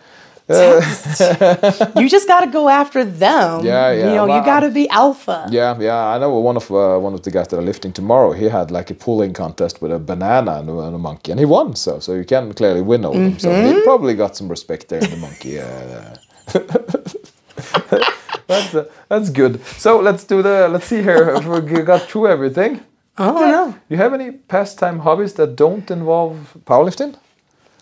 you 1.98 2.08
just 2.08 2.28
got 2.28 2.42
to 2.42 2.48
go 2.52 2.70
after 2.70 3.04
them. 3.04 3.66
Yeah, 3.66 3.90
yeah, 3.92 3.98
You 3.98 4.04
know, 4.16 4.28
well, 4.28 4.38
you 4.40 4.46
got 4.46 4.60
to 4.60 4.70
be 4.70 4.88
alpha. 4.90 5.48
Yeah, 5.50 5.76
yeah. 5.80 5.98
I 6.14 6.20
know 6.20 6.30
one 6.38 6.56
of 6.56 6.70
uh, 6.70 7.00
one 7.00 7.16
of 7.16 7.24
the 7.24 7.32
guys 7.32 7.48
that 7.48 7.58
are 7.58 7.64
lifting 7.64 7.92
tomorrow. 7.94 8.32
He 8.32 8.46
had 8.46 8.70
like 8.70 8.92
a 8.92 8.94
pulling 8.94 9.34
contest 9.34 9.82
with 9.82 9.92
a 9.92 9.98
banana 9.98 10.60
and 10.60 10.70
a, 10.70 10.80
and 10.82 10.96
a 10.96 11.00
monkey, 11.00 11.32
and 11.32 11.40
he 11.40 11.46
won. 11.48 11.76
So, 11.76 12.00
so 12.00 12.14
you 12.14 12.24
can 12.26 12.54
clearly 12.54 12.82
win 12.82 13.06
over 13.06 13.18
them. 13.18 13.40
So 13.40 13.50
Mm-hmm. 13.50 13.76
he 13.78 13.82
probably 13.84 14.14
got 14.14 14.36
some 14.38 14.48
respect 14.48 14.88
there 14.90 15.00
in 15.04 15.10
the 15.10 15.18
monkey. 15.18 15.60
Uh, 15.60 16.16
that's 18.48 18.76
uh, 18.76 18.86
that's 19.10 19.30
good. 19.32 19.64
So 19.80 20.00
let's 20.00 20.24
do 20.26 20.42
the. 20.44 20.68
Let's 20.70 20.86
see 20.86 21.02
here 21.02 21.30
if 21.38 21.46
we 21.48 21.82
got 21.82 22.02
through 22.04 22.28
everything. 22.28 22.82
Oh 23.18 23.40
yeah. 23.40 23.52
no. 23.52 23.76
You 23.90 23.98
have 23.98 24.14
any 24.14 24.32
pastime 24.32 25.00
hobbies 25.00 25.34
that 25.34 25.56
don't 25.56 25.90
involve 25.92 26.58
powerlifting? 26.66 27.16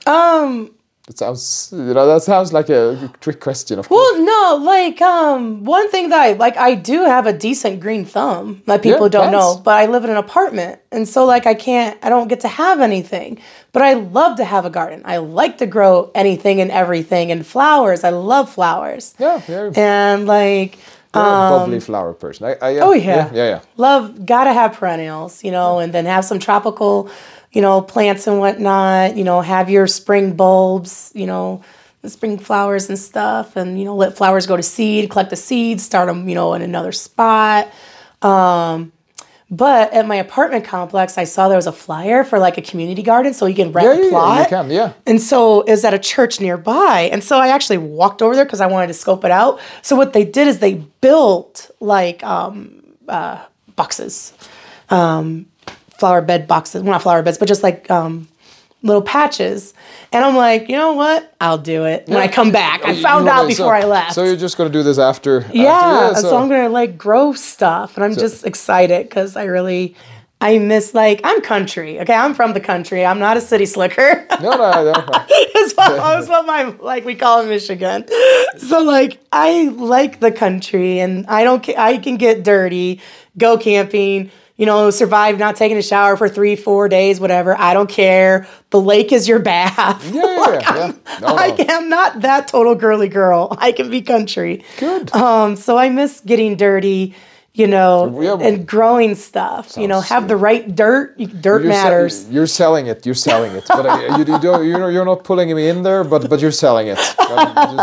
Um. 0.05 0.71
That 1.07 1.17
sounds, 1.17 1.69
you 1.75 1.93
know, 1.93 2.07
that 2.07 2.23
sounds 2.23 2.53
like 2.53 2.69
a 2.69 3.11
trick 3.19 3.41
question. 3.41 3.77
Of 3.77 3.89
course. 3.89 3.99
Well, 4.13 4.23
no, 4.23 4.63
like 4.63 5.01
um, 5.01 5.65
one 5.65 5.91
thing 5.91 6.07
that 6.07 6.21
I 6.21 6.31
like, 6.31 6.55
I 6.55 6.75
do 6.75 7.03
have 7.03 7.27
a 7.27 7.33
decent 7.33 7.81
green 7.81 8.05
thumb 8.05 8.63
that 8.67 8.81
people 8.81 9.07
Yeah, 9.07 9.09
don't 9.19 9.31
know, 9.33 9.59
but 9.61 9.73
I 9.73 9.87
live 9.87 10.05
in 10.05 10.11
an 10.11 10.15
apartment, 10.15 10.79
and 10.93 11.05
so 11.05 11.25
like 11.25 11.45
I 11.45 11.55
can't, 11.55 11.99
I 12.05 12.07
don't 12.07 12.29
get 12.29 12.39
to 12.41 12.47
have 12.47 12.79
anything. 12.79 13.39
But 13.73 13.81
I 13.81 13.95
love 13.95 14.37
to 14.37 14.45
have 14.45 14.63
a 14.63 14.69
garden. 14.69 15.01
I 15.03 15.17
like 15.17 15.57
to 15.57 15.65
grow 15.65 16.09
anything 16.15 16.61
and 16.61 16.71
everything, 16.71 17.31
and 17.33 17.45
flowers. 17.45 18.05
I 18.05 18.11
love 18.11 18.49
flowers, 18.49 19.13
Yeah, 19.19 19.41
yeah. 19.49 19.71
and 19.75 20.25
like 20.25 20.77
You're 21.13 21.23
a 21.23 21.49
bubbly 21.59 21.79
flower 21.79 22.13
person. 22.13 22.45
I, 22.47 22.55
I, 22.61 22.77
Um, 22.77 22.89
oh 22.89 22.93
yeah, 22.93 23.03
yeah, 23.03 23.29
yeah, 23.33 23.49
yeah. 23.49 23.59
love 23.77 24.25
gotta 24.25 24.53
have 24.53 24.73
perennials, 24.73 25.43
you 25.43 25.51
know, 25.51 25.79
and 25.79 25.93
then 25.93 26.05
have 26.05 26.25
some 26.25 26.39
tropical, 26.39 27.09
you 27.51 27.61
know, 27.61 27.81
plants 27.81 28.25
and 28.27 28.39
whatnot. 28.39 29.15
You 29.15 29.23
know, 29.23 29.41
have 29.41 29.69
your 29.69 29.87
spring 29.87 30.35
bulbs, 30.35 31.11
you 31.13 31.27
know, 31.27 31.61
spring 32.05 32.37
flowers 32.37 32.89
and 32.89 32.97
stuff, 32.97 33.55
and 33.55 33.77
you 33.79 33.85
know, 33.85 33.95
let 33.95 34.17
flowers 34.17 34.47
go 34.47 34.57
to 34.57 34.63
seed, 34.63 35.09
collect 35.09 35.29
the 35.29 35.35
seeds, 35.35 35.83
start 35.83 36.07
them, 36.07 36.27
you 36.27 36.35
know, 36.35 36.53
in 36.53 36.61
another 36.61 36.91
spot. 36.91 37.71
Um, 38.21 38.91
but 39.51 39.93
at 39.93 40.07
my 40.07 40.15
apartment 40.15 40.65
complex, 40.65 41.17
I 41.17 41.25
saw 41.25 41.47
there 41.47 41.57
was 41.57 41.67
a 41.67 41.71
flyer 41.71 42.23
for 42.23 42.39
like 42.39 42.57
a 42.57 42.61
community 42.61 43.03
garden, 43.03 43.33
so 43.33 43.45
you 43.45 43.55
can 43.55 43.71
rent 43.71 43.85
Yeah, 43.87 43.93
a 43.93 43.97
yeah, 43.97 44.03
yeah, 44.03 44.09
plot. 44.09 44.39
you 44.39 44.45
can, 44.57 44.69
yeah. 44.71 44.93
And 45.05 45.21
so 45.21 45.61
it 45.61 45.71
was 45.71 45.83
at 45.85 45.93
a 45.93 45.99
church 45.99 46.39
nearby. 46.39 47.09
And 47.11 47.23
so 47.23 47.37
I 47.37 47.49
actually 47.49 47.77
walked 47.77 48.21
over 48.21 48.35
there 48.35 48.45
because 48.45 48.61
I 48.61 48.67
wanted 48.67 48.87
to 48.87 48.93
scope 48.93 49.23
it 49.25 49.31
out. 49.31 49.59
So 49.81 49.95
what 49.95 50.13
they 50.13 50.25
did 50.25 50.47
is 50.47 50.59
they 50.59 50.75
built 51.01 51.69
like 51.79 52.23
um, 52.23 52.81
uh, 53.07 53.43
boxes, 53.75 54.33
um, 54.89 55.45
flower 55.99 56.21
bed 56.21 56.47
boxes. 56.47 56.81
Well, 56.83 56.91
not 56.93 57.01
flower 57.03 57.21
beds, 57.21 57.37
but 57.37 57.47
just 57.47 57.63
like 57.63 57.89
um, 57.91 58.27
little 58.83 59.01
patches. 59.01 59.73
And 60.11 60.23
I'm 60.23 60.35
like, 60.35 60.69
you 60.69 60.75
know 60.75 60.93
what? 60.93 61.33
I'll 61.41 61.57
do 61.57 61.85
it 61.85 62.07
when 62.07 62.17
I 62.17 62.27
come 62.27 62.51
back. 62.51 62.85
I 62.85 63.01
found 63.01 63.27
out 63.27 63.47
before 63.47 63.79
so, 63.79 63.85
I 63.85 63.85
left. 63.85 64.13
So 64.13 64.23
you're 64.23 64.35
just 64.35 64.57
gonna 64.57 64.69
do 64.69 64.83
this 64.83 64.99
after? 64.99 65.45
yeah, 65.51 66.11
after, 66.11 66.21
so, 66.21 66.37
I'm 66.37 66.49
gonna 66.49 66.69
like 66.69 66.97
grow 66.97 67.33
stuff, 67.33 67.95
and 67.95 68.03
I'm 68.03 68.13
just 68.13 68.45
excited 68.45 69.09
because 69.09 69.35
I 69.35 69.45
really, 69.45 69.95
I 70.41 70.59
miss 70.59 70.93
like 70.93 71.21
I'm 71.23 71.41
country. 71.41 71.99
Okay, 72.01 72.13
I'm 72.13 72.33
from 72.33 72.53
the 72.53 72.59
country. 72.59 73.05
I'm 73.05 73.19
not 73.19 73.37
a 73.37 73.41
city 73.41 73.65
slicker. 73.65 74.27
No, 74.41 74.51
no, 74.51 74.91
no. 74.91 74.93
That's 74.93 75.73
what, 75.75 75.95
that's 75.95 76.27
what 76.27 76.45
my 76.45 76.63
like 76.63 77.05
we 77.05 77.15
call 77.15 77.41
it 77.41 77.47
Michigan. 77.47 78.05
So 78.57 78.83
like 78.83 79.19
I 79.31 79.69
like 79.69 80.19
the 80.19 80.31
country 80.31 80.99
and 80.99 81.25
I 81.27 81.45
don't 81.45 81.67
I 81.77 81.97
can 81.97 82.17
get 82.17 82.43
dirty, 82.43 82.99
go 83.37 83.57
camping, 83.57 84.29
you 84.57 84.65
know, 84.67 84.89
survive 84.91 85.39
not 85.39 85.55
taking 85.55 85.77
a 85.77 85.81
shower 85.81 86.15
for 86.15 86.29
three, 86.29 86.55
four 86.55 86.87
days, 86.87 87.19
whatever. 87.19 87.57
I 87.57 87.73
don't 87.73 87.89
care. 87.89 88.47
The 88.69 88.79
lake 88.79 89.11
is 89.11 89.27
your 89.27 89.39
bath. 89.39 90.03
Yeah, 90.13 90.21
yeah, 90.23 90.51
yeah. 90.61 90.75
yeah. 90.75 91.19
No, 91.21 91.27
I 91.35 91.47
no. 91.57 91.65
am 91.69 91.89
not 91.89 92.21
that 92.21 92.47
total 92.47 92.75
girly 92.75 93.09
girl. 93.09 93.55
I 93.59 93.71
can 93.71 93.89
be 93.89 94.01
country. 94.01 94.63
Good. 94.79 95.13
Um, 95.15 95.55
so 95.55 95.77
I 95.77 95.89
miss 95.89 96.19
getting 96.21 96.55
dirty, 96.55 97.15
you 97.53 97.65
know, 97.67 98.19
Yeah, 98.21 98.37
and 98.47 98.65
growing 98.67 99.15
stuff. 99.15 99.75
you 99.77 99.87
know, 99.87 100.01
have 100.01 100.27
the 100.27 100.35
right 100.37 100.75
dirt. 100.75 101.17
Dirt 101.17 101.61
You're 101.63 101.69
matters. 101.69 102.29
you're 102.29 102.47
selling 102.47 102.85
it. 102.87 103.05
You're 103.05 103.15
selling 103.15 103.53
it. 103.55 103.65
But 103.67 103.85
uh, 103.87 104.17
you, 104.17 104.33
you 104.33 104.39
don't. 104.39 104.65
You're, 104.67 104.91
you're 104.91 105.05
not 105.05 105.23
pulling 105.23 105.53
me 105.55 105.67
in 105.69 105.81
there. 105.83 106.03
But 106.03 106.29
but 106.29 106.39
you're 106.41 106.51
selling 106.51 106.87
it. 106.87 106.99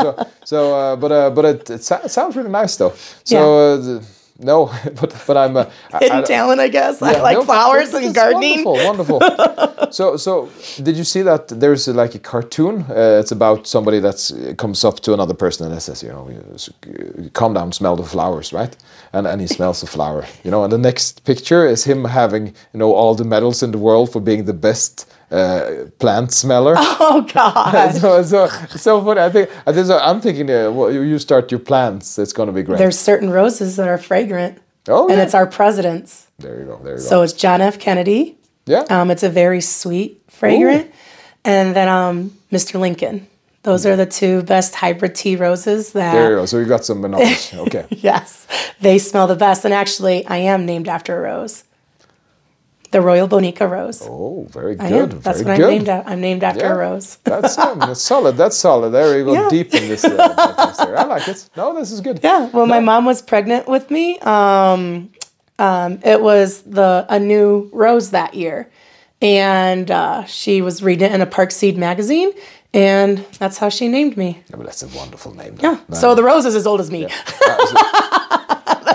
So 0.01 0.26
so 0.44 0.74
uh, 0.74 0.97
but 0.97 1.12
uh, 1.12 1.30
but 1.30 1.44
it, 1.44 1.70
it, 1.70 1.82
so- 1.84 2.01
it 2.05 2.10
sounds 2.10 2.36
really 2.36 2.51
nice 2.51 2.76
though. 2.76 2.94
So 3.24 3.36
uh, 3.59 3.76
the- 3.76 4.05
no, 4.42 4.66
but 5.00 5.14
but 5.26 5.36
I'm. 5.36 5.56
a 5.56 5.70
Hidden 6.00 6.18
I- 6.18 6.22
talent, 6.22 6.60
I 6.60 6.68
guess. 6.68 7.02
I 7.02 7.20
like 7.20 7.38
no, 7.38 7.44
flowers 7.44 7.92
and 7.94 8.14
gardening. 8.14 8.64
Wonderful, 8.64 9.18
wonderful. 9.20 9.20
so, 9.92 10.16
so 10.16 10.48
did 10.82 10.96
you 10.96 11.04
see 11.04 11.22
that 11.22 11.48
there's 11.48 11.88
uh, 11.88 11.92
like 11.92 12.14
a 12.14 12.18
cartoon? 12.18 12.84
Uh, 12.88 13.18
it's 13.20 13.32
about 13.32 13.66
somebody 13.66 14.00
that 14.00 14.54
comes 14.58 14.84
up 14.84 15.00
to 15.00 15.12
another 15.14 15.34
person 15.34 15.70
and 15.70 15.82
says, 15.82 16.02
you 16.02 16.08
know, 16.08 17.30
calm 17.32 17.54
down, 17.54 17.72
smell 17.72 17.96
the 17.96 18.04
flowers, 18.04 18.52
right? 18.52 18.76
And 19.12 19.26
and 19.26 19.40
he 19.40 19.46
smells 19.46 19.80
the 19.80 19.86
flower, 19.86 20.26
you 20.44 20.50
know. 20.50 20.64
And 20.64 20.72
the 20.72 20.78
next 20.78 21.24
picture 21.24 21.66
is 21.66 21.84
him 21.84 22.04
having, 22.04 22.46
you 22.72 22.78
know, 22.80 22.92
all 22.94 23.14
the 23.14 23.24
medals 23.24 23.62
in 23.62 23.70
the 23.72 23.78
world 23.78 24.12
for 24.12 24.20
being 24.20 24.44
the 24.44 24.54
best 24.54 25.06
uh, 25.31 25.86
plant 25.98 26.32
smeller. 26.32 26.74
Oh 27.02 27.23
God. 27.32 27.93
so, 28.01 28.23
so, 28.23 28.47
so 28.69 29.02
funny. 29.05 29.20
I 29.20 29.31
think, 29.31 29.51
I 29.66 29.73
think 29.73 29.86
so 29.86 29.98
I'm 29.98 30.20
thinking, 30.20 30.51
uh, 30.51 30.70
well, 30.70 30.93
you 30.93 31.01
you 31.02 31.19
start 31.19 31.51
your 31.51 31.61
plants, 31.61 32.19
it's 32.19 32.32
gonna 32.32 32.52
be 32.52 32.62
great. 32.62 32.78
There's 32.78 32.98
certain 32.98 33.31
roses 33.31 33.77
that 33.77 33.89
are 33.89 33.98
fragrant. 33.98 34.59
oh, 34.89 35.09
And 35.09 35.16
yeah. 35.19 35.24
it's 35.24 35.35
our 35.35 35.47
presidents. 35.47 36.27
there 36.39 36.61
you 36.61 36.66
go, 36.66 36.78
there 36.85 36.94
you 36.94 36.98
So 37.01 37.05
go. 37.05 37.09
So 37.09 37.23
it's 37.23 37.32
John 37.32 37.61
F. 37.61 37.78
Kennedy. 37.78 38.36
Yeah. 38.66 38.85
Um, 38.90 39.11
it's 39.11 39.23
a 39.23 39.31
very 39.31 39.61
sweet 39.61 40.23
fragrant. 40.28 40.93
And 41.44 41.74
then 41.74 41.89
um, 41.89 42.36
Mr. 42.52 42.78
Lincoln. 42.78 43.27
Those 43.62 43.85
are 43.85 43.94
the 43.97 44.07
two 44.07 44.43
best 44.43 44.74
hybrid 44.74 45.15
tea 45.15 45.36
roses 45.36 45.93
that 45.93 46.12
there 46.15 46.31
you 46.31 46.36
go. 46.36 46.47
So 46.47 46.59
you 46.59 46.65
got 46.66 46.85
some 46.85 47.01
knowledge. 47.02 47.52
Okay. 47.66 47.85
Yes, 47.90 48.47
they 48.81 48.98
smell 48.98 49.27
the 49.27 49.36
best. 49.36 49.65
And 49.66 49.74
actually, 49.74 50.24
I 50.27 50.39
am 50.39 50.65
named 50.65 50.89
after 50.89 51.16
a 51.19 51.20
rose. 51.20 51.65
The 52.90 53.00
Royal 53.00 53.28
Bonica 53.28 53.70
rose. 53.70 54.02
Oh, 54.02 54.46
very 54.50 54.76
I 54.80 54.88
good. 54.88 55.12
am. 55.12 55.20
That's 55.20 55.42
very 55.42 55.50
what 55.52 55.56
good. 55.58 55.64
I'm 55.66 55.70
named 55.78 55.88
after. 55.88 56.10
I'm 56.10 56.20
named 56.20 56.42
after 56.44 56.60
Yeah. 56.64 56.72
a 56.72 56.76
rose. 56.76 57.18
That's, 57.22 57.56
um, 57.66 57.78
that's 57.78 58.00
solid. 58.02 58.36
That's 58.36 58.56
solid. 58.56 58.90
There 58.90 59.16
you 59.18 59.24
go. 59.24 59.32
Yeah. 59.34 59.48
Deep 59.48 59.72
in 59.74 59.88
this. 59.88 60.04
Uh, 60.04 60.16
there. 60.84 60.98
I 60.98 61.04
like 61.04 61.28
it. 61.28 61.48
No, 61.56 61.72
this 61.74 61.92
is 61.92 62.00
good. 62.00 62.18
Yeah. 62.22 62.48
Well, 62.52 62.66
my 62.66 62.80
mom 62.80 63.04
was 63.04 63.22
pregnant 63.22 63.68
with 63.68 63.90
me. 63.92 64.18
Um, 64.20 65.10
um, 65.60 66.00
it 66.04 66.20
was 66.20 66.62
the 66.62 67.06
a 67.08 67.20
new 67.20 67.68
rose 67.72 68.10
that 68.10 68.34
year, 68.34 68.68
and 69.22 69.88
uh, 69.90 70.24
she 70.24 70.60
was 70.62 70.82
reading 70.82 71.10
it 71.10 71.14
in 71.14 71.20
a 71.20 71.26
Park 71.26 71.50
Seed 71.52 71.76
magazine, 71.78 72.32
and 72.72 73.18
that's 73.38 73.58
how 73.58 73.68
she 73.68 73.86
named 73.86 74.16
me. 74.16 74.42
Yeah, 74.50 74.56
but 74.56 74.64
that's 74.66 74.82
a 74.82 74.88
wonderful 74.88 75.34
name. 75.34 75.56
Yeah. 75.60 75.78
So 75.92 76.14
the 76.16 76.24
rose 76.24 76.44
is 76.46 76.56
as 76.56 76.66
old 76.66 76.80
as 76.80 76.90
me. 76.90 77.06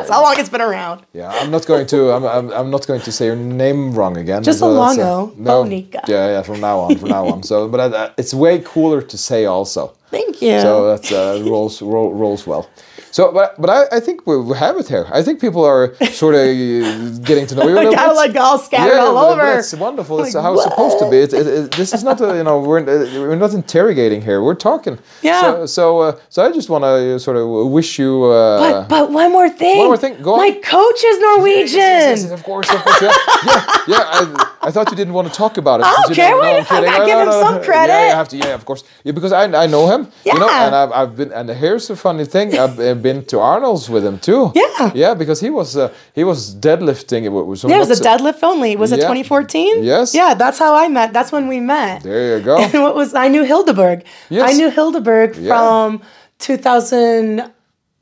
That's 0.08 0.16
how 0.16 0.24
long 0.24 0.36
it's 0.38 0.50
been 0.50 0.62
around. 0.62 1.06
yeah, 1.14 1.30
I'm 1.30 1.52
not 1.52 1.66
going 1.66 1.86
to. 1.88 2.12
I'm, 2.12 2.24
I'm, 2.26 2.52
I'm 2.52 2.70
not 2.70 2.88
going 2.88 3.02
to 3.02 3.12
say 3.12 3.26
your 3.26 3.36
name 3.36 3.94
wrong 3.94 4.18
again. 4.18 4.44
Just 4.44 4.60
so 4.60 4.74
that's, 4.74 4.98
Alongo, 4.98 5.36
no. 5.38 5.64
Bonica. 5.64 6.08
Yeah, 6.08 6.28
yeah. 6.30 6.42
From 6.42 6.60
now 6.62 6.80
on, 6.80 6.98
from 6.98 7.10
now 7.10 7.26
on. 7.28 7.44
So, 7.44 7.68
but 7.68 7.94
uh, 7.94 8.12
it's 8.18 8.34
way 8.34 8.62
cooler 8.64 9.02
to 9.02 9.18
say 9.18 9.46
also. 9.46 9.94
Thank 10.12 10.42
you. 10.42 10.60
So 10.62 10.88
that's 10.88 11.12
uh, 11.12 11.44
rolls 11.46 11.82
roll, 11.82 12.14
rolls 12.14 12.48
well. 12.48 12.70
So, 13.16 13.32
but 13.32 13.50
but 13.62 13.70
I, 13.70 13.82
I 13.98 14.00
think 14.02 14.28
we, 14.28 14.34
have 14.58 14.76
it 14.82 14.88
here. 14.90 15.06
I 15.20 15.22
think 15.26 15.40
people 15.40 15.64
are 15.64 15.84
sort 16.24 16.36
of 16.36 16.44
getting 17.30 17.46
to 17.48 17.56
know 17.56 17.66
you 17.70 17.78
I 17.78 17.86
kind 18.00 18.12
of 18.12 18.18
like 18.24 18.36
all 18.36 18.58
scattered 18.68 18.98
all 19.00 19.14
but- 19.14 19.36
but 19.38 19.46
over. 19.46 19.60
It's 19.60 19.74
wonderful. 19.88 20.16
It's 20.22 20.36
Like, 20.36 20.44
how 20.44 20.54
it's 20.56 20.64
supposed 20.64 21.00
to 21.00 21.10
be. 21.10 21.18
It, 21.26 21.32
it, 21.34 21.48
it, 21.48 21.72
this 21.80 21.94
is 21.94 22.04
not 22.04 22.20
a, 22.20 22.36
you 22.40 22.44
know 22.48 22.60
we're 22.60 22.80
uh, 22.82 23.20
we're 23.30 23.38
not 23.46 23.54
interrogating 23.54 24.22
here. 24.22 24.40
We're 24.48 24.62
talking. 24.70 24.96
Yeah. 25.22 25.42
So 25.42 25.66
so 25.78 25.86
uh, 26.06 26.20
so 26.34 26.38
I 26.46 26.52
just 26.52 26.70
want 26.74 26.84
to 26.84 27.18
sort 27.26 27.38
of 27.38 27.46
wish 27.78 27.90
you. 28.02 28.12
Uh, 28.26 28.60
But 28.64 28.90
but 28.94 29.04
one 29.22 29.32
more 29.38 29.50
thing. 29.62 29.78
One 29.84 29.88
more 29.94 30.02
thing, 30.06 30.14
go 30.22 30.32
on. 30.34 30.40
My 30.48 30.52
coach 30.76 31.02
is 31.12 31.16
Norwegian. 31.28 31.80
Yes, 31.80 32.04
yes, 32.04 32.24
yes, 32.24 32.32
of 32.38 32.44
course, 32.50 32.68
of 32.76 32.80
course. 32.84 33.02
Yeah, 33.02 33.14
yeah, 33.48 33.94
yeah. 33.94 34.18
I, 34.20 34.22
I 34.68 34.70
thought 34.74 34.88
you 34.92 34.98
didn't 35.02 35.14
want 35.18 35.28
to 35.32 35.36
talk 35.44 35.54
about 35.64 35.78
it. 35.80 35.84
'cause 35.86 36.10
you 36.10 36.16
Okay, 36.20 36.30
don't- 36.32 36.42
why 36.44 36.52
I'm. 36.60 36.84
I 36.96 36.98
No, 37.00 37.06
give 37.10 37.18
no, 37.18 37.22
him 37.24 37.30
no, 37.32 37.42
some 37.46 37.56
no. 37.60 37.68
credit. 37.70 37.94
Yeah, 37.94 38.10
you 38.12 38.16
have 38.22 38.30
to. 38.34 38.38
Yeah, 38.44 38.60
of 38.60 38.64
course. 38.70 38.82
Yeah, 39.06 39.14
because 39.18 39.32
I, 39.42 39.44
I 39.64 39.68
know 39.74 39.84
him. 39.94 40.02
Yeah. 40.28 40.34
You 40.34 40.40
know, 40.42 40.50
and 40.66 40.74
I've, 40.82 40.92
I've 41.00 41.14
been. 41.20 41.32
And 41.38 41.46
here's 41.64 41.86
a 41.96 41.96
funny 42.08 42.26
thing. 42.36 42.48
I've 42.64 42.76
been 43.08 43.20
to 43.32 43.38
Arnold's 43.52 43.86
with 43.94 44.04
him 44.10 44.18
too. 44.30 44.42
Yeah. 44.62 44.92
Yeah, 45.04 45.14
because 45.22 45.40
he 45.46 45.50
was 45.60 45.70
uh, 45.84 45.88
he 46.20 46.24
was 46.32 46.40
deadlifting. 46.68 47.22
It 47.30 47.34
was 47.52 47.62
There 47.62 47.80
was 47.86 47.94
a 48.00 48.02
deadlift 48.12 48.42
only. 48.52 48.72
Was 48.84 48.92
it 48.96 48.98
2014? 48.98 49.84
Yes. 49.94 50.14
Yeah, 50.22 50.32
that's 50.42 50.60
how 50.64 50.72
I 50.84 50.86
met. 50.98 51.08
That's 51.18 51.32
when 51.36 51.46
we 51.54 51.60
met. 51.76 52.04
There 52.04 52.24
you 52.38 52.40
go. 52.50 52.56
And 52.74 52.82
what 52.86 52.96
was 53.02 53.10
I 53.26 53.28
knew 53.34 53.44
Hildeborg. 53.52 54.00
Yes. 54.38 54.44
I 54.50 54.52
knew 54.58 54.70
Hildeborg 54.78 55.30
Yeah. 55.38 55.54
from 55.56 55.90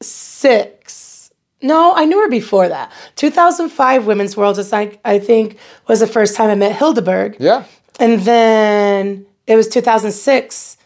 2006. 0.03 1.31
No, 1.61 1.79
I 2.01 2.03
knew 2.05 2.19
her 2.23 2.29
before 2.29 2.67
that. 2.75 2.91
2005 3.15 4.05
Women's 4.05 4.35
World 4.39 4.57
is 4.63 4.71
like 4.71 4.91
I 5.13 5.19
think 5.19 5.47
was 5.87 5.99
the 5.99 6.11
first 6.17 6.31
time 6.37 6.49
I 6.49 6.55
met 6.55 6.73
Hildeborg. 6.81 7.31
Yeah. 7.39 7.63
And 7.99 8.13
then 8.21 9.25
it 9.51 9.55
was 9.59 9.67
2006 9.67 10.77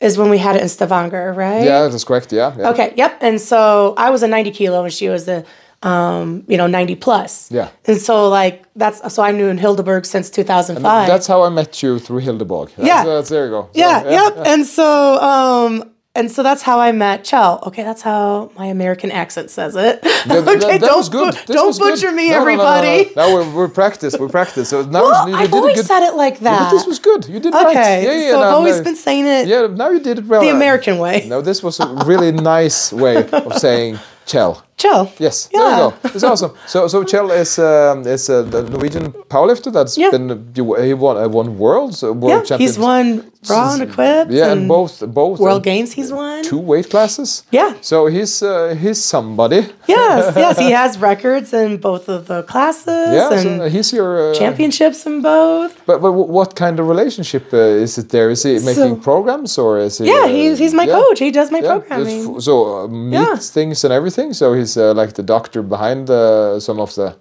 is 0.00 0.18
when 0.18 0.28
we 0.30 0.38
had 0.38 0.56
it 0.56 0.62
in 0.62 0.68
Stavanger, 0.68 1.32
right? 1.32 1.64
Yeah, 1.64 1.88
that's 1.88 2.04
correct. 2.04 2.32
Yeah. 2.32 2.54
yeah. 2.58 2.70
Okay, 2.70 2.92
yep. 2.96 3.18
And 3.20 3.40
so 3.40 3.94
I 3.96 4.10
was 4.10 4.22
a 4.22 4.28
90 4.28 4.50
kilo 4.50 4.84
and 4.84 4.92
she 4.92 5.08
was 5.08 5.24
the 5.24 5.44
um, 5.82 6.42
you 6.48 6.56
know, 6.56 6.66
90 6.66 6.96
plus. 6.96 7.50
Yeah. 7.52 7.68
And 7.84 7.98
so 8.00 8.28
like 8.28 8.64
that's 8.74 9.12
so 9.14 9.22
I 9.22 9.30
knew 9.30 9.48
in 9.48 9.58
Hildeborg 9.58 10.06
since 10.06 10.30
2005. 10.30 11.06
That's 11.06 11.26
how 11.26 11.42
I 11.42 11.48
met 11.50 11.82
you 11.82 11.98
through 11.98 12.22
Hildeborg. 12.22 12.74
That's, 12.76 12.86
Yeah. 12.88 13.00
uh, 13.02 13.04
that's- 13.04 13.28
there 13.28 13.44
you 13.44 13.50
go. 13.50 13.62
So, 13.62 13.68
yeah, 13.74 14.08
yep. 14.10 14.38
And 14.46 14.64
so 14.66 15.20
um 15.20 15.84
and 16.16 16.30
so 16.30 16.42
that's 16.42 16.62
how 16.62 16.80
I 16.80 16.90
met 16.92 17.24
Kjell. 17.24 17.64
Okay, 17.68 17.82
that's 17.84 18.02
how 18.02 18.50
my 18.56 18.66
American 18.66 19.10
accent 19.10 19.50
says 19.50 19.76
it. 19.76 20.02
That, 20.02 20.26
that- 20.26 20.48
okay, 20.48 20.78
that 20.78 20.80
don't 20.80 20.96
was 20.96 21.08
good. 21.08 21.34
This 21.34 21.56
don't 21.56 21.66
was 21.68 21.78
good. 21.78 21.94
butcher 21.94 22.10
me, 22.12 22.30
No, 22.30 22.38
no, 22.38 22.44
no, 22.44 22.50
no, 22.50 22.56
no. 22.56 22.62
everybody. 22.72 23.14
Now 23.14 23.32
we're, 23.34 23.54
we're 23.54 23.68
practice. 23.68 24.16
We're 24.18 24.28
practice. 24.28 24.68
So 24.70 24.82
now 24.82 25.02
Well, 25.02 25.28
you, 25.28 25.34
I've 25.36 25.50
did 25.50 25.54
always 25.58 25.76
good. 25.76 25.86
said 25.86 26.02
it 26.08 26.14
like 26.14 26.34
Yeah, 26.34 26.50
that. 26.50 26.58
but 26.64 26.70
this 26.76 26.86
was 26.86 26.98
good. 26.98 27.26
You 27.28 27.38
did 27.40 27.52
right. 27.54 27.66
okay, 27.76 28.04
Yeah, 28.04 28.12
yeah. 28.24 28.30
so 28.32 28.40
no, 28.40 28.42
I've 28.46 28.54
always 28.54 28.78
no. 28.78 28.84
been 28.84 28.96
saying 28.96 29.26
it 29.26 29.46
Yeah, 29.46 29.66
now 29.68 29.90
you 29.90 30.00
did 30.00 30.18
it 30.18 30.24
well. 30.26 30.40
the 30.40 30.48
American 30.50 30.98
way. 30.98 31.26
No, 31.28 31.40
this 31.42 31.62
was 31.62 31.78
a 31.80 31.86
really 32.06 32.32
nice 32.56 32.92
way 32.92 33.28
of 33.30 33.52
saying 33.58 33.98
Kjell. 34.26 34.62
Kjell. 34.78 35.08
Yes, 35.18 35.48
Yeah. 35.52 35.60
there 35.60 35.70
you 35.70 35.90
go. 35.90 35.94
It's 36.14 36.22
awesome. 36.24 36.52
So, 36.66 36.86
so 36.88 37.02
Kjell 37.04 37.30
is 37.42 37.58
um, 37.58 38.06
is 38.06 38.28
uh, 38.28 38.42
the 38.42 38.62
Norwegian 38.62 39.12
powerlifter 39.30 39.72
that's 39.72 39.96
Yeah. 39.96 40.10
been 40.10 40.52
he 40.84 40.94
won 40.94 41.16
uh, 41.16 41.28
won 41.28 41.56
worlds, 41.58 42.02
uh, 42.02 42.12
world 42.12 42.30
Yeah, 42.30 42.42
champions. 42.48 42.74
he's 42.76 42.78
won 42.78 43.06
Raw 43.48 43.72
and 43.74 43.82
Equipped. 43.82 44.30
Yeah, 44.32 44.52
and 44.52 44.68
both 44.68 45.00
both 45.14 45.38
World 45.40 45.62
uh, 45.66 45.70
Games 45.72 45.92
he's 45.98 46.12
won. 46.12 46.42
two 46.42 46.58
weight 46.58 46.90
classes. 46.90 47.44
Yeah. 47.52 47.72
So 47.80 48.06
he's 48.06 48.42
uh, 48.42 48.76
he's 48.82 49.02
somebody. 49.02 49.60
Yes, 49.88 50.34
yes, 50.44 50.58
he 50.58 50.70
has 50.72 50.98
records 51.10 51.52
in 51.52 51.78
both 51.78 52.08
of 52.08 52.26
the 52.26 52.42
classes 52.42 53.08
Yeah, 53.18 53.32
and 53.32 53.60
so 53.62 53.68
he's 53.74 53.92
your 53.98 54.10
uh, 54.30 54.34
championships 54.34 55.06
in 55.06 55.22
both. 55.22 55.72
But, 55.86 56.02
but 56.02 56.12
what 56.12 56.54
kind 56.54 56.80
of 56.80 56.86
relationship 56.88 57.44
uh, 57.52 57.82
is 57.84 57.96
it 57.98 58.08
there? 58.10 58.28
Is 58.30 58.42
he 58.42 58.58
making 58.58 59.00
programs 59.00 59.56
or 59.58 59.78
is 59.78 59.98
he? 59.98 60.04
Yeah, 60.06 60.24
uh, 60.24 60.36
he's 60.36 60.58
he's 60.58 60.74
my 60.74 60.84
yeah, 60.86 60.98
coach. 61.00 61.18
He 61.20 61.30
does 61.30 61.50
my 61.50 61.60
yeah, 61.60 61.70
programming. 61.78 62.40
so 62.40 62.52
uh, 62.84 62.88
meets 62.88 63.48
things 63.50 63.84
and 63.84 63.92
everything. 63.92 64.34
So 64.34 64.46
he's 64.58 64.65
uh, 64.74 64.94
like 64.94 65.12
the 65.12 65.22
doctor 65.22 65.62
behind 65.62 66.08
uh, 66.08 66.58
some 66.58 66.80
of 66.80 66.94
the. 66.94 67.18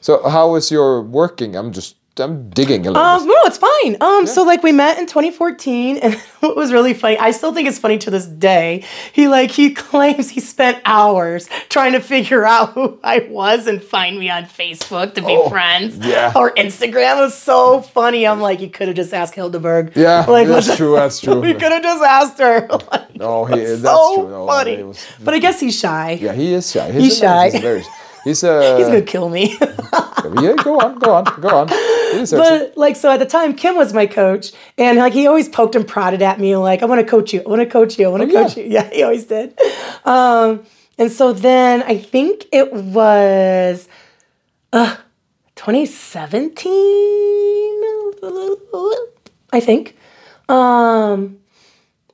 So 0.00 0.26
how 0.26 0.54
is 0.54 0.70
your 0.70 1.02
working? 1.02 1.54
I'm 1.54 1.70
just 1.70 1.96
I'm 2.20 2.50
digging 2.50 2.86
a 2.86 2.90
little 2.90 3.02
Um, 3.02 3.26
no, 3.26 3.34
it's 3.44 3.58
fine. 3.58 3.96
Um, 4.00 4.26
so 4.26 4.42
like 4.42 4.62
we 4.62 4.72
met 4.72 4.98
in 4.98 5.06
2014, 5.06 5.98
and 5.98 6.14
what 6.40 6.56
was 6.56 6.72
really 6.72 6.94
funny, 6.94 7.18
I 7.18 7.30
still 7.30 7.52
think 7.52 7.68
it's 7.68 7.78
funny 7.78 7.98
to 7.98 8.10
this 8.10 8.26
day. 8.26 8.84
He 9.12 9.28
like 9.28 9.50
he 9.50 9.72
claims 9.74 10.30
he 10.30 10.40
spent 10.40 10.78
hours 10.84 11.48
trying 11.68 11.92
to 11.92 12.00
figure 12.00 12.44
out 12.54 12.72
who 12.72 12.98
I 13.04 13.20
was 13.30 13.66
and 13.66 13.82
find 13.82 14.18
me 14.18 14.30
on 14.30 14.44
Facebook 14.44 15.14
to 15.14 15.20
be 15.22 15.28
Oh, 15.36 15.48
friends. 15.48 15.98
yeah. 15.98 16.32
Or 16.34 16.52
Instagram. 16.54 17.18
It 17.18 17.20
was 17.22 17.36
so 17.36 17.80
funny. 17.82 18.26
I'm 18.26 18.40
like, 18.40 18.60
you 18.60 18.68
could 18.70 18.88
have 18.88 18.96
just 18.96 19.12
asked 19.14 19.34
Hildeborg. 19.34 19.94
Yeah, 19.96 20.24
like, 20.28 20.48
that's 20.48 20.76
true. 20.76 20.94
That's 20.94 21.20
true. 21.20 21.44
You 21.46 21.54
could 21.54 21.72
have 21.72 21.82
just 21.82 22.02
asked 22.02 22.38
her. 22.38 22.66
Like, 22.90 23.16
No, 23.16 23.44
he, 23.44 23.56
that's 23.60 23.82
so 23.82 24.16
true. 24.16 24.28
No, 24.30 24.46
funny. 24.46 24.82
was- 24.82 25.04
but 25.22 25.34
I 25.34 25.38
guess 25.38 25.60
he's 25.60 25.78
shy. 25.78 26.18
yeah, 26.20 26.32
he 26.32 26.52
is 26.54 26.70
shy. 26.70 26.90
He's, 26.92 27.02
He's 27.02 27.18
shy. 27.18 27.44
He's, 27.50 27.54
hilarious. 27.60 27.86
he's 28.24 28.42
uh, 28.44 28.76
He's 28.78 28.86
gonna 28.86 29.02
kill 29.02 29.28
me. 29.28 29.56
yeah. 29.60 30.54
Go 30.62 30.78
on, 30.80 30.98
go 30.98 31.14
on, 31.14 31.24
go 31.40 31.48
on. 31.48 31.68
He 31.68 32.18
deserves 32.18 32.32
it. 32.32 32.36
But 32.74 32.76
like 32.78 32.96
so 32.96 33.10
at 33.10 33.18
the 33.18 33.26
time 33.26 33.54
Kim 33.54 33.76
was 33.76 33.92
my 33.92 34.06
coach 34.06 34.52
and 34.76 34.98
like 34.98 35.12
he 35.12 35.26
always 35.26 35.48
poked 35.48 35.74
and 35.74 35.86
prodded 35.86 36.22
at 36.22 36.38
me 36.40 36.56
like 36.56 36.82
I 36.82 36.86
want 36.86 37.00
to 37.00 37.06
coach 37.06 37.32
you. 37.32 37.42
I 37.44 37.48
want 37.48 37.60
to 37.62 37.66
coach 37.66 37.98
you. 37.98 38.06
I 38.06 38.08
want 38.10 38.22
to 38.30 38.36
Oh, 38.36 38.44
coach 38.44 38.56
yeah. 38.56 38.62
you. 38.64 38.70
Yeah, 38.76 38.90
he 38.90 39.02
always 39.02 39.24
did. 39.26 39.58
Um 40.04 40.64
and 40.98 41.10
so 41.12 41.32
then 41.32 41.82
I 41.84 41.96
think 41.98 42.46
it 42.52 42.72
was 42.72 43.88
uh 44.72 44.96
2017 45.56 46.72
I 49.52 49.60
think. 49.60 49.96
Um 50.48 51.38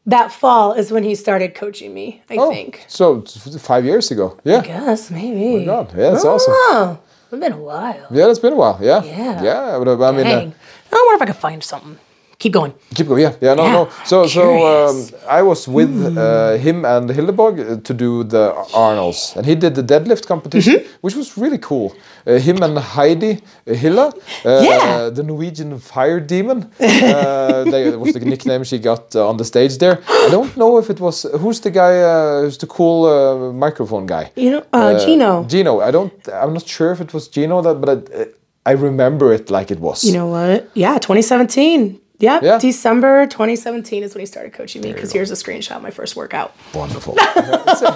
that 0.06 0.32
fall 0.32 0.72
is 0.72 0.90
when 0.92 1.02
he 1.02 1.14
started 1.14 1.54
coaching 1.54 1.92
me, 1.94 2.22
I 2.30 2.36
Oh, 2.36 2.50
think. 2.50 2.84
so 2.88 3.22
five 3.58 3.84
years 3.84 4.10
ago. 4.10 4.38
Yeah. 4.44 4.58
I 4.58 4.60
guess, 4.66 5.10
maybe. 5.10 5.62
Oh, 5.62 5.66
God, 5.84 5.92
yeah, 5.96 6.10
that's 6.10 6.24
awesome. 6.24 6.52
Oh, 6.56 6.98
it's 7.32 7.40
been 7.40 7.52
a 7.52 7.56
while. 7.58 8.06
Yeah, 8.10 8.28
it's 8.30 8.38
been 8.38 8.52
a 8.52 8.56
while. 8.56 8.78
Yeah. 8.80 9.02
Yeah. 9.02 9.42
Yeah, 9.42 9.78
but 9.78 9.88
uh, 9.88 10.04
I 10.08 10.12
mean. 10.12 10.26
Uh, 10.26 10.50
I 10.92 11.02
wonder 11.06 11.16
if 11.16 11.22
I 11.22 11.26
could 11.26 11.36
find 11.40 11.62
something. 11.62 11.98
Keep 12.44 12.52
going. 12.60 12.72
Keep 12.94 13.06
going. 13.08 13.22
Yeah, 13.22 13.32
yeah, 13.40 13.54
no, 13.54 13.64
Yeah, 13.64 13.72
no. 13.78 13.88
So, 14.04 14.26
so 14.26 14.42
um. 14.88 14.96
I 15.38 15.40
was 15.50 15.60
with 15.66 15.88
uh, 16.18 16.58
him 16.66 16.84
and 16.84 17.08
Hildeborg 17.16 17.54
uh, 17.58 17.80
to 17.88 17.92
do 17.94 18.22
the 18.34 18.44
Arnolds, 18.74 19.32
and 19.36 19.46
he 19.46 19.54
did 19.54 19.72
the 19.74 19.82
deadlift 19.92 20.24
competition, 20.26 20.74
Mm-hmm. 20.74 21.04
which 21.04 21.16
was 21.20 21.28
really 21.42 21.58
cool. 21.70 21.88
Uh, 22.26 22.38
him 22.46 22.62
and 22.62 22.76
Heidi 22.78 23.32
uh, 23.66 23.72
Hilla, 23.82 24.06
uh, 24.44 24.62
Yeah. 24.70 25.10
the 25.16 25.22
Norwegian 25.22 25.78
fire 25.78 26.20
demon, 26.20 26.58
uh, 26.80 27.64
they, 27.72 27.82
that 27.90 27.98
was 27.98 28.12
the 28.12 28.20
nickname 28.32 28.62
she 28.64 28.78
got 28.78 29.02
uh, 29.16 29.28
on 29.30 29.36
the 29.38 29.44
stage 29.44 29.74
there. 29.78 29.96
I 30.26 30.28
don't 30.36 30.54
know 30.56 30.76
if 30.82 30.90
it 30.90 31.00
was 31.00 31.16
who's 31.40 31.60
the 31.60 31.70
guy, 31.70 31.94
uh, 32.02 32.42
who's 32.42 32.58
the 32.58 32.66
cool 32.76 32.98
uh, 33.06 33.52
microphone 33.66 34.04
guy. 34.06 34.24
You 34.36 34.50
know, 34.50 34.62
uh, 34.72 34.98
Gino. 35.04 35.44
Gino. 35.52 35.72
I 35.88 35.90
don't. 35.96 36.12
I'm 36.42 36.52
not 36.52 36.66
sure 36.76 36.90
if 36.92 37.00
it 37.00 37.10
was 37.14 37.24
Gino 37.34 37.62
that, 37.62 37.76
but 37.84 37.90
I, 38.20 38.26
I 38.70 38.72
remember 38.88 39.26
it 39.38 39.50
like 39.56 39.68
it 39.74 39.80
was. 39.80 40.04
You 40.04 40.12
know 40.18 40.28
what? 40.36 40.68
Yeah, 40.74 40.98
2017. 40.98 42.00
Yep, 42.18 42.42
Yeah. 42.42 42.58
December 42.58 43.26
2017 43.26 44.02
is 44.02 44.14
when 44.14 44.20
he 44.20 44.26
started 44.26 44.52
coaching 44.52 44.82
me. 44.82 44.92
Because 44.92 45.12
here's 45.12 45.30
a 45.30 45.34
screenshot 45.34 45.76
of 45.76 45.82
my 45.82 45.90
first 45.90 46.14
workout. 46.16 46.54
Wonderful. 46.72 47.16
so, 47.76 47.86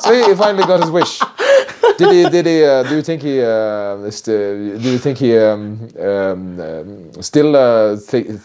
so 0.00 0.28
he 0.28 0.34
finally 0.34 0.64
got 0.64 0.80
his 0.80 0.90
wish. 0.90 1.18
Did 1.98 2.12
he? 2.12 2.28
Did 2.28 2.46
he? 2.46 2.64
Uh, 2.64 2.82
do 2.82 2.96
you 2.96 3.02
think 3.02 3.22
he? 3.22 3.40
Uh, 3.40 3.96
do 3.96 4.78
you 4.78 4.98
think 4.98 5.18
he 5.18 5.36
um, 5.38 5.88
um, 5.98 6.60
um, 6.60 7.22
still? 7.22 7.56
Uh, 7.56 7.58
uh, 7.58 7.96
would, 7.96 8.40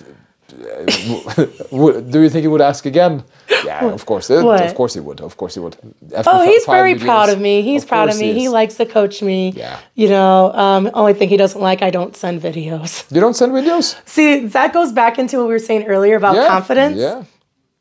do 2.12 2.22
you 2.22 2.30
think 2.30 2.42
he 2.42 2.48
would 2.48 2.62
ask 2.62 2.86
again? 2.86 3.24
Yeah, 3.66 3.86
of 3.94 4.06
course. 4.06 4.30
Uh, 4.30 4.42
What? 4.44 4.62
Of 4.66 4.76
course 4.76 4.94
he 4.94 5.00
would. 5.00 5.22
Of 5.22 5.38
course 5.38 5.54
he 5.56 5.60
would. 5.60 5.76
After 6.16 6.32
Oh, 6.34 6.42
he's 6.42 6.66
very 6.66 6.96
proud 6.96 7.26
years. 7.28 7.36
of 7.36 7.42
me. 7.42 7.62
He's 7.62 7.86
proud 7.86 8.10
of 8.10 8.18
me. 8.20 8.34
He, 8.34 8.46
is. 8.46 8.52
likes 8.52 8.76
to 8.76 8.86
coach 8.86 9.22
me. 9.22 9.52
Yeah. 9.56 9.78
You 9.96 10.10
know, 10.10 10.52
um, 10.54 10.90
only 10.94 11.14
thing 11.14 11.30
he 11.30 11.38
doesn't 11.38 11.62
like, 11.62 11.82
I 11.82 11.90
don't 11.90 12.16
send 12.16 12.42
videos. 12.42 13.10
You 13.14 13.22
don't 13.22 13.36
send 13.36 13.52
videos. 13.52 13.96
See, 14.06 14.46
that 14.48 14.74
goes 14.74 14.92
back 14.92 15.20
into 15.20 15.38
what 15.38 15.48
we 15.48 15.54
were 15.54 15.60
saying 15.60 15.84
earlier 15.88 16.16
about 16.16 16.36
Yeah. 16.36 16.48
confidence. 16.48 16.98
Yeah. 16.98 17.24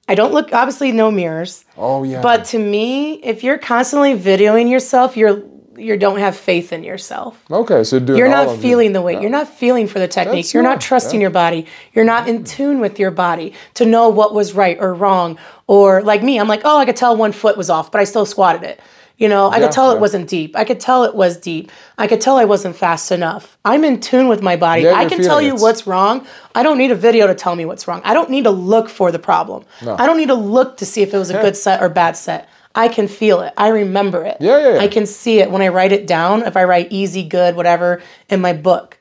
I 0.09 0.15
don't 0.17 0.33
look, 0.33 0.53
obviously, 0.53 0.91
no 0.93 1.11
mirrors. 1.11 1.65
Oh 1.77 2.03
yeah. 2.03 2.21
But 2.21 2.45
to 2.47 2.59
me, 2.59 3.15
if 3.23 3.45
you're 3.45 3.59
constantly 3.59 4.19
videoing 4.19 4.69
yourself, 4.69 5.17
you're 5.17 5.43
you 5.81 5.97
don't 5.97 6.19
have 6.19 6.37
faith 6.37 6.73
in 6.73 6.85
yourself. 6.85 7.43
okay, 7.51 7.83
so 7.85 7.99
You're 7.99 8.29
not 8.29 8.59
feeling 8.59 8.93
the 8.93 9.03
weight. 9.03 9.15
Yeah. 9.15 9.23
You're 9.23 9.31
not 9.31 9.49
feeling 9.49 9.87
for 9.87 9.99
the 9.99 10.09
technique. 10.09 10.45
That's 10.45 10.55
You're 10.55 10.63
not 10.63 10.71
right, 10.71 10.81
trusting 10.81 11.21
yeah. 11.21 11.25
your 11.25 11.31
body. 11.31 11.67
You're 11.95 12.05
not 12.05 12.29
in 12.29 12.45
tune 12.45 12.81
with 12.81 12.99
your 12.99 13.11
body 13.11 13.55
to 13.75 13.87
know 13.87 14.09
what 14.09 14.35
was 14.35 14.53
right 14.55 14.77
or 14.81 14.95
wrong. 14.95 15.39
Or 15.67 16.03
like 16.03 16.23
me, 16.23 16.39
I'm 16.39 16.49
like, 16.49 16.63
oh, 16.65 16.77
I 16.79 16.85
could 16.85 16.97
tell 16.97 17.17
one 17.17 17.33
foot 17.33 17.57
was 17.57 17.71
off, 17.71 17.91
but 17.91 18.01
I 18.01 18.05
still 18.05 18.27
squatted 18.27 18.63
it. 18.63 18.81
You 19.17 19.29
know, 19.29 19.49
I 19.49 19.59
Yeah, 19.59 19.67
could 19.67 19.73
tell 19.73 19.91
it 19.91 20.01
wasn't 20.01 20.29
deep. 20.29 20.57
I 20.57 20.65
could 20.65 20.81
tell 20.81 21.05
it 21.05 21.15
was 21.15 21.37
deep. 21.37 21.71
I 21.99 22.07
could 22.07 22.23
tell 22.23 22.39
I 22.39 22.47
wasn't 22.47 22.75
fast 22.75 23.13
enough. 23.13 23.59
I'm 23.67 23.85
in 23.85 24.01
tune 24.01 24.29
with 24.29 24.41
my 24.43 24.57
body. 24.57 24.89
I 24.89 25.05
can 25.05 25.23
tell 25.23 25.43
you 25.43 25.55
it. 25.57 25.61
what's 25.61 25.87
wrong. 25.87 26.27
I 26.55 26.63
don't 26.63 26.79
need 26.79 26.91
a 26.91 26.95
video 26.95 27.27
to 27.27 27.35
tell 27.35 27.55
me 27.55 27.67
what's 27.67 27.87
wrong. 27.87 28.01
I 28.03 28.15
don't 28.15 28.31
need 28.31 28.45
to 28.45 28.51
look 28.51 28.89
for 28.89 29.13
the 29.13 29.19
problem. 29.19 29.65
I 29.87 30.07
don't 30.07 30.17
need 30.17 30.29
to 30.29 30.35
look 30.35 30.79
to 30.79 30.87
see 30.87 31.03
if 31.03 31.13
it 31.13 31.19
was 31.19 31.29
a 31.29 31.35
good 31.35 31.55
set 31.57 31.83
or 31.83 31.91
bad 31.91 32.17
set. 32.17 32.49
I 32.75 32.89
can 32.89 33.09
feel 33.09 33.41
it. 33.41 33.53
I 33.57 33.69
remember 33.69 34.25
it. 34.25 34.37
Yeah, 34.41 34.59
yeah, 34.59 34.75
yeah. 34.75 34.81
I 34.81 34.89
can 34.89 35.07
see 35.07 35.41
it 35.41 35.51
when 35.51 35.61
I 35.63 35.69
write 35.69 35.93
it 35.93 36.07
down. 36.07 36.43
If 36.43 36.57
I 36.57 36.65
write 36.65 36.89
easy, 36.91 37.25
good, 37.25 37.57
whatever 37.57 38.01
in 38.29 38.41
my 38.41 38.53
book, 38.53 38.99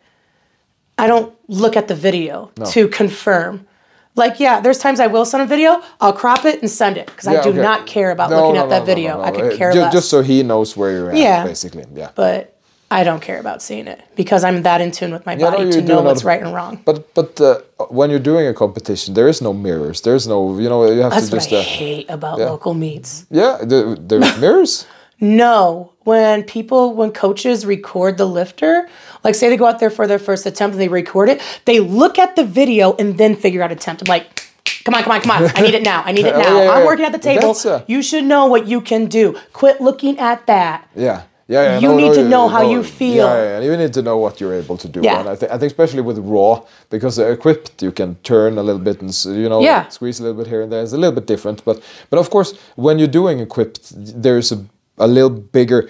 I 0.98 1.08
don't 1.08 1.34
look 1.48 1.78
at 1.78 1.88
the 1.88 1.96
video 1.96 2.52
to 2.72 2.88
confirm. 2.88 3.68
Like, 4.16 4.40
yeah, 4.40 4.60
there's 4.60 4.80
times 4.80 5.00
I 5.00 5.08
will 5.08 5.24
send 5.24 5.44
a 5.44 5.46
video, 5.46 5.82
I'll 6.02 6.12
crop 6.14 6.44
it 6.44 6.60
and 6.62 6.70
send 6.70 6.98
it 6.98 7.06
because 7.06 7.28
I 7.28 7.42
do 7.42 7.50
okay. 7.50 7.62
not 7.62 7.86
care 7.88 8.12
about 8.12 8.32
No, 8.32 8.38
looking 8.42 8.56
no, 8.56 8.62
at 8.62 8.64
no, 8.66 8.70
that 8.72 8.80
no, 8.80 8.86
video. 8.86 9.18
no, 9.18 9.24
I 9.24 9.30
no. 9.30 9.40
could 9.40 9.58
care 9.58 9.72
ju- 9.72 9.80
less. 9.82 9.94
Just 9.94 10.10
so 10.10 10.22
he 10.22 10.44
knows 10.44 10.76
where 10.76 10.92
you're 10.92 11.12
at, 11.12 11.16
Yeah. 11.18 11.46
basically. 11.46 11.86
Yeah. 11.94 12.10
but 12.16 12.59
I 12.92 13.04
don't 13.04 13.22
care 13.22 13.40
about 13.40 13.62
seeing 13.62 13.88
it 13.88 14.02
because 14.16 14.44
I'm 14.44 14.64
that 14.64 14.82
in 14.82 14.92
tune 14.92 15.12
with 15.12 15.26
my 15.26 15.36
Yeah, 15.36 15.52
body 15.52 15.66
you 15.66 15.72
to 15.74 15.82
know 15.82 16.02
what's 16.02 16.24
right 16.24 16.42
and 16.42 16.54
wrong. 16.54 16.82
But 16.86 17.14
but 17.14 17.40
uh, 17.40 17.60
when 17.90 18.10
you're 18.10 18.20
doing 18.20 18.48
a 18.48 18.54
competition, 18.54 19.14
there 19.14 19.28
is 19.28 19.42
no 19.42 19.54
mirrors. 19.54 20.02
There's 20.02 20.28
no 20.28 20.58
you 20.58 20.70
know 20.70 20.90
you 20.92 21.02
have 21.02 21.12
That's 21.12 21.30
to 21.30 21.36
what 21.36 21.42
just 21.50 21.54
I 21.54 21.58
uh, 21.58 21.62
hate 21.62 22.10
about 22.10 22.40
yeah. 22.40 22.50
local 22.50 22.74
meets. 22.74 23.26
yeah. 23.30 23.60
There, 23.64 23.96
there's 23.96 24.38
mirrors. 24.40 24.88
No, 25.22 25.92
when 26.06 26.44
people, 26.44 26.94
when 26.94 27.12
coaches 27.12 27.66
record 27.66 28.18
the 28.18 28.26
lifter, 28.26 28.88
like 29.26 29.36
say 29.36 29.50
they 29.50 29.58
go 29.58 29.66
out 29.66 29.82
there 29.82 29.90
for 29.90 30.08
their 30.08 30.18
first 30.18 30.46
attempt 30.46 30.76
and 30.76 30.82
they 30.82 30.88
record 30.88 31.28
it, 31.28 31.42
they 31.66 31.82
look 31.82 32.18
at 32.18 32.38
the 32.38 32.46
video 32.46 32.96
and 32.96 33.18
then 33.18 33.36
figure 33.36 33.62
out 33.62 33.70
attempt. 33.70 34.02
I'm 34.02 34.08
like, 34.08 34.48
come 34.86 34.96
on, 34.96 35.04
come 35.04 35.12
on, 35.12 35.20
come 35.22 35.32
on. 35.32 35.52
I 35.56 35.62
need 35.62 35.74
it 35.74 35.84
now. 35.84 36.04
I 36.06 36.14
need 36.14 36.26
it 36.26 36.38
now. 36.38 36.64
yeah, 36.64 36.72
I'm 36.72 36.86
working 36.86 37.04
at 37.04 37.12
the 37.12 37.20
table. 37.20 37.48
That's, 37.48 37.66
uh, 37.66 37.84
you 37.86 38.02
should 38.02 38.24
know 38.24 38.46
what 38.46 38.66
you 38.68 38.80
can 38.80 39.08
do. 39.08 39.38
Quit 39.52 39.82
looking 39.82 40.18
at 40.20 40.48
that. 40.48 40.88
Yeah. 40.96 41.24
Yeah, 41.52 41.64
yeah, 41.64 41.80
You 41.84 41.96
need 41.96 42.14
to 42.14 42.24
know 42.34 42.48
how 42.48 42.62
you 42.76 42.84
feel. 42.84 43.26
Yeah, 43.26 43.44
yeah, 43.44 43.56
and 43.58 43.66
you 43.66 43.76
need 43.76 43.94
to 43.94 44.02
know 44.02 44.18
what 44.24 44.40
you're 44.40 44.54
able 44.64 44.78
to 44.78 44.88
do. 44.88 45.00
Yeah. 45.04 45.20
And 45.20 45.30
I, 45.30 45.36
th- 45.36 45.52
I 45.52 45.58
think 45.58 45.72
especially 45.74 46.02
with 46.10 46.18
raw, 46.20 46.62
because 46.92 47.18
uh, 47.18 47.26
equipped 47.38 47.82
you 47.82 47.92
can 47.92 48.16
turn 48.24 48.58
a 48.60 48.64
little 48.64 48.82
bit 48.90 49.02
and 49.02 49.12
you 49.44 49.50
know 49.50 49.60
Yeah. 49.62 49.82
squeeze 49.90 50.20
a 50.20 50.24
little 50.24 50.38
bit 50.44 50.48
here 50.54 50.62
and 50.62 50.72
there. 50.72 50.84
It's 50.84 50.94
a 50.94 50.98
little 51.04 51.16
bit 51.20 51.26
different, 51.34 51.64
but 51.66 51.82
but 52.12 52.20
of 52.20 52.30
course 52.30 52.54
when 52.76 53.00
you're 53.00 53.14
doing 53.22 53.40
equipped, 53.40 53.82
there's 54.24 54.52
a 54.52 54.60
a 55.00 55.08
little 55.08 55.32
bigger 55.58 55.82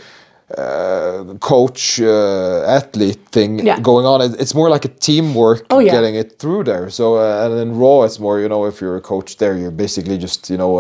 uh, 0.58 1.24
coach 1.40 2.00
uh, 2.02 2.78
athlete 2.78 3.20
thing 3.32 3.60
Yeah. 3.66 3.80
going 3.82 4.06
on. 4.06 4.22
It- 4.22 4.40
It's 4.42 4.54
more 4.56 4.70
like 4.70 4.86
a 4.86 4.94
teamwork 5.08 5.66
Oh, 5.70 5.80
yeah. 5.80 5.92
getting 5.92 6.16
it 6.16 6.40
through 6.40 6.64
there. 6.64 6.90
So 6.90 7.04
uh, 7.18 7.44
and 7.46 7.54
in 7.60 7.78
raw, 7.78 8.04
it's 8.06 8.20
more 8.20 8.40
you 8.40 8.48
know 8.50 8.66
if 8.68 8.80
you're 8.82 8.98
a 8.98 9.02
coach 9.02 9.36
there, 9.38 9.56
you're 9.58 9.76
basically 9.86 10.18
just 10.18 10.50
you 10.50 10.58
know. 10.58 10.78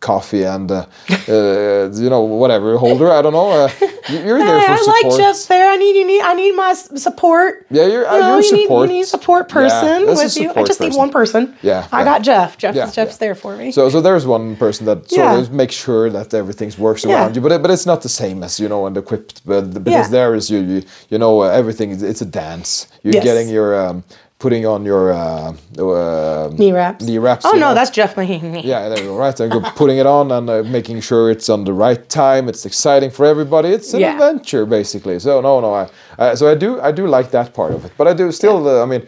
Coffee 0.00 0.44
and 0.44 0.70
uh, 0.72 0.86
uh, 1.28 1.90
you 1.92 2.08
know 2.08 2.22
whatever 2.22 2.76
holder 2.78 3.10
I 3.12 3.20
don't 3.20 3.34
know 3.34 3.50
uh, 3.50 3.68
you- 4.08 4.18
you're 4.24 4.38
there 4.38 4.60
for 4.62 4.72
I 4.72 4.76
support 4.76 5.04
like 5.04 5.16
Jeff 5.18 5.46
there. 5.46 5.70
I 5.70 5.76
need 5.76 5.94
you 5.94 6.06
need 6.06 6.22
I 6.22 6.32
need 6.34 6.52
my 6.56 6.72
support. 6.72 7.66
Yeah, 7.70 7.84
you're- 7.86 8.06
uh, 8.06 8.14
you 8.14 8.20
know, 8.20 8.28
you're 8.38 8.44
you 8.44 8.52
need 8.52 8.62
support. 8.64 8.88
you 8.88 8.94
need 8.96 9.06
support 9.06 9.42
Yeah, 9.48 9.54
person 9.60 10.02
a 10.02 10.06
with 10.06 10.36
you. 10.36 10.48
I 10.48 10.52
support 10.52 10.66
just 10.66 10.80
need 10.80 10.94
one 10.94 11.10
person. 11.10 11.54
Yeah, 11.62 11.86
I 11.92 11.98
yeah. 11.98 12.04
got 12.04 12.22
Jeff. 12.22 12.56
Jeff 12.56 12.74
Yeah, 12.74 12.90
Jeff's 12.90 13.16
yeah. 13.16 13.24
there 13.24 13.34
for 13.34 13.56
me. 13.56 13.72
So, 13.72 13.90
so 13.90 14.00
there's 14.00 14.26
one 14.26 14.56
person 14.56 14.86
that 14.86 15.08
sort 15.10 15.18
Yeah. 15.18 15.38
of 15.38 15.52
makes 15.52 15.74
sure 15.74 16.08
that 16.10 16.32
everything 16.32 16.72
works 16.78 17.04
Yeah. 17.04 17.12
around 17.14 17.36
you, 17.36 17.42
but 17.42 17.52
it, 17.52 17.60
but 17.62 17.70
it's 17.70 17.86
not 17.86 18.00
the 18.00 18.08
same 18.08 18.42
as 18.42 18.58
you 18.58 18.68
know 18.68 18.86
and 18.86 18.96
equipped. 18.96 19.42
But 19.44 19.62
because 19.84 20.06
Yeah. 20.08 20.16
there 20.18 20.34
is 20.34 20.50
you 20.50 20.60
you, 20.60 20.82
you 21.10 21.18
know 21.18 21.42
everything. 21.42 21.88
It's 22.12 22.22
a 22.22 22.30
dance. 22.42 22.86
You're 23.02 23.14
Yes. 23.14 23.24
getting 23.24 23.48
your 23.50 23.68
um, 23.84 24.02
putting 24.40 24.66
on 24.66 24.84
your 24.84 25.12
uh, 25.12 25.52
uh, 25.78 26.50
knee 26.58 26.72
wraps. 26.72 27.04
knee 27.04 27.18
wraps. 27.18 27.44
Oh 27.46 27.52
no, 27.52 27.58
know. 27.60 27.74
that's 27.74 27.90
Jeff. 27.90 28.14
yeah. 28.16 28.24
yeah, 28.72 28.88
there 28.88 28.98
you 28.98 29.10
go. 29.10 29.16
Right, 29.16 29.38
and 29.40 29.52
putting 29.76 29.98
it 29.98 30.06
on 30.06 30.32
and 30.32 30.50
uh, 30.50 30.62
making 30.64 31.00
sure 31.02 31.30
it's 31.30 31.48
on 31.48 31.64
the 31.64 31.72
right 31.72 32.08
time. 32.08 32.48
It's 32.48 32.66
exciting 32.66 33.10
for 33.10 33.24
everybody. 33.26 33.68
It's 33.68 33.94
an 33.94 34.00
Yeah. 34.00 34.12
adventure, 34.14 34.66
basically. 34.66 35.20
So 35.20 35.40
no, 35.40 35.60
no, 35.60 35.74
I, 35.74 35.88
I 36.18 36.34
so 36.34 36.50
I 36.50 36.56
do 36.56 36.80
I 36.80 36.90
do 36.92 37.06
like 37.06 37.30
that 37.30 37.54
part 37.54 37.72
of 37.72 37.84
it. 37.84 37.92
But 37.96 38.08
I 38.08 38.14
do 38.14 38.32
still. 38.32 38.66
Uh, 38.66 38.82
I 38.82 38.86
mean, 38.86 39.02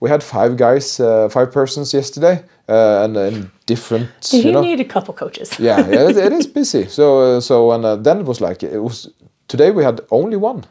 we 0.00 0.10
had 0.10 0.22
five 0.22 0.56
guys, 0.56 1.00
uh, 1.00 1.28
five 1.28 1.52
persons 1.52 1.92
yesterday, 1.94 2.42
uh, 2.68 3.04
and 3.04 3.16
in 3.16 3.50
different. 3.66 4.08
You, 4.32 4.40
you 4.40 4.52
know, 4.52 4.62
need 4.62 4.80
a 4.80 4.84
couple 4.84 5.14
coaches. 5.14 5.50
yeah, 5.60 5.78
yeah, 5.90 6.08
it, 6.08 6.16
it 6.16 6.32
is 6.32 6.46
busy. 6.60 6.88
So 6.88 7.04
uh, 7.20 7.40
so 7.40 7.72
and 7.72 7.84
uh, 7.84 7.96
then 8.02 8.20
it 8.20 8.26
was 8.26 8.40
like 8.40 8.62
it 8.62 8.82
was 8.82 9.08
today 9.48 9.70
we 9.70 9.84
had 9.84 10.00
only 10.10 10.36
one. 10.36 10.64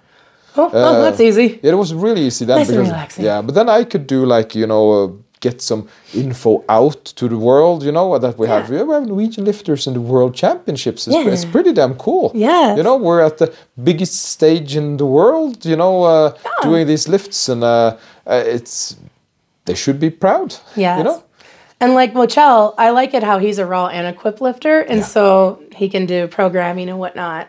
Oh, 0.57 0.69
oh, 0.73 1.01
that's 1.03 1.19
easy. 1.19 1.59
It 1.63 1.75
was 1.75 1.93
really 1.93 2.21
easy 2.27 2.45
then 2.45 2.57
Nice 2.57 2.69
and 2.69 2.79
relaxing. 2.79 3.25
yeah, 3.25 3.41
but 3.41 3.53
then 3.55 3.69
I 3.69 3.83
could 3.83 4.07
do 4.07 4.25
like 4.25 4.55
you 4.55 4.67
know 4.67 4.83
uh, 5.03 5.11
get 5.39 5.61
some 5.61 5.87
info 6.13 6.63
out 6.67 7.05
to 7.19 7.27
the 7.27 7.37
world. 7.37 7.83
You 7.83 7.91
know 7.91 8.17
that 8.19 8.37
we 8.39 8.47
have 8.47 8.69
we 8.69 8.77
have 8.77 8.87
Norwegian 9.07 9.45
lifters 9.45 9.87
in 9.87 9.93
the 9.93 10.01
world 10.01 10.33
championships. 10.35 11.07
It's, 11.07 11.15
Yeah. 11.15 11.31
it's 11.33 11.45
pretty 11.45 11.73
damn 11.73 11.95
cool. 11.95 12.31
Yeah. 12.33 12.75
you 12.77 12.83
know 12.83 12.95
we're 12.97 13.21
at 13.25 13.37
the 13.37 13.53
biggest 13.83 14.15
stage 14.33 14.75
in 14.75 14.97
the 14.97 15.05
world. 15.05 15.65
You 15.65 15.75
know, 15.75 16.03
uh, 16.03 16.31
doing 16.63 16.87
these 16.87 17.07
lifts 17.07 17.49
and 17.49 17.63
uh, 17.63 17.97
uh, 18.25 18.43
it's 18.55 18.95
they 19.65 19.75
should 19.75 19.99
be 19.99 20.09
proud. 20.09 20.55
Yeah. 20.75 20.97
you 20.97 21.03
know. 21.03 21.23
And 21.79 21.93
like 21.93 22.13
Mochel, 22.15 22.73
I 22.79 22.89
like 22.89 23.13
it 23.13 23.21
how 23.21 23.37
he's 23.37 23.59
a 23.59 23.65
raw 23.65 23.85
and 23.87 24.07
equipped 24.07 24.41
lifter, 24.41 24.79
and 24.91 25.03
so 25.05 25.59
he 25.77 25.87
can 25.89 26.05
do 26.05 26.27
programming 26.27 26.89
and 26.89 26.99
whatnot. 26.99 27.47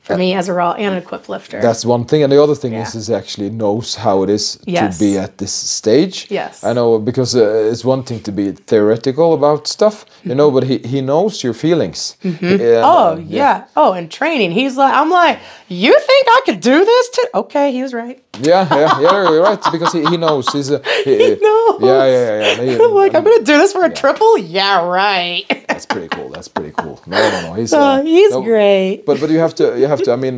For 0.00 0.18
me, 0.18 0.34
as 0.34 0.48
a 0.50 0.52
raw 0.52 0.72
and 0.72 0.94
an 0.94 1.02
equipped 1.02 1.30
lifter. 1.30 1.58
That's 1.62 1.86
one 1.86 2.04
thing, 2.04 2.22
and 2.22 2.30
the 2.30 2.42
other 2.42 2.54
thing 2.54 2.74
is, 2.74 2.94
Yeah. 2.94 3.00
is 3.00 3.10
actually 3.10 3.48
knows 3.48 3.94
how 3.94 4.22
it 4.22 4.28
is 4.28 4.58
Yes. 4.66 4.98
to 4.98 5.04
be 5.04 5.16
at 5.16 5.38
this 5.38 5.52
stage. 5.52 6.26
Yes. 6.28 6.62
I 6.62 6.74
know 6.74 6.98
because 6.98 7.34
uh, 7.34 7.70
it's 7.72 7.82
one 7.84 8.02
thing 8.02 8.20
to 8.24 8.32
be 8.32 8.52
theoretical 8.52 9.32
about 9.32 9.66
stuff, 9.66 10.04
you 10.22 10.34
know, 10.34 10.50
but 10.50 10.64
he, 10.64 10.76
he 10.78 11.00
knows 11.00 11.42
your 11.42 11.54
feelings. 11.54 12.16
And, 12.22 12.60
oh 12.82 13.14
uh, 13.14 13.20
yeah. 13.26 13.64
Oh, 13.74 13.92
and 13.94 14.10
training. 14.10 14.50
He's 14.52 14.76
like, 14.76 14.92
I'm 14.92 15.08
like, 15.08 15.38
you 15.68 15.98
think 15.98 16.26
I 16.28 16.40
could 16.44 16.60
do 16.60 16.84
this? 16.84 17.08
Too? 17.10 17.26
Okay, 17.34 17.72
he 17.72 17.82
was 17.82 17.94
right. 17.94 18.22
yeah, 18.40 18.68
yeah, 18.70 19.00
yeah, 19.00 19.30
you're 19.30 19.42
right 19.42 19.62
because 19.72 19.92
he, 19.94 20.04
he 20.04 20.18
knows 20.18 20.52
he's 20.52 20.70
a 20.70 20.82
he, 21.04 21.16
He 21.34 21.36
knows. 21.40 21.80
Yeah, 21.80 22.04
yeah, 22.04 22.40
yeah. 22.40 22.60
yeah. 22.60 22.76
He- 22.76 22.82
I'm 22.84 22.92
like, 22.92 23.14
I'm 23.14 23.24
gonna 23.24 23.38
do 23.42 23.56
this 23.56 23.72
for 23.72 23.84
a 23.86 23.90
triple. 23.90 24.36
Yeah, 24.36 24.86
right. 24.86 25.44
that's 25.66 25.86
pretty 25.86 26.08
cool. 26.08 26.28
That's 26.28 26.48
pretty 26.48 26.72
cool. 26.76 27.00
No, 27.06 27.16
no, 27.30 27.40
no. 27.48 27.54
He's 27.64 27.72
Oh, 27.74 28.02
he's 28.02 28.30
no, 28.30 28.42
great. 28.42 29.04
But 29.06 29.20
but 29.20 29.30
you 29.30 29.38
have 29.38 29.54
to 29.56 29.64
you 29.80 29.86
have 29.86 30.02
to. 30.02 30.12
I 30.12 30.16
mean, 30.16 30.36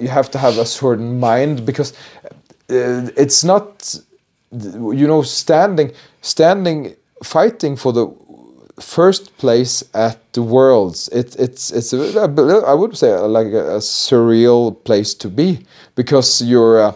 you 0.00 0.08
have 0.08 0.30
to 0.30 0.38
have 0.38 0.58
a 0.58 0.66
certain 0.66 1.20
mind 1.20 1.66
because 1.66 1.92
uh, 2.70 3.10
it's 3.16 3.44
not 3.44 3.94
you 4.52 5.06
know 5.06 5.22
standing 5.22 5.92
standing 6.20 6.94
fighting 7.22 7.76
for 7.76 7.92
the 7.92 8.06
first 8.80 9.36
place 9.38 9.84
at 9.94 10.18
the 10.32 10.42
worlds 10.42 11.08
it, 11.08 11.36
it's 11.38 11.70
it's 11.70 11.92
a, 11.92 12.20
I 12.66 12.74
would 12.74 12.96
say 12.96 13.14
like 13.16 13.48
a, 13.48 13.76
a 13.76 13.78
surreal 13.78 14.82
place 14.84 15.14
to 15.14 15.28
be 15.28 15.64
because 15.94 16.42
you're 16.42 16.80
uh, 16.82 16.92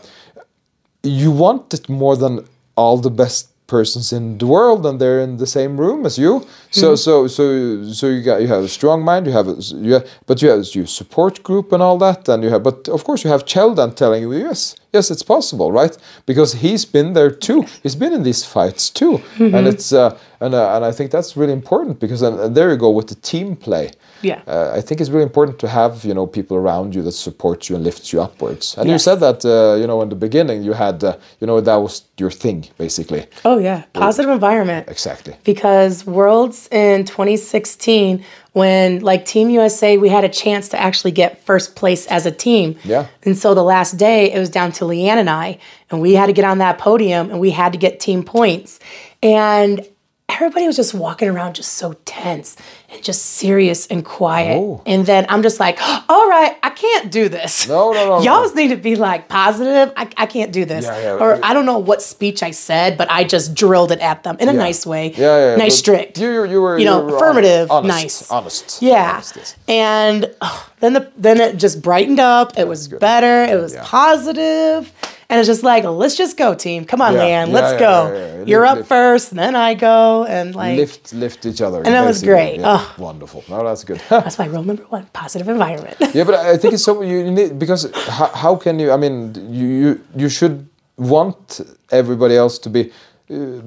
you 1.02 1.30
want 1.30 1.72
it 1.74 1.88
more 1.88 2.16
than 2.16 2.46
all 2.76 2.98
the 2.98 3.10
best 3.10 3.48
persons 3.66 4.12
in 4.12 4.38
the 4.38 4.46
world 4.46 4.86
and 4.86 5.00
they're 5.00 5.20
in 5.20 5.36
the 5.36 5.46
same 5.46 5.76
room 5.78 6.06
as 6.06 6.18
you. 6.18 6.46
So 6.70 6.90
hmm. 6.90 6.96
so 6.96 7.26
so 7.26 7.82
so 7.84 8.06
you 8.08 8.22
got 8.22 8.40
you 8.42 8.48
have 8.48 8.64
a 8.64 8.68
strong 8.68 9.02
mind 9.02 9.26
you 9.26 9.32
have 9.32 9.48
a, 9.48 9.56
you 9.86 9.94
have, 9.94 10.08
but 10.26 10.42
you 10.42 10.48
have 10.48 10.64
your 10.74 10.86
support 10.86 11.42
group 11.42 11.72
and 11.72 11.82
all 11.82 11.98
that 11.98 12.28
and 12.28 12.42
you 12.44 12.50
have 12.50 12.62
but 12.62 12.88
of 12.88 13.04
course 13.04 13.24
you 13.24 13.30
have 13.30 13.44
Cheldan 13.44 13.94
telling 13.94 14.22
you 14.22 14.32
yes 14.32 14.76
yes 14.96 15.04
it's 15.14 15.26
possible 15.36 15.68
right 15.80 15.94
because 16.30 16.50
he's 16.64 16.84
been 16.96 17.10
there 17.18 17.30
too 17.46 17.60
he's 17.84 17.96
been 18.02 18.12
in 18.18 18.22
these 18.30 18.42
fights 18.54 18.84
too 19.00 19.12
and 19.56 19.64
it's 19.72 19.88
uh, 19.92 20.10
and 20.44 20.52
uh, 20.54 20.74
and 20.74 20.82
I 20.90 20.92
think 20.96 21.08
that's 21.16 21.32
really 21.40 21.56
important 21.62 21.94
because 22.04 22.20
and, 22.28 22.34
and 22.44 22.50
there 22.56 22.68
you 22.72 22.78
go 22.86 22.90
with 22.98 23.08
the 23.12 23.18
team 23.30 23.48
play 23.66 23.86
Yeah. 24.30 24.40
uh, 24.54 24.78
I 24.78 24.80
think 24.86 24.96
it's 25.00 25.10
really 25.14 25.28
important 25.32 25.56
to 25.64 25.68
have 25.80 25.92
you 26.08 26.14
know 26.18 26.26
people 26.38 26.54
around 26.62 26.88
you 26.96 27.02
that 27.08 27.16
support 27.28 27.58
you 27.68 27.76
and 27.76 27.82
lifts 27.88 28.06
you 28.12 28.18
upwards. 28.26 28.64
And 28.78 28.84
you 28.92 28.98
said 29.08 29.18
that 29.26 29.40
uh, 29.44 29.52
you 29.80 29.86
know 29.90 29.98
in 30.04 30.08
the 30.14 30.20
beginning 30.26 30.58
you 30.68 30.74
had 30.86 30.96
uh, 31.04 31.12
you 31.40 31.46
know 31.48 31.56
that 31.68 31.78
was 31.86 31.94
your 32.22 32.32
thing 32.44 32.58
basically. 32.84 33.22
Oh 33.50 33.58
yeah, 33.68 33.78
positive 34.04 34.30
environment. 34.40 34.82
Exactly. 34.96 35.34
because 35.52 35.94
Worlds 36.18 36.58
in 36.84 36.96
2016, 37.04 38.24
when 38.56 39.00
like 39.00 39.26
Team 39.26 39.50
USA, 39.50 39.98
we 39.98 40.08
had 40.08 40.24
a 40.24 40.30
chance 40.30 40.70
to 40.70 40.80
actually 40.80 41.10
get 41.10 41.44
first 41.44 41.76
place 41.76 42.06
as 42.06 42.24
a 42.24 42.30
team. 42.30 42.74
Yeah. 42.84 43.06
And 43.22 43.36
so 43.36 43.52
the 43.52 43.62
last 43.62 43.98
day, 43.98 44.32
it 44.32 44.38
was 44.38 44.48
down 44.48 44.72
to 44.72 44.86
Leanne 44.86 45.18
and 45.18 45.28
I, 45.28 45.58
and 45.90 46.00
we 46.00 46.14
had 46.14 46.24
to 46.28 46.32
get 46.32 46.46
on 46.46 46.56
that 46.56 46.78
podium 46.78 47.28
and 47.28 47.38
we 47.38 47.50
had 47.50 47.74
to 47.74 47.78
get 47.78 48.00
team 48.00 48.22
points. 48.22 48.80
And 49.22 49.86
everybody 50.28 50.66
was 50.66 50.76
just 50.76 50.92
walking 50.92 51.28
around 51.28 51.54
just 51.54 51.74
so 51.74 51.94
tense 52.04 52.56
and 52.90 53.02
just 53.02 53.22
serious 53.24 53.86
and 53.86 54.04
quiet. 54.04 54.58
Oh. 54.58 54.82
And 54.84 55.06
then 55.06 55.24
I'm 55.28 55.42
just 55.42 55.60
like, 55.60 55.78
all 56.08 56.28
right, 56.28 56.56
I 56.62 56.70
can't 56.70 57.10
do 57.10 57.28
this. 57.28 57.68
No, 57.68 57.92
no, 57.92 58.06
no, 58.06 58.20
Y'all 58.22 58.42
no. 58.48 58.54
need 58.54 58.68
to 58.68 58.76
be 58.76 58.96
like 58.96 59.28
positive. 59.28 59.92
I, 59.96 60.08
I 60.16 60.26
can't 60.26 60.52
do 60.52 60.64
this. 60.64 60.84
Yeah, 60.84 61.00
yeah. 61.00 61.12
Or 61.18 61.38
I 61.44 61.54
don't 61.54 61.64
know 61.66 61.78
what 61.78 62.02
speech 62.02 62.42
I 62.42 62.50
said, 62.50 62.98
but 62.98 63.10
I 63.10 63.24
just 63.24 63.54
drilled 63.54 63.92
it 63.92 64.00
at 64.00 64.24
them 64.24 64.36
in 64.40 64.48
a 64.48 64.52
nice 64.52 64.84
way. 64.84 65.12
Yeah, 65.16 65.50
yeah. 65.52 65.56
Nice, 65.56 65.74
but 65.74 65.78
strict. 65.78 66.18
You, 66.18 66.44
you, 66.44 66.50
you 66.50 66.62
were 66.62 66.78
You 66.78 66.84
know, 66.84 67.06
you 67.06 67.12
were 67.12 67.16
affirmative, 67.16 67.70
honest, 67.70 67.88
nice. 67.88 68.30
honest. 68.30 68.82
Yeah. 68.82 69.12
honest, 69.14 69.36
yes. 69.36 69.56
And 69.68 70.34
oh, 70.40 70.70
then 70.80 70.92
the 70.92 71.10
then 71.16 71.40
it 71.40 71.56
just 71.56 71.80
brightened 71.82 72.20
up. 72.20 72.58
It 72.58 72.66
was 72.68 72.88
good. 72.88 73.00
better. 73.00 73.44
It 73.52 73.60
was 73.60 73.76
positive. 73.76 74.92
And 75.28 75.40
it's 75.40 75.48
just 75.48 75.64
like, 75.64 75.82
let's 75.84 76.16
just 76.16 76.36
go, 76.36 76.54
team. 76.54 76.84
Come 76.84 77.00
on, 77.02 77.14
Yeah, 77.14 77.20
Leanne. 77.20 77.46
yeah, 77.48 77.52
Let's 77.58 77.72
yeah, 77.72 77.78
go. 77.86 78.44
You're 78.46 78.66
Lift- 78.68 78.80
up 78.82 78.86
first, 78.86 79.30
and 79.32 79.38
then 79.40 79.56
I 79.56 79.74
go. 79.74 80.24
And 80.24 80.54
like 80.54 80.76
Lift 80.78 81.12
lift 81.12 81.46
each 81.46 81.60
other. 81.60 81.78
And 81.78 81.92
that 81.94 82.04
was 82.04 82.22
great. 82.22 82.60
Oh. 82.62 82.94
Wonderful. 82.98 83.42
No, 83.48 83.64
that's 83.64 83.82
good. 83.84 84.00
that's 84.08 84.38
my 84.38 84.46
rule 84.46 84.62
number 84.62 84.84
one: 84.84 85.06
positive 85.12 85.48
environment. 85.48 85.96
yeah, 86.14 86.24
but 86.24 86.34
I 86.34 86.56
think 86.56 86.74
it's 86.74 86.84
so 86.84 87.02
you 87.02 87.30
need 87.30 87.58
because 87.58 87.90
how, 88.18 88.28
how 88.28 88.56
can 88.56 88.78
you? 88.78 88.92
I 88.92 88.96
mean, 88.96 89.34
you 89.52 89.66
you 89.66 90.00
you 90.16 90.28
should 90.28 90.68
want 90.96 91.60
everybody 91.90 92.36
else 92.36 92.58
to 92.60 92.70
be, 92.70 92.90
uh, 93.30 93.60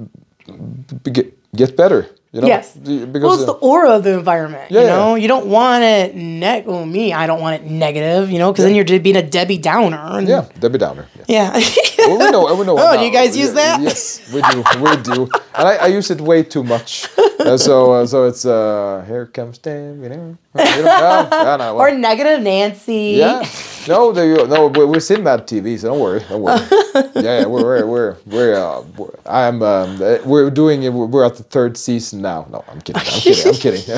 be 1.04 1.10
get, 1.10 1.26
get 1.54 1.76
better. 1.76 2.08
You 2.32 2.42
know? 2.42 2.46
yes. 2.46 2.74
The- 2.74 3.06
well, 3.06 3.34
it's 3.34 3.44
the 3.44 3.58
aura 3.60 3.90
of 3.96 4.04
the 4.04 4.16
environment. 4.16 4.70
Yeah, 4.70 4.80
you 4.80 4.86
yeah. 4.86 4.94
know, 4.94 5.14
you 5.16 5.26
don't 5.26 5.46
want 5.46 5.82
it 5.82 6.14
neg. 6.14 6.64
Well, 6.64 6.86
me, 6.86 7.12
I 7.12 7.26
don't 7.26 7.40
want 7.40 7.60
it 7.60 7.68
negative. 7.68 8.30
You 8.30 8.38
know, 8.38 8.52
because 8.52 8.64
then 8.64 8.74
you're 8.76 9.00
being 9.00 9.16
a 9.16 9.22
Debbie 9.22 9.58
Downer. 9.58 9.98
And 9.98 10.28
yeah, 10.28 10.48
Debbie 10.60 10.78
Downer. 10.78 11.08
Yeah. 11.26 11.56
Yeah. 11.56 12.06
Well, 12.06 12.18
we 12.18 12.30
know, 12.30 12.54
we 12.54 12.64
know. 12.64 12.76
Oh, 12.78 12.96
do 12.96 13.04
you 13.04 13.12
guys 13.12 13.36
use 13.36 13.48
Yeah, 13.48 13.76
that? 13.76 13.80
Yes, 13.82 14.32
we 14.32 14.40
do. 14.42 14.62
We 14.80 14.96
do. 15.02 15.22
And 15.54 15.68
I, 15.68 15.76
I 15.76 15.86
use 15.88 16.10
it 16.10 16.20
way 16.20 16.42
too 16.42 16.62
much. 16.64 17.08
Uh, 17.40 17.56
so, 17.56 17.92
uh, 17.92 18.06
so 18.06 18.26
it's 18.26 18.44
uh, 18.44 19.02
here 19.08 19.24
comes 19.24 19.56
Debbie. 19.56 20.02
You 20.02 20.10
know, 20.10 20.38
yeah, 20.54 21.28
yeah, 21.30 21.56
no, 21.56 21.74
well, 21.74 21.80
or 21.86 21.92
negative 21.96 22.42
Nancy. 22.42 23.14
yeah. 23.18 23.44
No, 23.88 24.12
they, 24.12 24.34
no, 24.46 24.66
we're, 24.66 24.86
we're 24.86 25.00
Sinbad 25.00 25.46
TV, 25.46 25.78
so 25.78 25.88
don't 25.88 26.00
worry, 26.00 26.20
don't 26.28 26.42
worry. 26.42 26.60
yeah, 27.14 27.40
yeah, 27.40 27.46
we're 27.46 27.64
we're 27.64 27.86
we're, 27.86 28.16
we're, 28.26 28.54
uh, 28.54 28.82
we're 28.96 29.10
I'm 29.24 29.62
um, 29.62 30.02
uh, 30.02 30.18
we're 30.24 30.50
doing 30.50 30.82
it. 30.82 30.92
We're 30.92 31.24
at 31.24 31.36
the 31.36 31.44
third 31.44 31.76
season 31.78 32.20
now. 32.20 32.46
No, 32.50 32.62
I'm 32.68 32.80
kidding. 32.82 33.00
I'm 33.00 33.20
kidding. 33.20 33.46
I'm 33.48 33.54
kidding. 33.54 33.88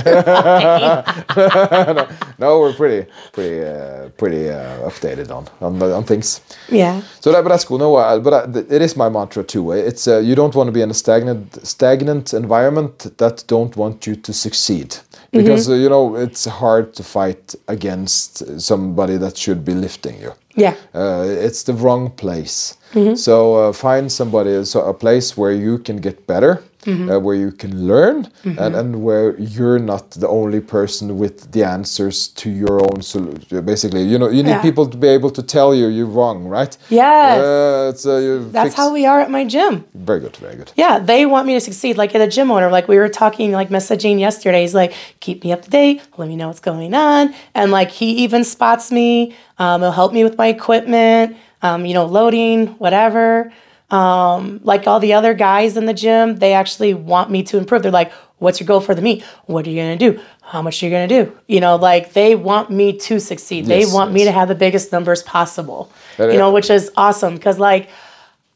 no, 1.96 2.08
no, 2.38 2.60
we're 2.60 2.74
pretty, 2.74 3.10
pretty, 3.32 3.64
uh, 3.64 4.08
pretty 4.10 4.48
uh, 4.50 4.88
updated 4.88 5.30
on, 5.34 5.48
on 5.60 5.82
on 5.82 6.04
things. 6.04 6.40
Yeah. 6.68 7.02
So 7.20 7.32
that, 7.32 7.42
but 7.42 7.48
that's 7.48 7.64
cool. 7.64 7.78
No, 7.78 7.96
uh, 7.96 8.18
but 8.20 8.32
I, 8.34 8.60
it 8.74 8.82
is 8.82 8.96
my 8.96 9.08
mantra 9.08 9.42
too. 9.42 9.72
It's 9.72 10.06
uh, 10.06 10.18
you 10.18 10.34
don't 10.36 10.54
want 10.54 10.68
to 10.68 10.72
be 10.72 10.82
in 10.82 10.90
a 10.90 10.94
stagnant, 10.94 11.66
stagnant 11.66 12.34
environment 12.34 13.18
that 13.18 13.44
don't 13.48 13.76
want 13.76 14.06
you 14.06 14.14
to 14.16 14.32
succeed, 14.32 14.96
because 15.32 15.68
uh, 15.68 15.74
you 15.74 15.88
know 15.88 16.14
it's 16.16 16.44
hard 16.44 16.94
to 16.94 17.02
fight 17.02 17.54
against 17.68 18.60
somebody 18.60 19.16
that 19.16 19.36
should 19.36 19.64
be 19.64 19.74
lifting 19.74 20.20
you. 20.20 20.32
Yeah. 20.54 20.76
Uh, 20.94 21.24
it's 21.26 21.62
the 21.62 21.72
wrong 21.72 22.10
place. 22.10 22.76
So 23.16 23.54
uh, 23.56 23.72
find 23.72 24.12
somebody, 24.12 24.64
so 24.66 24.82
a 24.84 24.92
place 24.92 25.34
where 25.34 25.52
you 25.52 25.78
can 25.78 25.96
get 25.96 26.26
better, 26.26 26.62
uh, 26.86 27.18
where 27.20 27.34
you 27.36 27.52
can 27.52 27.86
learn, 27.86 28.28
and, 28.44 28.74
and 28.74 29.02
where 29.04 29.36
you're 29.38 29.78
not 29.78 30.10
the 30.12 30.28
only 30.28 30.60
person 30.60 31.16
with 31.18 31.52
the 31.52 31.62
answers 31.64 32.28
to 32.28 32.50
your 32.50 32.80
own 32.82 33.02
solution. 33.02 33.64
Basically, 33.64 34.02
you 34.02 34.18
know, 34.18 34.28
you 34.28 34.42
need 34.42 34.50
Yeah. 34.58 34.62
people 34.62 34.86
to 34.88 34.96
be 34.96 35.08
able 35.08 35.30
to 35.30 35.42
tell 35.42 35.74
you 35.74 35.86
you're 35.86 36.06
wrong, 36.18 36.44
right? 36.48 36.76
Yes. 36.90 38.04
Uh, 38.06 38.42
That's 38.52 38.64
fix- 38.70 38.74
how 38.74 38.92
we 38.92 39.06
are 39.06 39.20
at 39.20 39.30
my 39.30 39.44
gym. 39.44 39.84
Very 39.94 40.20
good, 40.20 40.36
very 40.36 40.56
good. 40.56 40.72
Yeah, 40.76 40.98
they 40.98 41.24
want 41.26 41.46
me 41.46 41.54
to 41.54 41.60
succeed. 41.60 41.96
Like 41.96 42.14
at 42.14 42.18
the 42.18 42.26
gym 42.26 42.50
owner, 42.50 42.70
like 42.70 42.88
we 42.88 42.96
were 42.98 43.08
talking, 43.08 43.52
like 43.52 43.68
messaging 43.70 44.18
yesterday. 44.18 44.62
He's 44.62 44.74
like, 44.74 44.92
keep 45.20 45.44
me 45.44 45.52
up 45.52 45.62
to 45.62 45.70
date, 45.70 46.02
let 46.16 46.28
me 46.28 46.36
know 46.36 46.48
what's 46.48 46.60
going 46.60 46.94
on. 46.94 47.34
And 47.54 47.70
like 47.70 47.90
he 47.90 48.08
even 48.24 48.42
spots 48.44 48.90
me. 48.90 49.34
Um, 49.58 49.80
he'll 49.82 49.92
help 49.92 50.12
me 50.12 50.24
with 50.24 50.36
my 50.36 50.48
equipment, 50.48 51.36
um, 51.62 51.86
you 51.86 51.94
know, 51.94 52.06
loading, 52.06 52.66
whatever. 52.78 53.52
Um, 53.92 54.60
like 54.64 54.86
all 54.86 55.00
the 55.00 55.12
other 55.12 55.34
guys 55.34 55.76
in 55.76 55.84
the 55.84 55.92
gym, 55.94 56.36
they 56.36 56.54
actually 56.54 56.94
want 56.94 57.30
me 57.30 57.42
to 57.44 57.58
improve. 57.58 57.82
They're 57.82 57.92
like, 57.92 58.12
what's 58.38 58.58
your 58.58 58.66
goal 58.66 58.80
for 58.80 58.94
the 58.94 59.02
meet? 59.02 59.22
What 59.46 59.66
are 59.66 59.70
you 59.70 59.76
gonna 59.80 59.96
do? 59.96 60.18
How 60.40 60.62
much 60.62 60.82
are 60.82 60.86
you 60.86 60.90
gonna 60.90 61.06
do? 61.06 61.36
You 61.46 61.60
know, 61.60 61.76
like 61.76 62.14
they 62.14 62.34
want 62.34 62.70
me 62.70 62.98
to 62.98 63.20
succeed. 63.20 63.66
they 63.66 63.80
Yes, 63.80 63.92
want 63.92 64.12
me 64.12 64.24
to 64.24 64.32
have 64.32 64.48
the 64.48 64.54
biggest 64.54 64.92
numbers 64.92 65.22
possible. 65.22 65.92
That- 66.16 66.32
you 66.32 66.38
know, 66.38 66.50
which 66.52 66.70
is 66.70 66.90
awesome 66.96 67.34
because 67.34 67.58
like 67.58 67.90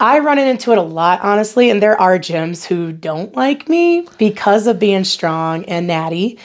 I 0.00 0.18
run 0.18 0.38
into 0.38 0.72
it 0.72 0.78
a 0.78 0.82
lot, 0.82 1.20
honestly, 1.22 1.70
and 1.70 1.82
there 1.82 1.98
are 2.00 2.18
gyms 2.18 2.64
who 2.64 2.92
don't 2.92 3.34
like 3.34 3.68
me 3.68 4.06
because 4.18 4.66
of 4.66 4.78
being 4.78 5.04
strong 5.04 5.64
and 5.66 5.86
natty 5.86 6.38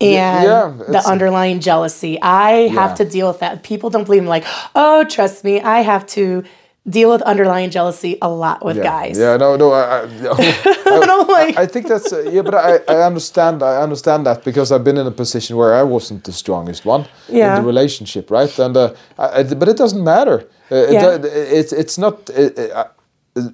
and 0.00 0.44
yeah, 0.44 0.72
the 0.88 1.02
underlying 1.06 1.60
jealousy. 1.60 2.18
I 2.20 2.68
have 2.68 2.96
to 2.96 3.04
deal 3.04 3.26
with 3.28 3.40
that. 3.40 3.62
People 3.62 3.90
don't 3.90 4.04
believe 4.04 4.22
me, 4.22 4.28
like, 4.28 4.44
oh, 4.74 5.04
trust 5.04 5.42
me, 5.42 5.60
I 5.60 5.80
have 5.80 6.06
to 6.08 6.44
deal 6.88 7.10
with 7.10 7.22
underlying 7.22 7.70
jealousy 7.70 8.16
a 8.22 8.28
lot 8.28 8.64
with 8.64 8.76
Yeah, 8.76 8.82
guys. 8.84 9.18
yeah, 9.18 9.36
no, 9.36 9.56
no, 9.56 9.72
I, 9.72 10.02
I, 10.02 10.68
I'm 10.86 11.28
like, 11.28 11.56
I 11.58 11.66
think 11.66 11.86
that's 11.88 12.12
uh, 12.12 12.22
yeah, 12.30 12.42
but 12.42 12.54
I, 12.54 12.78
I 12.88 13.06
understand 13.06 13.62
I 13.62 13.82
understand 13.82 14.24
that 14.26 14.44
because 14.44 14.72
I've 14.72 14.84
been 14.84 14.98
in 14.98 15.06
a 15.06 15.10
position 15.10 15.56
where 15.56 15.74
I 15.74 15.82
wasn't 15.82 16.24
the 16.24 16.32
strongest 16.32 16.84
one 16.86 17.04
Yeah. 17.28 17.56
in 17.56 17.62
the 17.62 17.66
relationship, 17.66 18.30
right? 18.30 18.58
And 18.58 18.76
uh, 18.76 18.94
I, 19.18 19.40
I- 19.40 19.54
but 19.54 19.68
it 19.68 19.76
doesn't 19.76 20.02
matter. 20.04 20.38
Uh, 20.70 20.76
it 20.76 20.92
Yeah. 20.92 21.18
do- 21.18 21.28
it's 21.58 21.72
it's 21.72 21.98
not. 21.98 22.30
Uh, 22.30 22.50
uh, 22.74 22.84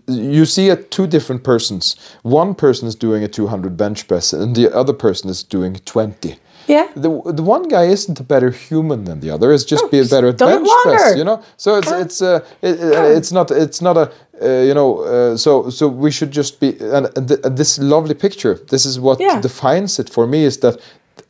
you 0.06 0.46
see 0.46 0.70
it 0.70 0.90
two 0.90 1.06
different 1.06 1.42
persons. 1.44 1.96
One 2.22 2.54
person 2.54 2.88
is 2.88 2.94
doing 2.96 3.22
a 3.24 3.28
200 3.28 3.76
bench 3.76 4.08
press, 4.08 4.32
and 4.32 4.56
the 4.56 4.74
other 4.74 4.94
person 4.94 5.28
is 5.30 5.42
doing 5.42 5.74
20. 5.84 6.36
Yeah. 6.66 6.86
The, 6.96 7.10
the 7.32 7.42
one 7.42 7.68
guy 7.68 7.84
isn't 7.84 8.18
a 8.20 8.22
better 8.24 8.50
human 8.50 9.04
than 9.04 9.20
the 9.20 9.30
other. 9.30 9.52
It's 9.52 9.64
just 9.64 9.90
be 9.90 9.98
a 10.00 10.04
better 10.04 10.32
bench 10.32 10.68
press, 10.82 11.16
you 11.16 11.24
know. 11.24 11.42
So 11.56 11.76
it's 11.78 11.90
it's 11.92 12.22
uh, 12.22 12.40
it, 12.62 12.80
it- 12.80 13.16
it's 13.18 13.32
not 13.32 13.50
it's 13.50 13.80
not 13.80 13.96
a 13.96 14.10
uh, 14.42 14.62
you 14.68 14.74
know. 14.74 15.00
Uh, 15.04 15.36
so 15.36 15.70
so 15.70 15.88
we 15.88 16.10
should 16.10 16.30
just 16.30 16.60
be 16.60 16.68
and, 16.80 17.06
and, 17.16 17.28
th- 17.28 17.40
this 17.56 17.78
lovely 17.78 18.14
picture. 18.14 18.54
This 18.68 18.84
is 18.86 18.98
what 18.98 19.20
Yeah. 19.20 19.40
defines 19.40 19.98
it 19.98 20.10
for 20.10 20.26
me 20.26 20.44
is 20.44 20.58
that 20.58 20.76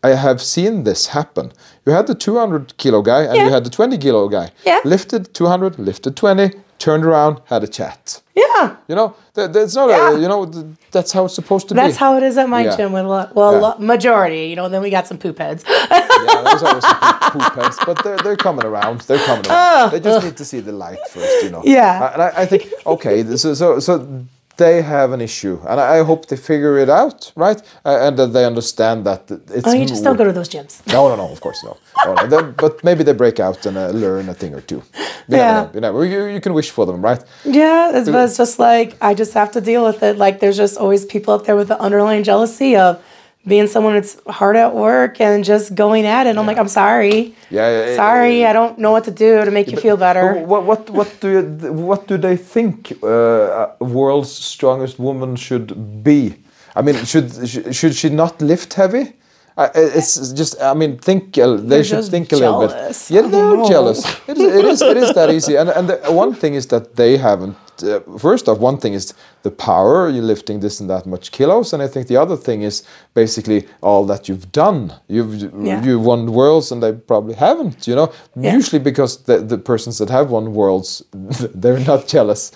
I 0.02 0.15
have 0.16 0.40
seen 0.40 0.85
this 0.85 1.06
happen. 1.09 1.52
You 1.86 1.93
had 1.94 2.06
the 2.06 2.15
200 2.15 2.77
kilo 2.77 3.02
guy 3.02 3.23
and 3.24 3.36
you 3.36 3.51
had 3.51 3.65
the 3.65 3.70
20 3.70 3.98
kilo 3.98 4.28
guy. 4.28 4.51
Yeah. 4.66 4.81
Lifted 4.85 5.32
200, 5.35 5.78
lifted 5.78 6.15
20, 6.16 6.51
turned 6.78 7.05
around, 7.05 7.40
had 7.46 7.62
a 7.64 7.68
chat. 7.68 8.20
Yeah. 8.34 8.76
You 8.88 8.94
know, 8.94 9.14
that, 9.34 9.52
that's 9.52 9.74
not 9.74 9.88
Yeah. 9.90 10.14
a, 10.16 10.20
you 10.20 10.28
know, 10.28 10.46
th- 10.46 10.64
that's 10.90 11.12
how 11.12 11.24
it's 11.26 11.34
supposed 11.34 11.68
to 11.68 11.74
That's 11.74 11.84
be. 11.86 11.88
That's 11.90 11.98
how 11.98 12.16
it 12.16 12.22
is 12.22 12.36
at 12.38 12.48
my 12.48 12.64
Yeah. 12.64 12.76
gym 12.76 12.92
with 12.92 13.05
a 13.05 13.09
lot, 13.09 13.34
well, 13.34 13.52
Yeah. 13.52 13.59
lot, 13.60 13.82
majority, 13.82 14.46
you 14.48 14.56
know, 14.56 14.68
then 14.68 14.82
we 14.82 14.90
got 14.90 15.06
some 15.06 15.18
poop 15.18 15.38
heads. 15.38 15.64
yeah, 15.90 16.42
there's 16.44 16.62
always 16.62 16.84
some 16.84 17.18
poop, 17.32 17.55
heads, 17.55 17.78
but 17.86 18.02
they're, 18.02 18.16
they're 18.18 18.36
coming 18.36 18.64
around. 18.66 19.02
They're 19.02 19.24
coming 19.24 19.46
around. 19.46 19.92
they 19.92 20.01
just 20.01 20.24
need 20.24 20.36
to 20.36 20.44
see 20.44 20.60
the 20.60 20.72
light 20.72 20.98
first, 21.10 21.42
you 21.44 21.51
know. 21.51 21.62
Yeah. 21.64 22.12
And 22.12 22.22
I, 22.22 22.32
I 22.42 22.46
think 22.46 22.72
okay, 22.86 23.22
this 23.22 23.44
is, 23.44 23.59
so 23.59 23.78
so 23.78 24.24
they 24.56 24.82
have 24.82 25.12
an 25.12 25.20
issue, 25.20 25.60
and 25.68 25.81
I, 25.81 26.05
hope 26.05 26.26
they 26.26 26.36
figure 26.36 26.78
it 26.78 26.89
out, 26.89 27.32
right? 27.35 27.60
Uh, 27.85 27.98
and 28.06 28.16
that 28.18 28.32
they 28.32 28.44
understand 28.44 29.05
that 29.06 29.31
it's. 29.31 29.66
oh, 29.66 29.72
you 29.72 29.86
just 29.86 30.05
don't 30.05 30.16
go 30.16 30.24
to 30.24 30.32
those 30.32 30.48
gyms. 30.48 30.86
No, 30.86 31.09
no, 31.09 31.16
no. 31.16 31.31
Of 31.31 31.40
course, 31.40 31.62
no. 31.64 31.76
no, 32.06 32.14
no. 32.26 32.55
But 32.56 32.85
maybe 32.85 33.02
they 33.05 33.12
break 33.12 33.40
out 33.40 33.66
and 33.66 33.76
uh, 33.76 33.89
learn 33.89 34.28
a 34.28 34.35
thing 34.35 34.55
or 34.55 34.60
two. 34.60 34.82
You 35.28 35.36
Yeah. 35.39 35.39
Never 35.39 35.66
know. 35.66 35.70
You, 35.74 35.81
never, 35.81 36.05
you, 36.05 36.35
you 36.35 36.40
can 36.40 36.55
wish 36.55 36.70
for 36.70 36.86
them, 36.86 37.02
right? 37.02 37.22
Yeah, 37.44 37.97
it's, 37.97 38.09
but 38.09 38.24
it's 38.28 38.36
just 38.36 38.59
like 38.59 38.97
I 39.01 39.14
just 39.14 39.35
have 39.35 39.51
to 39.52 39.60
deal 39.60 39.85
with 39.85 40.02
it. 40.02 40.18
Like 40.18 40.40
there's 40.40 40.56
just 40.56 40.76
always 40.76 41.05
people 41.05 41.35
out 41.35 41.44
there 41.47 41.56
with 41.56 41.68
the 41.68 41.81
underlying 41.81 42.22
jealousy 42.24 42.76
of 42.76 43.02
being 43.47 43.66
someone 43.66 43.95
that's 43.95 44.16
hard 44.27 44.57
at 44.57 44.75
work 44.75 45.21
and 45.21 45.45
just 45.45 45.75
going 45.75 46.07
at 46.07 46.27
it. 46.27 46.31
And 46.31 46.39
I'm 46.39 46.47
like, 46.47 46.59
I'm 46.59 46.69
sorry. 46.69 47.35
Yeah, 47.51 47.71
yeah, 47.71 47.87
yeah, 47.91 47.97
Sorry, 47.97 48.41
yeah. 48.41 48.51
I 48.51 48.53
don't 48.53 48.79
know 48.79 48.91
what 48.91 49.05
to 49.05 49.11
do 49.11 49.45
to 49.45 49.51
make 49.51 49.71
you 49.71 49.77
feel 49.77 49.97
better. 49.97 50.35
What 50.53 50.65
what 50.65 50.91
what 50.91 51.21
do 51.21 51.29
you, 51.29 51.73
what 51.73 52.07
do 52.07 52.16
they 52.16 52.37
think 52.37 52.93
uh, 53.03 53.69
world's 53.81 54.33
strongest 54.33 54.99
woman 54.99 55.37
should 55.37 56.03
be? 56.03 56.37
I 56.77 56.83
mean, 56.83 57.05
should 57.05 57.29
should 57.75 57.95
she 57.95 58.09
not 58.09 58.41
lift 58.41 58.75
heavy? 58.75 59.12
I 59.57 59.71
it's 59.75 60.33
just 60.33 60.61
I 60.61 60.75
mean, 60.75 60.99
think 60.99 61.39
uh, 61.39 61.57
they 61.57 61.61
They're 61.69 61.85
should 61.85 62.05
think 62.07 62.33
a 62.33 62.37
little 62.37 62.61
bit. 62.61 62.71
jealous. 62.71 63.11
Yeah, 63.11 63.23
they're 63.29 63.65
jealous. 63.65 64.01
It 64.27 64.39
is, 64.39 64.55
it 64.57 64.65
is 64.65 64.83
it 64.83 64.97
is 64.97 65.12
that 65.15 65.31
easy. 65.31 65.55
And 65.57 65.69
and 65.69 65.89
the, 65.89 65.97
one 66.11 66.35
thing 66.35 66.55
is 66.55 66.66
that 66.66 66.97
they 66.97 67.16
haven't. 67.19 67.57
Uh, 67.82 68.01
first 68.18 68.48
off, 68.48 68.59
one 68.59 68.78
thing 68.78 68.94
is 68.94 69.14
the 69.42 69.51
power. 69.51 70.09
You're 70.09 70.22
lifting 70.24 70.60
this 70.60 70.80
and 70.80 70.88
that 70.90 71.06
much 71.06 71.30
kilos, 71.32 71.72
and 71.72 71.82
I 71.82 71.88
think 71.88 72.06
the 72.06 72.16
other 72.16 72.36
thing 72.36 72.62
is 72.62 72.82
basically 73.14 73.66
all 73.82 74.05
that 74.06 74.28
you've 74.28 74.51
done. 74.52 74.92
You've 75.09 75.34
Yeah. 75.66 75.82
you 75.84 75.98
won 75.98 76.32
worlds, 76.32 76.72
and 76.72 76.82
they 76.82 76.92
probably 76.92 77.34
haven't. 77.34 77.86
You 77.88 77.96
know, 77.96 78.12
Yeah. 78.36 78.55
usually 78.56 78.82
because 78.82 79.22
the, 79.24 79.38
the 79.38 79.59
persons 79.59 79.98
that 79.98 80.10
have 80.10 80.30
won 80.30 80.55
worlds 80.55 81.02
they're 81.55 81.84
not 81.86 82.06
jealous 82.06 82.52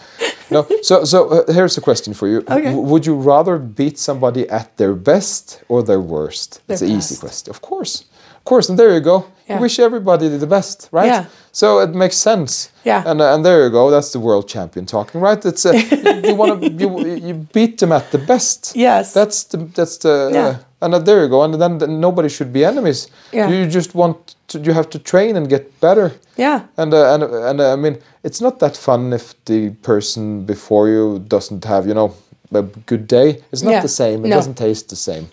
no 0.50 0.66
so 0.82 1.04
so 1.04 1.18
uh, 1.28 1.52
here's 1.52 1.76
a 1.78 1.80
question 1.80 2.14
for 2.14 2.26
you 2.28 2.38
Okay. 2.38 2.64
W- 2.72 2.80
would 2.90 3.04
you 3.06 3.14
rather 3.14 3.58
beat 3.58 3.98
somebody 3.98 4.48
at 4.48 4.76
their 4.76 4.94
best 4.94 5.62
or 5.68 5.82
their 5.82 6.00
worst 6.00 6.60
it's 6.68 6.80
Their 6.80 6.88
an 6.90 6.96
easy 6.96 7.16
question 7.16 7.50
of 7.50 7.60
course 7.60 8.04
course 8.48 8.66
and 8.70 8.78
there 8.78 8.92
you 8.94 9.00
go 9.00 9.18
Yeah. 9.48 9.56
you 9.56 9.62
wish 9.62 9.78
everybody 9.78 10.26
the 10.38 10.46
best 10.46 10.88
right 10.98 11.10
Yeah. 11.12 11.24
so 11.52 11.66
it 11.86 11.90
makes 11.94 12.16
sense 12.16 12.52
Yeah. 12.84 13.10
and 13.10 13.20
uh, 13.20 13.34
and 13.34 13.44
there 13.44 13.58
you 13.64 13.70
go 13.70 13.90
that's 13.94 14.10
the 14.12 14.20
world 14.20 14.44
champion 14.54 14.86
talking 14.86 15.20
right 15.26 15.44
it's 15.50 15.64
uh, 15.66 15.72
you 16.28 16.34
want 16.40 16.50
to 16.62 16.68
you, 16.82 16.88
you 17.28 17.34
beat 17.54 17.74
them 17.78 17.92
at 17.92 18.04
the 18.10 18.18
best 18.18 18.72
Yes. 18.74 19.12
that's 19.12 19.38
the 19.50 19.56
that's 19.76 19.98
the 19.98 20.30
Yeah. 20.32 20.48
uh, 20.48 20.56
and 20.84 20.94
uh, 20.94 20.98
there 21.04 21.20
you 21.22 21.28
go 21.28 21.42
and 21.44 21.54
then, 21.62 21.78
then 21.78 22.00
nobody 22.00 22.28
should 22.28 22.52
be 22.52 22.64
enemies 22.64 23.08
Yeah. 23.32 23.50
you 23.52 23.66
just 23.78 23.94
want 23.94 24.16
to, 24.48 24.58
you 24.66 24.72
have 24.74 24.88
to 24.90 24.98
train 24.98 25.36
and 25.36 25.48
get 25.48 25.64
better 25.80 26.10
Yeah. 26.36 26.60
and 26.76 26.92
uh, 26.94 27.14
and 27.14 27.22
and 27.22 27.60
uh, 27.60 27.72
I 27.72 27.76
mean, 27.76 27.96
it's 28.24 28.40
not 28.40 28.58
that 28.58 28.76
fun 28.76 29.12
if 29.12 29.34
the 29.44 29.70
person 29.82 30.44
before 30.46 30.88
you 30.94 31.18
doesn't 31.28 31.64
have 31.64 31.88
you 31.88 31.94
know 31.94 32.10
a 32.52 32.62
good 32.62 33.06
day. 33.06 33.40
It's 33.52 33.62
not 33.62 33.70
Yeah. 33.72 33.82
the 33.82 33.88
same. 33.88 34.24
It 34.24 34.28
No. 34.28 34.36
doesn't 34.36 34.54
taste 34.56 34.88
the 34.88 34.96
same. 34.96 35.28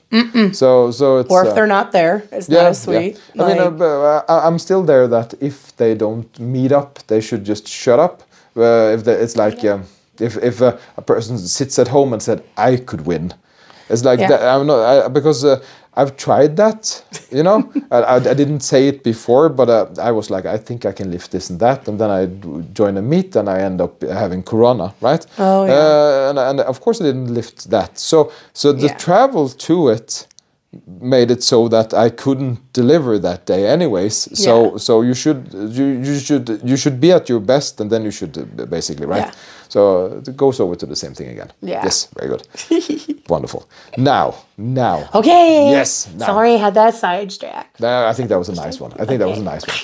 So 0.54 0.92
so 0.92 1.18
it's 1.20 1.32
Or 1.32 1.44
if 1.44 1.50
uh, 1.52 1.54
they're 1.56 1.68
not 1.78 1.92
there, 1.92 2.24
it's 2.32 2.50
not 2.50 2.66
as 2.66 2.82
sweet. 2.82 3.18
I 3.40 3.48
mean, 3.48 3.58
Like- 3.58 3.60
uh, 3.68 3.70
but, 3.72 3.86
uh, 3.86 4.22
I- 4.34 4.48
I'm 4.48 4.60
still 4.60 4.84
there 4.84 5.08
that 5.08 5.34
if 5.40 5.76
they 5.78 5.96
don't 5.96 6.28
meet 6.40 6.72
up, 6.72 7.00
they 7.08 7.22
should 7.22 7.44
just 7.48 7.68
shut 7.68 8.00
up. 8.00 8.22
Uh, 8.58 8.94
if 8.96 9.04
they, 9.04 9.14
it's 9.24 9.36
like 9.36 9.64
um, 9.74 9.84
if 10.20 10.38
if 10.44 10.62
uh, 10.62 10.72
a 10.98 11.02
person 11.02 11.38
sits 11.38 11.80
at 11.80 11.88
home 11.88 12.14
and 12.14 12.22
said, 12.22 12.40
"I 12.58 12.78
could 12.78 13.06
win," 13.06 13.34
it's 13.90 14.04
like 14.04 14.20
Yeah. 14.20 14.30
that. 14.30 14.42
I'm 14.44 14.66
not 14.68 14.80
I, 15.06 15.08
because. 15.10 15.44
Uh, 15.46 15.60
I've 15.98 16.18
tried 16.18 16.58
that, 16.58 17.04
you 17.32 17.42
know. 17.42 17.72
I, 17.90 17.98
I, 18.02 18.16
I 18.16 18.34
didn't 18.34 18.60
say 18.60 18.90
it 18.90 19.02
before, 19.02 19.48
but 19.48 19.70
uh, 19.70 19.88
I 19.98 20.12
was 20.12 20.30
like, 20.30 20.46
I 20.46 20.58
think 20.58 20.86
I 20.86 20.92
can 20.92 21.10
lift 21.10 21.32
this 21.32 21.50
and 21.50 21.58
that, 21.62 21.88
and 21.88 21.98
then 21.98 22.10
I 22.10 22.26
join 22.74 22.98
a 22.98 23.02
meet, 23.02 23.34
and 23.38 23.48
I 23.50 23.62
end 23.62 23.80
up 23.80 24.02
having 24.04 24.44
corona, 24.44 24.94
right? 25.00 25.26
Oh, 25.38 25.64
yeah. 25.66 25.72
Uh, 25.74 26.30
and, 26.32 26.40
and 26.40 26.60
of 26.60 26.82
course, 26.82 27.00
I 27.00 27.06
didn't 27.06 27.34
lift 27.34 27.70
that. 27.70 27.98
So, 27.98 28.30
so 28.52 28.74
the 28.74 28.88
Yeah. 28.88 28.98
travel 28.98 29.48
to 29.48 29.88
it 29.88 30.28
made 31.00 31.32
it 31.32 31.42
so 31.44 31.70
that 31.70 31.94
I 31.94 32.10
couldn't 32.10 32.60
deliver 32.74 33.18
that 33.20 33.46
day 33.46 33.66
anyways. 33.66 34.16
So 34.38 34.72
Yeah. 34.72 34.78
so 34.78 35.02
you 35.02 35.14
should 35.14 35.48
you, 35.54 35.86
you 35.86 36.20
should 36.20 36.60
you 36.64 36.76
should 36.76 37.00
be 37.00 37.14
at 37.14 37.30
your 37.30 37.40
best 37.40 37.80
and 37.80 37.90
then 37.90 38.04
you 38.04 38.12
should 38.12 38.38
uh, 38.38 38.66
basically 38.66 39.06
right. 39.06 39.28
Yeah. 39.28 39.32
So 39.70 40.22
it 40.28 40.36
goes 40.38 40.60
over 40.60 40.76
to 40.76 40.86
the 40.86 40.96
same 40.96 41.14
thing 41.14 41.30
again. 41.30 41.52
Yeah. 41.62 41.84
Yes, 41.84 42.08
very 42.16 42.30
good. 42.30 42.48
Wonderful. 43.30 43.68
Now, 43.98 44.36
now. 44.58 45.10
okay. 45.14 45.70
Yes. 45.72 46.08
Now. 46.16 46.26
Sorry, 46.28 46.54
I 46.54 46.58
had 46.58 46.74
that 46.76 46.94
sidetrack. 46.96 47.80
Now, 47.80 48.08
I 48.08 48.14
think 48.14 48.30
that 48.30 48.38
was 48.40 48.50
a 48.50 48.56
nice 48.56 48.80
one. 48.80 48.94
I 49.00 49.06
think 49.06 49.20
that 49.20 49.28
was 49.28 49.40
a 49.40 49.44
nice 49.44 49.64
one. 49.68 49.78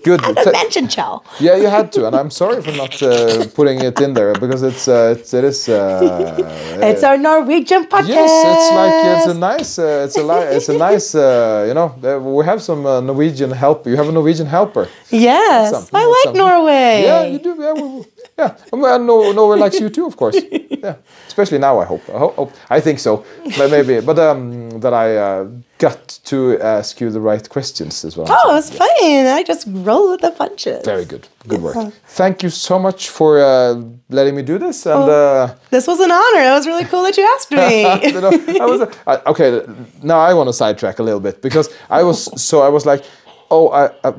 good. 0.06 0.20
I 0.24 0.34
Th- 0.34 0.52
mentioned 0.52 0.88
Kjell. 0.88 1.22
yeah, 1.40 1.56
you 1.56 1.66
had 1.68 1.92
to, 1.92 2.06
and 2.06 2.14
I'm 2.16 2.30
sorry 2.30 2.62
for 2.62 2.72
not 2.72 3.00
uh, 3.02 3.46
putting 3.54 3.80
it 3.82 4.00
in 4.00 4.14
there 4.14 4.32
because 4.34 4.62
it's 4.62 4.88
uh, 4.88 5.14
it's 5.16 5.32
it 5.34 5.44
is. 5.44 5.68
Uh, 5.68 6.52
It's 6.90 7.02
our 7.02 7.16
Norwegian 7.16 7.84
podcast. 7.86 8.08
Yes, 8.08 8.30
it's 8.52 8.68
like 8.80 8.96
it's 9.16 9.26
a 9.26 9.38
nice, 9.50 9.78
uh, 9.78 10.04
it's 10.06 10.16
a 10.16 10.22
li- 10.22 10.48
it's 10.56 10.68
a 10.68 10.76
nice, 10.76 11.14
uh, 11.14 11.64
you 11.68 11.74
know. 11.74 11.88
uh, 12.04 12.20
We 12.20 12.44
have 12.44 12.60
some 12.62 12.84
uh, 12.86 13.00
Norwegian 13.00 13.50
help. 13.50 13.86
You 13.86 13.96
have 13.96 14.08
a 14.08 14.12
Norwegian 14.12 14.46
helper. 14.46 14.88
Yes, 15.10 15.70
Something, 15.70 16.00
I 16.00 16.04
like 16.04 16.24
something. 16.24 16.42
Norway. 16.46 17.02
Yeah, 17.08 17.24
you 17.32 17.38
do. 17.38 17.52
Yeah, 17.58 17.72
we, 17.72 18.04
yeah. 18.38 18.54
Well, 18.72 18.98
no, 18.98 19.32
Norway 19.32 19.58
likes 19.58 19.80
you 19.80 19.88
too, 19.88 20.06
of 20.06 20.16
course. 20.16 20.36
Yeah, 20.86 20.96
especially 21.26 21.58
now. 21.58 21.80
I 21.80 21.84
hope. 21.86 22.02
I 22.14 22.18
hope- 22.18 22.52
I 22.76 22.80
think 22.80 22.98
so. 23.00 23.24
But 23.58 23.70
maybe. 23.70 24.00
But 24.00 24.15
um, 24.18 24.80
that 24.80 24.92
I 24.92 25.16
uh, 25.16 25.48
got 25.78 26.18
to 26.24 26.58
ask 26.60 27.00
you 27.00 27.10
the 27.10 27.20
right 27.20 27.48
questions 27.48 28.04
as 28.04 28.16
well. 28.16 28.26
Oh, 28.28 28.56
it's 28.56 28.70
fine. 28.70 29.26
I 29.26 29.42
just 29.46 29.66
roll 29.68 30.10
with 30.10 30.20
the 30.20 30.30
punches. 30.30 30.84
Very 30.84 31.04
good. 31.04 31.28
Good 31.48 31.62
work. 31.62 31.92
Thank 32.06 32.42
you 32.42 32.50
so 32.50 32.78
much 32.78 33.08
for 33.10 33.40
uh, 33.40 33.82
letting 34.10 34.34
me 34.34 34.42
do 34.42 34.58
this. 34.58 34.86
And 34.86 35.08
uh, 35.10 35.54
This 35.70 35.86
was 35.86 36.00
an 36.00 36.10
honor. 36.10 36.42
It 36.50 36.52
was 36.52 36.66
really 36.66 36.84
cool 36.84 37.02
that 37.02 37.16
you 37.16 37.24
asked 37.34 37.50
me. 37.50 37.82
you 38.12 38.20
know, 38.20 38.30
I 38.60 38.66
was 38.66 38.96
I, 39.06 39.16
okay. 39.26 39.66
Now 40.02 40.18
I 40.18 40.34
want 40.34 40.48
to 40.48 40.52
sidetrack 40.52 40.98
a 40.98 41.02
little 41.02 41.20
bit 41.20 41.42
because 41.42 41.68
I 41.90 42.02
was 42.02 42.18
so 42.40 42.62
I 42.62 42.68
was 42.68 42.86
like, 42.86 43.04
oh, 43.50 43.68
I. 43.70 43.90
I 44.08 44.14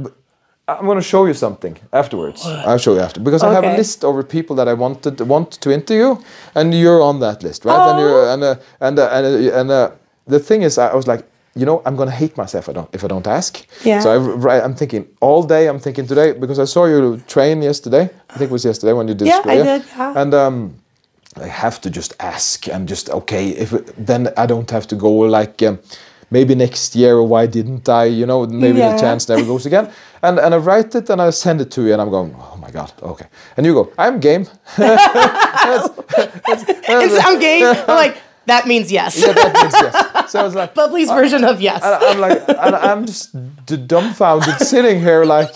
I'm 0.68 0.86
going 0.86 0.98
to 0.98 1.04
show 1.04 1.26
you 1.26 1.34
something 1.34 1.78
afterwards. 1.94 2.46
I'll 2.46 2.78
show 2.78 2.94
you 2.94 3.00
after 3.00 3.22
because 3.22 3.42
I 3.42 3.54
have 3.54 3.64
a 3.64 3.78
list 3.78 4.04
over 4.04 4.22
people 4.22 4.56
that 4.58 4.68
I 4.68 4.74
wanted 4.74 5.20
want 5.22 5.52
to 5.62 5.72
interview, 5.72 6.18
and 6.56 6.74
you're 6.74 7.02
on 7.02 7.22
that 7.22 7.42
list, 7.42 7.64
right? 7.64 7.78
Oh. 7.78 7.90
And 7.92 8.00
you're 8.00 8.30
and 8.34 8.44
uh, 8.44 8.56
and 8.82 9.00
uh, 9.00 9.10
and 9.14 9.26
uh, 9.26 9.60
and 9.60 9.72
uh, 9.72 9.92
the 10.26 10.40
thing 10.40 10.64
is, 10.64 10.78
I 10.78 10.94
was 10.94 11.08
like, 11.08 11.24
you 11.56 11.66
know, 11.66 11.82
I'm 11.86 11.96
going 11.96 12.10
to 12.10 12.16
hate 12.16 12.36
myself 12.36 12.66
if 12.66 12.70
I 12.70 12.74
don't 12.74 12.90
if 12.94 13.04
I 13.06 13.08
don't 13.08 13.28
ask. 13.28 13.66
Yeah. 13.86 14.02
So 14.02 14.12
I, 14.12 14.18
right, 14.18 14.62
I'm 14.62 14.76
thinking 14.76 15.08
all 15.22 15.42
day. 15.42 15.70
I'm 15.70 15.80
thinking 15.80 16.06
today 16.06 16.34
because 16.34 16.60
I 16.60 16.66
saw 16.66 16.86
you 16.86 17.22
train 17.28 17.62
yesterday. 17.62 18.10
I 18.30 18.38
think 18.38 18.50
it 18.50 18.54
was 18.54 18.66
yesterday 18.66 18.92
when 18.92 19.08
you 19.08 19.16
did. 19.16 19.28
Yeah, 19.28 19.36
I 19.36 19.38
Australia. 19.38 19.80
did, 19.80 19.88
yeah. 19.88 20.22
And 20.22 20.34
um, 20.34 20.76
I 21.42 21.48
have 21.48 21.80
to 21.82 21.90
just 21.90 22.14
ask 22.20 22.68
and 22.68 22.90
just 22.90 23.10
okay 23.10 23.50
if 23.50 23.72
then 23.96 24.34
I 24.36 24.46
don't 24.46 24.70
have 24.72 24.86
to 24.88 24.96
go 24.96 25.12
like 25.12 25.62
um, 25.64 25.80
maybe 26.30 26.56
next 26.56 26.96
year 26.96 27.16
or 27.16 27.24
why 27.24 27.46
didn't 27.48 27.88
I 27.90 28.06
you 28.06 28.26
know 28.26 28.46
maybe 28.46 28.80
Yeah. 28.80 28.94
the 28.94 29.00
chance 29.00 29.28
never 29.30 29.44
goes 29.46 29.66
again 29.66 29.90
and 30.24 30.40
and 30.40 30.54
I 30.54 30.58
write 30.58 30.94
it 30.96 31.10
and 31.10 31.22
I 31.22 31.30
send 31.32 31.62
it 31.62 31.70
to 31.72 31.82
you 31.86 31.94
and 31.94 32.02
I'm 32.02 32.10
going 32.10 32.36
oh 32.38 32.58
my 32.58 32.72
god 32.72 32.92
okay 33.02 33.28
and 33.56 33.66
you 33.66 33.74
go 33.74 33.92
I'm 33.98 34.20
game 34.20 34.48
It's, 36.90 37.26
I'm 37.26 37.40
gay. 37.40 37.64
I'm 37.66 37.88
like, 37.88 38.18
that 38.48 38.68
means 38.68 38.92
yes. 38.92 39.20
yeah 39.20 39.34
that 39.34 39.54
means 39.54 39.74
yes. 39.74 40.32
So 40.32 40.40
I 40.42 40.44
was 40.44 40.56
like 40.56 40.74
Bubbly's 40.74 41.10
version 41.10 41.44
of 41.46 41.62
yes. 41.62 41.82
and 41.84 42.04
I'm 42.04 42.20
like 42.20 42.44
I'm 42.90 43.06
just 43.06 43.36
d- 43.66 43.78
dumbfounded 43.78 44.60
sitting 44.60 45.00
here 45.00 45.24
like 45.24 45.50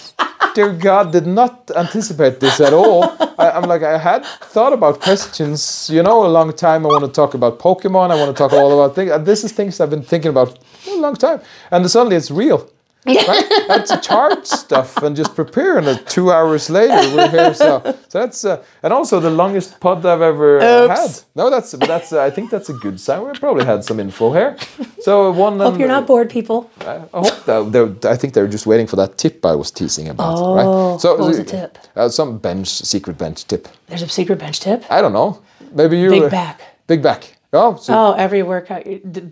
dear 0.55 0.71
God 0.71 1.11
did 1.11 1.27
not 1.27 1.71
anticipate 1.75 2.39
this 2.39 2.59
at 2.61 2.73
all. 2.73 3.03
I, 3.37 3.51
I'm 3.51 3.63
like 3.63 3.83
I 3.83 3.97
had 3.97 4.25
thought 4.53 4.73
about 4.73 5.01
questions 5.01 5.89
you 5.91 6.03
know 6.03 6.25
a 6.25 6.31
long 6.37 6.53
time. 6.53 6.85
I 6.85 6.89
want 6.89 7.05
to 7.05 7.11
talk 7.11 7.33
about 7.33 7.59
Pokemon. 7.59 8.11
I 8.11 8.15
want 8.15 8.35
to 8.35 8.39
talk 8.41 8.53
all 8.53 8.71
about 8.71 8.95
things 8.95 9.11
and 9.11 9.25
this 9.25 9.43
is 9.43 9.51
things 9.51 9.79
I've 9.81 9.89
been 9.89 10.03
thinking 10.03 10.29
about 10.29 10.63
for 10.83 10.91
a 10.91 11.01
long 11.01 11.15
time. 11.15 11.41
And 11.71 11.89
suddenly 11.89 12.15
it's 12.15 12.31
real 12.31 12.69
right? 13.05 13.65
That's 13.67 13.91
a 13.91 13.99
chart 13.99 14.47
stuff 14.47 14.97
and 14.97 15.15
just 15.15 15.35
preparing 15.35 15.85
it 15.85 16.07
two 16.07 16.31
hours 16.31 16.69
later 16.69 17.15
we're 17.15 17.29
here 17.29 17.53
so, 17.53 17.81
so 18.09 18.19
that's 18.19 18.45
uh, 18.45 18.63
and 18.83 18.93
also 18.93 19.19
the 19.19 19.29
longest 19.29 19.79
pod 19.79 20.05
I've 20.05 20.21
ever 20.21 20.59
uh, 20.59 20.87
had 20.87 21.09
no 21.35 21.49
that's 21.49 21.73
but 21.73 21.87
that's 21.87 22.13
uh, 22.13 22.23
I 22.23 22.29
think 22.29 22.49
that's 22.49 22.69
a 22.69 22.73
good 22.73 22.99
sign 22.99 23.25
we 23.25 23.31
probably 23.39 23.65
had 23.65 23.83
some 23.83 23.99
info 23.99 24.33
here 24.33 24.57
so 25.01 25.31
one 25.31 25.59
Hope 25.59 25.71
and- 25.73 25.79
you're 25.79 25.89
not 25.89 26.05
bored, 26.07 26.29
people. 26.29 26.69
I 26.81 26.99
hope 27.13 27.45
that 27.45 27.71
they're, 27.71 28.11
I 28.11 28.15
think 28.15 28.33
they're 28.33 28.47
just 28.47 28.65
waiting 28.65 28.87
for 28.87 28.95
that 28.97 29.17
tip 29.17 29.45
I 29.45 29.55
was 29.55 29.71
teasing 29.71 30.09
about. 30.09 30.37
Oh, 30.37 30.55
right? 30.55 31.01
So 31.01 31.15
what 31.17 31.27
was 31.27 31.37
the 31.37 31.43
tip? 31.43 31.77
Uh, 31.95 32.09
some 32.09 32.37
bench, 32.37 32.67
secret 32.69 33.17
bench 33.17 33.47
tip. 33.47 33.67
There's 33.87 34.01
a 34.01 34.07
secret 34.09 34.39
bench 34.39 34.59
tip. 34.59 34.83
I 34.89 35.01
don't 35.01 35.13
know. 35.13 35.41
Maybe 35.73 35.99
you. 35.99 36.09
Big 36.09 36.23
uh, 36.23 36.29
back. 36.29 36.61
Big 36.87 37.01
back. 37.01 37.37
Oh, 37.53 37.75
so 37.75 37.93
Oh, 37.93 38.11
every 38.13 38.43
workout, 38.43 38.83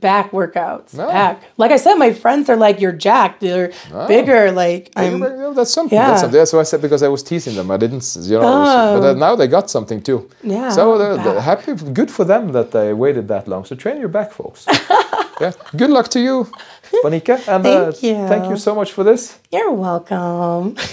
back 0.01 0.31
workouts, 0.31 0.93
No. 0.93 1.07
back. 1.07 1.41
Like 1.57 1.71
I 1.71 1.77
said, 1.77 1.95
my 1.95 2.11
friends 2.11 2.49
are 2.49 2.57
like, 2.57 2.81
"You're 2.81 2.91
jacked. 3.07 3.39
They're 3.39 3.71
bigger." 4.09 4.51
Like 4.51 4.91
I'm. 4.97 5.19
That's 5.55 5.71
something. 5.71 5.97
Yeah. 5.97 6.07
That's 6.09 6.21
something. 6.21 6.37
That's 6.37 6.51
what 6.51 6.59
I 6.59 6.63
said 6.63 6.81
because 6.81 7.01
I 7.01 7.07
was 7.07 7.23
teasing 7.23 7.55
them. 7.55 7.71
I 7.71 7.77
didn't, 7.77 8.03
you 8.19 8.37
know. 8.37 8.41
it 8.41 8.43
was- 8.43 8.99
But 9.01 9.07
uh, 9.09 9.13
now 9.13 9.35
they 9.37 9.47
got 9.47 9.69
something 9.69 10.01
too. 10.01 10.29
Yeah, 10.43 10.69
So 10.69 10.97
they're, 10.97 11.17
they're 11.23 11.41
happy. 11.41 11.73
Good 11.99 12.11
for 12.11 12.25
them 12.25 12.51
that 12.51 12.71
they 12.71 12.93
waited 12.93 13.27
that 13.29 13.47
long. 13.47 13.63
So 13.65 13.75
train 13.75 13.97
your 13.99 14.09
back, 14.09 14.31
folks. 14.33 14.65
yeah. 15.41 15.53
Good 15.77 15.89
luck 15.89 16.09
to 16.09 16.19
you, 16.19 16.47
Bonica. 17.03 17.35
And 17.47 17.65
uh, 17.65 17.91
Thank 17.91 18.03
you. 18.03 18.15
thank 18.27 18.49
you 18.49 18.57
so 18.57 18.75
much 18.75 18.91
for 18.91 19.03
this. 19.05 19.39
You're 19.51 19.71
welcome. 19.71 20.75